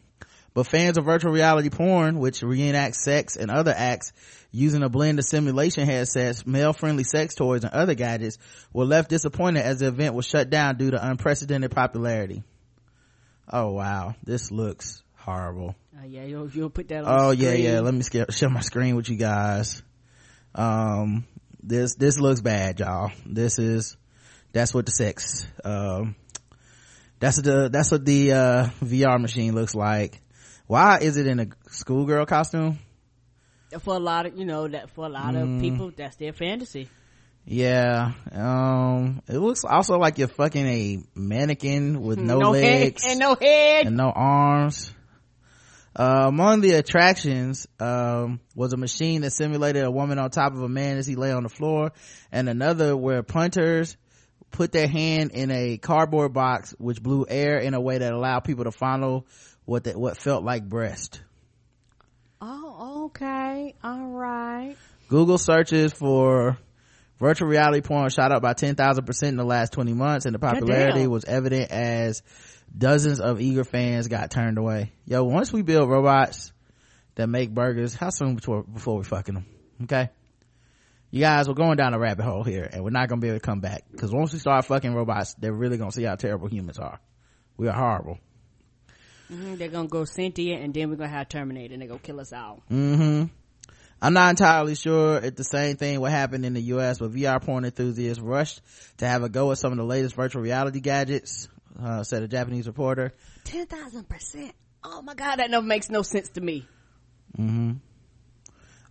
But 0.55 0.67
fans 0.67 0.99
of 0.99 1.05
virtual 1.05 1.33
reality 1.33 1.69
porn, 1.69 2.19
which 2.19 2.41
reenacts 2.41 2.97
sex 2.97 3.37
and 3.37 3.51
other 3.51 3.75
acts 3.77 4.13
using 4.53 4.85
a 4.85 4.89
blend 4.89 5.19
of 5.19 5.25
simulation 5.25 5.85
headsets, 5.85 6.47
male-friendly 6.47 7.03
sex 7.03 7.35
toys, 7.35 7.65
and 7.65 7.73
other 7.73 7.95
gadgets, 7.95 8.39
were 8.73 8.85
left 8.85 9.11
disappointed 9.11 9.65
as 9.65 9.81
the 9.81 9.89
event 9.89 10.15
was 10.15 10.27
shut 10.27 10.51
down 10.51 10.77
due 10.77 10.93
to 10.93 11.09
unprecedented 11.09 11.73
popularity. 11.73 12.45
Oh 13.53 13.73
wow, 13.73 14.15
this 14.23 14.53
looks 14.53 15.04
horrible. 15.25 15.75
Uh, 15.99 16.05
yeah, 16.07 16.25
you'll, 16.25 16.49
you'll 16.51 16.71
put 16.71 16.89
that 16.89 17.05
on 17.05 17.21
Oh 17.21 17.31
yeah, 17.31 17.51
screen. 17.51 17.65
yeah. 17.65 17.81
Let 17.81 17.95
me 17.95 18.03
sca- 18.03 18.31
share 18.33 18.51
my 18.51 18.61
screen 18.61 18.97
with 18.97 19.09
you 19.09 19.17
guys. 19.17 19.83
Um, 20.55 21.27
this 21.63 21.95
this 21.97 22.19
looks 22.19 22.41
bad, 22.41 22.81
y'all. 22.81 23.11
This 23.27 23.59
is 23.59 23.97
that's 24.53 24.73
what 24.75 24.87
the 24.87 24.93
sex. 24.93 25.47
Um, 25.65 26.15
that's 27.21 27.41
the 27.41 27.69
that's 27.71 27.91
what 27.91 28.05
the 28.05 28.33
uh, 28.33 28.67
VR 28.83 29.21
machine 29.21 29.55
looks 29.55 29.75
like. 29.75 30.21
Why 30.67 30.99
is 30.99 31.17
it 31.17 31.27
in 31.27 31.41
a 31.41 31.47
schoolgirl 31.71 32.27
costume? 32.27 32.79
For 33.81 33.95
a 33.97 33.99
lot 33.99 34.27
of, 34.27 34.37
you 34.39 34.45
know, 34.45 34.69
that 34.69 34.91
for 34.91 35.07
a 35.07 35.09
lot 35.09 35.35
Mm. 35.35 35.57
of 35.57 35.61
people, 35.61 35.91
that's 35.97 36.17
their 36.17 36.33
fantasy. 36.33 36.89
Yeah. 37.45 38.13
Um, 38.33 39.21
it 39.29 39.37
looks 39.39 39.65
also 39.65 39.99
like 39.99 40.17
you're 40.19 40.29
fucking 40.29 40.67
a 40.67 40.99
mannequin 41.15 42.01
with 42.03 42.19
no, 42.19 42.39
no 42.39 42.51
legs 42.53 43.03
head 43.03 43.11
and 43.11 43.21
no 43.21 43.35
head. 43.35 43.87
and 43.87 43.97
no 43.97 44.11
arms. 44.15 44.93
Uh, 45.97 46.25
among 46.27 46.61
the 46.61 46.73
attractions, 46.73 47.69
um, 47.79 48.41
was 48.57 48.73
a 48.73 48.77
machine 48.77 49.23
that 49.23 49.31
simulated 49.31 49.85
a 49.85 49.91
woman 49.91 50.19
on 50.19 50.31
top 50.31 50.53
of 50.53 50.61
a 50.61 50.69
man 50.69 50.99
as 50.99 51.07
he 51.07 51.15
lay 51.15 51.31
on 51.31 51.45
the 51.45 51.49
floor 51.49 51.93
and 52.33 52.49
another 52.49 52.97
where 52.97 53.23
punters 53.23 53.97
put 54.51 54.73
their 54.73 54.89
hand 54.89 55.31
in 55.33 55.51
a 55.51 55.79
cardboard 55.79 56.33
box 56.33 56.75
which 56.79 57.03
blew 57.03 57.27
air 57.29 57.59
in 57.59 57.75
a 57.75 57.81
way 57.81 57.99
that 57.99 58.13
allowed 58.13 58.41
people 58.41 58.65
to 58.65 58.73
follow 58.73 59.25
what 59.65 59.85
that, 59.85 59.97
what 59.97 60.17
felt 60.17 60.45
like 60.45 60.69
breast. 60.69 61.21
Oh, 62.41 63.05
okay. 63.07 63.75
All 63.83 64.09
right. 64.09 64.77
Google 65.09 65.39
searches 65.39 65.93
for 65.93 66.59
virtual 67.19 67.49
reality 67.49 67.81
porn 67.81 68.11
shot 68.11 68.33
up 68.33 68.43
by 68.43 68.55
10,000% 68.55 69.23
in 69.29 69.37
the 69.37 69.45
last 69.45 69.73
20 69.73 69.93
months 69.95 70.27
and 70.27 70.35
the 70.35 70.39
popularity 70.39 71.07
was 71.07 71.25
evident 71.25 71.71
as 71.71 72.23
dozens 72.77 73.21
of 73.21 73.41
eager 73.41 73.65
fans 73.65 74.09
got 74.09 74.31
turned 74.31 74.59
away. 74.59 74.93
Yo, 75.07 75.25
once 75.25 75.53
we 75.53 75.63
build 75.63 75.89
robots 75.89 76.53
that 77.15 77.29
make 77.29 77.53
burgers, 77.55 77.95
how 77.95 78.11
soon 78.11 78.35
before, 78.35 78.63
before 78.65 78.99
we 78.99 79.05
fucking 79.05 79.35
them? 79.35 79.47
Okay? 79.85 80.11
You 81.11 81.21
guys, 81.21 81.47
we're 81.47 81.55
going 81.55 81.77
down 81.77 81.95
a 81.95 81.99
rabbit 81.99 82.25
hole 82.25 82.43
here 82.43 82.69
and 82.73 82.83
we're 82.83 82.91
not 82.91 83.09
gonna 83.09 83.21
be 83.21 83.29
able 83.29 83.39
to 83.39 83.45
come 83.45 83.61
back. 83.61 83.85
Cause 83.97 84.13
once 84.13 84.33
we 84.33 84.39
start 84.41 84.65
fucking 84.65 84.93
robots, 84.95 85.35
they're 85.35 85.53
really 85.53 85.77
gonna 85.79 85.93
see 85.93 86.03
how 86.03 86.17
terrible 86.17 86.49
humans 86.49 86.79
are. 86.79 86.99
We 87.57 87.69
are 87.69 87.73
horrible. 87.75 88.19
Mhm, 89.31 89.57
They're 89.59 89.69
gonna 89.69 89.89
go 89.89 90.05
sentient, 90.05 90.63
and 90.63 90.75
then 90.75 90.91
we're 90.91 90.97
gonna 90.97 91.09
have 91.09 91.29
Terminator, 91.29 91.73
and 91.73 91.81
they're 91.81 91.89
gonna 91.89 92.01
kill 92.01 92.21
us 92.21 92.33
all. 92.33 92.63
hmm 92.69 93.25
I'm 94.05 94.13
not 94.13 94.29
entirely 94.29 94.75
sure 94.75 95.17
if 95.17 95.35
the 95.35 95.45
same 95.45 95.79
thing 95.79 95.99
would 95.99 96.11
happen 96.11 96.45
in 96.45 96.53
the 96.53 96.61
US, 96.75 96.99
but 96.99 97.11
VR 97.11 97.43
porn 97.43 97.65
enthusiasts 97.65 98.23
rushed 98.23 98.61
to 98.99 99.09
have 99.09 99.23
a 99.23 99.31
go 99.31 99.51
at 99.51 99.57
some 99.57 99.73
of 99.73 99.79
the 99.79 99.85
latest 99.85 100.15
virtual 100.15 100.43
reality 100.43 100.81
gadgets, 100.81 101.49
uh, 101.83 102.03
said 102.03 102.23
a 102.23 102.29
Japanese 102.29 102.67
reporter. 102.67 103.15
Ten 103.45 103.65
thousand 103.65 104.07
percent. 104.07 104.53
Oh 104.85 105.01
my 105.01 105.15
god, 105.15 105.37
that 105.37 105.51
never 105.51 105.65
makes 105.65 105.89
no 105.89 106.03
sense 106.03 106.29
to 106.35 106.43
me. 106.43 106.69
Mm-hmm. 107.39 107.73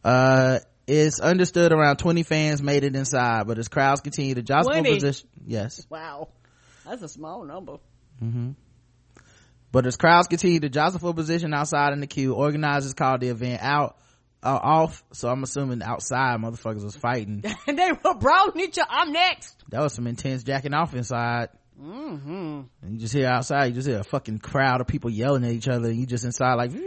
Uh, 0.04 0.60
it's 0.88 1.20
understood 1.20 1.72
around 1.72 1.98
20 1.98 2.24
fans 2.24 2.64
made 2.64 2.84
it 2.84 2.96
inside, 2.96 3.46
but 3.46 3.60
as 3.60 3.68
crowds 3.68 4.02
continue 4.02 4.34
to 4.34 4.42
jostle 4.42 4.72
20? 4.72 4.96
position, 4.96 5.30
yes, 5.46 5.86
Wow, 5.92 6.30
that's 6.86 7.04
a 7.04 7.08
small 7.08 7.46
number. 7.46 7.78
Mm-hmm. 8.20 8.52
but 9.72 9.86
as 9.86 9.96
crowds 9.96 10.28
continue 10.28 10.60
to 10.62 10.70
jostle 10.70 11.00
for 11.00 11.14
position 11.14 11.54
outside 11.54 11.94
in 11.94 12.00
the 12.00 12.08
queue, 12.08 12.34
organizers 12.34 12.96
called 12.96 13.22
the 13.22 13.30
event 13.30 13.62
out, 13.62 13.98
uh, 14.44 14.60
off. 14.62 15.04
So 15.14 15.30
I'm 15.30 15.42
assuming 15.44 15.82
outside 15.82 16.40
motherfuckers 16.40 16.84
was 16.84 16.96
fighting. 16.96 17.44
And 17.68 17.78
they 17.80 17.92
were 17.92 18.16
brawling 18.16 18.60
each 18.60 18.78
other. 18.78 18.90
I'm 18.90 19.12
next. 19.12 19.56
that 19.70 19.82
was 19.82 19.94
some 19.94 20.08
intense 20.08 20.44
jacking 20.44 20.74
off 20.74 20.94
inside. 20.94 21.50
Mm-hmm. 21.82 22.62
And 22.82 22.94
you 22.94 23.00
just 23.00 23.14
hear 23.14 23.28
outside, 23.28 23.66
you 23.68 23.74
just 23.74 23.88
hear 23.88 24.00
a 24.00 24.04
fucking 24.04 24.40
crowd 24.40 24.82
of 24.82 24.88
people 24.88 25.10
yelling 25.10 25.44
at 25.44 25.52
each 25.52 25.68
other, 25.68 25.90
and 25.90 25.98
you 25.98 26.06
just 26.06 26.24
inside 26.24 26.54
like. 26.54 26.72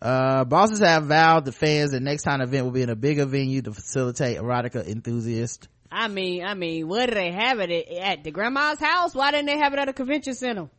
uh, 0.00 0.44
bosses 0.44 0.80
have 0.80 1.04
vowed 1.04 1.44
the 1.44 1.52
fans 1.52 1.90
that 1.90 2.00
next 2.00 2.22
time 2.22 2.38
the 2.38 2.44
event 2.44 2.64
will 2.64 2.72
be 2.72 2.82
in 2.82 2.88
a 2.90 2.96
bigger 2.96 3.26
venue 3.26 3.60
to 3.62 3.72
facilitate 3.74 4.38
erotica 4.38 4.86
enthusiasts. 4.86 5.68
I 5.92 6.08
mean, 6.08 6.44
I 6.44 6.54
mean, 6.54 6.88
where 6.88 7.06
do 7.06 7.14
they 7.14 7.30
have 7.30 7.60
it 7.60 7.70
at, 7.70 7.92
at 7.92 8.24
the 8.24 8.32
grandma's 8.32 8.80
house? 8.80 9.14
Why 9.14 9.30
didn't 9.30 9.46
they 9.46 9.58
have 9.58 9.72
it 9.74 9.78
at 9.78 9.88
a 9.88 9.92
convention 9.92 10.34
center? 10.34 10.70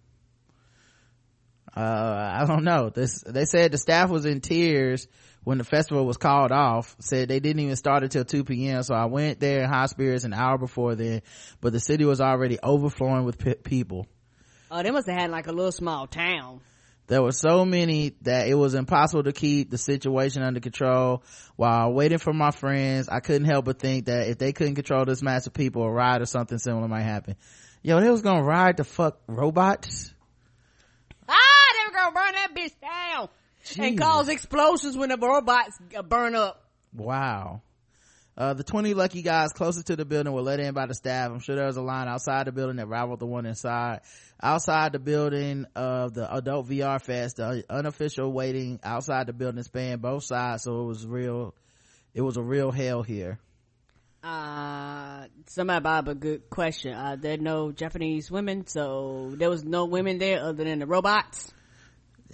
Uh, 1.76 1.80
I 2.41 2.45
don't 2.45 2.63
know. 2.63 2.89
This, 2.89 3.21
they 3.26 3.45
said 3.45 3.71
the 3.71 3.78
staff 3.78 4.09
was 4.09 4.26
in 4.26 4.39
tears 4.39 5.07
when 5.43 5.57
the 5.57 5.63
festival 5.63 6.05
was 6.05 6.17
called 6.17 6.51
off. 6.51 6.95
Said 6.99 7.28
they 7.28 7.39
didn't 7.39 7.61
even 7.61 7.76
start 7.76 8.03
until 8.03 8.23
2 8.23 8.43
p.m. 8.45 8.82
So 8.84 8.95
I 8.95 9.05
went 9.05 9.39
there 9.39 9.63
in 9.63 9.69
high 9.69 9.88
spirits 9.88 10.23
an 10.23 10.34
hour 10.34 10.57
before 10.57 10.95
then, 10.95 11.21
but 11.59 11.73
the 11.73 11.80
city 11.80 12.05
was 12.05 12.21
already 12.21 12.57
overflowing 12.61 13.26
with 13.26 13.38
pe- 13.38 13.55
people. 13.55 14.07
Oh, 14.71 14.82
they 14.84 14.91
must 14.91 15.07
have 15.07 15.19
had 15.19 15.32
like 15.32 15.47
a 15.47 15.51
little 15.51 15.71
small 15.71 16.07
town. 16.07 16.61
There 17.07 17.21
were 17.21 17.34
so 17.34 17.65
many 17.65 18.15
that 18.21 18.47
it 18.47 18.55
was 18.55 18.73
impossible 18.73 19.23
to 19.23 19.32
keep 19.32 19.69
the 19.69 19.78
situation 19.78 20.41
under 20.41 20.59
control. 20.59 21.23
While 21.55 21.93
waiting 21.93 22.17
for 22.17 22.34
my 22.34 22.49
friends, 22.49 23.09
I 23.09 23.19
couldn't 23.19 23.45
help 23.45 23.65
but 23.65 23.80
think 23.80 24.05
that 24.05 24.28
if 24.28 24.39
they 24.39 24.53
couldn't 24.53 24.73
control 24.73 25.05
this 25.05 25.21
mass 25.21 25.45
of 25.45 25.53
people, 25.53 25.84
a 25.84 25.91
riot 25.91 26.23
or 26.23 26.26
something 26.26 26.57
similar 26.57 26.88
might 26.88 27.03
happen. 27.03 27.36
Yo, 27.84 27.99
they 27.99 28.09
was 28.09 28.23
gonna 28.23 28.43
ride 28.43 28.78
the 28.78 28.84
fuck 28.84 29.19
robots? 29.28 30.13
Ah, 31.30 31.64
were 31.88 31.93
gonna 31.93 32.11
burn 32.11 32.33
that 32.33 32.55
bitch 32.55 32.73
down 32.81 33.29
and 33.79 33.99
cause 33.99 34.29
explosions 34.29 34.97
when 34.97 35.09
the 35.09 35.17
robots 35.17 35.77
burn 36.07 36.36
up. 36.36 36.63
Wow. 36.93 37.61
Uh, 38.38 38.53
the 38.53 38.63
20 38.63 38.93
lucky 38.93 39.21
guys 39.21 39.53
closest 39.53 39.88
to 39.88 39.95
the 39.95 40.03
building 40.03 40.33
were 40.33 40.41
let 40.41 40.59
in 40.59 40.73
by 40.73 40.86
the 40.86 40.93
staff. 40.93 41.31
I'm 41.31 41.39
sure 41.39 41.55
there 41.55 41.67
was 41.67 41.77
a 41.77 41.81
line 41.81 42.09
outside 42.09 42.47
the 42.47 42.51
building 42.51 42.75
that 42.77 42.88
rivaled 42.88 43.19
the 43.19 43.25
one 43.25 43.45
inside. 43.45 44.01
Outside 44.43 44.91
the 44.91 44.99
building 44.99 45.65
of 45.73 46.13
the 46.13 46.33
adult 46.36 46.67
VR 46.67 47.01
fest, 47.01 47.38
the 47.38 47.63
unofficial 47.69 48.31
waiting 48.31 48.81
outside 48.83 49.27
the 49.27 49.33
building 49.33 49.63
spanned 49.63 50.01
both 50.01 50.25
sides, 50.25 50.63
so 50.63 50.81
it 50.81 50.86
was 50.86 51.07
real, 51.07 51.55
it 52.13 52.21
was 52.21 52.36
a 52.36 52.41
real 52.41 52.71
hell 52.71 53.03
here. 53.03 53.39
Uh, 54.21 55.27
somebody 55.45 55.81
brought 55.81 55.99
up 55.99 56.07
a 56.09 56.15
good 56.15 56.49
question. 56.49 56.93
Uh, 56.93 57.15
there 57.17 57.36
are 57.36 57.38
no 57.38 57.71
Japanese 57.71 58.29
women, 58.29 58.67
so 58.67 59.31
there 59.36 59.49
was 59.49 59.63
no 59.63 59.86
women 59.86 60.17
there 60.17 60.41
other 60.41 60.65
than 60.65 60.79
the 60.79 60.88
robots. 60.88 61.53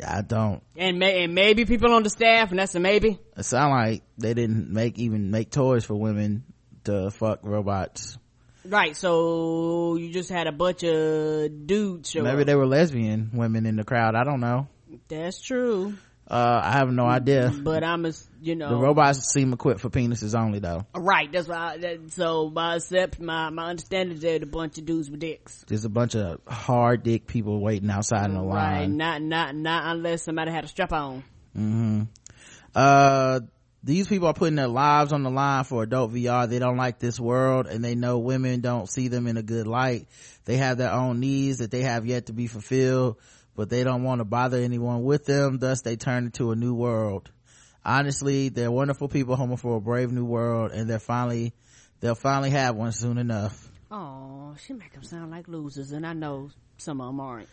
I 0.05 0.21
don't, 0.21 0.63
And, 0.75 0.97
may, 0.99 1.23
and 1.23 1.35
maybe 1.35 1.65
people 1.65 1.93
on 1.93 2.03
the 2.03 2.09
staff, 2.09 2.49
and 2.51 2.59
that's 2.59 2.73
a 2.75 2.79
maybe. 2.79 3.19
it 3.37 3.43
sound 3.43 3.71
like 3.71 4.03
they 4.17 4.33
didn't 4.33 4.69
make, 4.71 4.97
even 4.97 5.31
make 5.31 5.51
toys 5.51 5.85
for 5.85 5.95
women 5.95 6.43
to 6.85 7.11
fuck 7.11 7.39
robots. 7.43 8.17
Right, 8.65 8.95
so 8.95 9.95
you 9.97 10.11
just 10.11 10.29
had 10.29 10.47
a 10.47 10.51
bunch 10.51 10.83
of 10.83 11.67
dudes 11.67 12.09
show 12.11 12.21
Maybe 12.23 12.41
up. 12.41 12.47
they 12.47 12.55
were 12.55 12.65
lesbian 12.67 13.31
women 13.33 13.65
in 13.65 13.75
the 13.75 13.83
crowd, 13.83 14.15
I 14.15 14.23
don't 14.23 14.39
know. 14.39 14.67
That's 15.07 15.41
true. 15.41 15.95
Uh, 16.31 16.61
I 16.63 16.71
have 16.77 16.89
no 16.89 17.05
idea. 17.05 17.51
But 17.53 17.83
I'm 17.83 18.05
a, 18.05 18.13
you 18.41 18.55
know. 18.55 18.69
The 18.69 18.77
robots 18.77 19.33
seem 19.33 19.51
equipped 19.51 19.81
for 19.81 19.89
penises 19.89 20.33
only 20.33 20.59
though. 20.59 20.85
Right, 20.95 21.29
that's 21.29 21.49
why. 21.49 21.73
I, 21.73 21.77
that, 21.77 22.13
so 22.13 22.49
my 22.49 22.75
accept 22.75 23.19
my 23.19 23.49
my 23.49 23.65
understanding 23.65 24.15
is 24.15 24.21
that 24.21 24.41
a 24.41 24.45
bunch 24.45 24.77
of 24.77 24.85
dudes 24.85 25.11
with 25.11 25.19
dicks. 25.19 25.65
There's 25.67 25.83
a 25.83 25.89
bunch 25.89 26.15
of 26.15 26.39
hard 26.47 27.03
dick 27.03 27.27
people 27.27 27.59
waiting 27.59 27.89
outside 27.89 28.27
in 28.29 28.35
the 28.35 28.41
line. 28.41 28.79
Right, 28.79 28.89
not 28.89 29.21
not 29.21 29.55
not 29.55 29.93
unless 29.93 30.23
somebody 30.23 30.51
had 30.51 30.63
a 30.63 30.67
strap 30.69 30.93
on. 30.93 31.21
Hmm. 31.53 32.03
Uh, 32.73 33.41
these 33.83 34.07
people 34.07 34.27
are 34.27 34.33
putting 34.33 34.55
their 34.55 34.67
lives 34.67 35.11
on 35.11 35.23
the 35.23 35.29
line 35.29 35.65
for 35.65 35.83
adult 35.83 36.13
VR. 36.13 36.47
They 36.47 36.59
don't 36.59 36.77
like 36.77 36.99
this 36.99 37.19
world 37.19 37.67
and 37.67 37.83
they 37.83 37.95
know 37.95 38.19
women 38.19 38.61
don't 38.61 38.87
see 38.87 39.09
them 39.09 39.27
in 39.27 39.35
a 39.35 39.43
good 39.43 39.67
light. 39.67 40.07
They 40.45 40.57
have 40.57 40.77
their 40.77 40.91
own 40.91 41.19
needs 41.19 41.57
that 41.57 41.71
they 41.71 41.81
have 41.81 42.05
yet 42.05 42.27
to 42.27 42.33
be 42.33 42.47
fulfilled, 42.47 43.17
but 43.55 43.69
they 43.69 43.83
don't 43.83 44.03
want 44.03 44.19
to 44.19 44.25
bother 44.25 44.57
anyone 44.57 45.03
with 45.03 45.25
them. 45.25 45.57
Thus 45.59 45.81
they 45.81 45.95
turn 45.95 46.25
into 46.25 46.51
a 46.51 46.55
new 46.55 46.73
world. 46.73 47.29
Honestly, 47.83 48.49
they're 48.49 48.71
wonderful 48.71 49.07
people 49.07 49.35
hoping 49.35 49.57
for 49.57 49.77
a 49.77 49.81
brave 49.81 50.11
new 50.11 50.25
world 50.25 50.71
and 50.71 50.89
they're 50.89 50.99
finally, 50.99 51.53
they'll 51.99 52.15
finally 52.15 52.51
have 52.51 52.75
one 52.75 52.91
soon 52.91 53.17
enough. 53.17 53.69
Oh, 53.89 54.55
she 54.65 54.73
make 54.73 54.93
them 54.93 55.03
sound 55.03 55.31
like 55.31 55.49
losers, 55.49 55.91
and 55.91 56.07
I 56.07 56.13
know 56.13 56.49
some 56.77 57.01
of 57.01 57.07
them 57.07 57.19
aren't. 57.19 57.49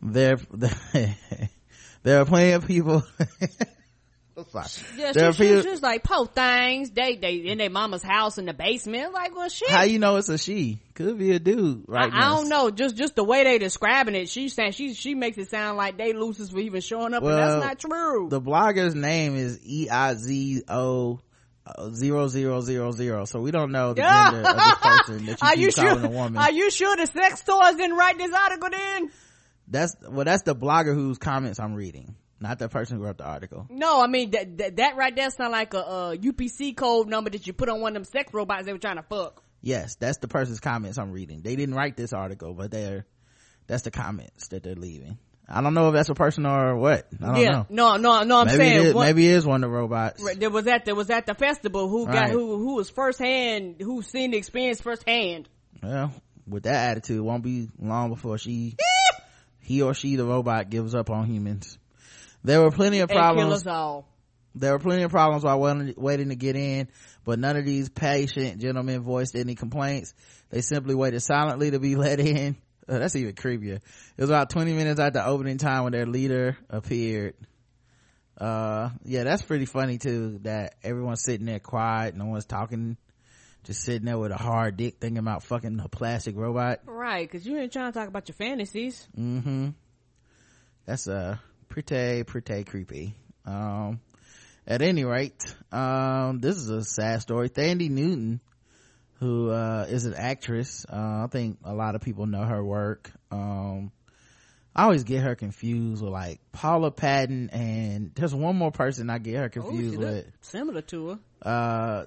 There, 0.00 0.36
there 2.02 2.20
are 2.20 2.24
plenty 2.24 2.52
of 2.52 2.66
people. 2.66 3.02
Yeah, 4.96 5.12
There 5.12 5.32
she, 5.32 5.36
she, 5.42 5.48
people- 5.48 5.62
she 5.62 5.68
was 5.70 5.82
like, 5.82 6.02
"Po 6.02 6.24
things, 6.24 6.90
they 6.90 7.16
they 7.16 7.34
in 7.36 7.58
their 7.58 7.70
mama's 7.70 8.02
house 8.02 8.38
in 8.38 8.46
the 8.46 8.54
basement." 8.54 9.12
Like, 9.12 9.34
well, 9.36 9.48
shit. 9.48 9.68
How 9.70 9.82
you 9.82 9.98
know 9.98 10.16
it's 10.16 10.28
a 10.28 10.38
she? 10.38 10.78
Could 10.94 11.18
be 11.18 11.32
a 11.32 11.38
dude, 11.38 11.84
I, 11.88 11.92
right? 11.92 12.12
I 12.12 12.28
don't 12.34 12.48
know. 12.48 12.70
Just 12.70 12.96
just 12.96 13.14
the 13.14 13.24
way 13.24 13.44
they 13.44 13.58
describing 13.58 14.14
it, 14.14 14.28
she's 14.28 14.54
saying 14.54 14.72
she 14.72 14.94
she 14.94 15.14
makes 15.14 15.36
it 15.38 15.50
sound 15.50 15.76
like 15.76 15.96
they 15.98 16.12
losers 16.12 16.50
for 16.50 16.58
even 16.60 16.80
showing 16.80 17.14
up, 17.14 17.22
Well, 17.22 17.38
and 17.38 17.62
that's 17.62 17.84
not 17.84 17.90
true. 17.90 18.28
The 18.30 18.40
blogger's 18.40 18.94
name 18.94 19.36
is 19.36 19.60
E 19.66 19.88
I 19.90 20.14
Z 20.14 20.62
O 20.68 21.20
zero 21.92 22.28
zero 22.28 22.60
zero 22.60 22.90
zero. 22.92 23.24
So 23.24 23.40
we 23.40 23.50
don't 23.50 23.70
know 23.72 23.94
the 23.94 24.02
gender 24.02 24.48
of 24.48 24.56
this 24.56 24.74
person 24.82 25.26
that 25.26 25.40
you 25.42 25.48
are 25.48 25.56
you 25.56 25.70
sure? 25.70 26.04
a 26.04 26.08
woman. 26.08 26.36
Are 26.38 26.50
you 26.52 26.70
sure 26.70 26.96
the 26.96 27.06
sex 27.06 27.42
toys 27.42 27.76
didn't 27.76 27.96
write 27.96 28.18
this 28.18 28.32
article? 28.32 28.70
Then 28.70 29.10
that's 29.68 29.96
well, 30.08 30.24
that's 30.24 30.42
the 30.42 30.54
blogger 30.56 30.94
whose 30.94 31.18
comments 31.18 31.60
I'm 31.60 31.74
reading, 31.74 32.16
not 32.42 32.58
the 32.58 32.68
person 32.68 32.98
who 32.98 33.04
wrote 33.04 33.18
the 33.18 33.24
article. 33.24 33.66
no, 33.70 34.02
I 34.02 34.06
mean 34.06 34.32
that 34.32 34.58
that, 34.58 34.76
that 34.76 34.96
right 34.96 35.14
there 35.14 35.30
sound 35.30 35.52
like 35.52 35.72
a, 35.74 35.78
uh 35.86 36.14
UPC 36.16 36.76
code 36.76 37.08
number 37.08 37.30
that 37.30 37.46
you 37.46 37.52
put 37.52 37.68
on 37.68 37.80
one 37.80 37.96
of 37.96 38.02
them 38.02 38.04
sex 38.12 38.34
robots 38.34 38.66
they 38.66 38.72
were 38.72 38.78
trying 38.78 38.96
to 38.96 39.02
fuck. 39.02 39.42
Yes, 39.62 39.94
that's 39.94 40.18
the 40.18 40.28
person's 40.28 40.58
comments 40.60 40.98
I'm 40.98 41.12
reading. 41.12 41.40
They 41.42 41.54
didn't 41.56 41.74
write 41.76 41.96
this 41.96 42.12
article, 42.12 42.52
but 42.54 42.70
they're 42.70 43.06
that's 43.68 43.82
the 43.84 43.90
comments 43.92 44.48
that 44.48 44.62
they're 44.62 44.74
leaving. 44.74 45.18
I 45.48 45.60
don't 45.60 45.74
know 45.74 45.88
if 45.88 45.94
that's 45.94 46.08
a 46.08 46.14
person 46.14 46.46
or 46.46 46.76
what. 46.76 47.06
I 47.20 47.26
don't 47.26 47.36
yeah, 47.36 47.48
know. 47.50 47.66
no, 47.68 47.96
no, 47.96 48.22
no. 48.22 48.38
I'm 48.40 48.46
maybe 48.46 48.56
saying 48.58 48.76
it 48.80 48.86
is, 48.86 48.94
what- 48.94 49.04
maybe 49.06 49.26
it 49.28 49.32
is 49.34 49.44
one 49.46 49.62
of 49.62 49.70
the 49.70 49.76
robots. 49.76 50.22
There 50.38 50.50
was 50.50 50.66
at 50.66 50.84
there 50.84 50.94
was 50.94 51.10
at 51.10 51.26
the 51.26 51.34
festival 51.34 51.88
who 51.88 52.06
got 52.06 52.14
Right. 52.14 52.30
who 52.30 52.58
who 52.58 52.74
was 52.76 52.90
firsthand 52.90 53.76
who 53.80 54.02
seen 54.02 54.30
the 54.30 54.36
experience 54.38 54.80
firsthand. 54.80 55.48
Well, 55.82 56.12
with 56.46 56.62
that 56.64 56.90
attitude, 56.92 57.18
it 57.18 57.22
won't 57.22 57.42
be 57.44 57.68
long 57.78 58.10
before 58.10 58.38
she, 58.38 58.76
he 59.60 59.82
or 59.82 59.94
she, 59.94 60.16
the 60.16 60.24
robot, 60.24 60.70
gives 60.70 60.94
up 60.94 61.10
on 61.10 61.26
humans. 61.26 61.78
There 62.44 62.60
were 62.60 62.70
plenty 62.70 63.00
of 63.00 63.10
And 63.10 63.16
kill 63.16 63.20
problems. 63.20 63.52
us 63.54 63.66
all. 63.66 64.08
There 64.54 64.72
were 64.72 64.78
plenty 64.78 65.02
of 65.04 65.10
problems 65.10 65.44
while 65.44 65.58
waiting, 65.60 65.94
waiting 65.96 66.28
to 66.28 66.34
get 66.36 66.56
in, 66.56 66.88
but 67.24 67.38
none 67.38 67.56
of 67.56 67.64
these 67.64 67.88
patient 67.88 68.60
gentlemen 68.60 69.00
voiced 69.02 69.34
any 69.34 69.54
complaints. 69.54 70.12
They 70.50 70.60
simply 70.60 70.94
waited 70.94 71.20
silently 71.20 71.70
to 71.70 71.78
be 71.78 71.96
let 71.96 72.20
in. 72.20 72.56
Uh, 72.88 72.98
that's 72.98 73.16
even 73.16 73.34
creepier. 73.34 73.76
It 73.76 73.82
was 74.18 74.28
about 74.28 74.50
20 74.50 74.72
minutes 74.74 75.00
after 75.00 75.20
opening 75.24 75.56
time 75.56 75.84
when 75.84 75.92
their 75.92 76.04
leader 76.04 76.58
appeared. 76.68 77.34
Uh, 78.36 78.90
yeah, 79.04 79.22
that's 79.24 79.42
pretty 79.42 79.66
funny 79.66 79.98
too, 79.98 80.40
that 80.42 80.74
everyone's 80.82 81.22
sitting 81.22 81.46
there 81.46 81.60
quiet, 81.60 82.16
no 82.16 82.26
one's 82.26 82.44
talking, 82.44 82.96
just 83.64 83.82
sitting 83.82 84.04
there 84.06 84.18
with 84.18 84.32
a 84.32 84.36
hard 84.36 84.76
dick 84.76 84.96
thinking 85.00 85.18
about 85.18 85.44
fucking 85.44 85.80
a 85.80 85.88
plastic 85.88 86.36
robot. 86.36 86.80
Right, 86.86 87.30
because 87.30 87.46
you 87.46 87.56
ain't 87.56 87.72
trying 87.72 87.92
to 87.92 87.98
talk 87.98 88.08
about 88.08 88.28
your 88.28 88.34
fantasies. 88.34 89.06
Mm-hmm. 89.16 89.68
That's, 90.86 91.06
uh, 91.06 91.36
pretty, 91.72 92.22
pretty 92.24 92.64
creepy. 92.64 93.14
Um, 93.46 94.00
at 94.66 94.82
any 94.82 95.04
rate, 95.04 95.42
um, 95.72 96.38
this 96.38 96.56
is 96.56 96.68
a 96.68 96.84
sad 96.84 97.22
story. 97.22 97.48
Thandie 97.48 97.88
Newton, 97.90 98.40
who, 99.20 99.50
uh, 99.50 99.86
is 99.88 100.04
an 100.04 100.12
actress, 100.14 100.84
uh, 100.92 101.24
I 101.24 101.26
think 101.30 101.58
a 101.64 101.72
lot 101.74 101.94
of 101.94 102.02
people 102.02 102.26
know 102.26 102.42
her 102.44 102.62
work. 102.62 103.10
Um, 103.30 103.90
I 104.76 104.84
always 104.84 105.04
get 105.04 105.22
her 105.22 105.34
confused 105.34 106.02
with 106.02 106.12
like 106.12 106.40
Paula 106.52 106.90
Patton 106.90 107.50
and 107.50 108.12
there's 108.14 108.34
one 108.34 108.56
more 108.56 108.70
person 108.70 109.08
I 109.10 109.18
get 109.18 109.36
her 109.36 109.44
Oh, 109.44 109.48
confused 109.48 109.96
look 109.98 110.08
with. 110.10 110.26
similar 110.42 110.82
to 110.82 111.08
her. 111.08 111.18
Uh, 111.42 112.06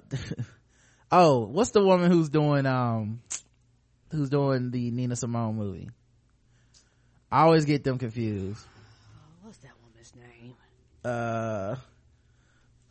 oh, 1.10 1.46
what's 1.46 1.70
the 1.72 1.84
woman 1.84 2.10
who's 2.10 2.28
doing, 2.28 2.66
um, 2.66 3.20
who's 4.12 4.30
doing 4.30 4.70
the 4.70 4.90
Nina 4.92 5.16
Simone 5.16 5.56
movie? 5.56 5.90
I 7.32 7.42
always 7.42 7.64
get 7.64 7.82
them 7.84 7.98
confused. 7.98 8.64
What's 9.42 9.58
that 9.58 9.70
woman's 9.80 10.12
name? 10.16 10.54
Uh, 11.06 11.76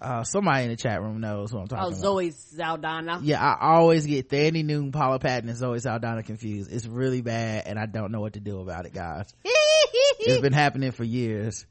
uh, 0.02 0.24
somebody 0.24 0.64
in 0.66 0.70
the 0.70 0.76
chat 0.76 1.02
room 1.02 1.20
knows 1.20 1.52
what 1.54 1.62
I'm 1.62 1.68
talking 1.68 1.86
Oh, 1.86 1.88
about. 1.88 2.00
Zoe 2.00 2.32
Saldana. 2.32 3.20
Yeah, 3.24 3.42
I 3.44 3.76
always 3.76 4.06
get 4.06 4.30
Thandie 4.30 4.64
Newton, 4.64 4.92
Paula 4.92 5.20
Patton, 5.20 5.50
and 5.50 5.58
Zoe 5.58 5.80
Saldana 5.80 6.22
confused. 6.24 6.72
It's 6.72 6.86
really 6.86 7.22
bad, 7.22 7.64
and 7.66 7.80
I 7.80 7.86
don't 7.86 8.12
know 8.12 8.22
what 8.22 8.34
to 8.34 8.40
do 8.40 8.60
about 8.60 8.86
it, 8.86 8.94
guys. 8.94 9.34
it's 9.44 10.42
been 10.42 10.54
happening 10.54 10.92
for 10.92 11.04
years. 11.04 11.66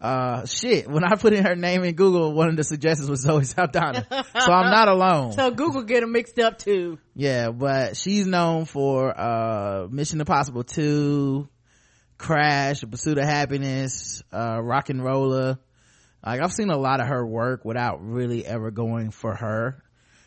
Uh, 0.00 0.46
shit, 0.46 0.88
when 0.88 1.04
I 1.04 1.14
put 1.16 1.34
in 1.34 1.44
her 1.44 1.54
name 1.56 1.84
in 1.84 1.94
Google, 1.94 2.32
one 2.32 2.48
of 2.48 2.56
the 2.56 2.64
suggestions 2.64 3.10
was 3.10 3.20
Zoe 3.20 3.44
Saldana. 3.44 4.06
so 4.10 4.52
I'm 4.52 4.70
not 4.70 4.88
alone. 4.88 5.32
So 5.32 5.50
Google 5.50 5.82
get 5.82 6.00
them 6.00 6.12
mixed 6.12 6.38
up 6.38 6.58
too. 6.58 6.98
Yeah, 7.14 7.50
but 7.50 7.96
she's 7.98 8.26
known 8.26 8.64
for, 8.64 9.12
uh, 9.18 9.88
Mission 9.90 10.20
Impossible 10.20 10.64
2, 10.64 11.48
Crash, 12.16 12.82
Pursuit 12.90 13.18
of 13.18 13.24
Happiness, 13.24 14.22
uh, 14.32 14.58
RocknRolla. 14.58 15.58
Like, 16.24 16.40
I've 16.40 16.52
seen 16.52 16.70
a 16.70 16.76
lot 16.76 17.00
of 17.00 17.06
her 17.08 17.26
work 17.26 17.64
without 17.64 18.04
really 18.04 18.44
ever 18.44 18.70
going 18.70 19.10
for 19.10 19.34
her. 19.34 19.82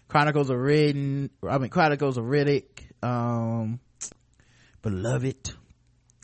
Chronicles 0.08 0.50
of 0.50 0.58
Ridden, 0.58 1.30
I 1.48 1.58
mean, 1.58 1.70
Chronicles 1.70 2.18
of 2.18 2.26
Riddick, 2.26 2.92
um, 3.02 3.80
Beloved 4.82 5.52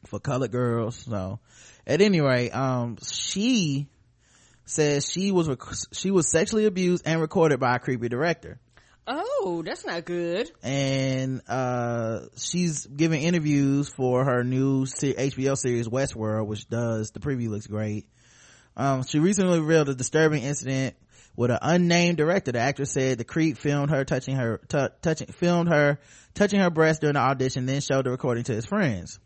for 0.08 0.20
Colored 0.20 0.52
Girls. 0.52 0.96
So, 0.98 1.40
at 1.88 2.02
any 2.02 2.20
rate, 2.22 2.52
um, 2.52 2.98
she 3.04 3.88
says 4.66 5.10
she 5.10 5.32
was, 5.32 5.48
rec- 5.50 5.62
she 5.94 6.12
was 6.12 6.30
sexually 6.32 6.66
abused 6.66 7.04
and 7.08 7.22
recorded 7.22 7.60
by 7.60 7.76
a 7.76 7.80
creepy 7.80 8.08
director 8.10 8.60
Oh, 9.12 9.64
that's 9.66 9.84
not 9.84 10.06
good. 10.06 10.52
and 10.62 11.42
uh 11.48 12.20
she's 12.38 12.86
giving 12.86 13.24
interviews 13.24 13.90
for 13.90 14.24
her 14.24 14.44
new 14.44 14.86
HBO 14.86 15.58
series 15.58 15.88
Westworld 15.88 16.46
which 16.46 16.70
does 16.70 17.10
the 17.10 17.20
preview 17.20 17.50
looks 17.50 17.66
great 17.66 18.06
um 18.78 19.04
she 19.04 19.20
recently 19.20 19.60
revealed 19.60 19.90
a 19.90 19.96
disturbing 19.96 20.44
incident 20.44 20.96
with 21.36 21.52
an 21.52 21.60
unnamed 21.62 22.18
director. 22.18 22.52
The 22.52 22.60
actress 22.60 22.92
said 22.92 23.18
the 23.18 23.24
creep 23.24 23.58
filmed 23.58 23.90
her 23.92 24.04
touching 24.04 24.36
her 24.36 24.60
t- 24.68 24.88
touching 25.02 25.28
filmed 25.28 25.70
her 25.70 26.00
touching 26.34 26.60
her 26.60 26.70
breast 26.70 27.00
during 27.00 27.14
the 27.14 27.22
audition 27.22 27.66
then 27.66 27.80
showed 27.80 28.06
the 28.06 28.12
recording 28.12 28.44
to 28.44 28.54
his 28.54 28.66
friends. 28.66 29.20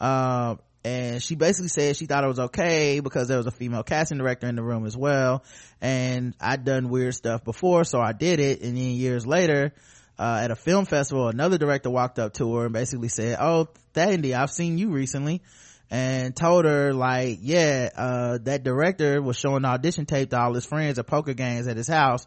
Um 0.00 0.60
and 0.82 1.22
she 1.22 1.34
basically 1.34 1.68
said 1.68 1.96
she 1.96 2.06
thought 2.06 2.22
it 2.24 2.28
was 2.28 2.38
okay 2.38 3.00
because 3.00 3.28
there 3.28 3.38
was 3.38 3.46
a 3.46 3.50
female 3.50 3.82
casting 3.82 4.18
director 4.18 4.46
in 4.46 4.54
the 4.54 4.62
room 4.62 4.86
as 4.86 4.96
well. 4.96 5.44
And 5.80 6.34
i'd 6.40 6.64
done 6.64 6.88
weird 6.88 7.14
stuff 7.14 7.44
before 7.44 7.84
so 7.84 8.00
i 8.00 8.12
did 8.12 8.40
it. 8.40 8.62
And 8.62 8.76
then 8.76 8.92
years 8.92 9.26
later 9.26 9.74
uh, 10.18 10.40
at 10.42 10.50
a 10.50 10.56
film 10.56 10.86
festival 10.86 11.28
another 11.28 11.58
director 11.58 11.90
walked 11.90 12.18
up 12.18 12.32
to 12.34 12.54
her 12.54 12.64
and 12.64 12.72
basically 12.72 13.08
said 13.08 13.36
oh 13.38 13.68
Thandie, 13.92 14.32
i've 14.32 14.50
seen 14.50 14.78
you 14.78 14.88
recently 14.88 15.42
and 15.90 16.34
told 16.34 16.64
her 16.64 16.92
like 16.92 17.38
yeah 17.42 17.90
uh, 17.96 18.38
that 18.42 18.64
director 18.64 19.22
was 19.22 19.36
showing 19.36 19.64
audition 19.64 20.06
tape 20.06 20.30
to 20.30 20.38
all 20.38 20.54
his 20.54 20.66
friends 20.66 20.98
at 20.98 21.06
poker 21.06 21.34
games 21.34 21.68
at 21.68 21.76
his 21.76 21.88
house 21.88 22.26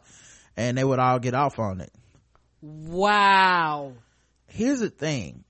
and 0.56 0.78
they 0.78 0.84
would 0.84 1.00
all 1.00 1.20
get 1.20 1.34
off 1.34 1.60
on 1.60 1.82
it. 1.82 1.92
Wow. 2.62 3.94
here's 4.48 4.80
the 4.80 4.90
thing. 4.90 5.44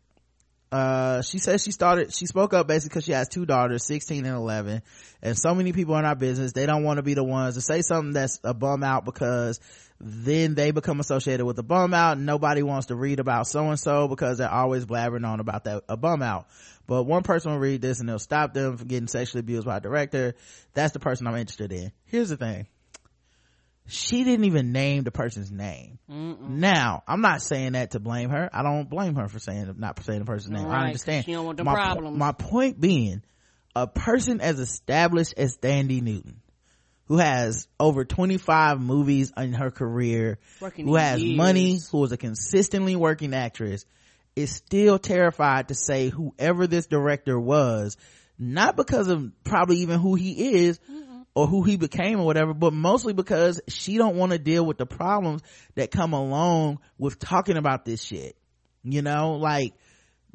Uh 0.71 1.23
she 1.23 1.39
says 1.39 1.63
she 1.63 1.71
started 1.71 2.13
she 2.13 2.27
spoke 2.27 2.53
up 2.53 2.67
basically 2.67 2.89
because 2.89 3.05
she 3.05 3.11
has 3.11 3.27
two 3.27 3.43
daughters 3.45 3.83
16 3.87 4.23
and 4.23 4.35
11 4.35 4.83
and 5.23 5.35
so 5.35 5.55
many 5.55 5.73
people 5.73 5.97
in 5.97 6.05
our 6.05 6.15
business 6.15 6.51
they 6.51 6.67
don't 6.67 6.83
want 6.83 6.97
to 6.97 7.01
be 7.01 7.15
the 7.15 7.23
ones 7.23 7.55
to 7.55 7.61
say 7.61 7.81
something 7.81 8.13
that's 8.13 8.39
a 8.43 8.53
bum 8.53 8.83
out 8.83 9.03
because 9.03 9.59
then 9.99 10.55
they 10.55 10.71
become 10.71 10.99
associated 10.99 11.45
with 11.45 11.59
a 11.59 11.63
bum 11.63 11.93
out. 11.93 12.17
Nobody 12.17 12.63
wants 12.63 12.87
to 12.87 12.95
read 12.95 13.19
about 13.19 13.47
so 13.47 13.67
and 13.67 13.79
so 13.79 14.07
because 14.07 14.37
they're 14.37 14.49
always 14.49 14.85
blabbering 14.85 15.27
on 15.27 15.39
about 15.39 15.65
that 15.65 15.83
a 15.89 15.97
bum 15.97 16.21
out 16.21 16.47
but 16.89 17.03
one 17.03 17.23
person 17.23 17.51
will 17.51 17.59
read 17.59 17.81
this 17.81 18.01
and 18.01 18.09
they'll 18.09 18.19
stop 18.19 18.53
them 18.53 18.75
from 18.75 18.87
getting 18.87 19.07
sexually 19.07 19.39
abused 19.39 19.65
by 19.65 19.77
a 19.77 19.81
director 19.81 20.35
that's 20.73 20.91
the 20.91 20.99
person 20.99 21.25
i'm 21.27 21.35
interested 21.37 21.71
in 21.71 21.91
here's 22.05 22.29
the 22.29 22.37
thing 22.37 22.67
she 23.89 24.23
didn't 24.23 24.45
even 24.45 24.71
name 24.71 25.03
the 25.03 25.11
person's 25.11 25.51
name. 25.51 25.97
Now, 26.07 27.03
I'm 27.07 27.21
not 27.21 27.41
saying 27.41 27.71
that 27.73 27.91
to 27.91 27.99
blame 27.99 28.29
her. 28.29 28.49
I 28.53 28.61
don't 28.61 28.87
blame 28.87 29.15
her 29.15 29.27
for 29.27 29.39
saying 29.39 29.73
not 29.77 30.01
saying 30.03 30.19
the 30.19 30.25
person's 30.25 30.51
name. 30.51 30.65
Right, 30.65 30.83
I 30.83 30.85
understand. 30.85 31.25
she 31.25 31.33
don't 31.33 31.45
want 31.45 31.57
the 31.57 31.63
my, 31.63 31.73
problems. 31.73 32.17
my 32.17 32.31
point 32.31 32.79
being, 32.79 33.23
a 33.75 33.87
person 33.87 34.41
as 34.41 34.59
established 34.59 35.33
as 35.37 35.57
Thandie 35.57 36.03
Newton, 36.03 36.41
who 37.05 37.17
has 37.17 37.67
over 37.79 38.05
25 38.05 38.79
movies 38.79 39.33
in 39.35 39.53
her 39.53 39.71
career, 39.71 40.37
Working 40.61 40.87
who 40.87 40.95
has 40.95 41.23
years. 41.23 41.37
money, 41.37 41.79
who 41.91 42.03
is 42.03 42.11
a 42.11 42.17
consistently 42.17 42.95
working 42.95 43.33
actress, 43.33 43.85
is 44.35 44.55
still 44.55 44.99
terrified 44.99 45.67
to 45.67 45.75
say 45.75 46.09
whoever 46.09 46.67
this 46.67 46.87
director 46.87 47.39
was, 47.39 47.97
not 48.37 48.75
because 48.75 49.07
of 49.07 49.31
probably 49.43 49.77
even 49.77 49.99
who 49.99 50.15
he 50.15 50.65
is, 50.65 50.79
mm-hmm. 50.79 51.21
or 51.35 51.47
who 51.47 51.63
he 51.63 51.77
became 51.77 52.19
or 52.19 52.25
whatever, 52.25 52.53
but 52.53 52.73
mostly 52.73 53.13
because 53.13 53.61
she 53.67 53.97
don't 53.97 54.15
want 54.15 54.31
to 54.31 54.39
deal 54.39 54.65
with 54.65 54.77
the 54.77 54.85
problems 54.85 55.41
that 55.75 55.91
come 55.91 56.13
along 56.13 56.79
with 56.97 57.19
talking 57.19 57.57
about 57.57 57.85
this 57.85 58.01
shit. 58.01 58.35
You 58.83 59.01
know, 59.01 59.33
like 59.33 59.73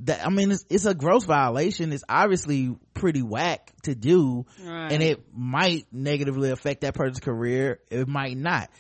that, 0.01 0.27
I 0.27 0.31
mean, 0.31 0.51
it's, 0.51 0.65
it's 0.69 0.85
a 0.85 0.95
gross 0.95 1.25
violation. 1.25 1.93
It's 1.93 2.05
obviously 2.09 2.77
pretty 2.93 3.23
whack 3.23 3.73
to 3.85 3.95
do 3.95 4.45
Right. 4.63 4.93
and 4.93 5.03
it 5.03 5.25
might 5.33 5.87
negatively 5.93 6.51
affect 6.51 6.83
that 6.83 6.95
person's 6.95 7.21
career. 7.21 7.81
It 7.91 8.07
might 8.09 8.37
not. 8.37 8.71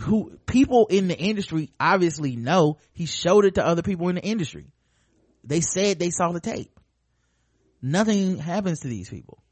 Who, 0.00 0.38
people 0.46 0.86
in 0.88 1.08
the 1.08 1.18
industry 1.18 1.70
obviously 1.78 2.36
know 2.36 2.78
he 2.92 3.06
showed 3.06 3.44
it 3.44 3.56
to 3.56 3.66
other 3.66 3.82
people 3.82 4.08
in 4.08 4.14
the 4.14 4.22
industry. 4.22 4.72
They 5.44 5.60
said 5.60 5.98
they 5.98 6.10
saw 6.10 6.32
the 6.32 6.40
tape. 6.40 6.78
Nothing 7.82 8.38
happens 8.38 8.80
to 8.80 8.88
these 8.88 9.10
people 9.10 9.42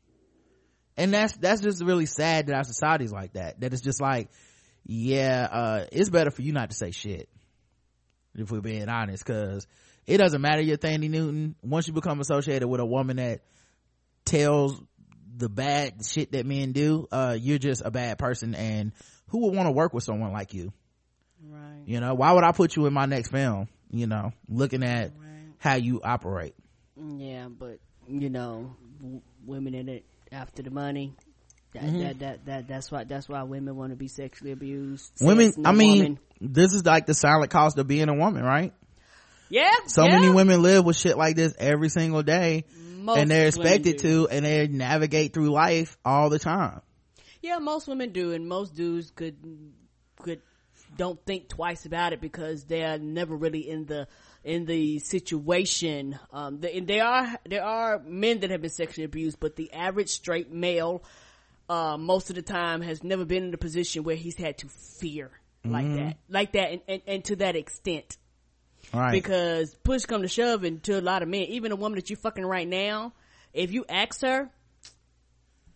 and 1.01 1.15
that's 1.15 1.35
that's 1.39 1.63
just 1.63 1.83
really 1.83 2.07
sad 2.07 2.47
that 2.47 2.55
our 2.55 2.65
society's 2.65 3.13
like 3.13 3.33
that 3.33 3.59
that 3.61 3.73
it's 3.73 3.83
just 3.83 4.03
like 4.03 4.29
yeah 4.85 5.49
uh 5.51 5.85
it's 5.91 6.11
better 6.11 6.31
for 6.31 6.43
you 6.43 6.53
not 6.53 6.71
to 6.71 6.77
say 6.77 6.91
shit 6.91 7.29
if 8.35 8.51
we're 8.51 8.61
being 8.61 8.89
honest 8.89 9.25
because 9.25 9.67
it 10.07 10.19
doesn't 10.19 10.43
matter 10.43 10.61
you're 10.61 10.77
Thandie 10.77 11.11
Newton 11.11 11.55
once 11.63 11.89
you 11.89 11.95
become 11.95 12.21
associated 12.21 12.69
with 12.69 12.81
a 12.81 12.87
woman 12.87 13.17
that 13.17 13.41
tells 14.27 14.81
the 15.37 15.49
bad 15.49 16.05
shit 16.05 16.33
that 16.33 16.45
men 16.45 16.73
do 16.73 17.07
uh 17.11 17.37
you're 17.39 17.59
just 17.59 17.83
a 17.83 17.91
bad 17.91 18.19
person 18.19 18.55
and 18.55 18.93
who 19.31 19.41
would 19.47 19.55
want 19.55 19.67
to 19.67 19.73
work 19.73 19.93
with 19.95 20.05
someone 20.05 20.33
like 20.33 20.55
you 20.55 20.73
Right. 21.43 21.83
you 21.87 22.01
know 22.01 22.15
why 22.15 22.33
would 22.33 22.45
i 22.45 22.53
put 22.53 22.77
you 22.77 22.85
in 22.87 22.93
my 22.93 23.07
next 23.07 23.31
film 23.31 23.69
you 23.91 24.07
know 24.07 24.33
looking 24.49 24.83
at 24.83 25.13
Right. 25.19 25.55
how 25.59 25.75
you 25.77 26.01
operate 26.05 26.55
Yeah, 26.97 27.49
but 27.49 27.79
you 28.09 28.29
know, 28.29 28.75
w- 29.01 29.23
women 29.47 29.75
in 29.75 29.89
it 29.89 30.05
after 30.33 30.63
the 30.63 30.71
money. 30.71 31.15
That, 31.73 31.83
Mm-hmm. 31.85 31.99
that 32.01 32.19
that 32.19 32.45
that 32.47 32.69
that's 32.69 32.91
why 32.91 33.05
that's 33.05 33.29
why 33.29 33.43
women 33.45 33.77
want 33.77 33.91
to 33.93 33.97
be 33.97 34.09
sexually 34.09 34.51
abused. 34.53 35.13
women 35.21 35.53
i 35.65 35.71
mean 35.73 36.03
woman. 36.03 36.19
this 36.41 36.73
is 36.75 36.85
like 36.85 37.07
the 37.07 37.15
silent 37.15 37.51
cost 37.53 37.79
of 37.79 37.87
being 37.87 38.09
a 38.09 38.15
woman 38.15 38.43
right 38.43 38.73
yeah. 39.49 39.71
so 39.87 40.05
yeah. 40.05 40.19
many 40.19 40.29
women 40.31 40.61
live 40.63 40.85
with 40.85 40.97
shit 40.97 41.17
like 41.17 41.37
this 41.37 41.55
every 41.59 41.89
single 41.89 42.23
day 42.25 42.65
Most 42.99 43.19
and 43.19 43.31
they're 43.31 43.47
expected 43.47 43.99
to 43.99 44.27
and 44.29 44.45
they 44.45 44.67
navigate 44.67 45.33
through 45.33 45.51
life 45.53 45.97
all 46.05 46.29
the 46.29 46.41
time 46.41 46.81
Yeah, 47.43 47.59
most 47.59 47.89
women 47.89 48.13
do, 48.13 48.33
and 48.33 48.49
most 48.49 48.75
dudes 48.75 49.11
could 49.11 49.37
could 50.21 50.43
don't 50.97 51.25
think 51.25 51.49
twice 51.49 51.87
about 51.87 52.13
it 52.13 52.21
because 52.21 52.65
they're 52.65 52.99
never 52.99 53.35
really 53.37 53.69
in 53.69 53.87
the 53.87 54.09
in 54.45 54.67
the 54.67 54.99
situation. 54.99 56.19
Um, 56.33 56.61
the, 56.61 56.75
and 56.75 56.87
there 56.87 57.05
are 57.05 57.39
there 57.47 57.65
are 57.65 57.99
men 57.99 58.41
that 58.41 58.51
have 58.51 58.61
been 58.61 58.71
sexually 58.71 59.05
abused, 59.05 59.39
but 59.41 59.57
the 59.57 59.73
average 59.73 60.11
straight 60.11 60.51
male 60.53 61.03
uh, 61.69 61.97
most 61.97 62.31
of 62.31 62.37
the 62.37 62.43
time 62.43 62.81
has 62.83 63.05
never 63.05 63.25
been 63.25 63.45
in 63.45 63.55
a 63.55 63.59
position 63.59 64.03
where 64.03 64.17
he's 64.17 64.37
had 64.37 64.59
to 64.59 64.69
fear 64.69 65.31
like 65.65 65.85
Mm-hmm. 65.85 65.97
that, 65.97 66.17
like 66.31 66.53
that, 66.53 66.73
and, 66.73 66.81
and, 66.89 67.03
and 67.07 67.25
to 67.27 67.37
that 67.37 67.55
extent. 67.55 68.17
right 68.95 69.13
Because 69.13 69.75
push 69.85 70.05
come 70.07 70.23
to 70.23 70.29
shove, 70.29 70.65
and 70.65 70.83
to 70.85 70.99
a 70.99 71.03
lot 71.03 71.23
of 71.23 71.29
men, 71.29 71.43
even 71.43 71.71
a 71.71 71.77
woman 71.77 71.97
that 71.97 72.09
you 72.09 72.17
fucking 72.17 72.45
right 72.45 72.67
now, 72.67 73.13
if 73.53 73.71
you 73.71 73.85
ask 73.89 74.23
her, 74.23 74.49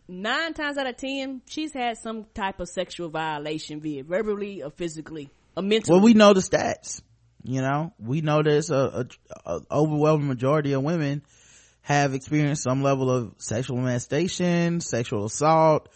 nine 0.09 0.55
times 0.55 0.77
out 0.79 0.87
of 0.87 0.97
ten, 0.97 1.43
she's 1.47 1.73
had 1.73 1.99
some 1.99 2.27
type 2.35 2.61
of 2.61 2.69
sexual 2.69 3.09
violation, 3.09 3.81
be 3.81 3.99
it 3.99 4.07
verbally 4.07 4.63
or 4.63 4.71
physically, 4.71 5.31
or 5.57 5.63
mentally. 5.63 5.95
well 5.95 6.05
we 6.05 6.15
know 6.15 6.33
the 6.33 6.41
stats 6.41 7.03
you 7.45 7.61
know 7.61 7.93
we 7.99 8.23
know 8.23 8.43
there's 8.43 8.71
a, 8.71 9.07
a, 9.45 9.51
a 9.51 9.61
overwhelming 9.71 10.27
majority 10.27 10.73
of 10.73 10.83
women 10.83 11.23
have 11.83 12.15
experienced 12.15 12.63
some 12.63 12.83
level 12.83 13.11
of 13.11 13.35
sexual 13.39 13.77
molestation 13.77 14.81
sexual 14.81 15.27
assault 15.27 15.89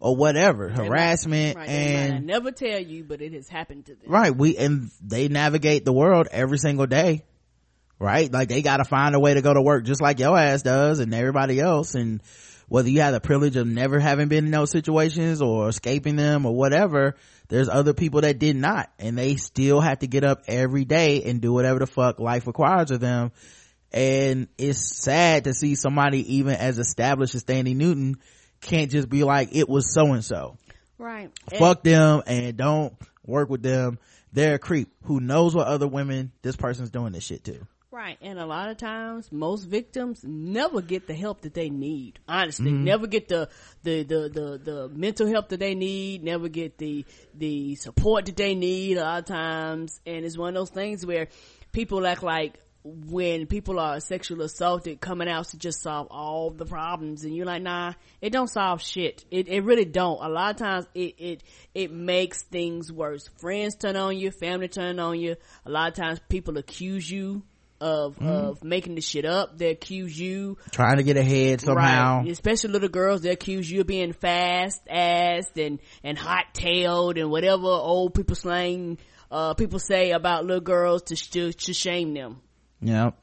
or 0.00 0.16
whatever 0.16 0.70
harassment 0.70 1.56
right, 1.56 1.68
they 1.68 1.94
and 1.94 2.26
never 2.26 2.50
tell 2.50 2.78
you, 2.80 3.04
but 3.04 3.20
it 3.20 3.32
has 3.34 3.48
happened 3.48 3.84
to 3.86 3.94
them. 3.94 4.04
right 4.06 4.34
we 4.34 4.56
and 4.56 4.90
they 5.02 5.28
navigate 5.28 5.84
the 5.84 5.92
world 5.92 6.26
every 6.30 6.58
single 6.58 6.86
day 6.86 7.22
right 7.98 8.32
like 8.32 8.48
they 8.48 8.62
gotta 8.62 8.84
find 8.84 9.14
a 9.14 9.20
way 9.20 9.34
to 9.34 9.42
go 9.42 9.52
to 9.52 9.60
work 9.62 9.84
just 9.84 10.00
like 10.00 10.18
your 10.18 10.36
ass 10.38 10.62
does 10.62 10.98
and 11.00 11.12
everybody 11.14 11.60
else 11.60 11.94
and 11.94 12.22
whether 12.68 12.88
you 12.88 13.00
have 13.00 13.12
the 13.12 13.20
privilege 13.20 13.56
of 13.56 13.66
never 13.66 13.98
having 14.00 14.28
been 14.28 14.46
in 14.46 14.50
those 14.50 14.70
situations 14.70 15.42
or 15.42 15.68
escaping 15.68 16.16
them 16.16 16.46
or 16.46 16.54
whatever 16.54 17.16
there's 17.48 17.68
other 17.68 17.92
people 17.92 18.22
that 18.22 18.38
did 18.38 18.56
not. 18.56 18.90
And 18.98 19.18
they 19.18 19.36
still 19.36 19.80
have 19.80 20.00
to 20.00 20.06
get 20.06 20.24
up 20.24 20.42
every 20.46 20.84
day 20.84 21.22
and 21.24 21.40
do 21.40 21.52
whatever 21.52 21.78
the 21.78 21.86
fuck 21.86 22.18
life 22.18 22.46
requires 22.46 22.90
of 22.90 23.00
them. 23.00 23.32
And 23.92 24.48
it's 24.58 25.02
sad 25.02 25.44
to 25.44 25.54
see 25.54 25.74
somebody 25.74 26.36
even 26.36 26.54
as 26.54 26.78
established 26.78 27.34
as 27.34 27.44
Thandie 27.44 27.76
Newton 27.76 28.16
can't 28.60 28.90
just 28.90 29.08
be 29.08 29.24
like 29.24 29.50
it 29.52 29.68
was 29.68 29.92
so 29.92 30.12
and 30.12 30.24
so 30.24 30.56
Right. 30.98 31.30
fuck 31.58 31.82
them 31.82 32.22
and 32.26 32.56
don't 32.56 32.94
work 33.24 33.50
with 33.50 33.62
them. 33.62 33.98
They're 34.32 34.54
a 34.54 34.58
creep 34.58 34.88
who 35.04 35.20
knows 35.20 35.54
what 35.54 35.68
other 35.68 35.86
women 35.86 36.32
this 36.42 36.56
person's 36.56 36.90
doing 36.90 37.12
this 37.12 37.24
shit 37.24 37.44
to 37.44 37.66
Right. 37.94 38.18
And 38.20 38.40
a 38.40 38.44
lot 38.46 38.70
of 38.70 38.76
times, 38.76 39.30
most 39.30 39.66
victims 39.66 40.24
never 40.24 40.82
get 40.82 41.06
the 41.06 41.14
help 41.14 41.42
that 41.42 41.54
they 41.54 41.70
need. 41.70 42.18
Honestly, 42.26 42.72
Mm-hmm. 42.72 42.82
never 42.84 43.06
get 43.06 43.28
the, 43.28 43.48
the, 43.84 44.02
the, 44.02 44.28
the, 44.28 44.58
the 44.58 44.88
mental 44.88 45.28
help 45.28 45.50
that 45.50 45.60
they 45.60 45.76
need, 45.76 46.24
never 46.24 46.48
get 46.48 46.76
the, 46.76 47.04
the 47.34 47.76
support 47.76 48.26
that 48.26 48.36
they 48.36 48.56
need 48.56 48.96
a 48.96 49.02
lot 49.02 49.18
of 49.20 49.24
times. 49.26 50.00
And 50.04 50.24
it's 50.24 50.36
one 50.36 50.48
of 50.48 50.54
those 50.54 50.70
things 50.70 51.06
where 51.06 51.28
people 51.70 52.04
act 52.04 52.24
like 52.24 52.58
when 52.82 53.46
people 53.46 53.78
are 53.78 54.00
sexually 54.00 54.44
assaulted 54.44 55.00
coming 55.00 55.28
out 55.28 55.46
to 55.50 55.56
just 55.56 55.80
solve 55.80 56.08
all 56.10 56.50
the 56.50 56.66
problems 56.66 57.22
and 57.24 57.34
you're 57.36 57.46
like, 57.46 57.62
nah, 57.62 57.92
it 58.20 58.30
don't 58.30 58.50
solve 58.50 58.82
shit. 58.82 59.24
It, 59.30 59.46
it 59.46 59.62
really 59.62 59.84
don't. 59.84 60.18
A 60.20 60.28
lot 60.28 60.50
of 60.50 60.56
times 60.56 60.86
it, 60.94 61.14
it, 61.18 61.42
it 61.74 61.92
makes 61.92 62.42
things 62.42 62.90
worse. 62.90 63.30
Friends 63.38 63.76
turn 63.76 63.94
on 63.94 64.18
you, 64.18 64.32
family 64.32 64.66
turn 64.66 64.98
on 64.98 65.20
you. 65.20 65.36
A 65.64 65.70
lot 65.70 65.88
of 65.90 65.94
times 65.94 66.20
people 66.28 66.58
accuse 66.58 67.08
you 67.08 67.44
of, 67.80 68.20
of 68.20 68.64
making 68.64 68.94
the 68.94 69.00
shit 69.00 69.24
up. 69.24 69.58
They 69.58 69.70
accuse 69.70 70.18
you 70.18 70.56
trying 70.70 70.96
to 70.96 71.02
get 71.02 71.16
ahead 71.16 71.60
somehow 71.60 72.20
Right. 72.20 72.30
Especially 72.30 72.70
little 72.70 72.88
girls, 72.88 73.22
they 73.22 73.30
accuse 73.30 73.70
you 73.70 73.82
of 73.82 73.86
being 73.86 74.12
fast 74.12 74.80
assed 74.86 75.56
and, 75.56 75.80
and 76.02 76.16
hot 76.18 76.54
tailed 76.54 77.18
and 77.18 77.30
whatever 77.30 77.66
old 77.66 78.14
people 78.14 78.36
slang, 78.36 78.98
uh, 79.30 79.54
people 79.54 79.78
say 79.78 80.12
about 80.12 80.44
little 80.44 80.60
girls 80.60 81.02
to, 81.02 81.16
to, 81.16 81.52
to 81.52 81.72
shame 81.74 82.14
them. 82.14 82.40
Yep. 82.80 83.16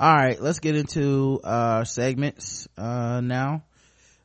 All 0.00 0.14
right, 0.14 0.40
let's 0.40 0.60
get 0.60 0.76
into 0.76 1.40
uh 1.42 1.82
segments 1.82 2.68
uh 2.78 3.20
now. 3.20 3.64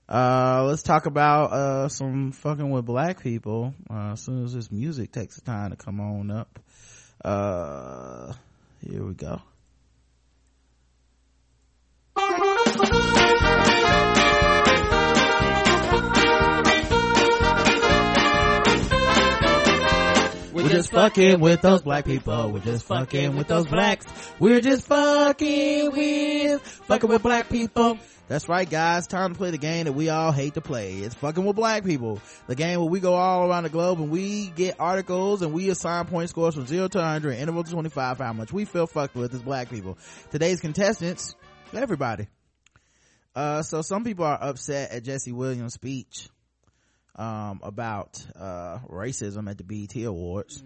Uh 0.08 0.66
let's 0.68 0.84
talk 0.84 1.08
about 1.08 1.52
uh 1.52 1.90
some 1.90 2.32
fucking 2.32 2.70
with 2.70 2.86
black 2.86 3.24
people. 3.24 3.74
Uh 3.90 4.12
as 4.12 4.22
soon 4.22 4.44
as 4.44 4.54
this 4.54 4.72
music 4.72 5.12
takes 5.12 5.36
the 5.36 5.42
time 5.42 5.72
to 5.72 5.76
come 5.76 6.00
on 6.00 6.30
up. 6.30 6.60
Uh 7.26 8.34
here 8.88 9.04
we 9.04 9.14
go. 9.16 9.42
We're 12.16 12.30
just 20.70 20.92
fucking 20.92 21.40
with 21.40 21.62
those 21.62 21.82
black 21.82 22.06
people. 22.06 22.52
We're 22.52 22.60
just 22.60 22.86
fucking 22.86 23.36
with 23.36 23.48
those 23.48 23.66
blacks. 23.66 24.06
We're 24.40 24.62
just 24.62 24.86
fucking 24.86 25.92
with, 25.92 26.62
fucking 26.62 27.10
with 27.10 27.24
black 27.24 27.50
people. 27.50 27.98
That's 28.28 28.48
right, 28.48 28.70
guys. 28.70 29.08
Time 29.08 29.34
to 29.34 29.38
play 29.38 29.52
the 29.52 29.58
game 29.58 29.86
that 29.86 29.94
we 29.94 30.10
all 30.10 30.32
hate 30.32 30.54
to 30.54 30.62
play. 30.62 31.00
It's 31.00 31.16
fucking 31.16 31.44
with 31.44 31.56
black 31.56 31.84
people. 31.84 32.22
The 32.48 32.56
game 32.56 32.80
where 32.80 32.90
we 32.90 33.00
go 33.00 33.16
all 33.16 33.50
around 33.50 33.64
the 33.64 33.70
globe 33.70 34.00
and 34.00 34.10
we 34.10 34.48
get 34.48 34.76
articles 34.80 35.42
and 35.42 35.54
we 35.54 35.70
assign 35.70 36.06
point 36.06 36.30
scores 36.30 36.56
from 36.56 36.66
0 36.66 36.88
to 36.90 36.98
100, 37.00 37.34
interval 37.34 37.64
to 37.64 37.72
25 37.72 38.18
for 38.18 38.24
how 38.24 38.34
much 38.34 38.54
we 38.54 38.66
feel 38.66 38.88
fucked 38.88 39.16
with 39.16 39.34
as 39.34 39.42
black 39.42 39.70
people. 39.70 39.98
Today's 40.32 40.62
contestants, 40.62 41.36
everybody. 41.76 42.28
Uh, 43.36 43.64
so 43.64 43.82
some 43.82 44.04
people 44.04 44.26
are 44.26 44.38
upset 44.42 44.92
at 44.92 45.04
Jesse 45.04 45.32
Williams' 45.32 45.74
speech 45.74 46.30
um, 47.16 47.62
about 47.64 48.24
uh, 48.36 48.80
racism 48.90 49.50
at 49.50 49.58
the 49.58 49.64
BET 49.64 49.96
Awards. 50.04 50.64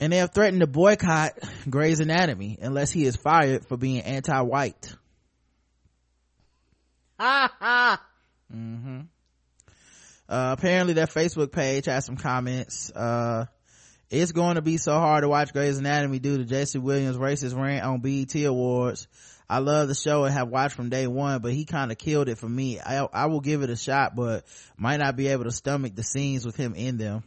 And 0.00 0.12
they 0.12 0.18
have 0.18 0.32
threatened 0.32 0.60
to 0.60 0.66
boycott 0.66 1.38
Grey's 1.68 2.00
Anatomy 2.00 2.58
unless 2.60 2.90
he 2.90 3.04
is 3.04 3.16
fired 3.16 3.66
for 3.66 3.76
being 3.76 4.02
anti-white. 4.02 4.94
Ha 7.18 7.52
ha! 7.58 8.02
Uh, 10.28 10.54
apparently 10.58 10.92
their 10.92 11.06
Facebook 11.06 11.50
page 11.50 11.86
has 11.86 12.04
some 12.04 12.16
comments. 12.16 12.90
Uh, 12.90 13.46
it's 14.10 14.32
going 14.32 14.54
to 14.54 14.62
be 14.62 14.76
so 14.76 14.92
hard 14.92 15.22
to 15.22 15.28
watch 15.28 15.52
Grey's 15.52 15.78
Anatomy 15.78 16.18
due 16.18 16.38
to 16.38 16.44
Jesse 16.44 16.78
Williams' 16.78 17.16
racist 17.16 17.56
rant 17.56 17.84
on 17.84 18.00
BET 18.00 18.34
Awards. 18.44 19.08
I 19.50 19.58
love 19.58 19.88
the 19.88 19.94
show 19.94 20.24
and 20.24 20.34
have 20.34 20.48
watched 20.48 20.74
from 20.74 20.90
day 20.90 21.06
one, 21.06 21.40
but 21.40 21.52
he 21.52 21.64
kind 21.64 21.90
of 21.90 21.98
killed 21.98 22.28
it 22.28 22.36
for 22.38 22.48
me. 22.48 22.80
I, 22.80 23.06
I 23.12 23.26
will 23.26 23.40
give 23.40 23.62
it 23.62 23.70
a 23.70 23.76
shot, 23.76 24.14
but 24.14 24.44
might 24.76 24.98
not 24.98 25.16
be 25.16 25.28
able 25.28 25.44
to 25.44 25.50
stomach 25.50 25.94
the 25.94 26.02
scenes 26.02 26.44
with 26.44 26.56
him 26.56 26.74
in 26.74 26.98
them. 26.98 27.22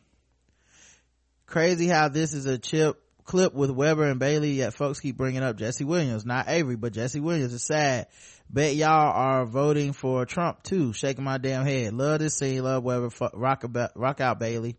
Crazy 1.47 1.87
how 1.87 2.09
this 2.09 2.33
is 2.33 2.45
a 2.45 2.57
chip 2.57 3.01
clip 3.23 3.53
with 3.53 3.71
Webber 3.71 4.05
and 4.05 4.19
Bailey, 4.19 4.51
yet 4.51 4.73
folks 4.73 4.99
keep 4.99 5.17
bringing 5.17 5.43
up 5.43 5.57
Jesse 5.57 5.83
Williams, 5.83 6.25
not 6.25 6.47
Avery, 6.47 6.75
but 6.75 6.93
Jesse 6.93 7.19
Williams 7.19 7.53
is 7.53 7.63
sad. 7.63 8.07
Bet 8.49 8.75
y'all 8.75 9.11
are 9.13 9.45
voting 9.45 9.93
for 9.93 10.25
Trump 10.25 10.61
too. 10.63 10.91
Shaking 10.91 11.23
my 11.23 11.37
damn 11.37 11.65
head. 11.65 11.93
Love 11.93 12.19
this 12.19 12.37
scene. 12.37 12.61
Love 12.63 12.83
Webber. 12.83 13.09
Fuck, 13.09 13.31
rock, 13.33 13.63
about, 13.63 13.91
rock 13.95 14.19
out 14.19 14.39
Bailey. 14.39 14.75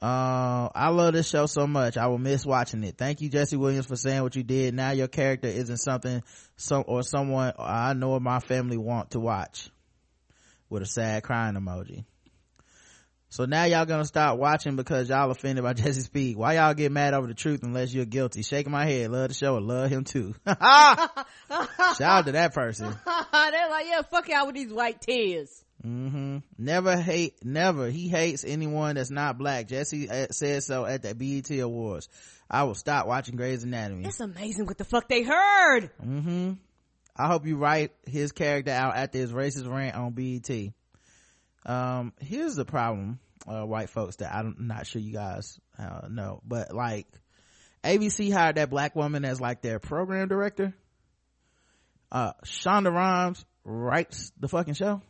Uh, 0.00 0.68
I 0.74 0.90
love 0.90 1.12
this 1.12 1.28
show 1.28 1.46
so 1.46 1.66
much. 1.66 1.96
I 1.96 2.06
will 2.06 2.18
miss 2.18 2.46
watching 2.46 2.84
it. 2.84 2.96
Thank 2.96 3.20
you, 3.20 3.28
Jesse 3.28 3.56
Williams, 3.56 3.86
for 3.86 3.96
saying 3.96 4.22
what 4.22 4.36
you 4.36 4.44
did. 4.44 4.74
Now 4.74 4.92
your 4.92 5.08
character 5.08 5.48
isn't 5.48 5.78
something 5.78 6.22
some 6.56 6.84
or 6.86 7.02
someone 7.02 7.52
I 7.58 7.94
know 7.94 8.18
my 8.20 8.38
family 8.38 8.76
want 8.76 9.12
to 9.12 9.20
watch. 9.20 9.70
With 10.70 10.82
a 10.82 10.86
sad 10.86 11.22
crying 11.22 11.54
emoji. 11.54 12.04
So 13.30 13.44
now 13.44 13.64
y'all 13.64 13.84
gonna 13.84 14.04
stop 14.04 14.38
watching 14.38 14.76
because 14.76 15.08
y'all 15.08 15.30
offended 15.30 15.62
by 15.64 15.72
Jesse 15.74 16.02
Speed. 16.02 16.36
Why 16.36 16.54
y'all 16.54 16.74
get 16.74 16.92
mad 16.92 17.14
over 17.14 17.26
the 17.26 17.34
truth 17.34 17.62
unless 17.62 17.92
you're 17.92 18.04
guilty? 18.04 18.42
Shaking 18.42 18.72
my 18.72 18.86
head. 18.86 19.10
Love 19.10 19.28
the 19.28 19.34
show 19.34 19.56
love 19.56 19.90
him 19.90 20.04
too. 20.04 20.34
Shout 20.46 22.00
out 22.00 22.26
to 22.26 22.32
that 22.32 22.54
person. 22.54 22.86
They're 23.32 23.70
like, 23.70 23.86
yeah, 23.86 24.02
fuck 24.02 24.28
y'all 24.28 24.46
with 24.46 24.54
these 24.54 24.72
white 24.72 25.00
tears. 25.00 25.64
Hmm 25.82 26.38
Never 26.56 26.96
hate, 26.96 27.44
never. 27.44 27.88
He 27.88 28.08
hates 28.08 28.44
anyone 28.44 28.96
that's 28.96 29.10
not 29.10 29.38
black. 29.38 29.68
Jesse 29.68 30.08
uh, 30.10 30.26
said 30.30 30.62
so 30.62 30.84
at 30.84 31.02
the 31.02 31.14
BET 31.14 31.50
Awards. 31.60 32.08
I 32.50 32.64
will 32.64 32.74
stop 32.74 33.06
watching 33.06 33.36
Grey's 33.36 33.62
Anatomy. 33.64 34.06
It's 34.06 34.20
amazing 34.20 34.66
what 34.66 34.78
the 34.78 34.84
fuck 34.84 35.08
they 35.08 35.22
heard. 35.22 35.90
hmm 36.00 36.52
I 37.20 37.26
hope 37.26 37.46
you 37.46 37.56
write 37.56 37.90
his 38.06 38.30
character 38.30 38.70
out 38.70 38.96
after 38.96 39.18
his 39.18 39.32
racist 39.32 39.68
rant 39.68 39.96
on 39.96 40.12
BET. 40.12 40.72
Um, 41.66 42.12
here's 42.20 42.54
the 42.54 42.64
problem, 42.64 43.18
uh, 43.46 43.64
white 43.66 43.90
folks 43.90 44.16
that 44.16 44.32
I'm 44.32 44.54
not 44.60 44.86
sure 44.86 45.02
you 45.02 45.12
guys 45.12 45.58
uh, 45.78 46.06
know, 46.08 46.40
but 46.46 46.72
like 46.72 47.06
ABC 47.82 48.32
hired 48.32 48.56
that 48.56 48.70
black 48.70 48.94
woman 48.94 49.24
as 49.24 49.40
like 49.40 49.62
their 49.62 49.78
program 49.80 50.28
director. 50.28 50.74
Uh, 52.10 52.32
Shonda 52.44 52.92
Rhimes 52.92 53.44
writes 53.64 54.32
the 54.38 54.48
fucking 54.48 54.74
show. 54.74 55.02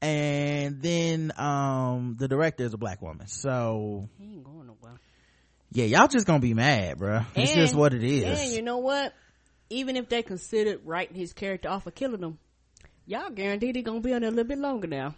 And 0.00 0.80
then, 0.80 1.32
um, 1.36 2.16
the 2.18 2.28
director 2.28 2.64
is 2.64 2.72
a 2.74 2.78
black 2.78 3.02
woman. 3.02 3.26
So, 3.26 4.08
He 4.18 4.24
ain't 4.34 4.44
going 4.44 4.66
nowhere. 4.68 4.98
yeah, 5.72 5.84
y'all 5.86 6.06
just 6.08 6.26
gonna 6.26 6.38
be 6.38 6.54
mad, 6.54 6.98
bruh. 6.98 7.24
It's 7.34 7.52
just 7.54 7.74
what 7.74 7.92
it 7.94 8.04
is. 8.04 8.40
And 8.40 8.52
you 8.52 8.62
know 8.62 8.78
what? 8.78 9.12
Even 9.70 9.96
if 9.96 10.08
they 10.08 10.22
considered 10.22 10.80
writing 10.84 11.16
his 11.16 11.32
character 11.32 11.68
off 11.68 11.86
of 11.86 11.94
killing 11.94 12.22
him, 12.22 12.38
y'all 13.06 13.30
guaranteed 13.30 13.74
he 13.76 13.82
gonna 13.82 14.00
be 14.00 14.14
on 14.14 14.20
there 14.20 14.28
a 14.28 14.32
little 14.32 14.48
bit 14.48 14.58
longer 14.58 14.86
now. 14.86 15.14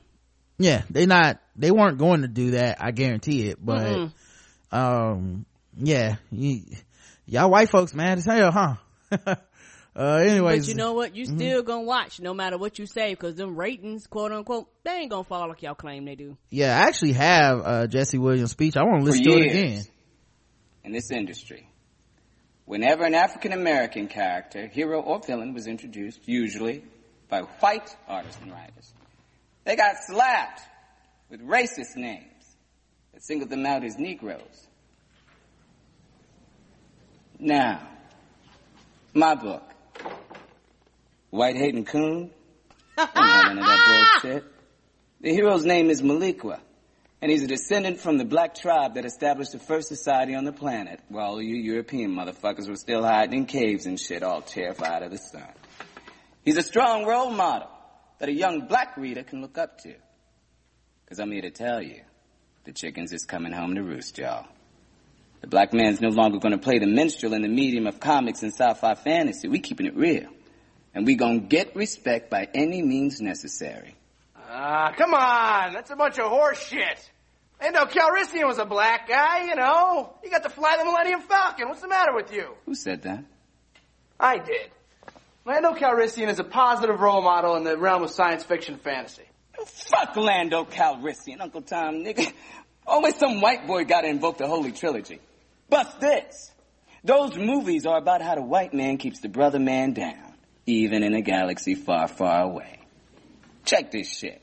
yeah 0.58 0.82
they 0.90 1.06
not 1.06 1.40
they 1.56 1.70
weren't 1.70 1.98
going 1.98 2.22
to 2.22 2.28
do 2.28 2.50
that 2.52 2.76
i 2.82 2.90
guarantee 2.90 3.48
it 3.48 3.58
but 3.64 3.80
Mm-mm. 3.82 4.12
um 4.72 5.46
yeah 5.76 6.16
you, 6.30 6.62
y'all 7.26 7.50
white 7.50 7.70
folks 7.70 7.94
mad 7.94 8.18
as 8.18 8.26
hell 8.26 8.50
huh 8.52 8.74
Uh, 9.96 10.16
anyways. 10.16 10.66
But 10.66 10.68
you 10.68 10.74
know 10.76 10.92
what? 10.92 11.16
You 11.16 11.26
still 11.26 11.62
gonna 11.62 11.82
watch 11.82 12.20
no 12.20 12.32
matter 12.32 12.56
what 12.56 12.78
you 12.78 12.86
say 12.86 13.10
because 13.10 13.34
them 13.34 13.56
ratings, 13.56 14.06
quote 14.06 14.30
unquote, 14.32 14.68
they 14.84 14.92
ain't 14.92 15.10
gonna 15.10 15.24
fall 15.24 15.48
like 15.48 15.62
y'all 15.62 15.74
claim 15.74 16.04
they 16.04 16.14
do. 16.14 16.36
Yeah, 16.50 16.76
I 16.78 16.86
actually 16.86 17.12
have, 17.14 17.60
uh, 17.64 17.86
Jesse 17.88 18.18
Williams 18.18 18.52
speech. 18.52 18.76
I 18.76 18.82
want 18.84 19.00
to 19.04 19.10
listen 19.10 19.24
to 19.24 19.30
it 19.38 19.46
again. 19.50 19.82
in 20.84 20.92
this 20.92 21.10
industry. 21.10 21.66
Whenever 22.66 23.04
an 23.04 23.14
African 23.14 23.52
American 23.52 24.06
character, 24.06 24.68
hero 24.68 25.00
or 25.00 25.20
villain, 25.20 25.54
was 25.54 25.66
introduced, 25.66 26.20
usually 26.28 26.84
by 27.28 27.40
white 27.40 27.94
artists 28.06 28.40
and 28.40 28.52
writers, 28.52 28.92
they 29.64 29.74
got 29.74 29.96
slapped 30.06 30.60
with 31.30 31.40
racist 31.40 31.96
names 31.96 32.56
that 33.12 33.24
singled 33.24 33.50
them 33.50 33.66
out 33.66 33.82
as 33.84 33.98
Negroes. 33.98 34.68
Now, 37.40 37.88
my 39.14 39.34
book, 39.34 39.62
White 41.30 41.56
Hating 41.56 41.84
Coon, 41.84 42.30
none 42.96 43.58
of 43.58 43.64
that 43.64 44.18
bullshit. 44.22 44.44
The 45.20 45.32
hero's 45.32 45.64
name 45.64 45.90
is 45.90 46.02
Maliqua 46.02 46.60
and 47.22 47.30
he's 47.30 47.42
a 47.42 47.46
descendant 47.46 48.00
from 48.00 48.16
the 48.16 48.24
black 48.24 48.54
tribe 48.54 48.94
that 48.94 49.04
established 49.04 49.52
the 49.52 49.58
first 49.58 49.88
society 49.88 50.34
on 50.34 50.44
the 50.44 50.52
planet, 50.52 51.00
while 51.08 51.40
you 51.40 51.56
European 51.56 52.12
motherfuckers 52.12 52.68
were 52.68 52.76
still 52.76 53.02
hiding 53.02 53.40
in 53.40 53.46
caves 53.46 53.86
and 53.86 54.00
shit, 54.00 54.22
all 54.22 54.40
terrified 54.40 55.02
of 55.02 55.10
the 55.10 55.18
sun. 55.18 55.48
He's 56.44 56.56
a 56.56 56.62
strong 56.62 57.04
role 57.04 57.30
model 57.30 57.68
that 58.18 58.30
a 58.30 58.32
young 58.32 58.66
black 58.66 58.96
reader 58.96 59.22
can 59.22 59.42
look 59.42 59.58
up 59.58 59.78
to. 59.80 59.94
Cause 61.08 61.18
I'm 61.18 61.30
here 61.32 61.42
to 61.42 61.50
tell 61.50 61.82
you, 61.82 62.02
the 62.64 62.72
chickens 62.72 63.12
is 63.12 63.24
coming 63.24 63.52
home 63.52 63.74
to 63.74 63.82
roost, 63.82 64.16
y'all. 64.16 64.46
The 65.40 65.46
black 65.46 65.72
man's 65.72 66.00
no 66.00 66.08
longer 66.08 66.38
gonna 66.38 66.58
play 66.58 66.78
the 66.78 66.86
minstrel 66.86 67.32
in 67.32 67.42
the 67.42 67.48
medium 67.48 67.86
of 67.86 67.98
comics 67.98 68.42
and 68.42 68.52
sci-fi 68.52 68.94
fantasy. 68.94 69.48
We 69.48 69.60
keeping 69.60 69.86
it 69.86 69.96
real. 69.96 70.28
And 70.94 71.06
we 71.06 71.14
gonna 71.14 71.40
get 71.40 71.74
respect 71.76 72.30
by 72.30 72.48
any 72.54 72.82
means 72.82 73.20
necessary. 73.20 73.94
Ah, 74.36 74.92
come 74.96 75.14
on. 75.14 75.72
That's 75.72 75.90
a 75.90 75.96
bunch 75.96 76.18
of 76.18 76.26
horse 76.26 76.62
shit. 76.62 77.10
Lando 77.60 77.84
Calrissian 77.84 78.46
was 78.46 78.58
a 78.58 78.64
black 78.64 79.08
guy, 79.08 79.44
you 79.44 79.54
know. 79.54 80.14
He 80.22 80.30
got 80.30 80.42
to 80.42 80.48
fly 80.48 80.76
the 80.78 80.84
Millennium 80.84 81.20
Falcon. 81.20 81.68
What's 81.68 81.82
the 81.82 81.88
matter 81.88 82.14
with 82.14 82.32
you? 82.32 82.54
Who 82.66 82.74
said 82.74 83.02
that? 83.02 83.24
I 84.18 84.38
did. 84.38 84.70
Lando 85.44 85.74
Calrissian 85.74 86.28
is 86.28 86.38
a 86.38 86.44
positive 86.44 87.00
role 87.00 87.22
model 87.22 87.56
in 87.56 87.64
the 87.64 87.76
realm 87.78 88.02
of 88.02 88.10
science 88.10 88.44
fiction 88.44 88.78
fantasy. 88.78 89.24
Fuck 89.66 90.16
Lando 90.16 90.64
Calrissian, 90.64 91.40
Uncle 91.40 91.62
Tom, 91.62 91.96
nigga. 92.02 92.32
Always 92.86 93.16
some 93.16 93.40
white 93.40 93.66
boy 93.66 93.84
gotta 93.84 94.08
invoke 94.08 94.38
the 94.38 94.46
Holy 94.46 94.72
Trilogy. 94.72 95.20
Bust 95.70 96.00
this. 96.00 96.50
Those 97.04 97.36
movies 97.36 97.86
are 97.86 97.96
about 97.96 98.20
how 98.20 98.34
the 98.34 98.42
white 98.42 98.74
man 98.74 98.98
keeps 98.98 99.20
the 99.20 99.28
brother 99.28 99.58
man 99.58 99.92
down, 99.92 100.34
even 100.66 101.02
in 101.02 101.14
a 101.14 101.22
galaxy 101.22 101.74
far, 101.74 102.08
far 102.08 102.42
away. 102.42 102.80
Check 103.64 103.90
this 103.90 104.12
shit. 104.12 104.42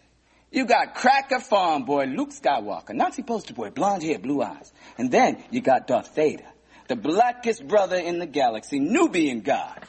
You 0.52 0.66
got 0.66 0.96
cracker 0.96 1.40
farm 1.40 1.84
boy 1.84 2.06
Luke 2.06 2.30
Skywalker, 2.30 2.94
Nazi 2.94 3.22
poster 3.22 3.54
boy, 3.54 3.70
blonde 3.70 4.02
hair, 4.02 4.18
blue 4.18 4.42
eyes. 4.42 4.72
And 4.98 5.12
then 5.12 5.44
you 5.52 5.62
got 5.62 5.86
Darth 5.86 6.16
Vader, 6.16 6.48
the 6.88 6.96
blackest 6.96 7.68
brother 7.68 7.98
in 7.98 8.18
the 8.18 8.26
galaxy, 8.26 8.80
Nubian 8.80 9.42
god. 9.42 9.80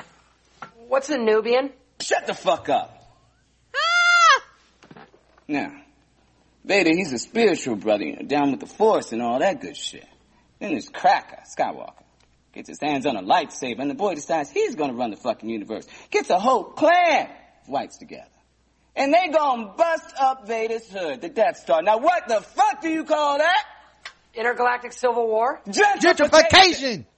What's 0.88 1.08
a 1.10 1.18
Nubian? 1.18 1.70
Shut 2.00 2.26
the 2.26 2.34
fuck 2.34 2.68
up. 2.68 2.94
Ah! 3.74 4.42
Now, 5.46 5.72
Vader, 6.64 6.90
he's 6.94 7.12
a 7.12 7.18
spiritual 7.18 7.76
brother, 7.76 8.04
you 8.04 8.16
know, 8.16 8.22
down 8.22 8.50
with 8.50 8.60
the 8.60 8.66
force 8.66 9.12
and 9.12 9.22
all 9.22 9.38
that 9.38 9.60
good 9.60 9.76
shit. 9.76 10.06
Then 10.58 10.72
there's 10.72 10.88
Cracker, 10.88 11.42
Skywalker. 11.56 12.04
Gets 12.52 12.68
his 12.68 12.80
hands 12.80 13.06
on 13.06 13.16
a 13.16 13.22
lightsaber 13.22 13.80
and 13.80 13.90
the 13.90 13.94
boy 13.94 14.14
decides 14.14 14.50
he's 14.50 14.74
gonna 14.74 14.94
run 14.94 15.10
the 15.10 15.16
fucking 15.16 15.48
universe. 15.48 15.86
Gets 16.10 16.30
a 16.30 16.38
whole 16.38 16.64
clan 16.64 17.26
of 17.62 17.68
whites 17.68 17.98
together. 17.98 18.24
And 18.96 19.14
they 19.14 19.28
gonna 19.28 19.74
bust 19.76 20.14
up 20.18 20.48
Vader's 20.48 20.90
hood, 20.90 21.20
the 21.20 21.28
Death 21.28 21.58
Star. 21.58 21.82
Now 21.82 21.98
what 21.98 22.26
the 22.26 22.40
fuck 22.40 22.80
do 22.80 22.88
you 22.88 23.04
call 23.04 23.38
that? 23.38 23.64
Intergalactic 24.34 24.92
Civil 24.92 25.28
War? 25.28 25.60
Gentrification! 25.68 27.04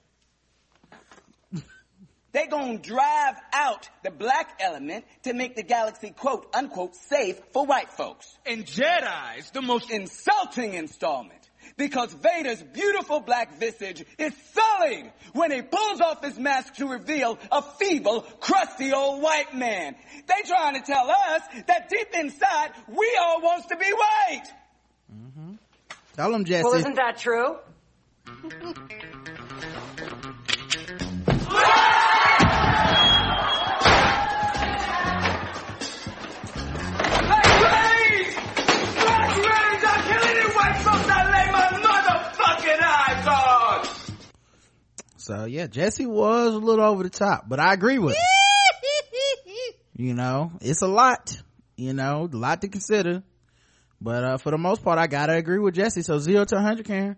They 2.33 2.47
gonna 2.47 2.77
drive 2.77 3.35
out 3.51 3.89
the 4.03 4.11
black 4.11 4.57
element 4.61 5.03
to 5.23 5.33
make 5.33 5.57
the 5.57 5.63
galaxy 5.63 6.11
quote 6.11 6.47
unquote 6.53 6.95
safe 6.95 7.37
for 7.51 7.65
white 7.65 7.89
folks. 7.89 8.25
And 8.45 8.65
Jedi's 8.65 9.51
the 9.51 9.61
most 9.61 9.91
insulting 9.91 10.75
installment. 10.75 11.40
Because 11.81 12.13
Vader's 12.13 12.61
beautiful 12.61 13.21
black 13.21 13.57
visage 13.57 14.05
is 14.19 14.35
sullied 14.53 15.11
when 15.33 15.49
he 15.49 15.63
pulls 15.63 15.99
off 15.99 16.23
his 16.23 16.37
mask 16.37 16.75
to 16.75 16.87
reveal 16.87 17.39
a 17.51 17.63
feeble, 17.63 18.21
crusty 18.39 18.93
old 18.93 19.23
white 19.23 19.55
man. 19.55 19.95
They 20.27 20.47
trying 20.47 20.75
to 20.75 20.81
tell 20.81 21.09
us 21.09 21.41
that 21.65 21.89
deep 21.89 22.09
inside, 22.13 22.73
we 22.87 23.17
all 23.19 23.41
wants 23.41 23.65
to 23.65 23.77
be 23.77 23.91
white. 23.91 24.45
Tell 26.15 26.31
them, 26.31 26.45
Jesse. 26.45 26.63
Well, 26.63 26.75
isn't 26.75 26.97
that 26.97 27.17
true? 27.17 27.57
So 45.21 45.45
yeah, 45.45 45.67
Jesse 45.67 46.07
was 46.07 46.55
a 46.55 46.57
little 46.57 46.83
over 46.83 47.03
the 47.03 47.09
top, 47.09 47.47
but 47.47 47.59
I 47.59 47.73
agree 47.73 47.99
with 47.99 48.15
him. 48.15 48.23
you 50.07 50.15
know, 50.15 50.51
it's 50.61 50.81
a 50.81 50.87
lot, 50.87 51.39
you 51.75 51.93
know, 51.93 52.27
a 52.31 52.35
lot 52.35 52.61
to 52.61 52.67
consider. 52.67 53.21
But 54.01 54.23
uh, 54.23 54.37
for 54.37 54.49
the 54.49 54.57
most 54.57 54.83
part, 54.83 54.97
I 54.97 55.05
gotta 55.05 55.33
agree 55.33 55.59
with 55.59 55.75
Jesse. 55.75 56.01
So 56.01 56.17
zero 56.17 56.43
to 56.45 56.59
hundred, 56.59 56.87
Karen. 56.87 57.17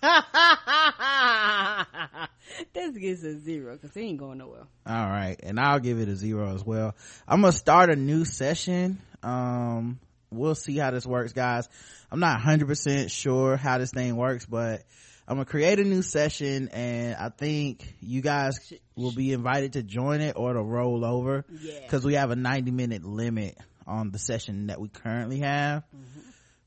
this 2.72 2.96
gets 2.96 3.22
a 3.24 3.38
zero 3.40 3.74
because 3.74 3.92
he 3.92 4.08
ain't 4.08 4.18
going 4.18 4.38
nowhere. 4.38 4.64
All 4.86 5.06
right, 5.06 5.38
and 5.42 5.60
I'll 5.60 5.80
give 5.80 6.00
it 6.00 6.08
a 6.08 6.16
zero 6.16 6.54
as 6.54 6.64
well. 6.64 6.96
I'm 7.26 7.42
gonna 7.42 7.52
start 7.52 7.90
a 7.90 7.96
new 7.96 8.24
session. 8.24 9.02
Um, 9.22 10.00
we'll 10.30 10.54
see 10.54 10.78
how 10.78 10.92
this 10.92 11.04
works, 11.04 11.34
guys. 11.34 11.68
I'm 12.10 12.20
not 12.20 12.40
100% 12.40 13.10
sure 13.10 13.58
how 13.58 13.76
this 13.76 13.90
thing 13.90 14.16
works, 14.16 14.46
but 14.46 14.82
I'm 15.28 15.36
gonna 15.36 15.44
create 15.44 15.78
a 15.78 15.84
new 15.84 16.00
session, 16.00 16.68
and 16.70 17.14
I 17.14 17.28
think 17.28 17.96
you 18.00 18.22
guys 18.22 18.54
will 18.96 19.12
be 19.12 19.34
invited 19.34 19.74
to 19.74 19.82
join 19.82 20.22
it 20.22 20.36
or 20.36 20.54
to 20.54 20.62
roll 20.62 21.04
over 21.04 21.44
Yeah. 21.60 21.80
because 21.82 22.02
we 22.02 22.14
have 22.14 22.30
a 22.30 22.36
90 22.36 22.70
minute 22.70 23.04
limit 23.04 23.58
on 23.86 24.10
the 24.10 24.18
session 24.18 24.68
that 24.68 24.80
we 24.80 24.88
currently 24.88 25.40
have. 25.40 25.84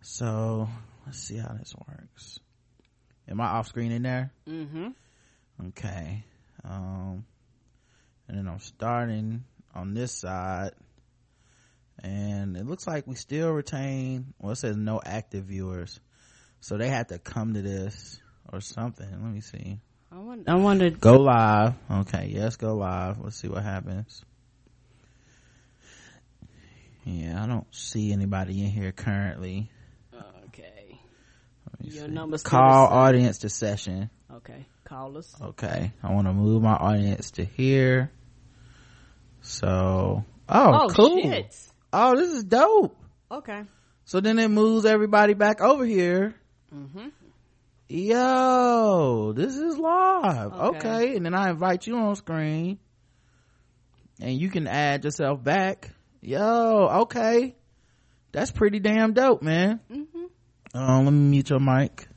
So 0.02 0.70
let's 1.08 1.18
see 1.20 1.38
how 1.38 1.54
this 1.54 1.74
works. 1.88 2.40
Am 3.28 3.42
I 3.42 3.46
off 3.46 3.68
screen 3.68 3.92
in 3.92 4.04
there? 4.04 4.32
Mm-hmm. 4.48 4.90
Okay. 5.70 6.24
Um, 6.64 7.26
and 8.28 8.38
then 8.38 8.48
I'm 8.48 8.60
starting 8.60 9.44
on 9.74 9.96
this 9.96 10.12
side. 10.20 10.74
And 12.04 12.56
it 12.58 12.66
looks 12.68 12.86
like 12.86 13.08
we 13.08 13.16
still 13.16 13.52
retain, 13.52 14.34
well, 14.40 14.52
it 14.52 14.58
says 14.58 14.76
no 14.78 15.02
active 15.04 15.46
viewers. 15.46 16.00
So 16.60 16.78
they 16.78 16.90
had 16.90 17.10
to 17.10 17.18
come 17.20 17.54
to 17.56 17.62
this 17.64 18.21
or 18.52 18.62
something. 18.62 19.08
Let 19.10 19.34
me 19.34 19.42
see. 19.42 19.80
I 20.12 20.20
wonder. 20.20 20.52
I 20.52 20.56
wonder. 20.56 20.90
Go 20.90 21.18
live. 21.18 21.74
Okay. 21.90 22.30
Yes, 22.34 22.58
go 22.58 22.76
live. 22.76 23.18
Let's 23.22 23.38
see 23.38 23.48
what 23.48 23.64
happens. 23.64 24.24
Yeah, 27.04 27.42
I 27.44 27.48
don't 27.48 27.66
see 27.74 28.12
anybody 28.12 28.62
in 28.64 28.70
here 28.70 28.92
currently. 28.92 29.72
Okay. 30.48 31.00
Your 31.82 32.06
see. 32.06 32.12
number's 32.12 32.44
Call 32.44 32.88
audience 32.88 33.40
to 33.40 33.50
session. 33.50 34.10
Okay. 34.32 34.66
Call 34.84 35.18
us. 35.18 35.34
Okay. 35.42 35.92
I 36.04 36.14
want 36.14 36.28
to 36.28 36.34
move 36.34 36.62
my 36.62 36.74
audience 36.76 37.32
to 37.32 37.46
here. 37.46 38.12
So, 39.42 40.24
oh, 40.50 40.74
Oh, 40.74 40.88
cool. 40.90 41.22
shit. 41.22 41.56
Oh, 41.92 42.16
this 42.16 42.30
is 42.32 42.44
dope. 42.44 42.96
Okay. 43.32 43.64
So 44.06 44.20
then 44.20 44.38
it 44.38 44.50
moves 44.50 44.86
everybody 44.86 45.34
back 45.34 45.62
over 45.62 45.86
here. 45.86 46.36
Mm-hmm. 46.74 47.08
Yo, 47.94 49.34
this 49.36 49.58
is 49.58 49.78
live. 49.78 50.54
Okay. 50.54 50.78
Okay. 50.78 51.16
And 51.18 51.26
then 51.26 51.34
I 51.34 51.50
invite 51.50 51.86
you 51.86 51.98
on 51.98 52.16
screen 52.16 52.80
and 54.22 54.40
you 54.40 54.50
can 54.50 54.66
add 54.66 55.04
yourself 55.04 55.44
back. 55.44 55.90
Yo, 56.22 57.02
okay. 57.02 57.54
That's 58.32 58.50
pretty 58.50 58.80
damn 58.80 59.12
dope, 59.12 59.42
man. 59.42 59.82
Mm-hmm. 59.92 60.26
Um, 60.74 61.04
let 61.04 61.12
me 61.12 61.20
mute 61.20 61.50
your 61.50 61.60
mic. 61.60 62.08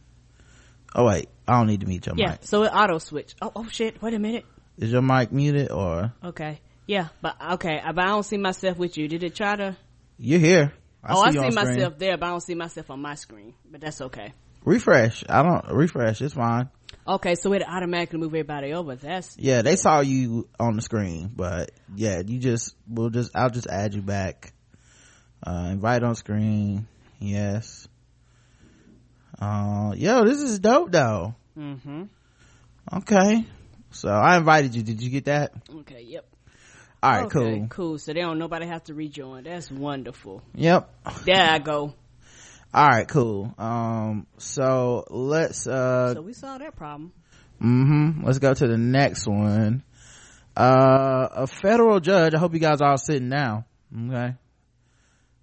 Oh 0.94 1.06
wait, 1.06 1.28
I 1.48 1.54
don't 1.58 1.66
need 1.66 1.80
to 1.80 1.86
mute 1.86 2.06
your 2.06 2.14
mic. 2.14 2.22
Yeah. 2.22 2.30
mic. 2.30 2.44
So 2.44 2.62
it 2.62 2.68
auto 2.68 2.98
switch. 2.98 3.34
Oh, 3.42 3.50
oh 3.56 3.66
shit. 3.66 4.00
Wait 4.00 4.14
a 4.14 4.20
minute. 4.20 4.46
Is 4.78 4.92
your 4.92 5.02
mic 5.02 5.32
muted 5.32 5.72
or 5.72 6.12
Okay. 6.22 6.60
Yeah, 6.86 7.08
but 7.20 7.34
okay, 7.54 7.80
but 7.84 7.98
I 7.98 8.10
don't 8.10 8.22
see 8.22 8.36
myself 8.36 8.78
with 8.78 8.96
you. 8.96 9.08
Did 9.08 9.24
it 9.24 9.34
try 9.34 9.56
to? 9.56 9.76
you're 10.18 10.38
here? 10.38 10.72
oh, 11.04 11.20
I 11.20 11.26
you 11.26 11.32
see 11.32 11.38
on 11.38 11.50
screen. 11.50 11.68
myself 11.68 11.98
there, 11.98 12.16
but 12.16 12.26
I 12.26 12.30
don't 12.30 12.42
see 12.42 12.54
myself 12.54 12.90
on 12.92 13.02
my 13.02 13.16
screen. 13.16 13.54
But 13.68 13.80
that's 13.80 14.00
okay. 14.02 14.34
Refresh 14.64 15.24
i 15.28 15.42
don't 15.42 15.66
refresh 15.70 16.20
it's 16.20 16.34
fine 16.34 16.68
Okay, 17.06 17.34
so 17.34 17.52
it 17.52 17.62
automatically 17.66 18.18
move 18.18 18.30
everybody 18.30 18.72
over. 18.72 18.96
That's 18.96 19.36
Yeah, 19.38 19.60
they 19.60 19.76
saw 19.76 20.00
you 20.00 20.48
on 20.58 20.76
the 20.76 20.82
screen, 20.82 21.30
but 21.36 21.70
yeah, 21.94 22.22
you 22.24 22.38
just, 22.38 22.74
we'll 22.88 23.10
just, 23.10 23.30
I'll 23.34 23.50
just 23.50 23.66
add 23.66 23.94
you 23.94 24.00
back. 24.00 24.54
Uh, 25.46 25.68
invite 25.72 26.02
on 26.02 26.14
screen. 26.14 26.86
Yes. 27.18 27.86
Uh, 29.38 29.92
yo, 29.96 30.24
this 30.24 30.40
is 30.40 30.58
dope 30.58 30.90
though. 30.92 31.34
mm-hmm. 31.58 32.04
Okay. 32.92 33.44
So 33.90 34.08
I 34.08 34.36
invited 34.38 34.74
you. 34.74 34.82
Did 34.82 35.02
you 35.02 35.10
get 35.10 35.26
that? 35.26 35.52
Okay, 35.80 36.02
yep. 36.02 36.26
All 37.02 37.10
right, 37.10 37.24
okay, 37.26 37.58
cool. 37.58 37.66
Cool. 37.68 37.98
So 37.98 38.14
they 38.14 38.20
don't 38.20 38.38
nobody 38.38 38.66
have 38.66 38.84
to 38.84 38.94
rejoin. 38.94 39.44
That's 39.44 39.70
wonderful. 39.70 40.42
Yep. 40.54 40.88
There 41.26 41.36
I 41.36 41.58
go. 41.58 41.94
All 42.74 42.88
right, 42.88 43.06
cool. 43.06 43.54
Um, 43.56 44.26
so 44.38 45.04
let's, 45.08 45.64
uh, 45.64 46.14
so 46.14 46.22
we 46.22 46.32
saw 46.32 46.58
that 46.58 46.74
problem. 46.74 47.12
mm-hmm. 47.62 48.24
Let's 48.24 48.40
go 48.40 48.52
to 48.52 48.66
the 48.66 48.76
next 48.76 49.28
one. 49.28 49.84
Uh, 50.56 51.28
a 51.30 51.46
federal 51.46 52.00
judge, 52.00 52.34
I 52.34 52.38
hope 52.38 52.52
you 52.52 52.58
guys 52.58 52.80
are 52.80 52.90
all 52.90 52.98
sitting 52.98 53.28
down. 53.28 53.64
Okay. 53.96 54.34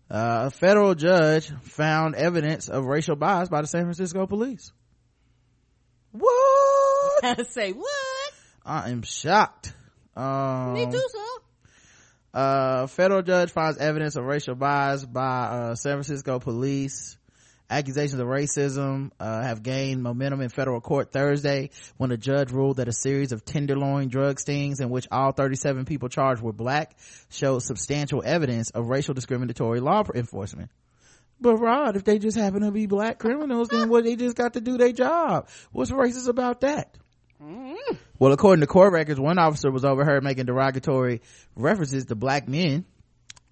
Uh, 0.09 0.47
a 0.47 0.51
federal 0.51 0.93
judge 0.93 1.49
found 1.61 2.15
evidence 2.15 2.67
of 2.67 2.83
racial 2.83 3.15
bias 3.15 3.47
by 3.47 3.61
the 3.61 3.67
San 3.67 3.83
Francisco 3.83 4.27
police. 4.27 4.73
What? 6.11 7.47
Say 7.49 7.71
what? 7.71 8.33
I 8.65 8.89
am 8.89 9.03
shocked. 9.03 9.73
Um, 10.17 10.73
Me 10.73 10.85
too, 10.85 11.01
sir. 11.11 11.41
Uh, 12.33 12.87
federal 12.87 13.21
judge 13.21 13.51
finds 13.51 13.77
evidence 13.77 14.17
of 14.17 14.25
racial 14.25 14.55
bias 14.55 15.05
by 15.05 15.43
uh, 15.43 15.75
San 15.75 15.93
Francisco 15.93 16.39
police. 16.39 17.17
Accusations 17.71 18.19
of 18.19 18.27
racism 18.27 19.11
uh, 19.17 19.43
have 19.43 19.63
gained 19.63 20.03
momentum 20.03 20.41
in 20.41 20.49
federal 20.49 20.81
court 20.81 21.13
Thursday 21.13 21.69
when 21.95 22.11
a 22.11 22.17
judge 22.17 22.51
ruled 22.51 22.77
that 22.77 22.89
a 22.89 22.91
series 22.91 23.31
of 23.31 23.45
tenderloin 23.45 24.09
drug 24.09 24.41
stings 24.41 24.81
in 24.81 24.89
which 24.89 25.07
all 25.09 25.31
37 25.31 25.85
people 25.85 26.09
charged 26.09 26.41
were 26.41 26.51
black 26.51 26.97
showed 27.29 27.59
substantial 27.63 28.21
evidence 28.25 28.71
of 28.71 28.89
racial 28.89 29.13
discriminatory 29.13 29.79
law 29.79 30.03
enforcement. 30.13 30.69
But 31.39 31.55
Rod, 31.55 31.95
if 31.95 32.03
they 32.03 32.19
just 32.19 32.37
happen 32.37 32.61
to 32.63 32.71
be 32.71 32.87
black 32.87 33.19
criminals, 33.19 33.69
then 33.69 33.87
what 33.87 34.03
they 34.03 34.17
just 34.17 34.35
got 34.35 34.53
to 34.55 34.61
do 34.61 34.77
their 34.77 34.91
job. 34.91 35.47
What's 35.71 35.91
racist 35.91 36.27
about 36.27 36.61
that? 36.61 36.97
Well, 38.19 38.33
according 38.33 38.61
to 38.61 38.67
court 38.67 38.91
records, 38.91 39.19
one 39.19 39.39
officer 39.39 39.71
was 39.71 39.85
overheard 39.85 40.25
making 40.25 40.45
derogatory 40.45 41.21
references 41.55 42.03
to 42.07 42.15
black 42.15 42.49
men, 42.49 42.83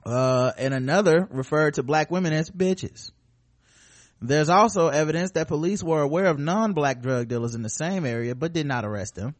uh, 0.05 0.51
and 0.57 0.73
another 0.73 1.25
referred 1.31 1.75
to 1.75 1.83
black 1.83 2.11
women 2.11 2.33
as 2.33 2.51
bitches. 2.51 3.11
There's 4.21 4.49
also 4.49 4.89
evidence 4.89 5.31
that 5.31 5.47
police 5.47 5.81
were 5.81 6.01
aware 6.01 6.25
of 6.25 6.39
non-black 6.39 7.01
drug 7.01 7.29
dealers 7.29 7.55
in 7.55 7.61
the 7.61 7.69
same 7.69 8.05
area, 8.05 8.35
but 8.35 8.53
did 8.53 8.65
not 8.65 8.83
arrest 8.83 9.15
them. 9.15 9.35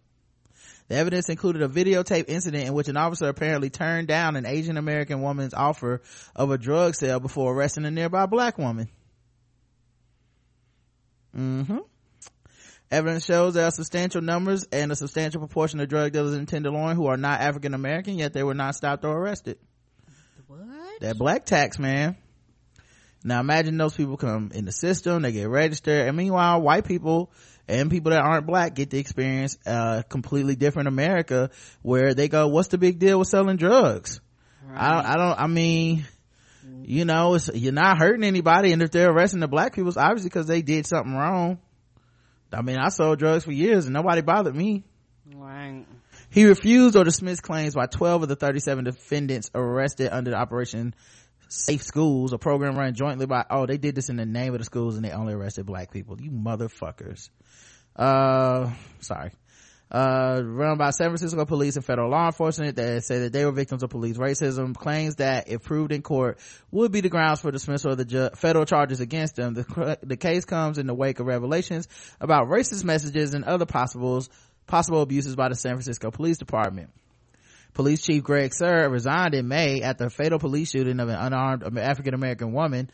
The 0.88 0.96
evidence 0.96 1.30
included 1.30 1.62
a 1.62 1.68
videotape 1.68 2.26
incident 2.30 2.66
in 2.66 2.74
which 2.74 2.88
an 2.88 2.98
officer 2.98 3.28
apparently 3.28 3.70
turned 3.70 4.08
down 4.08 4.36
an 4.36 4.46
Asian 4.46 4.78
American 4.78 5.22
woman's 5.22 5.54
offer 5.54 6.02
of 6.36 6.50
a 6.50 6.58
drug 6.58 6.96
sale 6.96 7.20
before 7.20 7.54
arresting 7.54 7.86
a 7.86 7.92
nearby 7.92 8.26
black 8.26 8.58
woman. 8.58 8.90
Mm-hmm. 11.38 11.78
Evidence 12.90 13.24
shows 13.24 13.54
there 13.54 13.68
are 13.68 13.72
substantial 13.72 14.22
numbers 14.22 14.66
and 14.72 14.92
a 14.92 14.96
substantial 14.96 15.42
proportion 15.42 15.80
of 15.80 15.90
drug 15.90 16.12
dealers 16.12 16.34
in 16.34 16.48
Tenderloin 16.48 16.96
who 16.96 17.06
are 17.06 17.18
not 17.18 17.40
African 17.40 17.76
American, 17.76 18.18
yet 18.18 18.34
they 18.34 18.42
were 18.42 18.56
not 18.56 18.74
stopped 18.74 19.06
or 19.06 19.16
arrested. 19.16 19.60
What? 20.48 20.60
That 21.02 21.18
black 21.20 21.46
tax, 21.46 21.78
man. 21.78 22.18
Now 23.24 23.40
imagine 23.40 23.78
those 23.78 23.96
people 23.96 24.18
come 24.18 24.52
in 24.54 24.66
the 24.66 24.72
system, 24.72 25.24
they 25.24 25.32
get 25.32 25.50
registered, 25.50 26.08
and 26.08 26.16
meanwhile, 26.16 26.62
white 26.62 26.86
people 26.86 27.32
and 27.68 27.92
people 27.92 28.12
that 28.12 28.22
aren't 28.22 28.48
black 28.48 28.76
get 28.76 28.90
to 28.92 28.98
experience 28.98 29.58
a 29.66 30.04
completely 30.08 30.56
different 30.56 30.88
America 30.88 31.52
where 31.82 32.14
they 32.14 32.28
go, 32.28 32.48
what's 32.48 32.70
the 32.70 32.78
big 32.78 32.98
deal 32.98 33.20
with 33.20 33.28
selling 33.28 33.58
drugs? 33.58 34.22
I 34.74 34.94
don't, 34.94 35.06
I 35.06 35.16
don't, 35.16 35.40
I 35.40 35.48
mean, 35.48 36.06
mm-hmm. 36.66 36.84
you 36.86 37.06
know, 37.06 37.36
it's, 37.36 37.50
you're 37.54 37.74
not 37.74 37.98
hurting 37.98 38.24
anybody, 38.24 38.72
and 38.72 38.82
if 38.82 38.92
they're 38.92 39.12
arresting 39.12 39.40
the 39.40 39.48
black 39.48 39.74
people, 39.74 39.90
it's 39.90 39.98
obviously 39.98 40.30
because 40.30 40.48
they 40.48 40.62
did 40.62 40.86
something 40.86 41.14
wrong. 41.14 41.60
I 42.52 42.62
mean, 42.62 42.78
I 42.78 42.90
sold 42.90 43.20
drugs 43.20 43.44
for 43.44 43.52
years 43.52 43.86
and 43.86 43.94
nobody 43.94 44.22
bothered 44.22 44.56
me. 44.56 44.84
Right. 45.36 45.86
He 46.32 46.46
refused 46.46 46.96
or 46.96 47.04
dismissed 47.04 47.44
claims 47.44 47.76
by 47.76 47.88
12 47.88 48.24
of 48.24 48.30
the 48.30 48.36
37 48.36 48.84
defendants 48.84 49.50
arrested 49.54 50.10
under 50.12 50.36
Operation 50.36 50.94
Safe 51.50 51.82
Schools, 51.82 52.32
a 52.32 52.38
program 52.38 52.78
run 52.78 52.94
jointly 52.94 53.26
by, 53.26 53.44
oh, 53.50 53.66
they 53.66 53.78
did 53.78 53.96
this 53.96 54.10
in 54.10 54.16
the 54.16 54.26
name 54.26 54.54
of 54.54 54.60
the 54.60 54.66
schools 54.66 54.96
and 54.96 55.04
they 55.04 55.12
only 55.12 55.34
arrested 55.34 55.66
black 55.66 55.92
people. 55.92 56.22
You 56.22 56.32
motherfuckers. 56.32 57.30
Uh, 57.96 58.72
sorry. 59.02 59.32
Uh, 59.92 60.40
run 60.46 60.78
by 60.78 60.92
San 60.92 61.08
Francisco 61.08 61.44
police 61.46 61.76
and 61.76 61.84
federal 61.84 62.12
law 62.12 62.28
enforcement 62.28 62.76
that 62.76 63.04
say 63.04 63.22
that 63.22 63.34
they 63.34 63.44
were 63.44 63.52
victims 63.52 63.82
of 63.82 63.90
police 63.90 64.18
racism, 64.18 64.76
claims 64.76 65.16
that 65.16 65.50
if 65.50 65.64
proved 65.64 65.92
in 65.92 66.04
court 66.04 66.38
would 66.70 66.92
be 66.92 67.02
the 67.02 67.10
grounds 67.10 67.42
for 67.42 67.50
dismissal 67.50 67.94
of 67.94 67.98
the 67.98 68.06
ju- 68.06 68.30
federal 68.36 68.66
charges 68.66 69.00
against 69.00 69.36
them. 69.36 69.56
The, 69.56 69.98
the 70.04 70.18
case 70.18 70.46
comes 70.46 70.78
in 70.78 70.86
the 70.86 70.94
wake 70.94 71.20
of 71.20 71.26
revelations 71.26 71.88
about 72.22 72.50
racist 72.50 72.84
messages 72.84 73.34
and 73.34 73.44
other 73.44 73.66
possibles, 73.66 74.30
possible 74.68 75.02
abuses 75.02 75.36
by 75.36 75.50
the 75.50 75.56
San 75.56 75.74
Francisco 75.74 76.12
Police 76.12 76.38
Department. 76.38 76.92
Police 77.80 78.02
Chief 78.02 78.22
Greg 78.22 78.52
Suhr 78.52 78.92
resigned 78.92 79.34
in 79.34 79.48
May 79.48 79.84
after 79.84 80.08
a 80.08 80.10
fatal 80.10 80.38
police 80.38 80.72
shooting 80.72 81.00
of 81.00 81.08
an 81.08 81.16
unarmed 81.16 81.64
African 81.78 82.14
American 82.14 82.52
woman. 82.52 82.90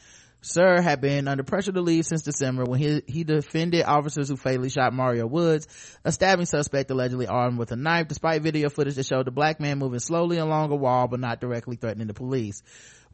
Suhr 0.45 0.81
had 0.81 1.01
been 1.01 1.27
under 1.27 1.43
pressure 1.43 1.71
to 1.71 1.81
leave 1.81 2.05
since 2.05 2.21
December 2.21 2.65
when 2.65 2.79
he, 2.79 3.01
he 3.07 3.23
defended 3.23 3.83
officers 3.83 4.29
who 4.29 4.37
fatally 4.37 4.69
shot 4.69 4.93
Mario 4.93 5.25
Woods, 5.25 5.67
a 6.03 6.11
stabbing 6.11 6.45
suspect 6.45 6.91
allegedly 6.91 7.25
armed 7.25 7.57
with 7.57 7.71
a 7.71 7.75
knife, 7.75 8.07
despite 8.07 8.43
video 8.43 8.69
footage 8.69 8.95
that 8.95 9.07
showed 9.07 9.25
the 9.25 9.31
black 9.31 9.59
man 9.59 9.79
moving 9.79 9.99
slowly 9.99 10.37
along 10.37 10.71
a 10.71 10.75
wall 10.75 11.07
but 11.07 11.19
not 11.19 11.41
directly 11.41 11.77
threatening 11.77 12.05
the 12.05 12.13
police. 12.13 12.61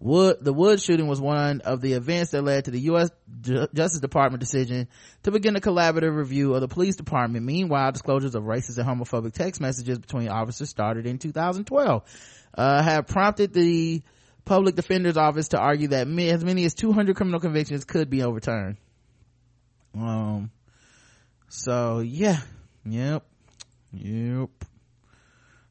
Wood, 0.02 0.38
the 0.42 0.52
Woods 0.52 0.84
shooting 0.84 1.08
was 1.08 1.22
one 1.22 1.62
of 1.62 1.80
the 1.80 1.94
events 1.94 2.32
that 2.32 2.42
led 2.42 2.66
to 2.66 2.72
the 2.72 2.80
U.S. 2.82 3.12
Ju- 3.42 3.68
Justice 3.74 4.02
Department 4.02 4.42
decision 4.42 4.90
to 5.24 5.32
begin 5.32 5.56
a 5.56 5.62
collaborative 5.62 6.16
review 6.16 6.56
of 6.56 6.62
the 6.62 6.68
police 6.68 6.96
department. 6.96 7.46
Meanwhile, 7.46 7.94
disclosures 7.94 8.36
of 8.36 8.44
racist 8.44 8.78
and 8.78 8.88
homophobic 8.88 9.34
text 9.34 9.62
messages 9.62 10.00
between 10.00 10.28
officers 10.28 10.70
started 10.70 11.06
in 11.06 11.20
2012, 11.20 12.04
uh, 12.58 12.84
have 12.84 13.08
prompted 13.08 13.54
the 13.54 14.02
public 14.52 14.76
defender's 14.76 15.16
office 15.16 15.48
to 15.48 15.58
argue 15.58 15.88
that 15.88 16.10
as 16.10 16.44
many 16.44 16.66
as 16.66 16.74
200 16.74 17.16
criminal 17.16 17.40
convictions 17.40 17.86
could 17.86 18.10
be 18.10 18.22
overturned. 18.22 18.76
Um, 19.96 20.52
so 21.48 22.00
yeah, 22.00 22.42
yep, 22.84 23.24
yep. 23.94 24.50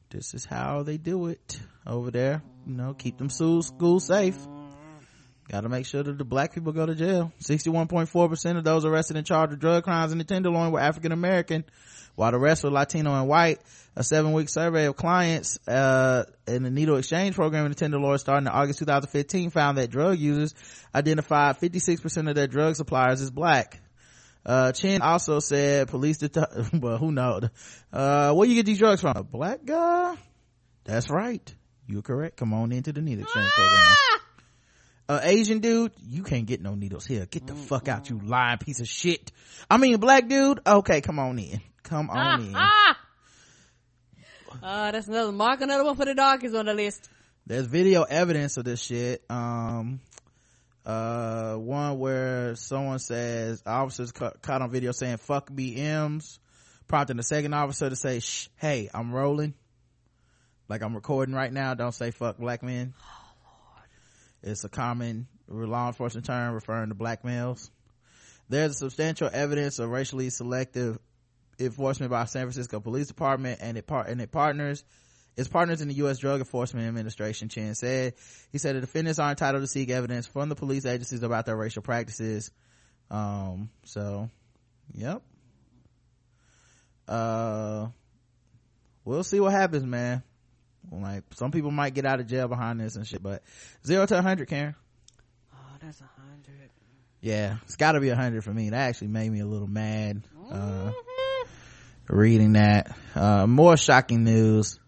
This 0.09 0.33
is 0.33 0.45
how 0.45 0.81
they 0.81 0.97
do 0.97 1.27
it 1.27 1.59
over 1.85 2.09
there. 2.09 2.41
You 2.65 2.73
know, 2.73 2.95
keep 2.95 3.19
them 3.19 3.29
schools, 3.29 3.71
safe. 4.07 4.47
Gotta 5.47 5.69
make 5.69 5.85
sure 5.85 6.01
that 6.01 6.17
the 6.17 6.25
black 6.25 6.51
people 6.55 6.73
go 6.73 6.87
to 6.87 6.95
jail. 6.95 7.31
61.4% 7.39 8.57
of 8.57 8.63
those 8.63 8.83
arrested 8.83 9.15
and 9.15 9.27
charged 9.27 9.51
with 9.51 9.59
drug 9.59 9.83
crimes 9.83 10.11
in 10.11 10.17
the 10.17 10.23
Tenderloin 10.23 10.71
were 10.71 10.79
African 10.79 11.11
American, 11.11 11.65
while 12.15 12.31
the 12.31 12.39
rest 12.39 12.63
were 12.63 12.71
Latino 12.71 13.13
and 13.13 13.27
white. 13.27 13.59
A 13.93 14.03
seven 14.05 14.31
week 14.31 14.47
survey 14.47 14.85
of 14.85 14.95
clients, 14.95 15.59
uh, 15.67 16.23
in 16.47 16.63
the 16.63 16.69
needle 16.71 16.95
exchange 16.95 17.35
program 17.35 17.65
in 17.65 17.71
the 17.71 17.75
Tenderloin 17.75 18.17
starting 18.19 18.47
in 18.47 18.53
August 18.53 18.79
2015 18.79 19.49
found 19.49 19.77
that 19.77 19.89
drug 19.89 20.17
users 20.17 20.55
identified 20.95 21.59
56% 21.59 22.29
of 22.29 22.35
their 22.35 22.47
drug 22.47 22.75
suppliers 22.77 23.19
as 23.21 23.29
black. 23.31 23.81
Uh, 24.45 24.71
Chen 24.71 25.01
also 25.01 25.39
said 25.39 25.89
police, 25.89 26.19
det- 26.19 26.37
well, 26.73 26.97
who 26.97 27.11
knows? 27.11 27.49
Uh, 27.91 28.33
where 28.33 28.47
you 28.47 28.55
get 28.55 28.65
these 28.65 28.79
drugs 28.79 29.01
from? 29.01 29.17
A 29.17 29.23
black 29.23 29.65
guy? 29.65 30.15
That's 30.85 31.09
right. 31.09 31.53
You're 31.85 32.01
correct. 32.01 32.37
Come 32.37 32.53
on 32.53 32.71
into 32.71 32.93
the 32.93 33.01
needle 33.01 33.23
exchange 33.25 33.49
program. 33.51 33.95
Uh, 35.09 35.19
Asian 35.23 35.59
dude, 35.59 35.91
you 36.07 36.23
can't 36.23 36.45
get 36.45 36.61
no 36.61 36.73
needles 36.75 37.05
here. 37.05 37.25
Get 37.25 37.45
the 37.45 37.55
fuck 37.55 37.89
out, 37.89 38.09
you 38.09 38.21
lying 38.23 38.59
piece 38.59 38.79
of 38.79 38.87
shit. 38.87 39.33
I 39.69 39.75
mean, 39.77 39.97
black 39.99 40.29
dude, 40.29 40.61
okay, 40.65 41.01
come 41.01 41.19
on 41.19 41.37
in. 41.37 41.59
Come 41.91 42.09
on 42.09 42.41
in. 42.41 42.53
Ah! 42.55 42.97
Uh, 44.63 44.91
that's 44.91 45.09
another 45.09 45.33
mark, 45.33 45.59
another 45.59 45.83
one 45.83 45.97
for 45.97 46.05
the 46.05 46.15
darkies 46.15 46.53
on 46.55 46.65
the 46.65 46.73
list. 46.73 47.09
There's 47.45 47.65
video 47.65 48.03
evidence 48.03 48.55
of 48.55 48.63
this 48.63 48.81
shit. 48.81 49.21
Um, 49.29 49.99
uh, 50.85 51.55
one 51.55 51.99
where 51.99 52.55
someone 52.55 52.99
says 52.99 53.61
officers 53.65 54.13
ca- 54.13 54.31
caught 54.41 54.61
on 54.61 54.71
video 54.71 54.93
saying 54.93 55.17
"fuck 55.17 55.49
BMs," 55.49 56.39
prompting 56.87 57.17
the 57.17 57.23
second 57.23 57.53
officer 57.53 57.89
to 57.89 57.95
say, 57.97 58.21
Shh, 58.21 58.47
"Hey, 58.55 58.89
I'm 58.93 59.11
rolling." 59.11 59.53
Like 60.69 60.83
I'm 60.83 60.95
recording 60.95 61.35
right 61.35 61.51
now. 61.51 61.73
Don't 61.73 61.93
say 61.93 62.11
"fuck 62.11 62.37
black 62.37 62.63
men." 62.63 62.93
Oh, 63.03 63.81
It's 64.43 64.63
a 64.63 64.69
common 64.69 65.27
law 65.49 65.87
enforcement 65.87 66.25
term 66.25 66.53
referring 66.53 66.87
to 66.87 66.95
black 66.95 67.25
males. 67.25 67.69
There's 68.47 68.77
substantial 68.79 69.29
evidence 69.31 69.79
of 69.79 69.89
racially 69.89 70.29
selective 70.29 70.97
enforcement 71.65 72.09
by 72.11 72.25
San 72.25 72.43
Francisco 72.43 72.79
Police 72.79 73.07
Department 73.07 73.59
and 73.61 73.77
it 73.77 73.87
part 73.87 74.07
and 74.07 74.21
it 74.21 74.31
partners 74.31 74.83
its 75.37 75.47
partners 75.47 75.81
in 75.81 75.87
the 75.87 75.93
U.S. 75.95 76.17
Drug 76.17 76.39
Enforcement 76.41 76.87
Administration. 76.87 77.47
Chen 77.47 77.73
said 77.75 78.13
he 78.51 78.57
said 78.57 78.75
the 78.75 78.81
defendants 78.81 79.17
are 79.19 79.29
entitled 79.29 79.63
to 79.63 79.67
seek 79.67 79.89
evidence 79.89 80.27
from 80.27 80.49
the 80.49 80.55
police 80.55 80.85
agencies 80.85 81.23
about 81.23 81.45
their 81.45 81.55
racial 81.55 81.81
practices. 81.81 82.51
Um, 83.09 83.69
so, 83.85 84.29
yep. 84.93 85.21
uh 87.07 87.87
we'll 89.03 89.23
see 89.23 89.39
what 89.39 89.51
happens 89.51 89.83
man 89.85 90.23
like 90.91 91.23
some 91.33 91.51
people 91.51 91.71
might 91.71 91.93
get 91.93 92.05
out 92.05 92.19
of 92.19 92.27
jail 92.27 92.47
behind 92.47 92.79
this 92.79 92.95
and 92.95 93.05
shit 93.07 93.21
but 93.21 93.43
zero 93.85 94.05
to 94.05 94.13
100 94.15 94.47
karen 94.47 94.75
Oh, 95.53 95.57
that's 95.81 96.01
a 96.01 96.09
hundred. 96.21 96.69
yeah 97.21 97.57
it's 97.63 97.75
got 97.75 97.93
to 97.93 97.99
be 97.99 98.09
a 98.09 98.13
100 98.15 98.43
for 98.43 98.53
me 98.53 98.69
that 98.69 98.89
actually 98.89 99.07
made 99.09 99.31
me 99.31 99.39
a 99.39 99.45
little 99.45 99.67
mad 99.67 100.21
uh 100.51 100.91
reading 102.11 102.53
that 102.53 102.95
uh 103.15 103.47
more 103.47 103.77
shocking 103.77 104.23
news 104.23 104.79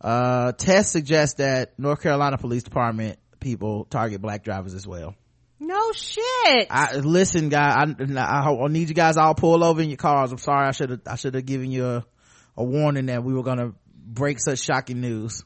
uh 0.00 0.52
tests 0.52 0.92
suggest 0.92 1.38
that 1.38 1.78
north 1.78 2.00
carolina 2.02 2.38
police 2.38 2.62
department 2.62 3.18
people 3.38 3.84
target 3.84 4.20
black 4.20 4.44
drivers 4.44 4.74
as 4.74 4.86
well 4.86 5.14
No 5.60 5.92
shit. 5.92 6.68
I 6.70 6.96
listen, 6.96 7.50
guy. 7.50 7.84
I, 7.84 7.94
I, 8.16 8.50
I 8.50 8.68
need 8.68 8.88
you 8.88 8.94
guys 8.94 9.18
all 9.18 9.34
pull 9.34 9.62
over 9.62 9.82
in 9.82 9.90
your 9.90 9.98
cars. 9.98 10.32
I'm 10.32 10.38
sorry. 10.38 10.66
I 10.66 10.70
should 10.72 10.90
have. 10.90 11.00
I 11.06 11.16
should 11.16 11.34
have 11.34 11.44
given 11.44 11.70
you 11.70 11.84
a, 11.84 12.04
a 12.56 12.64
warning 12.64 13.06
that 13.06 13.22
we 13.22 13.34
were 13.34 13.42
gonna 13.42 13.74
break 13.94 14.40
such 14.40 14.60
shocking 14.60 15.02
news. 15.02 15.44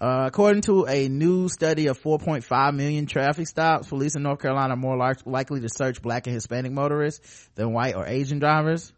Uh, 0.00 0.24
according 0.26 0.62
to 0.62 0.86
a 0.86 1.08
new 1.08 1.48
study 1.48 1.86
of 1.86 1.98
4.5 2.02 2.74
million 2.74 3.06
traffic 3.06 3.46
stops, 3.46 3.88
police 3.88 4.16
in 4.16 4.24
North 4.24 4.40
Carolina 4.40 4.74
are 4.74 4.76
more 4.76 4.98
likely 5.24 5.60
to 5.60 5.68
search 5.68 6.02
black 6.02 6.26
and 6.26 6.34
Hispanic 6.34 6.72
motorists 6.72 7.48
than 7.54 7.72
white 7.72 7.94
or 7.94 8.04
Asian 8.06 8.40
drivers. 8.40 8.92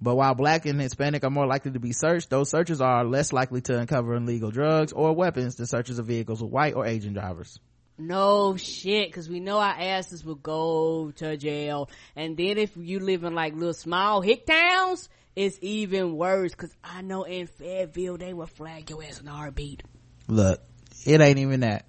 But 0.00 0.16
while 0.16 0.34
black 0.34 0.66
and 0.66 0.80
Hispanic 0.80 1.24
are 1.24 1.30
more 1.30 1.46
likely 1.46 1.72
to 1.72 1.80
be 1.80 1.92
searched, 1.92 2.28
those 2.28 2.50
searches 2.50 2.80
are 2.80 3.04
less 3.04 3.32
likely 3.32 3.62
to 3.62 3.78
uncover 3.78 4.14
illegal 4.14 4.50
drugs 4.50 4.92
or 4.92 5.14
weapons 5.14 5.56
than 5.56 5.66
searches 5.66 5.98
of 5.98 6.06
vehicles 6.06 6.42
with 6.42 6.52
white 6.52 6.74
or 6.74 6.86
Asian 6.86 7.14
drivers. 7.14 7.58
No 7.98 8.58
shit, 8.58 9.10
cause 9.10 9.26
we 9.26 9.40
know 9.40 9.58
our 9.58 9.74
asses 9.74 10.22
will 10.22 10.34
go 10.34 11.12
to 11.16 11.38
jail. 11.38 11.88
And 12.14 12.36
then 12.36 12.58
if 12.58 12.76
you 12.76 13.00
live 13.00 13.24
in 13.24 13.34
like 13.34 13.54
little 13.54 13.72
small 13.72 14.20
hick 14.20 14.44
towns, 14.44 15.08
it's 15.34 15.58
even 15.62 16.14
worse. 16.14 16.54
Cause 16.54 16.76
I 16.84 17.00
know 17.00 17.22
in 17.22 17.46
Fayetteville 17.46 18.18
they 18.18 18.34
will 18.34 18.46
flag 18.46 18.90
your 18.90 19.02
ass 19.02 19.20
in 19.20 19.28
a 19.28 19.32
heartbeat. 19.32 19.82
Look, 20.28 20.60
it 21.06 21.22
ain't 21.22 21.38
even 21.38 21.60
that. 21.60 21.86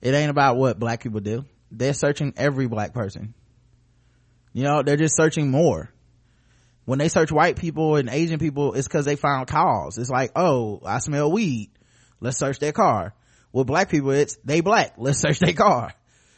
It 0.00 0.14
ain't 0.14 0.30
about 0.30 0.56
what 0.56 0.78
black 0.78 1.02
people 1.02 1.20
do. 1.20 1.46
They're 1.72 1.94
searching 1.94 2.34
every 2.36 2.68
black 2.68 2.92
person. 2.92 3.34
You 4.52 4.62
know, 4.64 4.82
they're 4.82 4.96
just 4.96 5.16
searching 5.16 5.50
more. 5.50 5.91
When 6.84 6.98
they 6.98 7.08
search 7.08 7.30
white 7.30 7.56
people 7.56 7.96
and 7.96 8.08
Asian 8.08 8.38
people, 8.38 8.74
it's 8.74 8.88
cause 8.88 9.04
they 9.04 9.16
found 9.16 9.46
cause. 9.46 9.98
It's 9.98 10.10
like, 10.10 10.32
oh, 10.34 10.80
I 10.84 10.98
smell 10.98 11.30
weed. 11.30 11.70
Let's 12.20 12.38
search 12.38 12.58
their 12.58 12.72
car. 12.72 13.14
With 13.52 13.66
black 13.66 13.88
people, 13.88 14.10
it's 14.10 14.36
they 14.44 14.60
black. 14.60 14.94
Let's 14.98 15.20
search 15.20 15.38
their 15.38 15.52
car. 15.52 15.92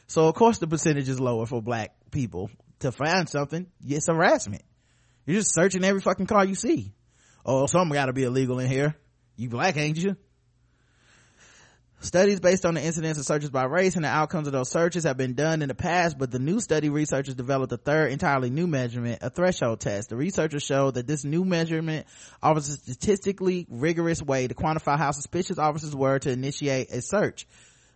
So 0.07 0.29
of 0.29 0.35
course 0.35 0.59
the 0.59 0.67
percentage 0.67 1.09
is 1.09 1.21
lower 1.21 1.47
for 1.47 1.63
black 1.63 1.95
people 2.11 2.51
to 2.81 2.93
find 2.93 3.29
something. 3.29 3.67
It's 3.87 4.09
harassment. 4.09 4.63
You're 5.27 5.41
just 5.41 5.55
searching 5.55 5.85
every 5.85 6.01
fucking 6.01 6.27
car 6.27 6.45
you 6.45 6.55
see. 6.55 6.93
Oh, 7.47 7.67
something 7.67 7.95
gotta 7.95 8.13
be 8.13 8.25
illegal 8.25 8.59
in 8.59 8.69
here. 8.69 8.95
You 9.37 9.49
black, 9.49 9.77
ain't 9.77 9.97
you? 9.97 10.17
Studies 12.05 12.39
based 12.39 12.67
on 12.67 12.75
the 12.75 12.85
incidence 12.85 13.17
of 13.17 13.25
searches 13.25 13.49
by 13.49 13.65
race 13.65 13.97
and 13.97 14.05
the 14.05 14.11
outcomes 14.11 14.47
of 14.47 14.53
those 14.53 14.71
searches 14.71 15.05
have 15.05 15.17
been 15.17 15.33
done 15.33 15.63
in 15.63 15.69
the 15.69 15.75
past, 15.75 16.19
but 16.19 16.31
the 16.31 16.39
new 16.39 16.61
study 16.61 16.91
researchers 16.91 17.35
developed 17.35 17.73
a 17.73 17.79
third 17.79 18.13
entirely 18.13 18.51
new 18.51 18.67
measurement, 18.67 19.21
a 19.23 19.31
threshold 19.31 19.81
test. 19.81 20.11
The 20.11 20.17
researchers 20.17 20.63
showed 20.63 20.95
that 20.95 21.07
this 21.07 21.25
new 21.25 21.47
measurement 21.47 22.07
offers 22.43 22.69
a 22.69 22.73
statistically 22.73 23.67
rigorous 23.71 24.21
way 24.21 24.47
to 24.47 24.55
quantify 24.55 24.99
how 24.99 25.13
suspicious 25.13 25.57
officers 25.57 25.97
were 25.97 26.19
to 26.19 26.31
initiate 26.31 26.91
a 26.91 27.01
search. 27.01 27.47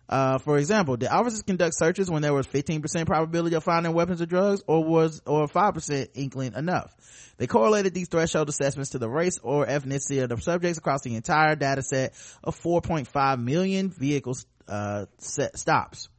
Uh, 0.09 0.39
for 0.39 0.57
example, 0.57 0.97
did 0.97 1.07
officers 1.07 1.43
conduct 1.43 1.75
searches 1.77 2.09
when 2.09 2.23
there 2.23 2.33
was 2.33 2.47
15% 2.47 3.05
probability 3.05 3.55
of 3.55 3.63
finding 3.63 3.93
weapons 3.93 4.21
or 4.21 4.25
drugs 4.25 4.63
or 4.65 4.83
was, 4.83 5.21
or 5.27 5.47
5% 5.47 6.07
inkling 6.15 6.53
enough? 6.55 6.95
They 7.37 7.45
correlated 7.45 7.93
these 7.93 8.07
threshold 8.07 8.49
assessments 8.49 8.91
to 8.91 8.97
the 8.97 9.07
race 9.07 9.39
or 9.43 9.67
ethnicity 9.67 10.23
of 10.23 10.29
the 10.29 10.37
subjects 10.37 10.79
across 10.79 11.03
the 11.03 11.15
entire 11.15 11.55
data 11.55 11.83
set 11.83 12.13
of 12.43 12.59
4.5 12.59 13.43
million 13.43 13.91
vehicles, 13.91 14.47
uh, 14.67 15.05
set 15.19 15.59
stops. 15.59 16.09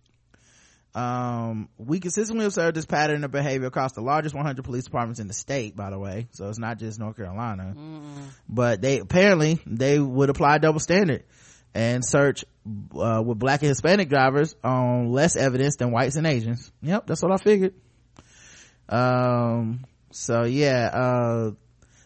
Um, 0.94 1.68
we 1.76 1.98
consistently 2.00 2.46
observed 2.46 2.76
this 2.76 2.86
pattern 2.86 3.24
of 3.24 3.32
behavior 3.32 3.66
across 3.66 3.92
the 3.92 4.02
largest 4.02 4.34
100 4.34 4.64
police 4.64 4.84
departments 4.84 5.20
in 5.20 5.26
the 5.26 5.34
state, 5.34 5.76
by 5.76 5.90
the 5.90 5.98
way. 5.98 6.28
So 6.32 6.48
it's 6.48 6.58
not 6.58 6.78
just 6.78 6.98
North 7.00 7.16
Carolina. 7.16 7.74
But 8.48 8.82
they, 8.82 8.98
apparently, 8.98 9.60
they 9.66 9.98
would 9.98 10.30
apply 10.30 10.58
double 10.58 10.80
standard 10.80 11.24
and 11.74 12.04
search 12.04 12.44
uh, 12.94 13.22
with 13.24 13.38
black 13.38 13.62
and 13.62 13.68
hispanic 13.68 14.08
drivers 14.08 14.54
on 14.62 15.10
less 15.10 15.36
evidence 15.36 15.76
than 15.76 15.90
whites 15.90 16.16
and 16.16 16.26
asians 16.26 16.70
yep 16.82 17.06
that's 17.06 17.22
what 17.22 17.32
i 17.32 17.36
figured 17.36 17.74
um 18.88 19.84
so 20.10 20.44
yeah 20.44 20.90
uh 20.92 21.50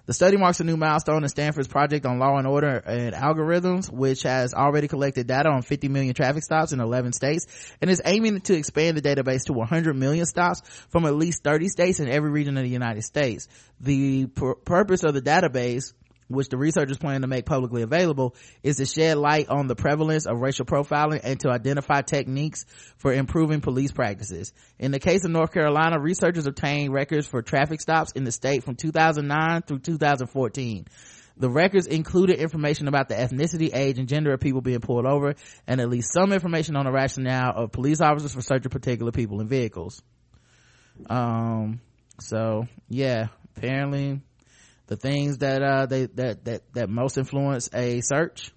the 0.06 0.12
study 0.12 0.36
marks 0.36 0.60
a 0.60 0.64
new 0.64 0.76
milestone 0.76 1.22
in 1.22 1.28
Stanford's 1.30 1.68
project 1.68 2.04
on 2.04 2.18
law 2.18 2.36
and 2.36 2.46
order 2.46 2.76
and 2.76 3.14
algorithms, 3.14 3.90
which 3.90 4.24
has 4.24 4.52
already 4.52 4.86
collected 4.86 5.26
data 5.26 5.48
on 5.48 5.62
50 5.62 5.88
million 5.88 6.12
traffic 6.12 6.42
stops 6.42 6.72
in 6.72 6.80
11 6.80 7.12
states 7.12 7.46
and 7.80 7.90
is 7.90 8.02
aiming 8.04 8.42
to 8.42 8.54
expand 8.54 8.98
the 8.98 9.02
database 9.02 9.44
to 9.44 9.54
100 9.54 9.96
million 9.96 10.26
stops 10.26 10.60
from 10.90 11.06
at 11.06 11.14
least 11.14 11.42
30 11.42 11.68
states 11.68 12.00
in 12.00 12.10
every 12.10 12.30
region 12.30 12.58
of 12.58 12.64
the 12.64 12.68
United 12.68 13.02
States. 13.02 13.48
The 13.80 14.26
pur- 14.26 14.56
purpose 14.56 15.04
of 15.04 15.14
the 15.14 15.22
database 15.22 15.94
which 16.28 16.48
the 16.48 16.56
researchers 16.56 16.98
plan 16.98 17.20
to 17.20 17.26
make 17.26 17.46
publicly 17.46 17.82
available 17.82 18.34
is 18.62 18.76
to 18.76 18.86
shed 18.86 19.16
light 19.18 19.48
on 19.48 19.66
the 19.66 19.76
prevalence 19.76 20.26
of 20.26 20.40
racial 20.40 20.64
profiling 20.64 21.20
and 21.22 21.40
to 21.40 21.50
identify 21.50 22.02
techniques 22.02 22.64
for 22.96 23.12
improving 23.12 23.60
police 23.60 23.92
practices. 23.92 24.52
In 24.78 24.90
the 24.90 24.98
case 24.98 25.24
of 25.24 25.30
North 25.30 25.52
Carolina, 25.52 26.00
researchers 26.00 26.46
obtained 26.46 26.92
records 26.92 27.26
for 27.26 27.42
traffic 27.42 27.80
stops 27.80 28.12
in 28.12 28.24
the 28.24 28.32
state 28.32 28.64
from 28.64 28.76
2009 28.76 29.62
through 29.62 29.80
2014. 29.80 30.86
The 31.36 31.50
records 31.50 31.86
included 31.86 32.38
information 32.38 32.86
about 32.86 33.08
the 33.08 33.16
ethnicity, 33.16 33.74
age, 33.74 33.98
and 33.98 34.08
gender 34.08 34.32
of 34.32 34.40
people 34.40 34.60
being 34.60 34.80
pulled 34.80 35.04
over, 35.04 35.34
and 35.66 35.80
at 35.80 35.88
least 35.88 36.12
some 36.12 36.32
information 36.32 36.76
on 36.76 36.84
the 36.84 36.92
rationale 36.92 37.52
of 37.56 37.72
police 37.72 38.00
officers 38.00 38.34
for 38.34 38.40
searching 38.40 38.70
particular 38.70 39.10
people 39.10 39.40
in 39.40 39.48
vehicles. 39.48 40.00
Um, 41.10 41.80
so 42.20 42.68
yeah, 42.88 43.28
apparently 43.56 44.20
the 44.86 44.96
things 44.96 45.38
that 45.38 45.62
uh 45.62 45.86
they 45.86 46.06
that 46.06 46.44
that 46.44 46.62
that 46.74 46.88
most 46.90 47.16
influence 47.18 47.68
a 47.72 48.00
search 48.00 48.52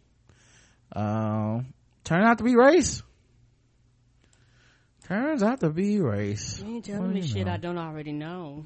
um 0.96 1.74
turn 2.04 2.24
out 2.24 2.38
to 2.38 2.44
be 2.44 2.56
race 2.56 3.02
turns 5.08 5.42
out 5.44 5.60
to 5.62 5.70
be 5.70 6.00
race 6.00 6.62
You 6.66 6.76
ain't 6.76 6.86
telling 6.86 7.14
me 7.14 7.22
shit 7.22 7.46
know? 7.46 7.54
I 7.54 7.58
don't 7.58 7.78
already 7.78 8.12
know. 8.12 8.66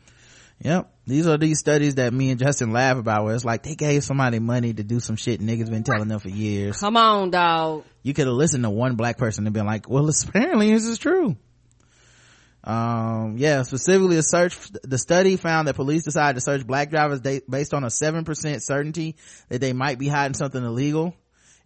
yep 0.59 0.91
these 1.05 1.27
are 1.27 1.38
these 1.38 1.59
studies 1.59 1.95
that 1.95 2.13
me 2.13 2.29
and 2.31 2.39
justin 2.39 2.71
laugh 2.71 2.97
about 2.97 3.25
where 3.25 3.35
it's 3.35 3.45
like 3.45 3.63
they 3.63 3.75
gave 3.75 4.03
somebody 4.03 4.39
money 4.39 4.73
to 4.73 4.83
do 4.83 4.99
some 4.99 5.15
shit 5.15 5.39
niggas 5.39 5.69
been 5.69 5.83
telling 5.83 6.07
them 6.07 6.19
for 6.19 6.29
years 6.29 6.79
Come 6.79 6.97
on, 6.97 7.29
dog. 7.31 7.83
you 8.03 8.13
could 8.13 8.25
have 8.27 8.35
listened 8.35 8.63
to 8.63 8.69
one 8.69 8.95
black 8.95 9.17
person 9.17 9.45
and 9.45 9.53
been 9.53 9.65
like 9.65 9.89
well 9.89 10.09
apparently 10.09 10.71
this 10.73 10.85
is 10.85 10.97
true 10.97 11.35
um 12.63 13.38
yeah 13.38 13.63
specifically 13.63 14.17
a 14.17 14.21
search 14.21 14.55
the 14.83 14.97
study 14.97 15.35
found 15.35 15.67
that 15.67 15.75
police 15.75 16.03
decided 16.03 16.35
to 16.35 16.41
search 16.41 16.65
black 16.65 16.91
drivers 16.91 17.19
based 17.49 17.73
on 17.73 17.83
a 17.83 17.88
7% 17.88 18.61
certainty 18.61 19.15
that 19.49 19.59
they 19.59 19.73
might 19.73 19.97
be 19.97 20.07
hiding 20.07 20.35
something 20.35 20.63
illegal 20.63 21.15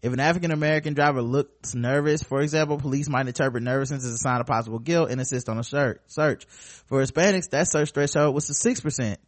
if 0.06 0.14
an 0.14 0.20
African 0.20 0.52
American 0.52 0.94
driver 0.94 1.24
looks 1.24 1.74
nervous, 1.74 2.22
for 2.22 2.42
example, 2.42 2.78
police 2.78 3.10
might 3.10 3.26
interpret 3.26 3.64
nervousness 3.64 4.06
as 4.06 4.12
a 4.12 4.18
sign 4.20 4.40
of 4.40 4.46
possible 4.46 4.78
guilt 4.78 5.10
and 5.10 5.20
insist 5.20 5.50
on 5.50 5.58
a 5.58 5.64
search. 5.64 6.00
Search 6.06 6.46
for 6.46 7.02
Hispanics, 7.02 7.50
that 7.50 7.68
search 7.68 7.90
threshold 7.90 8.36
was 8.36 8.46
to 8.46 8.54
six 8.54 8.82
percent. 8.82 9.20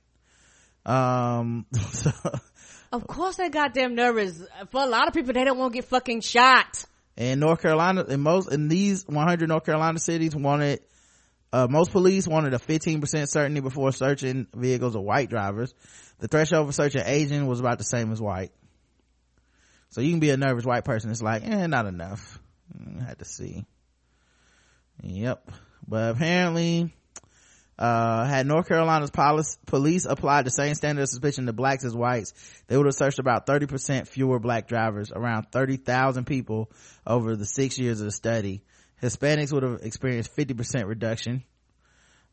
Um, 0.85 1.65
so, 1.91 2.11
Of 2.91 3.07
course 3.07 3.37
they 3.37 3.49
goddamn 3.49 3.95
nervous. 3.95 4.41
For 4.69 4.83
a 4.83 4.85
lot 4.85 5.07
of 5.07 5.15
people, 5.15 5.33
they 5.33 5.43
don't 5.43 5.57
want 5.57 5.73
to 5.73 5.77
get 5.79 5.85
fucking 5.85 6.21
shot. 6.21 6.85
in 7.17 7.39
North 7.39 7.61
Carolina, 7.61 8.03
in 8.03 8.21
most 8.21 8.51
in 8.51 8.67
these 8.67 9.05
100 9.07 9.49
North 9.49 9.65
Carolina 9.65 9.99
cities, 9.99 10.35
wanted 10.35 10.81
uh, 11.53 11.67
most 11.69 11.91
police 11.91 12.27
wanted 12.27 12.53
a 12.53 12.59
15% 12.59 13.29
certainty 13.29 13.61
before 13.61 13.91
searching 13.91 14.47
vehicles 14.53 14.95
of 14.95 15.03
white 15.03 15.29
drivers. 15.29 15.73
The 16.19 16.27
threshold 16.27 16.67
for 16.67 16.73
searching 16.73 17.03
Asian 17.05 17.47
was 17.47 17.59
about 17.59 17.77
the 17.77 17.83
same 17.83 18.11
as 18.11 18.21
white. 18.21 18.51
So 19.89 20.01
you 20.01 20.09
can 20.11 20.19
be 20.19 20.29
a 20.31 20.37
nervous 20.37 20.65
white 20.65 20.83
person. 20.83 21.09
It's 21.09 21.21
like, 21.21 21.43
eh, 21.45 21.67
not 21.67 21.85
enough. 21.85 22.39
I 22.99 23.03
had 23.03 23.19
to 23.19 23.25
see. 23.25 23.65
Yep. 25.03 25.49
But 25.87 26.15
apparently, 26.15 26.93
uh, 27.79 28.25
had 28.25 28.47
North 28.47 28.67
Carolina's 28.67 29.11
police, 29.11 29.57
police 29.65 30.05
applied 30.05 30.45
the 30.45 30.51
same 30.51 30.75
standard 30.75 31.03
of 31.03 31.09
suspicion 31.09 31.45
to 31.45 31.53
blacks 31.53 31.85
as 31.85 31.95
whites, 31.95 32.33
they 32.67 32.75
would 32.75 32.87
have 32.87 32.95
searched 32.95 33.19
about 33.19 33.45
30% 33.45 34.07
fewer 34.07 34.39
black 34.39 34.67
drivers, 34.67 35.11
around 35.11 35.47
30,000 35.51 36.25
people 36.25 36.71
over 37.05 37.35
the 37.35 37.45
six 37.45 37.77
years 37.77 38.01
of 38.01 38.05
the 38.05 38.11
study. 38.11 38.63
Hispanics 39.01 39.51
would 39.53 39.63
have 39.63 39.79
experienced 39.83 40.35
50% 40.35 40.87
reduction. 40.87 41.43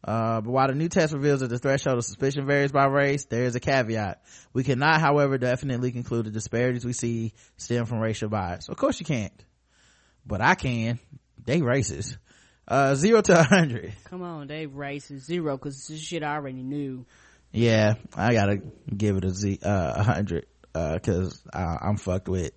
Uh, 0.03 0.43
but 0.43 0.51
while 0.51 0.69
the 0.69 0.75
new 0.75 0.89
test 0.89 1.15
reveals 1.15 1.41
that 1.41 1.49
the 1.49 1.59
threshold 1.59 1.99
of 1.99 2.05
suspicion 2.05 2.47
varies 2.47 2.73
by 2.73 2.85
race, 2.85 3.25
there 3.25 3.45
is 3.45 3.55
a 3.55 3.61
caveat. 3.61 4.23
We 4.53 4.63
cannot, 4.63 5.01
however, 5.01 5.39
definitely 5.39 5.93
conclude 5.93 6.27
the 6.27 6.31
disparities 6.31 6.85
we 6.85 6.93
see 6.93 7.33
stem 7.57 7.87
from 7.87 8.01
racial 8.01 8.29
bias. 8.29 8.69
Of 8.69 8.77
course 8.77 9.01
you 9.01 9.07
can't. 9.07 9.33
But 10.27 10.43
I 10.43 10.55
can. 10.57 10.99
They 11.43 11.61
racist. 11.61 12.19
Uh, 12.67 12.95
zero 12.95 13.21
to 13.23 13.39
a 13.39 13.43
hundred. 13.43 13.93
Come 14.05 14.23
on, 14.23 14.47
they 14.47 14.67
racist 14.67 15.21
zero 15.21 15.57
because 15.57 15.87
this 15.87 16.01
shit 16.01 16.23
I 16.23 16.35
already 16.35 16.63
knew. 16.63 17.05
Yeah, 17.53 17.95
I 18.17 18.33
gotta 18.33 18.61
give 18.95 19.17
it 19.17 19.25
a 19.25 19.31
Z, 19.31 19.61
uh, 19.63 19.93
a 19.97 20.03
hundred, 20.03 20.47
uh, 20.75 20.99
cause 21.03 21.43
uh, 21.53 21.77
I'm 21.81 21.99
fucked 21.99 22.29
with. 22.29 22.53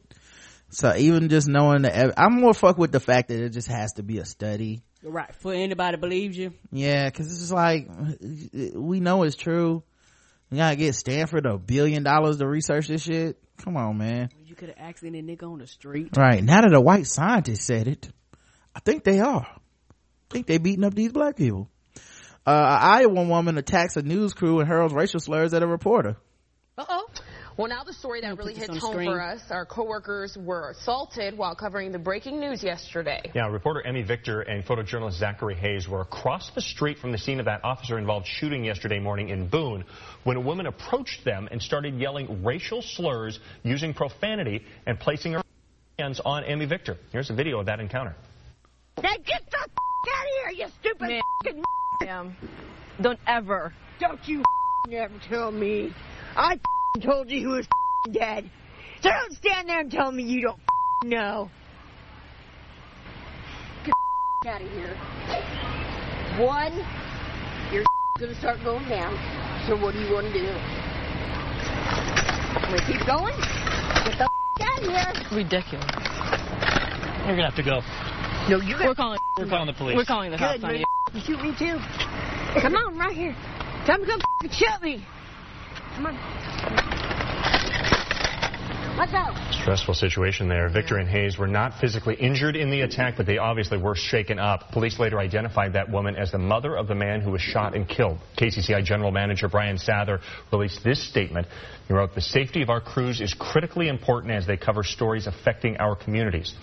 So 0.70 0.94
even 0.96 1.30
just 1.30 1.48
knowing 1.48 1.84
that, 1.84 2.14
I'm 2.18 2.42
more 2.42 2.54
fucked 2.54 2.80
with 2.80 2.92
the 2.92 3.00
fact 3.00 3.30
that 3.30 3.40
it 3.40 3.50
just 3.50 3.70
has 3.70 3.94
to 3.94 4.04
be 4.04 4.20
a 4.20 4.26
study. 4.26 4.82
Right. 5.04 5.34
For 5.36 5.54
anybody 5.54 5.98
believes 5.98 6.38
you. 6.38 6.54
Yeah, 6.72 7.10
cause 7.10 7.28
it's 7.28 7.40
just 7.40 7.54
like, 7.54 7.88
we 8.76 9.00
know 9.00 9.24
it's 9.24 9.36
true. 9.36 9.84
You 10.50 10.58
gotta 10.58 10.76
get 10.76 10.96
Stanford 10.96 11.46
a 11.46 11.58
billion 11.58 12.04
dollars 12.04 12.38
to 12.38 12.48
research 12.48 12.88
this 12.88 13.04
shit. 13.04 13.38
Come 13.58 13.76
on, 13.76 13.98
man. 13.98 14.30
You 14.46 14.56
could 14.56 14.70
have 14.70 14.78
asked 14.78 15.04
any 15.04 15.22
nigga 15.22 15.44
on 15.44 15.60
the 15.60 15.68
street. 15.68 16.16
Right. 16.16 16.44
Now 16.44 16.62
that 16.62 16.74
a 16.74 16.82
white 16.82 17.08
scientist 17.08 17.64
said 17.64 17.88
it, 17.88 18.10
I 18.76 18.80
think 18.80 19.04
they 19.04 19.20
are. 19.20 19.46
I 19.46 20.34
think 20.34 20.48
they 20.48 20.58
beating 20.58 20.84
up 20.84 20.94
these 20.94 21.12
black 21.12 21.38
people. 21.38 21.70
Uh, 22.46 22.78
Iowa 22.82 23.24
woman 23.24 23.58
attacks 23.58 23.98
a 23.98 24.02
news 24.02 24.34
crew 24.34 24.60
and 24.60 24.70
hurls 24.70 24.94
racial 24.94 25.20
slurs 25.20 25.54
at 25.54 25.64
a 25.64 25.68
reporter. 25.68 26.16
Uh-oh. 27.58 27.64
Well, 27.64 27.70
now 27.70 27.84
the 27.84 27.94
story 27.94 28.22
that 28.22 28.38
really 28.38 28.54
hits 28.54 28.78
home 28.78 28.94
screen. 28.94 29.12
for 29.12 29.22
us. 29.22 29.42
Our 29.50 29.66
coworkers 29.66 30.38
were 30.38 30.72
assaulted 30.72 31.38
while 31.38 31.56
covering 31.56 31.92
the 31.92 32.00
breaking 32.00 32.40
news 32.40 32.64
yesterday. 32.64 33.32
Yeah, 33.34 33.48
reporter 33.48 33.82
Emmy 33.82 34.04
Victor 34.04 34.42
and 34.42 34.64
photojournalist 34.64 35.20
Zachary 35.20 35.56
Hayes 35.56 35.88
were 35.88 36.02
across 36.02 36.52
the 36.54 36.62
street 36.62 37.00
from 37.00 37.12
the 37.12 37.18
scene 37.18 37.40
of 37.40 37.46
that 37.46 37.64
officer-involved 37.64 38.28
shooting 38.28 38.64
yesterday 38.64 39.00
morning 39.00 39.30
in 39.30 39.48
Boone 39.48 39.86
when 40.24 40.38
a 40.38 40.42
woman 40.42 40.68
approached 40.68 41.26
them 41.26 41.48
and 41.52 41.62
started 41.62 41.96
yelling 41.96 42.44
racial 42.44 42.82
slurs, 42.82 43.40
using 43.64 43.94
profanity, 43.94 44.64
and 44.86 45.00
placing 45.00 45.34
her 45.34 45.44
hands 45.98 46.22
on 46.24 46.44
Emmy 46.44 46.66
Victor. 46.66 46.98
Here's 47.12 47.30
a 47.30 47.34
video 47.34 47.60
of 47.60 47.66
that 47.66 47.80
encounter. 47.80 48.16
Now 49.02 49.14
get 49.26 49.44
the 49.50 49.58
out 49.58 49.68
of 49.68 50.56
here, 50.56 50.66
you 50.66 50.72
stupid 50.80 51.08
Man. 51.10 51.22
fucking 51.44 51.64
Damn. 52.02 52.36
Don't 53.02 53.20
ever. 53.28 53.74
Don't 54.00 54.20
you 54.28 54.44
ever 54.92 55.14
tell 55.28 55.52
me. 55.52 55.92
I 56.36 56.60
told 57.02 57.30
you 57.30 57.42
who 57.42 57.50
was 57.58 57.68
dead. 58.12 58.50
So 59.02 59.10
don't 59.10 59.34
stand 59.34 59.70
there 59.70 59.82
and 59.82 59.92
tell 59.92 60.12
me 60.12 60.24
you 60.24 60.42
don't 60.42 60.60
know. 61.04 61.50
Get 63.86 63.94
out 64.54 64.62
of 64.62 64.70
here. 64.72 64.96
One, 66.40 66.74
you're 67.72 67.84
gonna 68.20 68.36
start 68.36 68.60
going 68.64 68.88
down. 68.90 69.14
So 69.68 69.76
what 69.76 69.94
do 69.94 70.00
you 70.00 70.14
want 70.14 70.28
to 70.28 70.34
do? 70.34 70.46
We 72.72 72.80
keep 72.86 73.06
going? 73.06 73.36
Get 74.06 74.18
the 74.18 74.30
out 74.62 74.80
of 74.80 74.90
here. 74.90 75.38
Ridiculous. 75.38 75.86
You're 77.26 77.36
gonna 77.36 77.50
have 77.50 77.56
to 77.56 77.64
go. 77.64 77.82
No, 78.50 78.62
you 78.62 78.76
We're 78.80 78.96
calling. 78.96 79.20
We're 79.38 79.48
calling 79.48 79.68
the 79.68 79.74
police. 79.74 79.98
We're 79.98 80.06
calling 80.06 80.32
the 80.32 80.38
cops 80.38 80.64
on 80.64 80.76
you. 80.76 80.86
You 81.14 81.22
shoot 81.22 81.42
me 81.42 81.54
too. 81.58 81.78
Come 82.62 82.76
on, 82.76 82.98
right 82.98 83.16
here. 83.16 83.34
Time 83.86 84.02
to 84.02 84.08
come 84.08 84.20
shoot 84.52 84.82
me. 84.82 85.06
Come 85.98 86.06
on. 86.06 87.77
Let's 88.98 89.12
go. 89.12 89.26
Stressful 89.62 89.94
situation 89.94 90.50
there. 90.50 90.70
Victor 90.70 90.98
and 90.98 91.08
Hayes 91.08 91.38
were 91.38 91.46
not 91.48 91.80
physically 91.80 92.16
injured 92.16 92.56
in 92.56 92.72
the 92.72 92.82
attack, 92.82 93.14
but 93.16 93.28
they 93.28 93.38
obviously 93.38 93.78
were 93.78 93.94
shaken 93.94 94.40
up. 94.40 94.72
Police 94.72 94.98
later 94.98 95.20
identified 95.20 95.74
that 95.74 95.92
woman 95.92 96.16
as 96.16 96.32
the 96.32 96.40
mother 96.40 96.76
of 96.76 96.88
the 96.88 96.96
man 96.96 97.22
who 97.22 97.30
was 97.30 97.42
shot 97.42 97.76
and 97.76 97.88
killed. 97.88 98.18
KCCI 98.40 98.84
General 98.84 99.12
Manager 99.12 99.50
Brian 99.50 99.78
Sather 99.78 100.20
released 100.52 100.84
this 100.84 101.08
statement. 101.08 101.46
He 101.88 101.94
wrote, 101.94 102.16
The 102.16 102.22
safety 102.22 102.64
of 102.64 102.72
our 102.72 102.82
crews 102.82 103.22
is 103.22 103.36
critically 103.38 103.88
important 103.88 104.34
as 104.34 104.48
they 104.48 104.58
cover 104.58 104.84
stories 104.84 105.28
affecting 105.28 105.78
our 105.78 105.96
communities. 105.96 106.56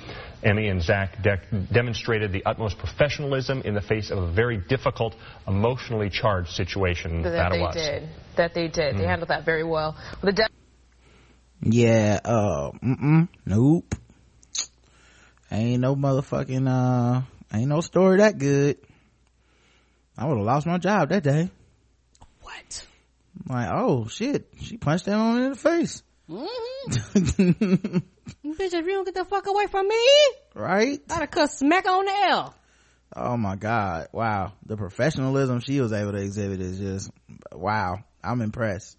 Emmy 0.42 0.66
and 0.68 0.82
Zach 0.82 1.22
de- 1.22 1.40
demonstrated 1.72 2.32
the 2.32 2.44
utmost 2.44 2.78
professionalism 2.78 3.62
in 3.62 3.74
the 3.74 3.80
face 3.80 4.10
of 4.10 4.18
a 4.18 4.32
very 4.32 4.58
difficult, 4.58 5.14
emotionally 5.46 6.10
charged 6.10 6.50
situation 6.50 7.22
That, 7.22 7.30
that, 7.30 7.52
they 7.52 7.60
was. 7.60 7.74
did. 7.76 8.08
That 8.36 8.54
they 8.54 8.66
did. 8.66 8.96
They 8.96 9.04
Mm. 9.04 9.08
handled 9.08 9.28
that 9.30 9.44
very 9.44 9.62
well. 9.64 9.96
Yeah, 11.62 12.20
uh, 12.24 12.70
mm-mm, 12.82 13.28
nope. 13.46 13.94
Ain't 15.50 15.80
no 15.80 15.94
motherfucking, 15.94 16.68
uh, 16.68 17.22
ain't 17.52 17.68
no 17.68 17.80
story 17.80 18.18
that 18.18 18.38
good. 18.38 18.78
I 20.16 20.26
would 20.26 20.36
have 20.36 20.46
lost 20.46 20.66
my 20.66 20.78
job 20.78 21.08
that 21.10 21.22
day. 21.22 21.50
What? 22.42 22.86
Like, 23.48 23.68
oh 23.72 24.06
shit, 24.08 24.48
she 24.60 24.76
punched 24.76 25.06
that 25.06 25.16
woman 25.16 25.44
in 25.44 25.50
the 25.52 25.58
face. 25.58 26.02
Mm-hmm. 26.28 27.98
Bitch, 28.44 28.72
if 28.72 28.86
you 28.86 28.92
don't 28.92 29.04
get 29.04 29.14
the 29.14 29.24
fuck 29.24 29.46
away 29.46 29.66
from 29.66 29.88
me, 29.88 30.06
right? 30.54 31.00
I'd 31.10 31.20
have 31.20 31.30
cut 31.30 31.50
smack 31.50 31.86
on 31.88 32.04
the 32.04 32.12
L. 32.30 32.54
Oh 33.16 33.36
my 33.36 33.56
god, 33.56 34.08
wow. 34.12 34.52
The 34.66 34.76
professionalism 34.76 35.60
she 35.60 35.80
was 35.80 35.92
able 35.92 36.12
to 36.12 36.18
exhibit 36.18 36.60
is 36.60 36.78
just, 36.78 37.10
wow. 37.52 38.02
I'm 38.22 38.40
impressed. 38.40 38.96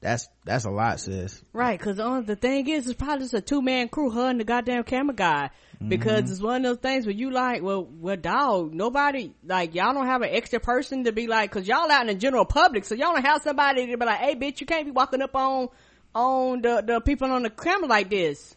That's, 0.00 0.28
that's 0.44 0.64
a 0.66 0.70
lot, 0.70 1.00
sis. 1.00 1.42
Right, 1.52 1.78
because 1.78 1.96
the 2.26 2.36
thing 2.36 2.68
is, 2.68 2.86
it's 2.86 2.96
probably 2.98 3.24
just 3.24 3.34
a 3.34 3.40
two 3.40 3.62
man 3.62 3.88
crew, 3.88 4.10
her 4.10 4.28
and 4.28 4.38
the 4.38 4.44
goddamn 4.44 4.84
camera 4.84 5.14
guy. 5.14 5.50
Because 5.86 6.24
Mhm. 6.24 6.30
it's 6.30 6.40
one 6.40 6.56
of 6.56 6.62
those 6.62 6.78
things 6.82 7.06
where 7.06 7.14
you 7.14 7.30
like, 7.30 7.62
well, 7.62 7.84
well, 7.84 8.16
dog, 8.16 8.72
nobody, 8.72 9.32
like, 9.44 9.74
y'all 9.74 9.92
don't 9.94 10.06
have 10.06 10.22
an 10.22 10.30
extra 10.32 10.60
person 10.60 11.04
to 11.04 11.12
be 11.12 11.26
like, 11.26 11.50
cause 11.50 11.66
y'all 11.66 11.90
out 11.90 12.02
in 12.02 12.06
the 12.08 12.14
general 12.14 12.44
public, 12.44 12.84
so 12.84 12.94
y'all 12.94 13.12
don't 13.14 13.24
have 13.24 13.42
somebody 13.42 13.86
to 13.86 13.96
be 13.96 14.04
like, 14.06 14.18
hey, 14.18 14.34
bitch, 14.36 14.60
you 14.60 14.66
can't 14.66 14.84
be 14.86 14.90
walking 14.90 15.20
up 15.22 15.34
on, 15.34 15.68
on 16.14 16.62
the, 16.62 16.82
the 16.86 17.00
people 17.00 17.30
on 17.30 17.42
the 17.42 17.50
camera 17.50 17.88
like 17.88 18.08
this. 18.08 18.54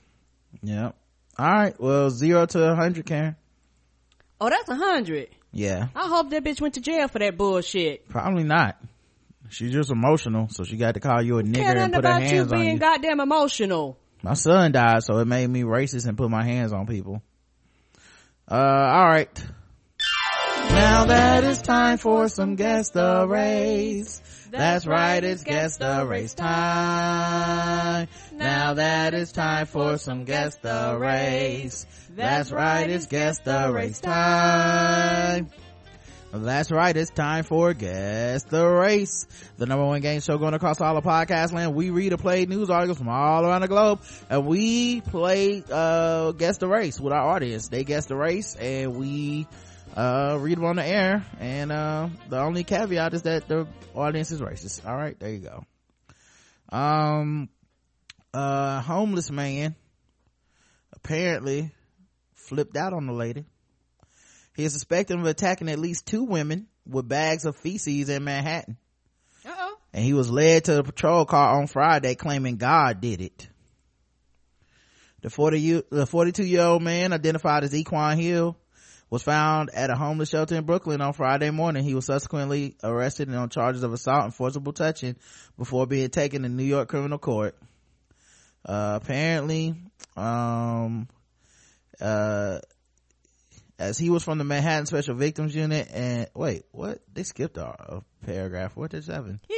Yep. 0.61 0.95
Alright, 1.37 1.79
well, 1.79 2.09
zero 2.09 2.45
to 2.45 2.71
a 2.71 2.75
hundred, 2.75 3.05
Karen. 3.05 3.35
Oh, 4.41 4.49
that's 4.49 4.69
a 4.69 4.75
hundred. 4.75 5.29
Yeah. 5.51 5.87
I 5.95 6.07
hope 6.07 6.29
that 6.29 6.43
bitch 6.43 6.61
went 6.61 6.75
to 6.75 6.81
jail 6.81 7.07
for 7.07 7.19
that 7.19 7.37
bullshit. 7.37 8.07
Probably 8.07 8.43
not. 8.43 8.77
She's 9.49 9.71
just 9.71 9.91
emotional, 9.91 10.47
so 10.49 10.63
she 10.63 10.77
got 10.77 10.93
to 10.93 10.99
call 10.99 11.21
you 11.21 11.39
a 11.39 11.43
nigger 11.43 11.75
and 11.75 11.93
put 11.93 12.03
her 12.05 12.11
about 12.11 12.21
you 12.21 12.27
hands 12.27 12.51
on 12.51 12.59
being 12.59 12.73
you. 12.73 12.79
goddamn 12.79 13.19
emotional. 13.19 13.97
My 14.21 14.33
son 14.33 14.71
died, 14.71 15.03
so 15.03 15.17
it 15.17 15.25
made 15.25 15.47
me 15.47 15.63
racist 15.63 16.07
and 16.07 16.17
put 16.17 16.29
my 16.29 16.43
hands 16.43 16.73
on 16.73 16.85
people. 16.85 17.21
Uh, 18.49 18.55
alright. 18.55 19.43
Now 20.69 21.05
that 21.05 21.43
it's 21.43 21.61
time 21.61 21.97
for 21.97 22.29
some 22.29 22.55
guest 22.55 22.93
the 22.93 23.25
race. 23.27 24.21
That's 24.51 24.85
right, 24.85 25.23
it's 25.23 25.43
guest 25.43 25.79
the 25.79 26.05
race 26.05 26.33
time. 26.33 28.07
Now 28.33 28.73
that 28.75 29.13
it's 29.13 29.31
time 29.31 29.65
for 29.65 29.97
some 29.97 30.25
guest 30.25 30.61
the 30.61 30.97
race. 30.99 31.85
That's 32.11 32.51
right, 32.51 32.89
it's 32.89 33.07
guest 33.07 33.45
the 33.45 33.71
race 33.71 33.99
time. 33.99 35.49
That's 36.31 36.71
right, 36.71 36.95
it's 36.95 37.09
time 37.09 37.43
for 37.43 37.73
Guess 37.73 38.43
the 38.43 38.63
Race, 38.63 39.25
the 39.57 39.65
number 39.65 39.83
one 39.83 39.99
game 39.99 40.21
show 40.21 40.37
going 40.37 40.53
across 40.53 40.79
all 40.79 40.95
of 40.95 41.03
podcast 41.03 41.53
land. 41.53 41.73
We 41.73 41.89
read 41.89 42.13
or 42.13 42.17
play 42.17 42.45
news 42.45 42.69
articles 42.69 42.99
from 42.99 43.09
all 43.09 43.43
around 43.43 43.61
the 43.61 43.67
globe, 43.67 44.01
and 44.29 44.45
we 44.45 45.01
play, 45.01 45.63
uh, 45.71 46.31
Guess 46.33 46.59
the 46.59 46.67
Race 46.67 46.99
with 46.99 47.13
our 47.13 47.27
audience. 47.29 47.69
They 47.69 47.83
guess 47.83 48.05
the 48.05 48.15
race, 48.15 48.55
and 48.55 48.95
we, 48.95 49.47
uh, 49.97 50.37
read 50.39 50.57
them 50.59 50.65
on 50.65 50.75
the 50.75 50.85
air, 50.85 51.25
and, 51.39 51.71
uh, 51.71 52.09
the 52.29 52.39
only 52.39 52.63
caveat 52.63 53.15
is 53.15 53.23
that 53.23 53.47
the 53.47 53.67
audience 53.95 54.31
is 54.31 54.39
racist. 54.39 54.85
Alright, 54.85 55.19
there 55.19 55.31
you 55.31 55.39
go. 55.39 55.65
Um, 56.71 57.49
uh, 58.35 58.81
homeless 58.81 59.31
man 59.31 59.75
apparently 60.93 61.71
flipped 62.35 62.77
out 62.77 62.93
on 62.93 63.07
the 63.07 63.13
lady. 63.13 63.45
He 64.59 64.65
is 64.65 64.73
suspected 64.73 65.17
of 65.17 65.25
attacking 65.25 65.69
at 65.69 65.79
least 65.79 66.05
two 66.05 66.25
women 66.25 66.67
with 66.85 67.07
bags 67.07 67.45
of 67.45 67.55
feces 67.55 68.09
in 68.09 68.25
Manhattan. 68.25 68.75
Uh-oh. 69.45 69.77
And 69.93 70.03
he 70.03 70.11
was 70.11 70.29
led 70.29 70.65
to 70.65 70.73
the 70.73 70.83
patrol 70.83 71.23
car 71.23 71.61
on 71.61 71.67
Friday 71.67 72.15
claiming 72.15 72.57
God 72.57 72.99
did 72.99 73.21
it. 73.21 73.47
The 75.21 75.29
40 75.29 75.61
year, 75.61 75.83
the 75.89 76.05
42 76.05 76.43
year 76.43 76.63
old 76.63 76.83
man 76.83 77.13
identified 77.13 77.63
as 77.63 77.73
Equine 77.73 78.17
Hill 78.17 78.57
was 79.09 79.23
found 79.23 79.69
at 79.69 79.91
a 79.91 79.95
homeless 79.95 80.27
shelter 80.27 80.55
in 80.55 80.65
Brooklyn 80.65 80.99
on 80.99 81.13
Friday 81.13 81.51
morning. 81.51 81.85
He 81.85 81.95
was 81.95 82.07
subsequently 82.07 82.75
arrested 82.83 83.29
and 83.29 83.37
on 83.37 83.47
charges 83.47 83.83
of 83.83 83.93
assault 83.93 84.25
and 84.25 84.35
forcible 84.35 84.73
touching 84.73 85.15
before 85.57 85.87
being 85.87 86.09
taken 86.09 86.43
to 86.43 86.49
New 86.49 86.63
York 86.63 86.89
criminal 86.89 87.17
court. 87.17 87.55
Uh, 88.65 88.99
apparently, 89.01 89.73
um, 90.17 91.07
uh, 92.01 92.59
as 93.79 93.97
he 93.97 94.09
was 94.09 94.23
from 94.23 94.37
the 94.37 94.43
Manhattan 94.43 94.85
Special 94.85 95.15
Victims 95.15 95.55
Unit 95.55 95.87
and 95.91 96.27
wait, 96.35 96.65
what? 96.71 96.99
They 97.13 97.23
skipped 97.23 97.57
a, 97.57 97.65
a 97.67 98.03
paragraph. 98.25 98.75
What 98.75 98.91
did 98.91 99.05
seven? 99.05 99.39
Yeah. 99.49 99.55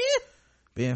Being 0.74 0.96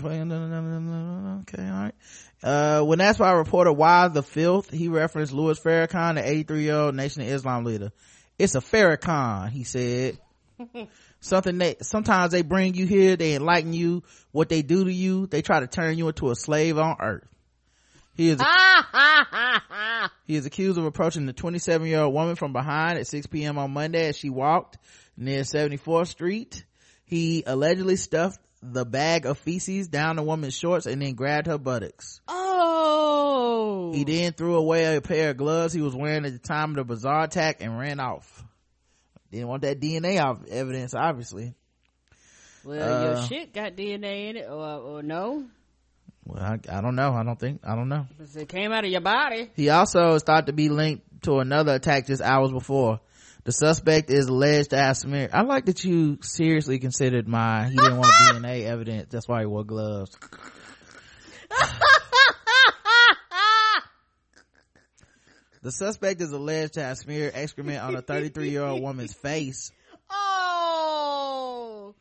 okay, 1.42 1.68
all 1.68 1.84
right. 1.84 1.96
Uh, 2.42 2.82
when 2.84 3.02
asked 3.02 3.20
by 3.20 3.32
a 3.32 3.36
reporter 3.36 3.74
why 3.74 4.08
the 4.08 4.24
filth, 4.24 4.70
he 4.70 4.88
referenced 4.88 5.34
Louis 5.34 5.60
Farrakhan, 5.60 6.16
the 6.16 6.26
83 6.26 6.64
year 6.64 6.76
old 6.76 6.96
Nation 6.96 7.24
of 7.24 7.28
Islam 7.28 7.66
leader. 7.66 7.92
It's 8.40 8.56
a 8.56 8.62
Farrakhan, 8.62 9.50
he 9.50 9.66
said. 9.66 10.18
Something 11.20 11.58
that 11.58 11.84
sometimes 11.86 12.32
they 12.32 12.44
bring 12.44 12.76
you 12.76 12.86
here, 12.86 13.18
they 13.18 13.34
enlighten 13.34 13.74
you. 13.74 14.04
What 14.32 14.48
they 14.48 14.62
do 14.62 14.86
to 14.86 14.94
you, 14.94 15.28
they 15.28 15.42
try 15.42 15.60
to 15.60 15.68
turn 15.68 15.98
you 15.98 16.08
into 16.08 16.30
a 16.30 16.36
slave 16.36 16.78
on 16.78 16.98
earth. 17.02 17.28
He 18.16 18.30
is 18.30 18.42
he 20.26 20.36
is 20.36 20.46
accused 20.46 20.78
of 20.78 20.86
approaching 20.86 21.26
the 21.26 21.34
27 21.34 21.88
year 21.88 22.00
old 22.02 22.14
woman 22.14 22.36
from 22.36 22.54
behind 22.54 22.98
at 22.98 23.08
6 23.08 23.28
p.m. 23.28 23.58
on 23.58 23.72
Monday 23.72 24.08
as 24.08 24.18
she 24.18 24.30
walked 24.30 24.78
near 25.18 25.42
74th 25.42 26.08
Street. 26.08 26.64
He 27.06 27.44
allegedly 27.46 27.98
stuffed 27.98 28.40
the 28.64 28.86
bag 28.86 29.26
of 29.26 29.38
feces 29.38 29.88
down 29.88 30.16
the 30.16 30.24
woman's 30.24 30.58
shorts 30.58 30.86
and 30.88 31.02
then 31.02 31.14
grabbed 31.14 31.48
her 31.48 31.58
buttocks. 31.58 32.22
Oh. 32.28 33.92
He 33.94 34.04
then 34.04 34.34
threw 34.34 34.56
away 34.56 34.96
a 34.96 35.02
pair 35.02 35.32
of 35.32 35.38
gloves 35.38 35.74
he 35.74 35.82
was 35.82 35.96
wearing 35.96 36.26
at 36.26 36.32
the 36.34 36.40
time 36.40 36.72
of 36.72 36.76
the 36.78 36.84
bizarre 36.84 37.26
attack 37.26 37.58
and 37.62 37.78
ran 37.78 38.00
off. 38.00 38.44
Didn't 39.32 39.50
want 39.50 39.62
that 39.64 39.80
DNA 39.80 40.24
off- 40.24 40.46
evidence, 40.48 40.96
obviously. 40.96 41.54
Well, 42.64 42.82
Uh, 42.82 43.14
your 43.20 43.28
shit 43.28 43.54
got 43.54 43.76
DNA 43.76 44.30
in 44.30 44.38
it, 44.38 44.48
or, 44.50 44.56
or 44.80 45.04
no? 45.04 45.46
Well, 46.26 46.42
I, 46.42 46.60
I 46.70 46.82
don't 46.82 46.96
know. 46.96 47.14
I 47.14 47.24
don't 47.24 47.40
think, 47.40 47.62
I 47.64 47.76
don't 47.76 47.88
know. 47.90 48.08
it 48.36 48.50
came 48.50 48.72
out 48.72 48.84
of 48.84 48.90
your 48.92 49.02
body. 49.02 49.52
He 49.56 49.70
also 49.70 50.14
is 50.16 50.24
thought 50.24 50.48
to 50.48 50.54
be 50.54 50.70
linked 50.70 51.24
to 51.24 51.40
another 51.40 51.76
attack 51.76 52.08
just 52.08 52.22
hours 52.22 52.52
before. 52.52 53.00
The 53.44 53.52
suspect 53.52 54.10
is 54.10 54.26
alleged 54.26 54.72
to 54.72 54.78
have 54.78 54.98
smeared. 54.98 55.30
I 55.32 55.42
like 55.44 55.66
that 55.66 55.84
you 55.84 56.18
seriously 56.22 56.80
considered 56.80 57.28
my, 57.28 57.70
he 57.70 57.76
didn't 57.76 57.98
want 57.98 58.12
DNA 58.24 58.64
evidence. 58.66 59.10
That's 59.12 59.28
why 59.28 59.42
he 59.42 59.46
wore 59.46 59.64
gloves. 59.64 60.18
The 65.62 65.72
suspect 65.72 66.22
is 66.22 66.32
alleged 66.32 66.74
to 66.76 66.84
have 66.84 66.96
smeared 67.00 67.34
excrement 67.34 67.82
on 67.82 67.96
a 67.96 68.02
33 68.04 68.52
year 68.52 68.62
old 68.64 68.84
woman's 68.84 69.16
face 69.16 69.72
Oh. 70.12 71.96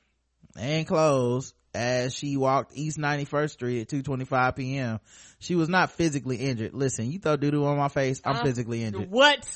and 0.54 0.86
clothes 0.86 1.54
as 1.74 2.14
she 2.14 2.36
walked 2.36 2.72
East 2.74 2.98
91st 2.98 3.50
Street 3.50 3.80
at 3.82 3.88
2:25 3.88 4.56
p.m. 4.56 5.00
She 5.38 5.54
was 5.54 5.68
not 5.68 5.90
physically 5.92 6.36
injured. 6.36 6.72
Listen, 6.74 7.10
you 7.10 7.18
throw 7.18 7.36
doo 7.36 7.50
doo 7.50 7.64
on 7.66 7.76
my 7.76 7.88
face, 7.88 8.20
I'm 8.24 8.36
Uh, 8.36 8.42
physically 8.44 8.82
injured. 8.82 9.10
What? 9.10 9.46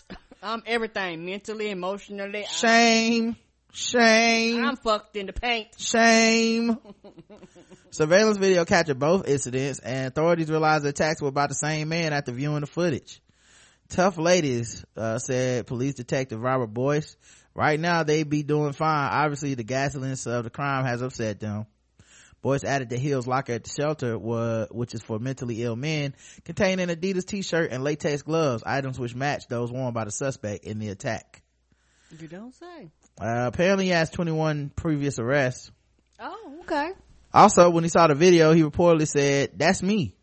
I'm 0.43 0.63
everything. 0.67 1.25
Mentally, 1.25 1.71
emotionally. 1.71 2.45
I'm- 2.45 2.53
Shame, 2.55 3.37
shame, 3.73 4.65
I'm 4.65 4.77
fucked 4.77 5.17
in 5.17 5.27
the 5.27 5.33
paint. 5.33 5.69
shame. 5.79 6.77
Surveillance 7.91 8.37
video 8.37 8.65
captured 8.65 8.99
both 8.99 9.27
incidents, 9.27 9.79
and 9.81 10.09
authorities 10.09 10.51
realized 10.51 10.85
the 10.85 10.91
attacks 10.91 11.23
were 11.23 11.31
by 11.31 11.47
the 11.47 11.55
same 11.55 11.89
man 11.89 12.13
after 12.13 12.33
viewing 12.33 12.61
the 12.61 12.67
footage. 12.67 13.21
Tough 13.89 14.19
ladies, 14.19 14.85
uh, 14.97 15.19
said 15.19 15.67
police 15.67 15.95
detective 15.95 16.41
Robert 16.43 16.67
Boyce. 16.67 17.17
Right 17.55 17.81
now, 17.81 18.03
they'd 18.03 18.29
be 18.29 18.43
doing 18.43 18.73
fine. 18.75 19.11
Obviously, 19.11 19.55
the 19.55 19.65
gasoliness 19.65 20.27
of 20.27 20.45
the 20.45 20.51
crime 20.51 20.85
has 20.85 21.01
upset 21.01 21.41
them. 21.41 21.67
Boyce 22.49 22.65
added 22.65 22.89
that 22.89 22.99
Hill's 22.99 23.27
locker 23.27 23.53
at 23.53 23.65
the 23.65 23.71
shelter 23.71 24.19
was, 24.19 24.69
which 24.71 24.95
is 24.95 25.03
for 25.03 25.19
mentally 25.19 25.63
ill 25.63 25.77
men, 25.77 26.15
contained 26.47 26.81
an 26.81 26.89
Adidas 26.89 27.27
t-shirt 27.27 27.71
and 27.71 27.85
latex 27.85 28.23
gloves, 28.23 28.63
items 28.65 28.99
which 28.99 29.15
matched 29.15 29.51
those 29.51 29.71
worn 29.71 29.93
by 29.93 30.05
the 30.07 30.11
suspect 30.11 30.65
in 30.65 30.79
the 30.79 30.89
attack. 30.89 31.43
You 32.19 32.27
don't 32.27 32.55
say. 32.55 32.91
Uh, 33.21 33.45
apparently 33.53 33.85
he 33.85 33.91
has 33.91 34.09
21 34.09 34.71
previous 34.75 35.19
arrests. 35.19 35.71
Oh, 36.19 36.61
okay. 36.63 36.93
Also, 37.35 37.69
when 37.69 37.85
he 37.85 37.91
saw 37.91 38.07
the 38.07 38.15
video, 38.15 38.53
he 38.55 38.63
reportedly 38.63 39.07
said, 39.07 39.51
that's 39.59 39.83
me. 39.83 40.15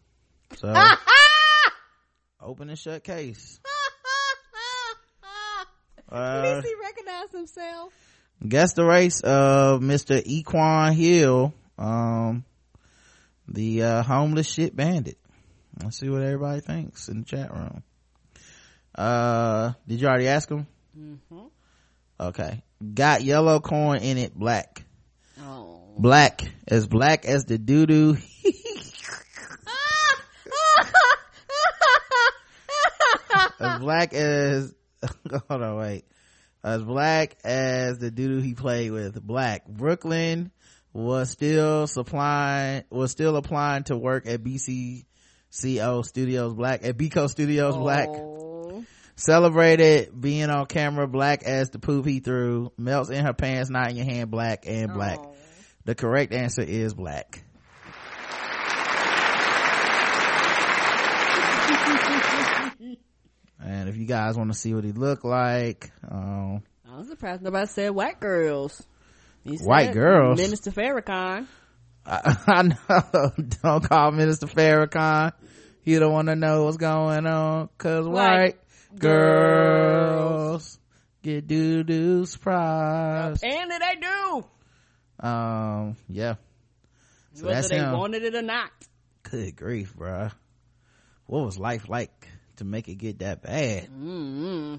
So, 0.55 0.73
open 2.41 2.69
and 2.69 2.79
shut 2.79 3.03
case. 3.03 3.59
At 6.11 6.17
Uh, 6.17 6.55
least 6.55 6.67
he 6.67 6.73
recognized 6.81 7.31
himself. 7.33 7.93
guess 8.47 8.73
the 8.73 8.83
race 8.83 9.21
of 9.21 9.81
Mr. 9.81 10.19
Equan 10.25 10.93
Hill, 10.95 11.53
um, 11.77 12.45
the, 13.47 13.83
uh, 13.83 14.03
homeless 14.03 14.47
shit 14.49 14.75
bandit. 14.75 15.17
Let's 15.83 15.99
see 15.99 16.09
what 16.09 16.21
everybody 16.21 16.61
thinks 16.61 17.09
in 17.09 17.19
the 17.19 17.25
chat 17.25 17.53
room. 17.53 17.83
Uh, 18.93 19.73
did 19.87 19.99
you 19.99 20.07
already 20.07 20.27
ask 20.27 20.49
him? 20.49 20.67
Mm-hmm. 20.97 21.47
Okay. 22.19 22.63
Got 22.93 23.23
yellow 23.23 23.59
corn 23.59 23.99
in 23.99 24.17
it, 24.17 24.33
black. 24.33 24.83
Oh. 25.41 25.81
Black. 25.97 26.41
As 26.67 26.87
black 26.87 27.25
as 27.25 27.45
the 27.45 27.57
doo 27.57 27.85
doo. 27.85 28.17
as 33.59 33.79
black 33.79 34.13
as, 34.13 34.73
hold 35.49 35.61
on, 35.61 35.77
wait. 35.77 36.05
As 36.63 36.81
black 36.83 37.35
as 37.43 37.99
the 37.99 38.11
doo 38.11 38.29
doo 38.29 38.39
he 38.39 38.53
played 38.53 38.91
with. 38.91 39.21
Black. 39.21 39.67
Brooklyn 39.67 40.51
was 40.95 41.29
still 41.29 41.87
supplying, 41.87 42.85
was 42.89 43.11
still 43.11 43.35
applying 43.35 43.83
to 43.83 43.97
work 43.97 44.25
at 44.27 44.41
BCCO 44.41 46.05
Studios 46.05 46.53
Black, 46.53 46.85
at 46.85 46.97
Bico 46.97 47.29
Studios 47.29 47.75
Black. 47.75 48.07
Celebrated 49.17 50.09
being 50.19 50.49
on 50.49 50.65
camera 50.65 51.07
black 51.07 51.43
as 51.43 51.69
the 51.69 51.79
poop 51.79 52.05
he 52.05 52.19
threw. 52.19 52.71
Melts 52.77 53.09
in 53.09 53.25
her 53.25 53.33
pants, 53.33 53.69
not 53.69 53.89
in 53.89 53.97
your 53.97 54.05
hand, 54.05 54.31
black 54.31 54.63
and 54.67 54.93
black. 54.93 55.19
The 55.83 55.95
correct 55.95 56.33
answer 56.33 56.61
is 56.61 56.93
black. 56.93 57.43
and 63.61 63.89
if 63.89 63.95
you 63.95 64.05
guys 64.05 64.37
want 64.37 64.51
to 64.51 64.57
see 64.57 64.73
what 64.73 64.83
he 64.83 64.91
looked 64.91 65.23
like, 65.23 65.91
um, 66.09 66.63
I 66.89 66.97
was 66.97 67.07
surprised 67.07 67.41
nobody 67.41 67.67
said 67.67 67.91
white 67.91 68.19
girls. 68.19 68.85
White 69.45 69.93
girls? 69.93 70.39
Minister 70.39 70.71
Farrakhan. 70.71 71.47
I, 72.05 72.37
I 72.47 72.61
know, 72.63 73.31
don't 73.61 73.87
call 73.87 74.11
Minister 74.11 74.47
Farrakhan. 74.47 75.33
He 75.81 75.97
don't 75.99 76.11
want 76.11 76.27
to 76.29 76.35
know 76.35 76.63
what's 76.63 76.77
going 76.77 77.27
on, 77.27 77.69
cause 77.77 78.07
white, 78.07 78.37
White 78.37 78.99
girls 78.99 80.79
get 81.21 81.47
doo 81.47 81.83
doo 81.83 82.25
surprise. 82.25 83.39
And 83.43 83.71
they 83.71 83.95
do. 84.01 84.45
Um, 85.19 85.95
yeah. 86.09 86.35
So 87.33 87.45
whether 87.45 87.55
that's 87.55 87.69
they 87.69 87.77
him. 87.77 87.91
wanted 87.91 88.23
it 88.23 88.35
or 88.35 88.41
not. 88.41 88.71
Good 89.23 89.55
grief, 89.55 89.93
bruh. 89.95 90.31
What 91.27 91.45
was 91.45 91.59
life 91.59 91.89
like 91.89 92.27
to 92.57 92.63
make 92.65 92.87
it 92.87 92.95
get 92.95 93.19
that 93.19 93.41
bad? 93.41 93.85
Mm-hmm. 93.85 94.75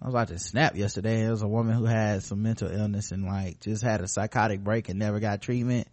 I 0.00 0.06
was 0.06 0.14
watching 0.14 0.38
Snap 0.38 0.76
yesterday. 0.76 1.22
There 1.22 1.30
was 1.30 1.42
a 1.42 1.48
woman 1.48 1.74
who 1.74 1.84
had 1.86 2.22
some 2.22 2.42
mental 2.42 2.70
illness 2.70 3.12
and 3.12 3.24
like 3.24 3.60
just 3.60 3.82
had 3.82 4.00
a 4.02 4.08
psychotic 4.08 4.62
break 4.62 4.88
and 4.88 4.98
never 4.98 5.20
got 5.20 5.40
treatment. 5.40 5.88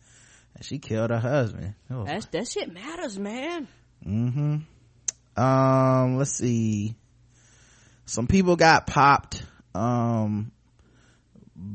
And 0.56 0.66
she 0.66 0.80
killed 0.80 1.10
her 1.10 1.20
husband. 1.20 1.76
It 1.90 2.06
That's, 2.06 2.26
that 2.28 2.48
shit 2.48 2.72
matters, 2.72 3.18
man. 3.18 3.68
Mm-hmm. 4.06 5.42
Um, 5.42 6.18
let's 6.18 6.32
see. 6.32 6.96
Some 8.06 8.28
people 8.28 8.56
got 8.56 8.86
popped, 8.86 9.44
um, 9.74 10.52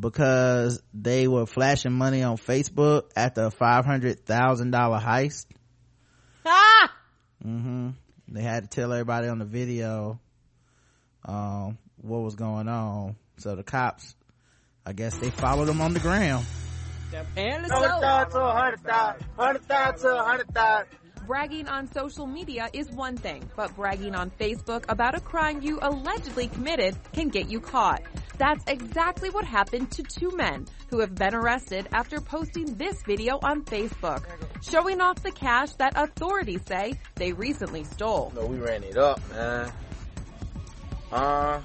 because 0.00 0.82
they 0.92 1.26
were 1.28 1.46
flashing 1.46 1.92
money 1.92 2.22
on 2.22 2.36
Facebook 2.36 3.10
after 3.16 3.46
a 3.46 3.50
$500,000 3.50 5.02
heist. 5.02 5.46
Ah! 6.44 6.92
hmm 7.42 7.90
They 8.28 8.42
had 8.42 8.64
to 8.64 8.68
tell 8.68 8.92
everybody 8.92 9.28
on 9.28 9.38
the 9.38 9.44
video, 9.44 10.20
um, 11.24 11.78
what 12.02 12.20
was 12.20 12.34
going 12.34 12.68
on. 12.68 13.16
So 13.38 13.54
the 13.54 13.62
cops, 13.62 14.14
I 14.84 14.92
guess 14.92 15.16
they 15.18 15.30
followed 15.30 15.66
them 15.66 15.80
on 15.80 15.94
the 15.94 16.00
ground. 16.00 16.44
Apparently 17.12 17.70
Hundred 17.70 18.32
so. 18.32 18.38
to 18.38 18.44
a 18.44 18.52
hundred 18.52 18.80
thousand. 18.80 19.26
Hundred 19.36 19.64
thousand 19.64 20.10
to 20.10 20.16
a 20.16 20.22
hundred 20.22 20.54
thousand. 20.54 20.88
Bragging 21.26 21.68
on 21.68 21.92
social 21.92 22.26
media 22.26 22.70
is 22.72 22.90
one 22.90 23.16
thing, 23.16 23.50
but 23.54 23.74
bragging 23.76 24.14
on 24.14 24.30
Facebook 24.30 24.84
about 24.88 25.14
a 25.14 25.20
crime 25.20 25.60
you 25.60 25.78
allegedly 25.82 26.48
committed 26.48 26.96
can 27.12 27.28
get 27.28 27.50
you 27.50 27.60
caught. 27.60 28.02
That's 28.38 28.64
exactly 28.66 29.28
what 29.28 29.44
happened 29.44 29.90
to 29.92 30.02
two 30.02 30.34
men 30.36 30.66
who 30.90 31.00
have 31.00 31.14
been 31.14 31.34
arrested 31.34 31.86
after 31.92 32.20
posting 32.20 32.76
this 32.76 33.02
video 33.02 33.38
on 33.42 33.62
Facebook, 33.64 34.24
showing 34.62 35.02
off 35.02 35.22
the 35.22 35.32
cash 35.32 35.72
that 35.74 35.92
authorities 35.96 36.62
say 36.66 36.94
they 37.16 37.32
recently 37.32 37.84
stole. 37.84 38.32
No, 38.34 38.46
we 38.46 38.56
ran 38.56 38.82
it 38.82 38.96
up, 38.96 39.20
man. 39.30 39.70
Uh, 41.12 41.60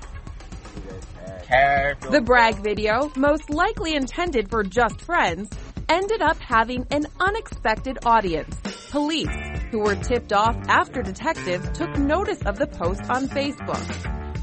cash. 1.47 1.95
The 2.09 2.21
brag 2.21 2.55
video, 2.55 3.11
most 3.15 3.49
likely 3.49 3.95
intended 3.95 4.49
for 4.49 4.63
just 4.63 5.01
friends, 5.01 5.49
ended 5.89 6.21
up 6.21 6.37
having 6.39 6.87
an 6.91 7.05
unexpected 7.19 7.99
audience. 8.05 8.55
Police, 8.89 9.35
who 9.71 9.79
were 9.79 9.95
tipped 9.95 10.33
off 10.33 10.55
after 10.67 11.01
detectives 11.01 11.67
took 11.77 11.97
notice 11.97 12.41
of 12.43 12.57
the 12.57 12.67
post 12.67 13.01
on 13.09 13.27
Facebook. 13.27 13.83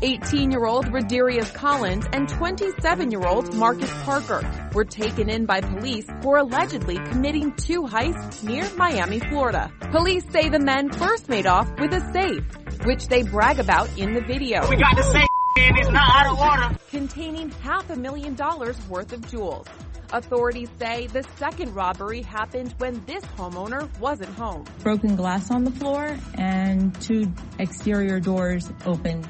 18-year-old 0.01 0.87
Radarius 0.87 1.53
Collins 1.53 2.07
and 2.13 2.27
27-year-old 2.27 3.55
Marcus 3.55 3.93
Parker 4.03 4.71
were 4.73 4.85
taken 4.85 5.29
in 5.29 5.45
by 5.45 5.61
police 5.61 6.07
for 6.23 6.39
allegedly 6.39 6.97
committing 7.11 7.53
two 7.57 7.83
heists 7.83 8.43
near 8.43 8.69
Miami, 8.77 9.21
Florida. 9.21 9.71
Police 9.93 10.25
say 10.31 10.49
the 10.49 10.59
men 10.59 10.91
first 10.91 11.29
made 11.29 11.47
off 11.47 11.71
with 11.79 11.93
a 11.93 12.01
safe, 12.13 12.87
which 12.87 13.09
they 13.09 13.23
brag 13.23 13.59
about 13.59 13.91
in 13.99 14.15
the 14.15 14.23
video. 14.23 14.67
We 14.71 14.77
got 14.77 14.97
the 14.97 15.03
same 15.03 15.30
and 15.57 15.79
it's 15.79 15.91
not 15.91 16.27
out 16.27 16.33
of 16.33 16.39
order. 16.39 16.79
containing 16.91 17.51
half 17.63 17.89
a 17.91 17.97
million 17.97 18.35
dollars 18.35 18.77
worth 18.89 19.13
of 19.13 19.29
jewels. 19.31 19.67
Authorities 20.13 20.69
say 20.79 21.07
the 21.07 21.23
second 21.37 21.75
robbery 21.75 22.23
happened 22.23 22.75
when 22.79 23.05
this 23.07 23.25
homeowner 23.37 23.89
wasn't 24.01 24.31
home. 24.31 24.65
broken 24.83 25.15
glass 25.17 25.51
on 25.51 25.65
the 25.65 25.71
floor 25.71 26.19
and 26.35 27.01
two 27.01 27.33
exterior 27.59 28.19
doors 28.19 28.73
open. 28.87 29.25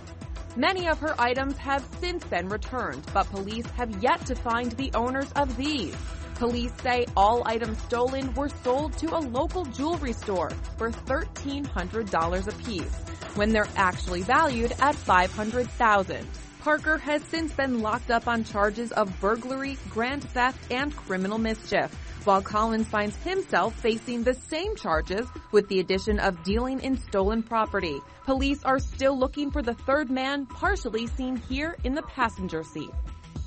Many 0.56 0.88
of 0.88 0.98
her 0.98 1.14
items 1.20 1.56
have 1.58 1.86
since 2.00 2.24
been 2.24 2.48
returned, 2.48 3.02
but 3.14 3.26
police 3.30 3.66
have 3.76 4.02
yet 4.02 4.24
to 4.26 4.34
find 4.34 4.72
the 4.72 4.90
owners 4.94 5.30
of 5.32 5.56
these. 5.56 5.94
Police 6.40 6.72
say 6.82 7.04
all 7.18 7.42
items 7.44 7.82
stolen 7.82 8.32
were 8.32 8.48
sold 8.48 8.96
to 8.96 9.14
a 9.14 9.20
local 9.20 9.66
jewelry 9.66 10.14
store 10.14 10.48
for 10.78 10.90
$1,300 10.90 12.48
apiece, 12.48 12.94
when 13.34 13.52
they're 13.52 13.68
actually 13.76 14.22
valued 14.22 14.72
at 14.80 14.96
$500,000. 14.96 16.24
Parker 16.60 16.96
has 16.96 17.22
since 17.24 17.52
been 17.52 17.80
locked 17.80 18.10
up 18.10 18.26
on 18.26 18.42
charges 18.42 18.90
of 18.92 19.20
burglary, 19.20 19.76
grand 19.90 20.24
theft, 20.30 20.72
and 20.72 20.96
criminal 20.96 21.36
mischief, 21.36 21.94
while 22.24 22.40
Collins 22.40 22.88
finds 22.88 23.16
himself 23.16 23.78
facing 23.78 24.22
the 24.22 24.32
same 24.32 24.74
charges 24.76 25.28
with 25.52 25.68
the 25.68 25.80
addition 25.80 26.18
of 26.18 26.42
dealing 26.42 26.80
in 26.80 26.96
stolen 26.96 27.42
property. 27.42 28.00
Police 28.24 28.64
are 28.64 28.78
still 28.78 29.18
looking 29.18 29.50
for 29.50 29.60
the 29.60 29.74
third 29.74 30.10
man 30.10 30.46
partially 30.46 31.06
seen 31.06 31.36
here 31.36 31.76
in 31.84 31.94
the 31.94 32.02
passenger 32.02 32.62
seat. 32.62 32.92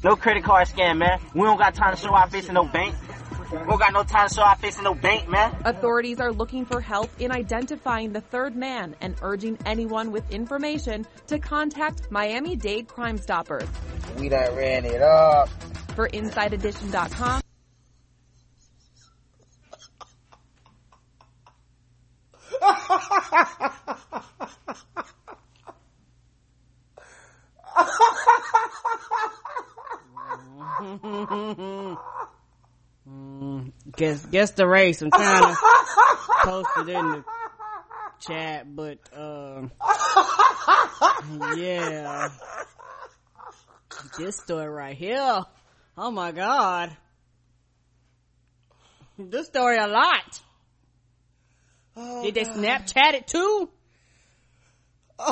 No 0.04 0.18
credit 0.18 0.44
card 0.44 0.68
scam, 0.68 0.98
man. 0.98 1.20
We 1.34 1.44
don't 1.44 1.58
got 1.58 1.76
time 1.76 1.96
to 1.96 2.02
show 2.02 2.14
our 2.14 2.30
face 2.30 2.50
in 2.50 2.56
no 2.56 2.66
bank. 2.66 2.94
We 3.52 3.58
don't 3.60 3.80
got 3.80 3.94
no 3.94 4.04
time 4.04 4.28
to 4.28 4.34
show 4.34 4.42
our 4.42 4.58
face 4.58 4.78
in 4.78 4.84
no 4.84 4.94
bank, 4.94 5.30
man. 5.30 5.56
Authorities 5.64 6.20
are 6.20 6.34
looking 6.34 6.66
for 6.66 6.82
help 6.82 7.10
in 7.20 7.32
identifying 7.32 8.12
the 8.12 8.20
third 8.20 8.56
man 8.56 8.96
and 9.00 9.16
urging 9.22 9.58
anyone 9.66 10.12
with 10.12 10.30
information 10.30 11.06
to 11.28 11.40
contact 11.40 12.12
Miami-Dade 12.12 12.88
Crime 12.88 13.18
Stoppers. 13.18 13.68
We 14.18 14.28
done 14.28 14.54
ran 14.56 14.86
it 14.86 15.02
up. 15.02 15.48
For 15.96 16.10
InsideEdition.com, 16.10 17.42
Mm, 33.10 33.72
guess 33.98 34.26
guess 34.26 34.52
the 34.52 34.66
race. 34.66 35.02
I'm 35.02 35.12
trying 35.12 35.54
to 35.54 35.60
post 36.44 36.70
it 36.78 36.88
in 36.90 37.12
the 37.12 37.26
chat, 38.22 38.74
but 38.74 38.98
uh, 39.14 39.64
yeah, 41.58 42.30
this 44.18 44.38
story 44.38 44.70
right 44.70 44.96
here. 44.96 45.42
Oh 45.98 46.12
my 46.12 46.32
god, 46.32 46.96
this 49.18 49.48
story 49.48 49.78
a 49.78 49.88
lot. 49.88 50.42
Did 51.96 52.36
they 52.36 52.46
Snapchat 52.46 53.16
it 53.16 53.28
too? 53.28 53.70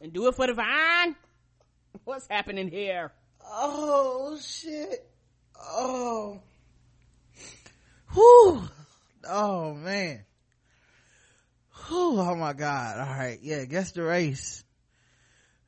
and 0.00 0.12
do 0.12 0.28
it 0.28 0.34
for 0.34 0.46
the 0.46 0.54
vine? 0.54 1.16
What's 2.10 2.26
happening 2.26 2.66
here? 2.66 3.12
Oh 3.48 4.36
shit. 4.42 5.08
Oh. 5.56 6.40
Whew. 8.12 8.62
Oh 9.28 9.74
man. 9.74 10.24
Whew. 11.86 12.18
Oh 12.18 12.34
my 12.34 12.52
god. 12.52 12.98
All 12.98 13.16
right. 13.16 13.38
Yeah. 13.40 13.64
Guess 13.64 13.92
the 13.92 14.02
race. 14.02 14.64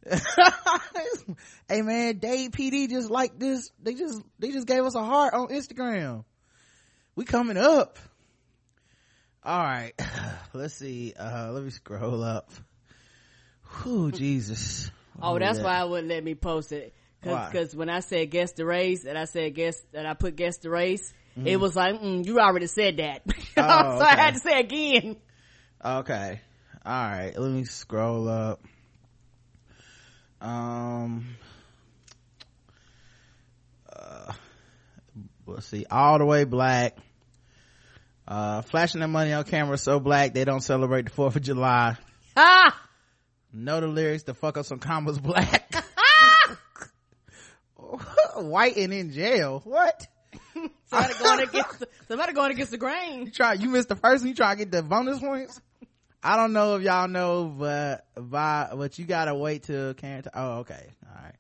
hey 1.68 1.82
man, 1.82 2.18
Dade 2.18 2.50
PD 2.50 2.90
just 2.90 3.08
like 3.08 3.38
this. 3.38 3.70
They 3.80 3.94
just, 3.94 4.20
they 4.40 4.50
just 4.50 4.66
gave 4.66 4.82
us 4.82 4.96
a 4.96 5.04
heart 5.04 5.34
on 5.34 5.46
Instagram. 5.46 6.24
We 7.14 7.24
coming 7.24 7.56
up. 7.56 8.00
All 9.44 9.62
right. 9.62 9.92
Let's 10.52 10.74
see. 10.74 11.14
Uh, 11.16 11.52
let 11.52 11.62
me 11.62 11.70
scroll 11.70 12.24
up. 12.24 12.50
Whew, 13.84 14.10
Jesus. 14.10 14.90
Oh, 15.20 15.38
that's 15.38 15.58
that. 15.58 15.64
why 15.64 15.76
I 15.78 15.84
wouldn't 15.84 16.08
let 16.08 16.22
me 16.24 16.34
post 16.34 16.72
it. 16.72 16.94
Cause, 17.24 17.74
when 17.76 17.88
I 17.88 18.00
said 18.00 18.30
guess 18.30 18.52
the 18.52 18.64
race 18.66 19.04
and 19.04 19.16
I 19.16 19.26
said 19.26 19.54
guess, 19.54 19.80
and 19.94 20.08
I 20.08 20.14
put 20.14 20.34
guess 20.34 20.58
the 20.58 20.70
race, 20.70 21.12
Mhm. 21.38 21.46
it 21.46 21.56
was 21.58 21.76
like, 21.76 22.00
mm, 22.00 22.26
you 22.26 22.40
already 22.40 22.66
said 22.66 22.96
that. 22.96 23.22
Oh, 23.56 23.98
so 23.98 24.04
I 24.04 24.16
had 24.16 24.34
to 24.34 24.40
say 24.40 24.58
again. 24.60 25.16
Okay. 25.84 26.40
All 26.84 26.92
right. 26.92 27.32
Let 27.38 27.50
me 27.50 27.64
scroll 27.64 28.28
up. 28.28 28.60
Um. 30.40 31.36
Uh, 33.94 34.32
let's 35.46 35.66
see. 35.66 35.86
All 35.90 36.18
the 36.18 36.24
way 36.24 36.44
black. 36.44 36.96
Uh, 38.26 38.62
flashing 38.62 39.00
their 39.00 39.08
money 39.08 39.32
on 39.32 39.44
camera 39.44 39.76
so 39.76 40.00
black 40.00 40.32
they 40.32 40.44
don't 40.44 40.60
celebrate 40.60 41.04
the 41.04 41.10
Fourth 41.10 41.36
of 41.36 41.42
July. 41.42 41.96
Ah! 42.36 42.80
Know 43.52 43.80
the 43.80 43.86
lyrics 43.86 44.22
to 44.24 44.34
fuck 44.34 44.56
up 44.56 44.64
some 44.64 44.78
commas 44.78 45.18
black. 45.18 45.74
White 48.36 48.76
and 48.76 48.92
in 48.92 49.12
jail. 49.12 49.60
What? 49.64 50.06
Somebody 50.86 51.14
going 51.18 51.40
against, 51.40 51.80
the, 51.80 51.88
somebody 52.08 52.32
going 52.32 52.52
against 52.52 52.70
the 52.70 52.78
grain. 52.78 53.26
You 53.26 53.30
try, 53.30 53.54
you 53.54 53.68
missed 53.68 53.88
the 53.88 53.96
first 53.96 54.22
one, 54.22 54.28
you 54.28 54.34
try 54.34 54.52
to 54.52 54.58
get 54.58 54.70
the 54.70 54.82
bonus 54.82 55.18
points? 55.18 55.60
I 56.22 56.36
don't 56.36 56.52
know 56.52 56.76
if 56.76 56.82
y'all 56.82 57.08
know, 57.08 57.46
but, 57.46 58.04
by, 58.14 58.68
but 58.74 58.98
you 58.98 59.06
gotta 59.06 59.34
wait 59.34 59.64
till 59.64 59.94
Karen, 59.94 60.22
oh, 60.34 60.58
okay. 60.58 60.86
Alright. 61.06 61.34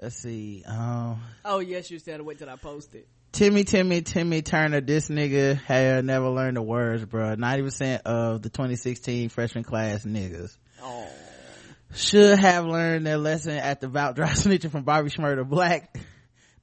Let's 0.00 0.16
see. 0.16 0.62
Um, 0.66 1.20
Oh 1.44 1.58
yes, 1.58 1.90
you 1.90 1.98
said 1.98 2.20
wait 2.20 2.38
till 2.38 2.48
I 2.48 2.56
post 2.56 2.94
it. 2.94 3.08
Timmy, 3.32 3.64
Timmy, 3.64 4.00
Timmy 4.02 4.42
Turner, 4.42 4.80
this 4.80 5.08
nigga 5.08 5.60
had 5.60 6.04
never 6.04 6.28
learned 6.28 6.56
the 6.56 6.62
words, 6.62 7.04
bro. 7.04 7.36
90% 7.36 8.02
of 8.02 8.40
the 8.40 8.48
2016 8.48 9.28
freshman 9.28 9.64
class 9.64 10.04
niggas. 10.04 10.56
Oh. 10.82 11.08
Should 11.94 12.38
have 12.38 12.66
learned 12.66 13.06
their 13.06 13.18
lesson 13.18 13.52
at 13.52 13.80
the 13.80 13.88
Bout 13.88 14.16
Dry 14.16 14.30
Snitching 14.30 14.70
from 14.70 14.84
Bobby 14.84 15.10
Shmurda 15.10 15.48
Black. 15.48 15.96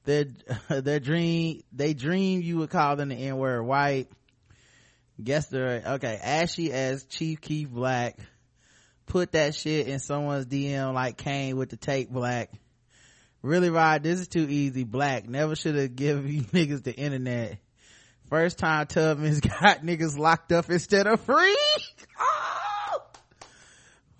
Their, 0.04 0.26
their 0.68 1.00
dream, 1.00 1.62
they 1.72 1.94
dream 1.94 2.42
you 2.42 2.58
would 2.58 2.70
call 2.70 2.96
them 2.96 3.08
the 3.08 3.16
N-word 3.16 3.62
white. 3.62 4.08
Guess 5.22 5.46
the, 5.46 5.92
okay, 5.94 6.18
Ashy 6.22 6.72
as 6.72 7.04
Chief 7.04 7.40
Keef 7.40 7.70
Black. 7.70 8.18
Put 9.06 9.32
that 9.32 9.54
shit 9.54 9.86
in 9.86 9.98
someone's 9.98 10.46
DM 10.46 10.94
like 10.94 11.16
Kane 11.16 11.56
with 11.56 11.70
the 11.70 11.76
tape 11.76 12.10
black. 12.10 12.50
Really, 13.42 13.68
Rod, 13.68 14.02
this 14.02 14.20
is 14.20 14.28
too 14.28 14.46
easy. 14.48 14.84
Black. 14.84 15.28
Never 15.28 15.54
should 15.54 15.74
have 15.74 15.94
given 15.94 16.28
you 16.32 16.40
niggas 16.42 16.82
the 16.82 16.94
internet. 16.94 17.58
First 18.30 18.58
time 18.58 18.86
Tubman's 18.86 19.40
got 19.40 19.82
niggas 19.82 20.16
locked 20.16 20.50
up 20.52 20.70
instead 20.70 21.06
of 21.06 21.20
free. 21.20 21.58
Ah! 22.18 22.53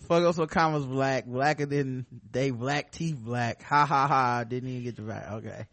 Fuck 0.09 0.25
up 0.25 0.35
some 0.35 0.47
commas 0.47 0.85
black. 0.85 1.27
Blacker 1.27 1.67
than 1.67 2.07
they 2.31 2.51
black 2.51 2.91
teeth 2.93 3.17
black. 3.17 3.63
Ha 3.63 3.87
ha 3.87 4.07
ha. 4.07 4.45
Didn't 4.45 4.69
even 4.69 4.85
get 4.85 4.97
the 4.97 5.03
right. 5.03 5.25
Okay. 5.35 5.67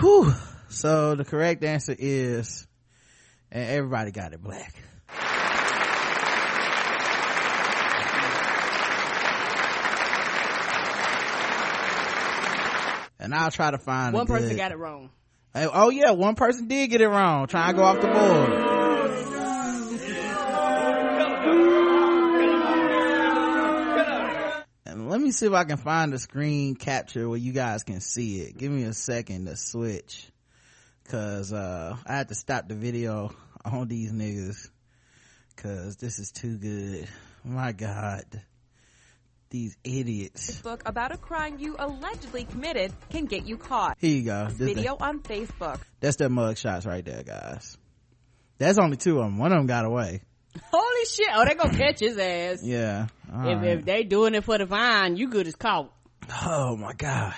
Whew. 0.00 0.32
So 0.68 1.14
the 1.14 1.24
correct 1.24 1.64
answer 1.64 1.94
is, 1.98 2.66
and 3.50 3.68
everybody 3.68 4.10
got 4.12 4.32
it 4.32 4.42
black. 4.42 4.74
And 13.22 13.34
I'll 13.34 13.50
try 13.50 13.70
to 13.70 13.78
find 13.78 14.14
One 14.14 14.26
person 14.26 14.48
good- 14.50 14.56
got 14.56 14.72
it 14.72 14.78
wrong. 14.78 15.10
Oh 15.54 15.90
yeah, 15.90 16.12
one 16.12 16.36
person 16.36 16.68
did 16.68 16.88
get 16.90 17.00
it 17.00 17.08
wrong. 17.08 17.46
Trying 17.48 17.74
to 17.74 17.76
go 17.76 17.82
off 17.82 18.00
the 18.00 18.06
board. 18.06 18.69
Let 25.20 25.26
me 25.26 25.32
see 25.32 25.44
if 25.44 25.52
I 25.52 25.64
can 25.64 25.76
find 25.76 26.14
a 26.14 26.18
screen 26.18 26.74
capture 26.74 27.28
where 27.28 27.36
you 27.36 27.52
guys 27.52 27.82
can 27.82 28.00
see 28.00 28.40
it. 28.40 28.56
Give 28.56 28.72
me 28.72 28.84
a 28.84 28.94
second 28.94 29.44
to 29.46 29.56
switch. 29.56 30.26
Cause, 31.10 31.52
uh, 31.52 31.94
I 32.06 32.16
had 32.16 32.28
to 32.28 32.34
stop 32.34 32.68
the 32.68 32.74
video 32.74 33.30
on 33.62 33.86
these 33.88 34.12
niggas. 34.12 34.70
Cause 35.56 35.96
this 35.96 36.18
is 36.18 36.32
too 36.32 36.56
good. 36.56 37.06
My 37.44 37.72
God. 37.72 38.24
These 39.50 39.76
idiots. 39.84 40.62
book 40.62 40.84
about 40.86 41.12
a 41.12 41.18
crime 41.18 41.58
you 41.58 41.76
allegedly 41.78 42.44
committed 42.44 42.94
can 43.10 43.26
get 43.26 43.44
you 43.44 43.58
caught. 43.58 43.98
Here 44.00 44.16
you 44.16 44.22
go. 44.22 44.46
This 44.48 44.74
Video 44.74 44.96
on 44.98 45.20
Facebook. 45.20 45.80
That's 46.00 46.16
their 46.16 46.30
mug 46.30 46.56
shots 46.56 46.86
right 46.86 47.04
there, 47.04 47.24
guys. 47.24 47.76
That's 48.56 48.78
only 48.78 48.96
two 48.96 49.18
of 49.18 49.24
them. 49.24 49.36
One 49.36 49.52
of 49.52 49.58
them 49.58 49.66
got 49.66 49.84
away. 49.84 50.22
Holy 50.72 51.06
shit! 51.06 51.28
Oh, 51.32 51.44
they 51.44 51.54
gonna 51.54 51.76
catch 51.76 52.00
his 52.00 52.18
ass. 52.18 52.62
Yeah. 52.62 53.06
If, 53.28 53.34
right. 53.34 53.64
if 53.64 53.84
they 53.84 54.02
doing 54.04 54.34
it 54.34 54.44
for 54.44 54.58
the 54.58 54.66
vine, 54.66 55.16
you 55.16 55.28
good 55.28 55.46
as 55.46 55.56
caught. 55.56 55.92
Oh 56.46 56.76
my 56.76 56.92
god. 56.92 57.34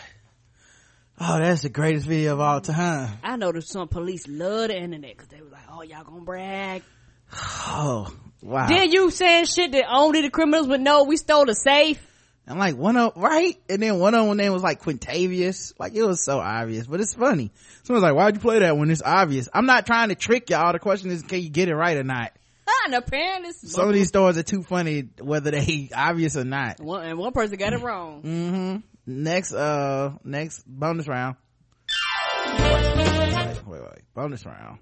Oh, 1.21 1.39
that's 1.39 1.63
the 1.63 1.69
greatest 1.69 2.07
video 2.07 2.35
of 2.35 2.41
all 2.41 2.61
time. 2.61 3.19
I 3.23 3.37
know 3.37 3.53
that 3.53 3.63
some 3.63 3.89
police 3.89 4.27
love 4.27 4.69
the 4.69 4.77
internet 4.77 5.17
because 5.17 5.29
they 5.29 5.41
was 5.41 5.53
like, 5.53 5.63
"Oh, 5.71 5.83
y'all 5.83 6.05
gonna 6.05 6.21
brag." 6.23 6.83
Oh, 7.75 8.15
wow. 8.43 8.67
Then 8.67 8.93
you 8.93 9.11
saying 9.11 9.47
shit 9.47 9.73
that 9.73 9.87
only 9.89 10.21
the 10.21 10.29
criminals 10.31 10.67
would 10.69 10.83
know. 10.83 11.05
We 11.05 11.17
stole 11.17 11.47
the 11.47 11.55
safe. 11.55 11.99
And 12.47 12.59
like 12.59 12.77
one 12.77 12.97
of, 12.97 13.13
right? 13.17 13.57
And 13.71 13.81
then 13.81 13.99
one 13.99 14.15
of 14.15 14.27
them 14.27 14.37
name 14.37 14.53
was 14.53 14.63
like 14.63 14.83
Quintavious. 14.83 15.73
Like 15.79 15.95
it 15.95 16.03
was 16.03 16.25
so 16.25 16.39
obvious, 16.41 16.87
but 16.87 17.01
it's 17.01 17.15
funny. 17.15 17.53
Someone's 17.85 18.03
like, 18.03 18.15
why'd 18.15 18.35
you 18.35 18.41
play 18.41 18.59
that 18.59 18.77
when 18.77 18.91
it's 18.91 19.03
obvious? 19.03 19.49
I'm 19.55 19.67
not 19.67 19.87
trying 19.87 20.09
to 20.09 20.15
trick 20.15 20.51
y'all. 20.51 20.73
The 20.73 20.79
question 20.79 21.11
is, 21.11 21.23
can 21.23 21.41
you 21.41 21.49
get 21.51 21.69
it 21.69 21.75
right 21.75 21.97
or 21.97 22.05
not? 22.05 22.33
Ah, 22.75 22.97
apparently, 22.97 23.51
it's- 23.51 23.73
Some 23.73 23.89
of 23.89 23.95
these 23.95 24.09
stories 24.09 24.37
are 24.39 24.43
too 24.43 24.63
funny, 24.63 25.09
whether 25.21 25.51
they 25.51 25.89
obvious 25.95 26.37
or 26.37 26.45
not. 26.45 26.81
one, 26.81 27.05
and 27.05 27.19
one 27.19 27.33
person 27.33 27.57
got 27.59 27.73
it 27.73 27.81
wrong. 27.83 28.23
Mm-hmm. 28.23 28.77
next 29.25 29.53
uh 29.53 30.13
next 30.25 30.63
bonus 30.67 31.09
round 31.09 31.35
wait 32.59 33.67
wait 33.67 33.83
wait 33.83 34.03
bonus 34.15 34.47
round 34.47 34.79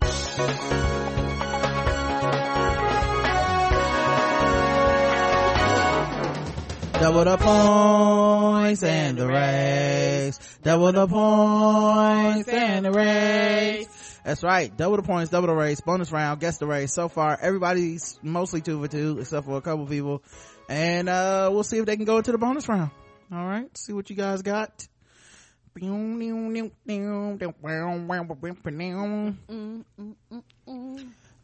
Double 7.00 7.24
the 7.24 7.38
points 7.38 8.82
and 8.82 9.16
the 9.16 9.26
race. 9.26 10.38
Double 10.62 10.92
the 10.92 11.06
points 11.06 12.46
and 12.50 12.84
the 12.84 12.92
race. 12.92 13.88
That's 14.30 14.44
right. 14.44 14.76
Double 14.76 14.94
the 14.96 15.02
points, 15.02 15.32
double 15.32 15.48
the 15.48 15.54
race. 15.54 15.80
Bonus 15.80 16.12
round. 16.12 16.38
Guess 16.38 16.58
the 16.58 16.66
race. 16.68 16.94
So 16.94 17.08
far, 17.08 17.36
everybody's 17.42 18.16
mostly 18.22 18.60
two 18.60 18.80
for 18.80 18.86
two, 18.86 19.18
except 19.18 19.44
for 19.44 19.56
a 19.56 19.60
couple 19.60 19.86
people. 19.86 20.22
And, 20.68 21.08
uh, 21.08 21.50
we'll 21.52 21.64
see 21.64 21.78
if 21.78 21.86
they 21.86 21.96
can 21.96 22.04
go 22.04 22.18
into 22.18 22.30
the 22.30 22.38
bonus 22.38 22.68
round. 22.68 22.92
All 23.32 23.44
right. 23.44 23.76
See 23.76 23.92
what 23.92 24.08
you 24.08 24.14
guys 24.14 24.42
got. 24.42 24.86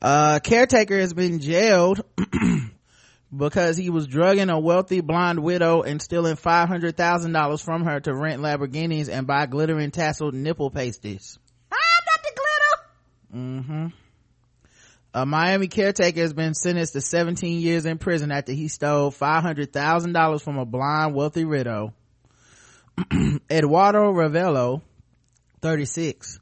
Uh, 0.00 0.38
caretaker 0.38 0.96
has 0.96 1.12
been 1.12 1.40
jailed 1.40 2.04
because 3.36 3.76
he 3.76 3.90
was 3.90 4.06
drugging 4.06 4.48
a 4.48 4.60
wealthy 4.60 5.00
blonde 5.00 5.40
widow 5.40 5.82
and 5.82 6.00
stealing 6.00 6.36
$500,000 6.36 7.64
from 7.64 7.84
her 7.84 7.98
to 7.98 8.14
rent 8.14 8.40
Lamborghinis 8.40 9.08
and 9.08 9.26
buy 9.26 9.46
glittering 9.46 9.90
tasseled 9.90 10.34
nipple 10.34 10.70
pasties. 10.70 11.36
Ah, 11.72 11.76
not 12.06 12.22
the 12.22 12.32
glitter. 12.34 12.88
Mm-hmm. 13.34 13.88
A 15.14 15.24
Miami 15.24 15.68
caretaker 15.68 16.20
has 16.20 16.34
been 16.34 16.52
sentenced 16.52 16.92
to 16.92 17.00
17 17.00 17.60
years 17.60 17.86
in 17.86 17.96
prison 17.96 18.30
after 18.30 18.52
he 18.52 18.68
stole 18.68 19.10
$500,000 19.10 20.42
from 20.42 20.58
a 20.58 20.66
blind 20.66 21.14
wealthy 21.14 21.44
widow. 21.44 21.94
Eduardo 23.50 24.12
Ravello, 24.12 24.82
36, 25.62 26.38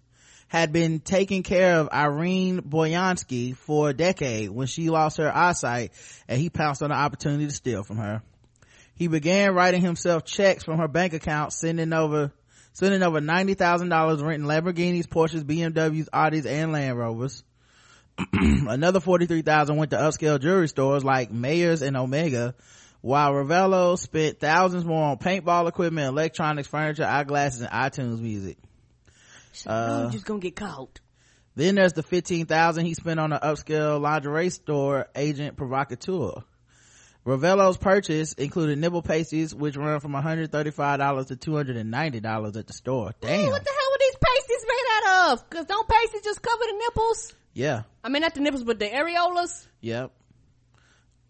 had 0.48 0.73
been 0.73 1.01
taking 1.01 1.43
care 1.43 1.77
of 1.77 1.89
Irene 1.93 2.62
Boyansky 2.62 3.56
for 3.56 3.90
a 3.90 3.94
decade 3.94 4.51
when 4.51 4.66
she 4.66 4.90
lost 4.90 5.19
her 5.19 5.35
eyesight 5.35 5.93
and 6.28 6.40
he 6.40 6.51
pounced 6.51 6.82
on 6.82 6.90
the 6.90 6.97
opportunity 6.97 7.47
to 7.47 7.52
steal 7.52 7.82
from 7.82 7.98
her. 7.98 8.23
He 8.94 9.09
began 9.09 9.55
writing 9.55 9.81
himself 9.81 10.24
checks 10.24 10.65
from 10.65 10.78
her 10.78 10.89
bank 10.89 11.12
account, 11.12 11.52
sending 11.52 11.93
over, 11.93 12.32
sending 12.75 13.03
over 13.03 13.21
$90,000 13.21 14.23
renting 14.23 14.47
Lamborghinis, 14.49 15.07
Porsches, 15.09 15.43
BMWs, 15.43 16.09
Audis, 16.11 16.45
and 16.45 16.73
Land 16.73 16.99
Rovers. 16.99 17.43
Another 18.33 19.01
43,000 19.01 19.77
went 19.77 19.91
to 19.93 19.97
upscale 19.97 20.39
jewelry 20.41 20.69
stores 20.69 21.03
like 21.05 21.33
Mayors 21.33 21.83
and 21.83 21.97
Omega, 21.97 22.55
while 23.01 23.33
Ravello 23.33 23.99
spent 23.99 24.39
thousands 24.39 24.85
more 24.85 25.05
on 25.05 25.19
paintball 25.19 25.69
equipment, 25.69 26.09
electronics, 26.09 26.69
furniture, 26.69 27.05
eyeglasses, 27.05 27.63
and 27.63 27.71
iTunes 27.71 28.21
music. 28.21 28.59
So 29.53 29.71
Uh, 29.71 30.11
just 30.11 30.27
gonna 30.27 30.41
get 30.41 30.57
caught. 30.57 31.01
Then 31.57 31.77
there's 31.77 31.93
the 31.93 32.03
15,000 32.03 32.85
he 32.85 32.95
spent 32.95 33.21
on 33.21 33.33
an 33.33 33.39
upscale 33.41 34.01
lingerie 34.01 34.51
store 34.51 35.07
agent 35.15 35.57
provocateur. 35.57 36.43
Ravello's 37.27 37.79
purchase 37.79 38.35
included 38.35 38.79
nipple 38.79 39.03
pasties, 39.03 39.55
which 39.55 39.77
run 39.77 40.01
from 40.01 40.13
$135 40.13 40.51
to 40.51 41.37
$290 41.37 42.57
at 42.57 42.67
the 42.67 42.73
store. 42.73 43.15
Damn. 43.21 43.51
What 43.51 43.65
the 43.65 43.71
hell 43.71 43.91
were 43.93 43.99
these 43.99 44.17
pasties 44.23 44.67
made 44.69 45.09
out 45.09 45.33
of? 45.33 45.51
Cause 45.51 45.65
don't 45.65 45.89
pasties 45.89 46.23
just 46.23 46.43
cover 46.43 46.65
the 46.67 46.83
nipples? 46.87 47.35
Yeah. 47.55 47.83
I 48.03 48.11
mean, 48.11 48.23
not 48.23 48.35
the 48.35 48.41
nipples, 48.41 48.65
but 48.65 48.79
the 48.79 48.87
areolas? 48.89 49.67
Yep. 49.81 50.13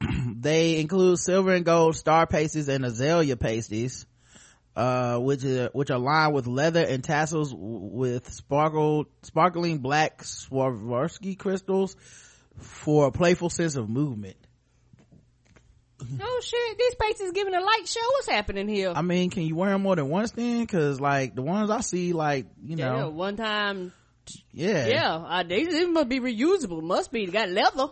they 0.27 0.81
include 0.81 1.19
silver 1.19 1.55
and 1.55 1.65
gold 1.65 1.95
star 1.95 2.27
pasties 2.27 2.69
and 2.69 2.85
azalea 2.85 3.37
pasties 3.37 4.07
uh, 4.77 5.19
which 5.19 5.45
are 5.45 5.71
which 5.73 5.91
are 5.91 5.99
lined 5.99 6.35
with 6.35 6.47
leather 6.47 6.85
and 6.85 7.05
tassels 7.05 7.55
with 7.57 8.33
sparkled 8.33 9.07
sparkling 9.23 9.79
black 9.79 10.23
Swarovski 10.23 11.39
crystals 11.39 11.97
for 12.59 13.07
a 13.07 13.13
playful 13.13 13.51
sense 13.51 13.77
of 13.77 13.89
movement. 13.89 14.37
Oh 16.01 16.41
shit! 16.43 16.79
These 16.79 16.95
pasties 16.95 17.33
giving 17.33 17.55
a 17.55 17.61
light 17.61 17.87
show. 17.87 18.01
What's 18.13 18.29
happening 18.29 18.69
here? 18.69 18.93
I 18.95 19.03
mean, 19.03 19.31
can 19.31 19.43
you 19.45 19.57
wear 19.57 19.71
them 19.71 19.83
more 19.83 19.97
than 19.97 20.09
once 20.09 20.33
then? 20.33 20.61
Because 20.61 21.01
like 21.01 21.35
the 21.35 21.43
ones 21.43 21.71
I 21.71 21.81
see, 21.81 22.13
like 22.13 22.47
you 22.65 22.77
know, 22.77 22.97
yeah, 22.97 23.05
one 23.07 23.37
time. 23.37 23.93
Yeah, 24.53 24.87
yeah. 24.87 25.15
Uh, 25.17 25.43
they, 25.43 25.65
they 25.65 25.85
must 25.85 26.09
be 26.09 26.21
reusable. 26.21 26.83
Must 26.83 27.13
be. 27.13 27.27
Got 27.27 27.51
leather. 27.51 27.89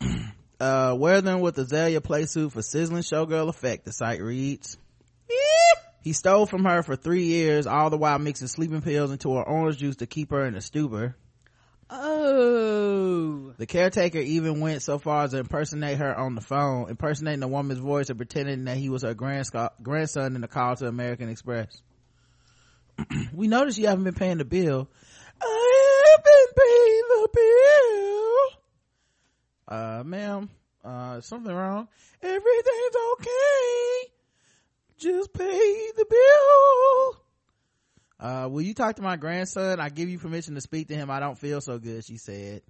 uh, 0.60 0.96
wear 0.98 1.20
them 1.20 1.40
with 1.40 1.58
azalea 1.58 2.00
play 2.00 2.26
suit 2.26 2.52
for 2.52 2.62
sizzling 2.62 3.02
showgirl 3.02 3.48
effect. 3.48 3.84
The 3.84 3.92
site 3.92 4.20
reads. 4.20 4.76
He 6.08 6.12
stole 6.14 6.46
from 6.46 6.64
her 6.64 6.82
for 6.82 6.96
three 6.96 7.24
years, 7.24 7.66
all 7.66 7.90
the 7.90 7.98
while 7.98 8.18
mixing 8.18 8.48
sleeping 8.48 8.80
pills 8.82 9.10
into 9.10 9.34
her 9.34 9.42
orange 9.42 9.78
juice 9.78 9.96
to 9.96 10.06
keep 10.06 10.30
her 10.30 10.46
in 10.46 10.54
a 10.54 10.60
stupor. 10.60 11.16
Oh. 11.90 13.54
The 13.56 13.66
caretaker 13.66 14.18
even 14.18 14.60
went 14.60 14.82
so 14.82 14.98
far 14.98 15.24
as 15.24 15.30
to 15.32 15.38
impersonate 15.38 15.98
her 15.98 16.16
on 16.16 16.34
the 16.34 16.40
phone, 16.40 16.90
impersonating 16.90 17.42
a 17.42 17.48
woman's 17.48 17.80
voice 17.80 18.08
and 18.10 18.18
pretending 18.18 18.64
that 18.64 18.76
he 18.76 18.88
was 18.88 19.02
her 19.02 19.14
grandson 19.14 20.34
in 20.34 20.40
the 20.40 20.48
call 20.48 20.76
to 20.76 20.86
American 20.86 21.28
Express. 21.28 21.80
we 23.32 23.48
noticed 23.48 23.78
you 23.78 23.86
haven't 23.86 24.04
been 24.04 24.14
paying 24.14 24.38
the 24.38 24.44
bill. 24.44 24.88
I 25.40 26.14
have 26.16 26.24
been 26.24 26.46
paying 26.56 27.02
the 27.08 27.28
bill. 29.68 29.76
Uh, 29.76 30.02
ma'am, 30.04 30.50
uh, 30.84 31.20
something 31.20 31.52
wrong? 31.52 31.88
Everything's 32.22 32.96
okay 33.14 34.12
just 34.98 35.32
pay 35.32 35.90
the 35.96 36.04
bill. 36.04 37.22
Uh, 38.20 38.48
will 38.50 38.62
you 38.62 38.74
talk 38.74 38.96
to 38.96 39.02
my 39.02 39.16
grandson? 39.16 39.78
I 39.80 39.90
give 39.90 40.08
you 40.08 40.18
permission 40.18 40.54
to 40.54 40.60
speak 40.60 40.88
to 40.88 40.94
him. 40.94 41.10
I 41.10 41.20
don't 41.20 41.38
feel 41.38 41.60
so 41.60 41.78
good, 41.78 42.04
she 42.04 42.16
said. 42.16 42.62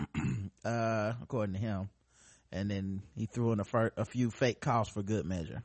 uh, 0.64 1.12
according 1.22 1.54
to 1.54 1.60
him. 1.60 1.88
And 2.52 2.70
then 2.70 3.02
he 3.16 3.26
threw 3.26 3.52
in 3.52 3.60
a, 3.60 3.64
fir- 3.64 3.92
a 3.96 4.04
few 4.04 4.30
fake 4.30 4.60
calls 4.60 4.88
for 4.88 5.02
good 5.02 5.24
measure. 5.26 5.62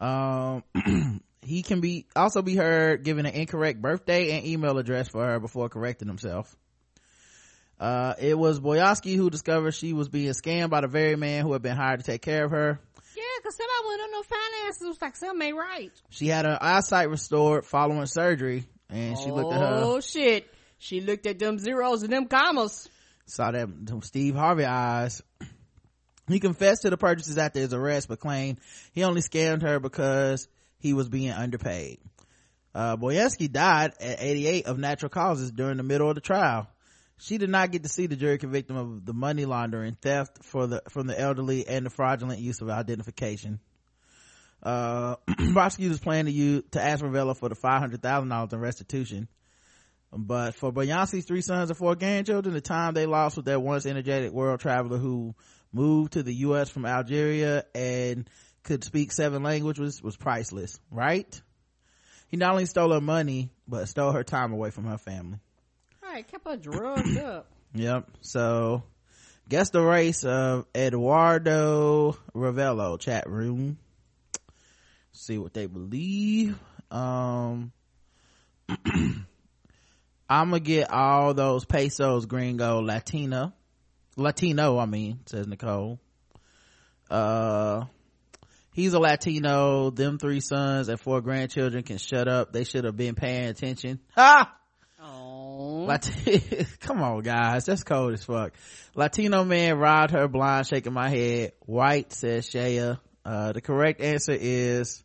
Um, 0.00 0.64
he 1.42 1.62
can 1.62 1.80
be, 1.80 2.06
also 2.14 2.42
be 2.42 2.56
heard 2.56 3.04
giving 3.04 3.26
an 3.26 3.34
incorrect 3.34 3.80
birthday 3.80 4.36
and 4.36 4.46
email 4.46 4.78
address 4.78 5.08
for 5.08 5.24
her 5.24 5.40
before 5.40 5.68
correcting 5.68 6.08
himself. 6.08 6.56
Uh, 7.78 8.14
it 8.20 8.38
was 8.38 8.60
Boyarsky 8.60 9.16
who 9.16 9.30
discovered 9.30 9.72
she 9.72 9.92
was 9.92 10.08
being 10.08 10.30
scammed 10.30 10.70
by 10.70 10.80
the 10.80 10.88
very 10.88 11.16
man 11.16 11.44
who 11.44 11.52
had 11.52 11.62
been 11.62 11.76
hired 11.76 12.00
to 12.00 12.06
take 12.06 12.22
care 12.22 12.44
of 12.44 12.50
her. 12.52 12.80
Yeah, 13.44 13.50
cause 13.50 13.56
somebody 13.56 14.02
with 14.02 14.10
no 14.12 14.22
finances 14.22 14.88
was 14.88 15.02
like 15.02 15.16
something 15.16 15.48
ain't 15.48 15.56
right. 15.56 15.92
She 16.10 16.28
had 16.28 16.44
her 16.44 16.58
eyesight 16.60 17.10
restored 17.10 17.66
following 17.66 18.06
surgery, 18.06 18.64
and 18.88 19.18
she 19.18 19.30
looked 19.30 19.52
at 19.52 19.60
her. 19.60 19.80
Oh 19.82 20.00
shit! 20.00 20.46
She 20.78 21.00
looked 21.00 21.26
at 21.26 21.38
them 21.38 21.58
zeros 21.58 22.02
and 22.02 22.12
them 22.12 22.26
commas. 22.26 22.88
Saw 23.26 23.50
them, 23.50 23.84
them 23.84 24.02
Steve 24.02 24.34
Harvey 24.34 24.64
eyes. 24.64 25.22
He 26.28 26.40
confessed 26.40 26.82
to 26.82 26.90
the 26.90 26.96
purchases 26.96 27.38
after 27.38 27.60
his 27.60 27.74
arrest, 27.74 28.08
but 28.08 28.18
claimed 28.18 28.58
he 28.92 29.04
only 29.04 29.20
scammed 29.20 29.62
her 29.62 29.78
because 29.78 30.48
he 30.78 30.94
was 30.94 31.08
being 31.08 31.30
underpaid. 31.30 31.98
Uh, 32.74 32.96
Boyansky 32.96 33.50
died 33.50 33.92
at 34.00 34.22
88 34.22 34.66
of 34.66 34.78
natural 34.78 35.10
causes 35.10 35.52
during 35.52 35.76
the 35.76 35.82
middle 35.82 36.08
of 36.08 36.14
the 36.14 36.20
trial 36.20 36.68
she 37.18 37.38
did 37.38 37.50
not 37.50 37.70
get 37.70 37.82
to 37.84 37.88
see 37.88 38.06
the 38.06 38.16
jury 38.16 38.38
convict 38.38 38.70
him 38.70 38.76
of 38.76 39.04
the 39.04 39.12
money 39.12 39.44
laundering 39.44 39.96
theft 40.00 40.44
for 40.44 40.66
the 40.66 40.82
from 40.88 41.06
the 41.06 41.18
elderly 41.18 41.66
and 41.66 41.86
the 41.86 41.90
fraudulent 41.90 42.40
use 42.40 42.60
of 42.60 42.70
identification. 42.70 43.60
Uh 44.62 45.16
prosecutors 45.52 46.00
plan 46.00 46.24
to 46.24 46.30
use 46.30 46.64
to 46.72 46.82
ask 46.82 47.04
Ravello 47.04 47.36
for 47.36 47.48
the 47.48 47.54
five 47.54 47.80
hundred 47.80 48.02
thousand 48.02 48.28
dollars 48.30 48.52
in 48.52 48.60
restitution. 48.60 49.28
But 50.16 50.54
for 50.54 50.72
Boyansky's 50.72 51.24
three 51.24 51.40
sons 51.40 51.70
and 51.70 51.76
four 51.76 51.96
grandchildren 51.96 52.54
the 52.54 52.60
time 52.60 52.94
they 52.94 53.06
lost 53.06 53.36
with 53.36 53.46
their 53.46 53.58
once 53.58 53.84
energetic 53.84 54.32
world 54.32 54.60
traveler 54.60 54.96
who 54.96 55.34
moved 55.72 56.12
to 56.12 56.22
the 56.22 56.34
U.S. 56.34 56.70
from 56.70 56.86
Algeria 56.86 57.64
and 57.74 58.30
could 58.62 58.84
speak 58.84 59.10
seven 59.10 59.42
languages 59.42 60.02
was 60.02 60.16
priceless 60.16 60.78
right? 60.90 61.40
He 62.28 62.36
not 62.36 62.52
only 62.52 62.66
stole 62.66 62.92
her 62.92 63.00
money 63.00 63.50
but 63.68 63.88
stole 63.88 64.12
her 64.12 64.24
time 64.24 64.52
away 64.52 64.70
from 64.70 64.84
her 64.84 64.98
family 64.98 65.38
right, 66.14 66.28
kept 66.28 66.46
her 66.46 66.56
drugged 66.56 67.18
up. 67.18 67.50
Yep. 67.74 68.08
So, 68.20 68.84
guess 69.48 69.70
the 69.70 69.82
race 69.82 70.24
of 70.24 70.66
Eduardo 70.74 72.16
Ravello 72.34 72.98
chat 72.98 73.28
room. 73.28 73.78
See 75.12 75.38
what 75.38 75.54
they 75.54 75.66
believe. 75.66 76.58
Um, 76.90 77.72
I'm 78.88 79.26
gonna 80.28 80.60
get 80.60 80.90
all 80.90 81.34
those 81.34 81.64
pesos, 81.64 82.26
gringo, 82.26 82.80
Latina, 82.80 83.52
Latino. 84.16 84.78
I 84.78 84.86
mean, 84.86 85.20
says 85.26 85.46
Nicole. 85.46 86.00
Uh, 87.10 87.84
he's 88.72 88.94
a 88.94 88.98
Latino. 88.98 89.90
Them 89.90 90.18
three 90.18 90.40
sons 90.40 90.88
and 90.88 90.98
four 90.98 91.20
grandchildren 91.20 91.82
can 91.82 91.98
shut 91.98 92.26
up. 92.26 92.52
They 92.52 92.64
should 92.64 92.84
have 92.84 92.96
been 92.96 93.14
paying 93.14 93.48
attention. 93.48 94.00
Ha! 94.16 94.52
Lat- 95.86 96.10
Come 96.80 97.02
on, 97.02 97.22
guys. 97.22 97.66
That's 97.66 97.84
cold 97.84 98.14
as 98.14 98.24
fuck. 98.24 98.52
Latino 98.94 99.44
man 99.44 99.78
robbed 99.78 100.12
her 100.12 100.28
blind, 100.28 100.66
shaking 100.66 100.92
my 100.92 101.08
head. 101.08 101.52
White, 101.60 102.12
says 102.12 102.48
Shaya. 102.48 102.98
Uh, 103.24 103.52
the 103.52 103.60
correct 103.60 104.00
answer 104.02 104.36
is 104.38 105.02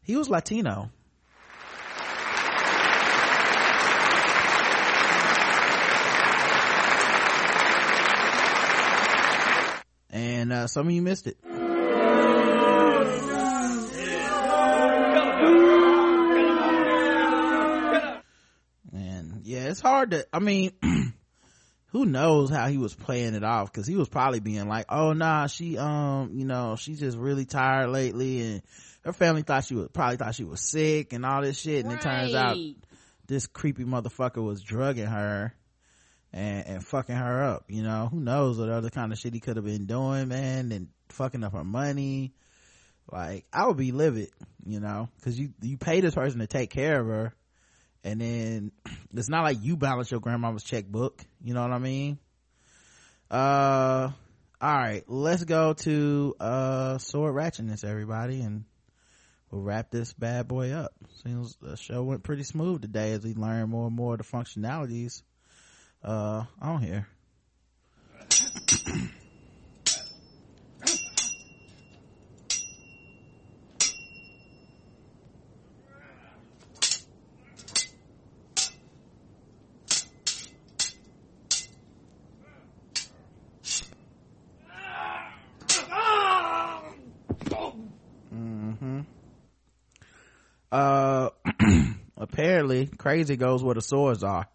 he 0.00 0.16
was 0.16 0.30
latino 0.30 0.90
and 10.08 10.50
uh, 10.50 10.66
some 10.66 10.86
of 10.86 10.92
you 10.92 11.02
missed 11.02 11.26
it 11.26 11.36
it's 19.66 19.80
hard 19.80 20.12
to 20.12 20.26
i 20.32 20.38
mean 20.38 20.72
who 21.96 22.04
knows 22.04 22.50
how 22.50 22.68
he 22.68 22.76
was 22.76 22.94
playing 22.94 23.34
it 23.34 23.42
off? 23.42 23.72
Because 23.72 23.86
he 23.86 23.96
was 23.96 24.08
probably 24.08 24.40
being 24.40 24.68
like 24.68 24.84
oh 24.88 25.14
nah 25.14 25.46
she 25.46 25.78
um 25.78 26.30
you 26.34 26.44
know 26.44 26.76
she's 26.76 27.00
just 27.00 27.16
really 27.16 27.46
tired 27.46 27.88
lately 27.88 28.42
and 28.42 28.62
her 29.02 29.14
family 29.14 29.42
thought 29.42 29.64
she 29.64 29.74
was 29.74 29.88
probably 29.92 30.18
thought 30.18 30.34
she 30.34 30.44
was 30.44 30.60
sick 30.60 31.12
and 31.14 31.24
all 31.24 31.40
this 31.40 31.58
shit 31.58 31.84
and 31.84 31.94
it 31.94 32.02
turns 32.02 32.34
out 32.34 32.58
this 33.26 33.46
creepy 33.46 33.84
motherfucker 33.84 34.44
was 34.44 34.60
drugging 34.60 35.06
her 35.06 35.54
and, 36.32 36.66
and 36.66 36.86
fucking 36.86 37.16
her 37.16 37.44
up 37.44 37.64
you 37.68 37.82
know? 37.82 38.08
Who 38.10 38.20
knows 38.20 38.58
what 38.58 38.68
other 38.68 38.90
kind 38.90 39.10
of 39.10 39.18
shit 39.18 39.32
he 39.32 39.40
could 39.40 39.56
have 39.56 39.64
been 39.64 39.86
doing 39.86 40.28
man 40.28 40.72
and 40.72 40.88
fucking 41.08 41.42
up 41.44 41.52
her 41.52 41.64
money. 41.64 42.34
Like 43.10 43.46
i 43.54 43.66
would 43.66 43.78
be 43.78 43.92
livid 43.92 44.30
you 44.66 44.80
know? 44.80 45.08
Because 45.16 45.38
you 45.38 45.54
you 45.62 45.78
pay 45.78 46.02
this 46.02 46.14
person 46.14 46.40
to 46.40 46.46
take 46.46 46.70
care 46.70 47.00
of 47.00 47.06
her 47.06 47.34
and 48.06 48.20
then 48.20 48.72
it's 49.14 49.28
not 49.28 49.42
like 49.42 49.58
you 49.60 49.76
balance 49.76 50.10
your 50.10 50.20
grandmama's 50.20 50.62
checkbook 50.62 51.22
you 51.42 51.52
know 51.52 51.62
what 51.62 51.72
i 51.72 51.78
mean? 51.78 52.18
Uh 53.30 54.10
all 54.60 54.74
right 54.74 55.02
let's 55.08 55.44
go 55.44 55.72
to 55.74 56.34
uh 56.40 56.96
sword 56.98 57.34
ratchetness 57.34 57.84
everybody 57.84 58.40
and 58.40 58.64
we'll 59.50 59.60
wrap 59.60 59.90
this 59.90 60.12
bad 60.14 60.46
boy 60.48 60.70
up. 60.70 60.92
Seems 61.24 61.56
the 61.60 61.76
show 61.76 62.02
went 62.04 62.22
pretty 62.22 62.44
smooth 62.44 62.82
today 62.82 63.12
as 63.12 63.24
we 63.24 63.34
learn 63.34 63.68
more 63.68 63.88
and 63.88 63.96
more 63.96 64.14
of 64.14 64.18
the 64.18 64.24
functionalities 64.24 65.22
uh 66.04 66.44
on 66.62 66.82
here 66.82 67.08
hmm 88.30 89.00
Uh, 90.72 91.30
apparently, 92.56 92.86
crazy 92.86 93.36
goes 93.36 93.62
where 93.62 93.74
the 93.74 93.82
swords 93.82 94.24
are. 94.24 94.46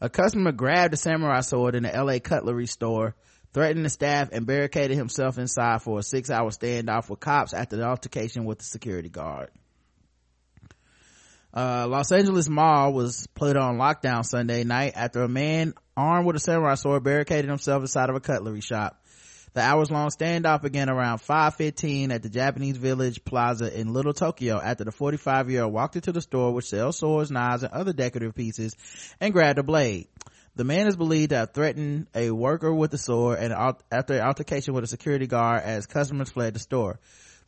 A 0.00 0.08
customer 0.08 0.52
grabbed 0.52 0.94
a 0.94 0.96
samurai 0.96 1.40
sword 1.40 1.74
in 1.74 1.82
the 1.82 1.90
LA 1.90 2.18
cutlery 2.18 2.66
store, 2.66 3.14
threatened 3.52 3.84
the 3.84 3.90
staff, 3.90 4.30
and 4.32 4.46
barricaded 4.46 4.96
himself 4.96 5.38
inside 5.38 5.82
for 5.82 5.98
a 5.98 6.02
six 6.02 6.30
hour 6.30 6.50
standoff 6.50 7.10
with 7.10 7.20
cops 7.20 7.52
after 7.52 7.76
the 7.76 7.84
altercation 7.84 8.46
with 8.46 8.58
the 8.58 8.64
security 8.64 9.10
guard. 9.10 9.50
Uh, 11.54 11.86
Los 11.86 12.10
Angeles 12.10 12.48
Mall 12.48 12.94
was 12.94 13.26
put 13.34 13.58
on 13.58 13.76
lockdown 13.76 14.24
Sunday 14.24 14.64
night 14.64 14.94
after 14.96 15.22
a 15.22 15.28
man 15.28 15.74
armed 15.94 16.26
with 16.26 16.36
a 16.36 16.40
samurai 16.40 16.74
sword 16.74 17.04
barricaded 17.04 17.50
himself 17.50 17.82
inside 17.82 18.08
of 18.08 18.16
a 18.16 18.20
cutlery 18.20 18.62
shop. 18.62 19.01
The 19.54 19.60
hours-long 19.60 20.08
standoff 20.08 20.62
began 20.62 20.88
around 20.88 21.18
5.15 21.18 22.10
at 22.10 22.22
the 22.22 22.30
Japanese 22.30 22.78
Village 22.78 23.22
Plaza 23.22 23.78
in 23.78 23.92
Little 23.92 24.14
Tokyo 24.14 24.58
after 24.58 24.84
the 24.84 24.92
45-year-old 24.92 25.70
walked 25.70 25.96
into 25.96 26.10
the 26.10 26.22
store 26.22 26.54
which 26.54 26.70
sells 26.70 26.98
swords, 26.98 27.30
knives, 27.30 27.62
and 27.62 27.70
other 27.70 27.92
decorative 27.92 28.34
pieces 28.34 28.74
and 29.20 29.34
grabbed 29.34 29.58
a 29.58 29.62
blade. 29.62 30.08
The 30.56 30.64
man 30.64 30.86
is 30.86 30.96
believed 30.96 31.30
to 31.30 31.36
have 31.36 31.52
threatened 31.52 32.06
a 32.14 32.30
worker 32.30 32.72
with 32.72 32.94
a 32.94 32.98
sword 32.98 33.40
and 33.40 33.52
after 33.90 34.14
an 34.14 34.22
altercation 34.22 34.72
with 34.72 34.84
a 34.84 34.86
security 34.86 35.26
guard 35.26 35.62
as 35.62 35.84
customers 35.86 36.30
fled 36.30 36.54
the 36.54 36.58
store. 36.58 36.98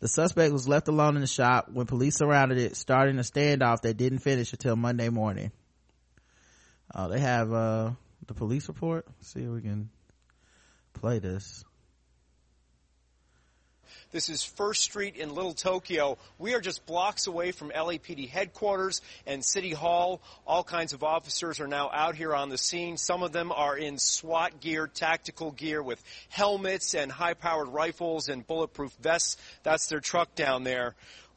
The 0.00 0.08
suspect 0.08 0.52
was 0.52 0.68
left 0.68 0.88
alone 0.88 1.14
in 1.14 1.22
the 1.22 1.26
shop 1.26 1.70
when 1.72 1.86
police 1.86 2.18
surrounded 2.18 2.58
it, 2.58 2.76
starting 2.76 3.18
a 3.18 3.22
standoff 3.22 3.80
that 3.82 3.96
didn't 3.96 4.18
finish 4.18 4.52
until 4.52 4.76
Monday 4.76 5.08
morning. 5.08 5.52
Oh, 6.94 7.08
they 7.08 7.20
have, 7.20 7.50
uh, 7.50 7.92
the 8.26 8.34
police 8.34 8.68
report. 8.68 9.06
Let's 9.06 9.32
see 9.32 9.40
if 9.40 9.48
we 9.48 9.62
can 9.62 9.88
play 10.92 11.18
this. 11.18 11.64
This 14.14 14.28
is 14.28 14.44
First 14.44 14.84
Street 14.84 15.16
in 15.16 15.34
Little 15.34 15.54
Tokyo. 15.54 16.18
We 16.38 16.54
are 16.54 16.60
just 16.60 16.86
blocks 16.86 17.26
away 17.26 17.50
from 17.50 17.70
LAPD 17.70 18.28
headquarters 18.28 19.02
and 19.26 19.44
City 19.44 19.72
Hall. 19.72 20.22
All 20.46 20.62
kinds 20.62 20.92
of 20.92 21.02
officers 21.02 21.58
are 21.58 21.66
now 21.66 21.90
out 21.92 22.14
here 22.14 22.32
on 22.32 22.48
the 22.48 22.56
scene. 22.56 22.96
Some 22.96 23.24
of 23.24 23.32
them 23.32 23.50
are 23.50 23.76
in 23.76 23.98
SWAT 23.98 24.60
gear, 24.60 24.86
tactical 24.86 25.50
gear 25.50 25.82
with 25.82 26.00
helmets 26.28 26.94
and 26.94 27.10
high 27.10 27.34
powered 27.34 27.66
rifles 27.66 28.28
and 28.28 28.46
bulletproof 28.46 28.92
vests. 29.02 29.36
That's 29.64 29.88
their 29.88 29.98
truck 29.98 30.36
down 30.36 30.62
there. 30.62 30.94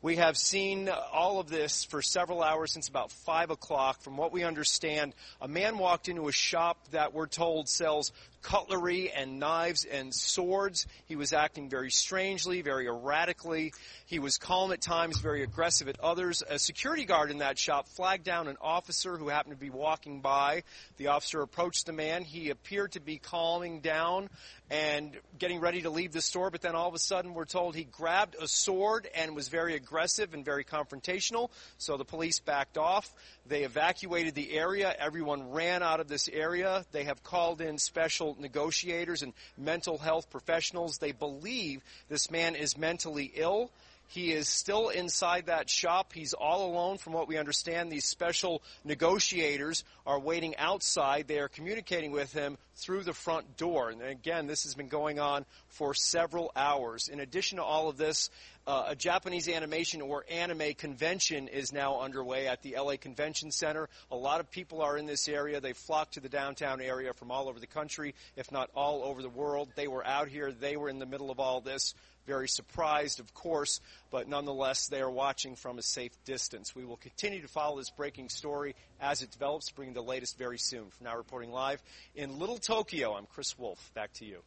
We 0.08 0.16
have 0.16 0.38
seen 0.38 0.88
all 0.88 1.42
of 1.42 1.50
this 1.50 1.84
for 1.84 2.02
several 2.02 2.42
hours 2.42 2.72
since 2.72 2.88
about 2.88 3.12
5 3.12 3.50
o'clock. 3.50 4.02
From 4.04 4.16
what 4.16 4.32
we 4.32 4.46
understand, 4.46 5.14
a 5.42 5.50
man 5.50 5.78
walked 5.78 6.08
into 6.08 6.30
a 6.30 6.32
shop 6.32 6.78
that 6.92 7.14
we're 7.14 7.28
told 7.28 7.68
sells 7.68 8.14
cutlery 8.42 9.12
and 9.12 9.38
knives 9.38 9.84
and 9.84 10.14
swords. 10.14 10.88
He 11.08 11.18
was 11.18 11.34
acting 11.34 11.70
very 11.70 11.92
strangely, 11.92 12.62
very 12.62 12.88
erratically. 12.88 13.74
He 14.06 14.20
was 14.20 14.38
calm 14.38 14.72
at 14.72 14.80
times, 14.80 15.18
very 15.18 15.44
aggressive 15.44 15.90
at 15.90 16.00
others. 16.00 16.42
A 16.50 16.58
security 16.58 17.04
guard 17.04 17.30
in 17.30 17.40
that 17.40 17.60
shop 17.60 17.90
flagged 17.90 18.24
down 18.24 18.48
an 18.48 18.56
officer 18.62 19.18
who 19.18 19.28
happened 19.28 19.56
to 19.56 19.60
be 19.60 19.70
walking 19.70 20.22
by. 20.22 20.64
The 20.96 21.08
officer 21.08 21.42
approached 21.42 21.86
the 21.86 21.92
man. 21.92 22.24
He 22.24 22.50
appeared 22.50 22.94
to 22.94 23.02
be 23.02 23.18
calming 23.18 23.82
down 23.82 24.30
and 24.70 25.18
getting 25.40 25.60
ready 25.60 25.82
to 25.84 25.90
leave 25.90 26.12
the 26.12 26.22
store, 26.22 26.50
but 26.50 26.62
then 26.62 26.76
all 26.76 26.90
of 26.90 26.94
a 26.94 27.00
sudden 27.00 27.34
we're 27.34 27.46
told 27.46 27.76
he 27.76 27.86
grabbed 27.86 28.36
a 28.36 28.48
sword 28.48 29.08
and 29.16 29.36
was 29.36 29.48
very 29.48 29.76
aggressive 29.76 30.34
and 30.34 30.44
very 30.44 30.64
confrontational. 30.64 31.50
So 31.78 31.96
the 31.96 32.06
police 32.06 32.40
backed 32.40 32.78
off. 32.78 33.14
They 33.46 33.64
evacuated 33.64 34.36
the 34.36 34.52
area. 34.54 34.94
Everyone 35.00 35.52
ran 35.52 35.84
out 35.84 36.00
of 36.00 36.08
this 36.08 36.28
area. 36.28 36.86
They 36.92 37.06
have 37.06 37.24
called 37.24 37.62
in 37.62 37.78
special 37.78 38.36
negotiators 38.40 39.22
and 39.22 39.34
mental 39.58 39.98
health 39.98 40.30
professionals. 40.30 40.98
They 40.98 41.14
believe 41.14 41.82
this 42.10 42.30
man 42.30 42.56
is 42.56 42.78
mentally 42.78 43.32
ill. 43.36 43.72
He 44.08 44.32
is 44.32 44.48
still 44.48 44.90
inside 44.90 45.48
that 45.48 45.70
shop. 45.70 46.14
He's 46.14 46.34
all 46.34 46.72
alone 46.72 46.98
from 46.98 47.14
what 47.14 47.28
we 47.28 47.38
understand. 47.38 47.92
These 47.92 48.06
special 48.06 48.62
negotiators 48.84 49.84
are 50.06 50.20
waiting 50.20 50.56
outside. 50.56 51.28
They 51.28 51.40
are 51.40 51.50
communicating 51.50 52.12
with 52.12 52.32
him 52.32 52.58
through 52.76 53.04
the 53.04 53.14
front 53.14 53.58
door. 53.58 53.90
And 53.90 54.02
again, 54.02 54.48
this 54.48 54.64
has 54.64 54.76
been 54.76 54.88
going 54.88 55.20
on 55.20 55.46
for 55.68 55.94
several 55.94 56.52
hours. 56.56 57.10
In 57.10 57.20
addition 57.20 57.58
to 57.58 57.64
all 57.64 57.90
of 57.90 57.98
this, 57.98 58.30
uh, 58.66 58.86
a 58.88 58.96
Japanese 58.96 59.48
animation 59.50 60.02
or 60.02 60.26
anime 60.30 60.74
convention 60.74 61.48
is 61.48 61.74
now 61.74 62.00
underway 62.00 62.48
at 62.48 62.62
the 62.62 62.76
LA 62.78 62.98
Convention 62.98 63.52
Center. 63.52 63.90
A 64.12 64.16
lot 64.16 64.40
of 64.40 64.52
people 64.52 64.82
are 64.82 64.98
in 64.98 65.06
this 65.06 65.28
area. 65.28 65.60
They 65.60 65.74
flocked 65.74 66.14
to 66.14 66.20
the 66.20 66.30
downtown 66.30 66.82
area 66.82 67.14
from 67.14 67.32
all 67.32 67.48
over 67.50 67.60
the 67.60 67.68
country, 67.68 68.14
if 68.36 68.52
not 68.52 68.70
all 68.76 69.04
over 69.04 69.22
the 69.22 69.30
world. 69.30 69.70
They 69.76 69.88
were 69.88 70.06
out 70.06 70.28
here. 70.28 70.52
They 70.52 70.78
were 70.78 70.90
in 70.90 71.00
the 71.00 71.06
middle 71.06 71.32
of 71.32 71.40
all 71.40 71.62
this. 71.62 71.94
Very 72.28 72.50
surprised, 72.50 73.22
of 73.22 73.34
course, 73.34 73.80
but 74.12 74.28
nonetheless, 74.28 74.88
they 74.90 75.00
are 75.00 75.10
watching 75.10 75.56
from 75.56 75.80
a 75.80 75.82
safe 75.82 76.12
distance. 76.26 76.76
We 76.76 76.84
will 76.84 76.98
continue 76.98 77.42
to 77.42 77.48
follow 77.48 77.78
this 77.78 77.90
breaking 77.90 78.28
story 78.28 78.76
as 79.00 79.22
it 79.22 79.32
develops, 79.32 79.72
bringing 79.72 79.94
the 79.94 80.04
latest 80.04 80.38
very 80.38 80.58
soon. 80.58 80.90
From 80.90 81.06
now 81.06 81.16
reporting 81.16 81.52
live 81.52 81.82
in 82.16 82.38
Little 82.38 82.58
Tokyo, 82.58 83.14
I'm 83.16 83.28
Chris 83.28 83.58
Wolf. 83.58 83.80
Back 83.96 84.12
to 84.16 84.26
you. 84.26 84.40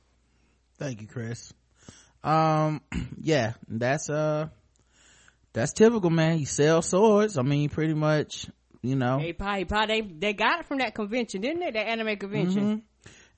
Thank 0.78 1.00
you, 1.00 1.06
Chris. 1.06 1.54
Um, 2.22 2.82
yeah, 3.22 3.54
that's, 3.66 4.10
uh, 4.10 4.48
that's 5.54 5.72
typical, 5.72 6.10
man. 6.10 6.38
You 6.38 6.44
sell 6.46 6.82
swords. 6.82 7.38
I 7.38 7.42
mean, 7.42 7.70
pretty 7.70 7.94
much, 7.94 8.46
you 8.82 8.94
know. 8.94 9.20
They 9.20 9.32
probably, 9.32 9.64
probably 9.64 10.02
they, 10.02 10.08
they 10.08 10.32
got 10.34 10.60
it 10.60 10.66
from 10.66 10.78
that 10.78 10.94
convention, 10.94 11.40
didn't 11.40 11.60
they? 11.60 11.70
That 11.70 11.88
anime 11.88 12.16
convention. 12.18 12.62
Mhm. 12.62 12.82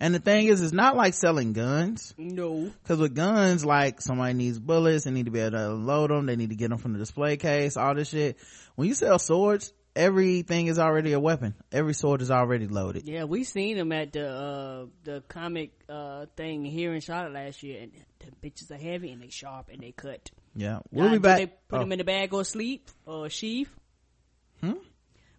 And 0.02 0.16
the 0.16 0.18
thing 0.18 0.48
is, 0.48 0.60
it's 0.60 0.72
not 0.72 0.96
like 0.96 1.14
selling 1.14 1.52
guns. 1.52 2.12
No. 2.18 2.72
Cause 2.88 2.98
with 2.98 3.14
guns, 3.14 3.64
like 3.64 4.00
somebody 4.00 4.34
needs 4.34 4.58
bullets, 4.58 5.04
they 5.04 5.12
need 5.12 5.26
to 5.26 5.30
be 5.30 5.38
able 5.38 5.52
to 5.52 5.68
load 5.68 6.10
them, 6.10 6.26
they 6.26 6.34
need 6.34 6.50
to 6.50 6.56
get 6.56 6.70
them 6.70 6.78
from 6.78 6.92
the 6.92 6.98
display 6.98 7.36
case, 7.36 7.76
all 7.76 7.94
this 7.94 8.08
shit. 8.08 8.36
When 8.74 8.88
you 8.88 8.94
sell 8.94 9.20
swords, 9.20 9.72
everything 9.94 10.66
is 10.66 10.80
already 10.80 11.12
a 11.12 11.20
weapon. 11.20 11.54
Every 11.70 11.94
sword 11.94 12.20
is 12.20 12.32
already 12.32 12.66
loaded. 12.66 13.06
Yeah, 13.06 13.24
we 13.24 13.44
seen 13.44 13.76
them 13.76 13.92
at 13.92 14.12
the 14.12 14.28
uh 14.28 14.86
the 15.04 15.22
comic 15.28 15.70
uh 15.88 16.26
thing 16.36 16.64
here 16.64 16.92
in 16.92 17.00
Charlotte 17.00 17.34
last 17.34 17.62
year, 17.62 17.82
and 17.82 17.92
the 18.18 18.48
bitches 18.48 18.72
are 18.72 18.82
heavy 18.82 19.12
and 19.12 19.22
they 19.22 19.28
sharp 19.28 19.68
and 19.72 19.80
they 19.80 19.92
cut. 19.92 20.32
Yeah. 20.56 20.80
We'll 20.90 21.10
be 21.10 21.18
back. 21.18 21.38
They 21.38 21.46
put 21.46 21.76
oh. 21.76 21.78
them 21.78 21.92
in 21.92 21.98
the 21.98 22.04
bag 22.04 22.34
or 22.34 22.44
sleeve 22.44 22.80
or 23.06 23.30
sheath. 23.30 23.70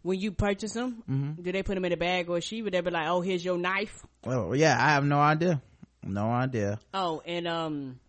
When 0.03 0.19
you 0.19 0.31
purchase 0.31 0.73
them, 0.73 1.01
Mhm. 1.09 1.43
do 1.43 1.51
they 1.51 1.63
put 1.63 1.75
them 1.75 1.85
in 1.85 1.91
a 1.93 1.97
bag 1.97 2.29
or 2.29 2.39
sheath? 2.41 2.63
Would 2.65 2.73
they 2.73 2.81
be 2.81 2.91
like, 2.91 3.07
"Oh, 3.07 3.21
here's 3.21 3.43
your 3.43 3.57
knife"? 3.57 4.05
Oh, 4.25 4.53
yeah, 4.53 4.75
I 4.77 4.89
have 4.91 5.05
no 5.05 5.19
idea. 5.19 5.61
No 6.03 6.25
idea. 6.27 6.79
Oh, 6.93 7.21
and 7.25 7.47
um, 7.47 7.99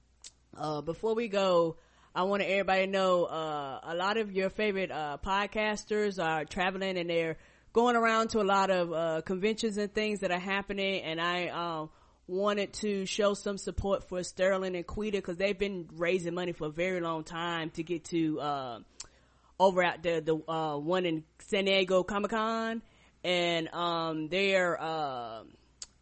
uh, 0.56 0.80
before 0.80 1.14
we 1.14 1.28
go, 1.28 1.76
I 2.14 2.24
want 2.24 2.42
everybody 2.42 2.86
to 2.86 2.90
know 2.90 3.24
uh, 3.24 3.80
a 3.84 3.94
lot 3.94 4.16
of 4.16 4.32
your 4.32 4.50
favorite 4.50 4.90
uh, 4.90 5.18
podcasters 5.24 6.22
are 6.22 6.44
traveling 6.44 6.98
and 6.98 7.08
they're 7.08 7.36
going 7.72 7.96
around 7.96 8.28
to 8.30 8.40
a 8.40 8.44
lot 8.44 8.70
of 8.70 8.92
uh, 8.92 9.20
conventions 9.22 9.76
and 9.78 9.92
things 9.94 10.20
that 10.20 10.30
are 10.32 10.38
happening. 10.40 11.02
And 11.02 11.20
I 11.20 11.48
um, 11.48 11.90
wanted 12.26 12.72
to 12.74 13.04
show 13.06 13.34
some 13.34 13.58
support 13.58 14.08
for 14.08 14.22
Sterling 14.24 14.74
and 14.76 14.86
Quita 14.86 15.18
because 15.18 15.36
they've 15.36 15.58
been 15.58 15.88
raising 15.94 16.34
money 16.34 16.52
for 16.52 16.66
a 16.66 16.70
very 16.70 17.00
long 17.00 17.22
time 17.24 17.70
to 17.70 17.82
get 17.82 18.04
to 18.06 18.40
uh, 18.40 18.78
over 19.58 19.82
at 19.82 20.02
the 20.02 20.20
the 20.20 20.52
uh, 20.52 20.76
one 20.78 21.06
in 21.06 21.24
San 21.38 21.64
Diego 21.64 22.02
Comic 22.02 22.30
Con, 22.30 22.82
and 23.22 23.68
um, 23.72 24.28
they're 24.28 24.80
uh, 24.80 25.42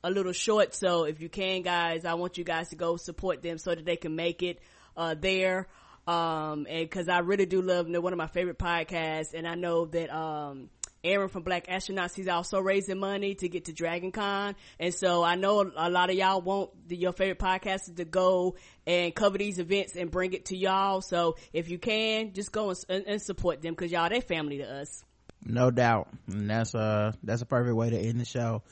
a 0.05 0.11
little 0.11 0.33
short. 0.33 0.75
So 0.75 1.05
if 1.05 1.21
you 1.21 1.29
can, 1.29 1.63
guys, 1.63 2.05
I 2.05 2.15
want 2.15 2.39
you 2.39 2.45
guys 2.45 2.71
to 2.71 2.77
go 2.77 2.97
support 2.97 3.43
them 3.43 3.59
so 3.59 3.75
that 3.75 3.85
they 3.85 3.97
can 3.97 4.17
make 4.17 4.43
it 4.43 4.61
uh, 4.97 5.15
there. 5.19 5.69
Um, 6.07 6.67
and 6.69 6.89
because 6.89 7.09
I 7.09 7.21
really 7.21 7.47
do 7.47 7.63
love 7.63 7.87
one 7.89 8.13
of 8.13 8.19
my 8.19 8.27
favorite 8.27 8.59
podcasts, 8.59 9.35
and 9.35 9.47
I 9.47 9.55
know 9.55 9.87
that 9.87 10.13
um, 10.13 10.69
Aaron 11.05 11.29
from 11.29 11.43
Black 11.43 11.67
Astronauts, 11.67 12.15
he's 12.15 12.29
also 12.29 12.61
raising 12.61 12.99
money 12.99 13.35
to 13.35 13.49
get 13.49 13.65
to 13.65 13.73
Dragon 13.73 14.13
Con. 14.13 14.55
And 14.79 14.95
so 14.95 15.25
I 15.25 15.35
know 15.35 15.69
a 15.77 15.91
lot 15.91 16.11
of 16.11 16.17
y'all 16.17 16.41
want 16.41 16.71
the, 16.89 16.97
your 16.97 17.13
favorite 17.13 17.41
podcasters 17.41 17.97
to 17.97 18.05
go 18.05 18.55
and 18.87 19.13
cover 19.13 19.37
these 19.37 19.59
events 19.59 19.97
and 19.97 20.13
bring 20.13 20.33
it 20.33 20.47
to 20.47 20.57
y'all. 20.57 21.01
So 21.01 21.37
if 21.53 21.69
you 21.69 21.79
can, 21.79 22.35
just 22.35 22.53
go 22.53 22.73
and, 22.89 23.05
and 23.07 23.21
support 23.21 23.63
them 23.63 23.75
because 23.75 23.91
y'all, 23.91 24.09
they 24.09 24.21
family 24.21 24.59
to 24.59 24.65
us. 24.65 25.05
No 25.45 25.73
doubt. 25.73 26.09
And 26.29 26.49
that's 26.49 26.73
uh 26.73 27.13
that's 27.25 27.43
a 27.43 27.47
perfect 27.47 27.75
way 27.75 27.91
to 27.91 27.99
end 27.99 28.21
the 28.21 28.25
show. 28.25 28.63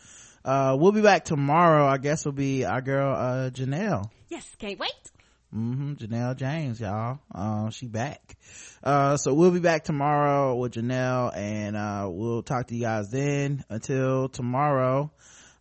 Uh, 0.45 0.77
we'll 0.79 0.93
be 0.93 1.03
back 1.03 1.25
tomorrow. 1.25 1.85
I 1.85 1.99
guess 1.99 2.25
will 2.25 2.33
be 2.33 2.65
our 2.65 2.81
girl, 2.81 3.13
uh, 3.15 3.51
Janelle. 3.51 4.09
Yes, 4.29 4.49
can't 4.59 4.79
wait. 4.79 4.91
Mm-hmm. 5.55 5.95
Janelle 5.95 6.37
James, 6.37 6.81
y'all. 6.81 7.19
Uh, 7.35 7.71
she 7.71 7.89
back. 7.89 8.37
Uh, 8.85 9.17
so 9.17 9.35
we'll 9.35 9.51
be 9.51 9.61
back 9.61 9.85
tomorrow 9.85 10.55
with 10.55 10.73
Janelle 10.75 11.37
and, 11.37 11.77
uh, 11.77 12.09
we'll 12.09 12.43
talk 12.43 12.69
to 12.69 12.75
you 12.75 12.83
guys 12.83 13.11
then. 13.11 13.65
Until 13.69 14.29
tomorrow, 14.29 15.11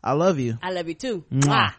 I 0.03 0.14
love 0.14 0.40
you. 0.40 0.57
I 0.61 0.72
love 0.72 0.88
you 0.88 0.94
too. 0.94 1.24
Mwah. 1.32 1.41
Mwah. 1.48 1.74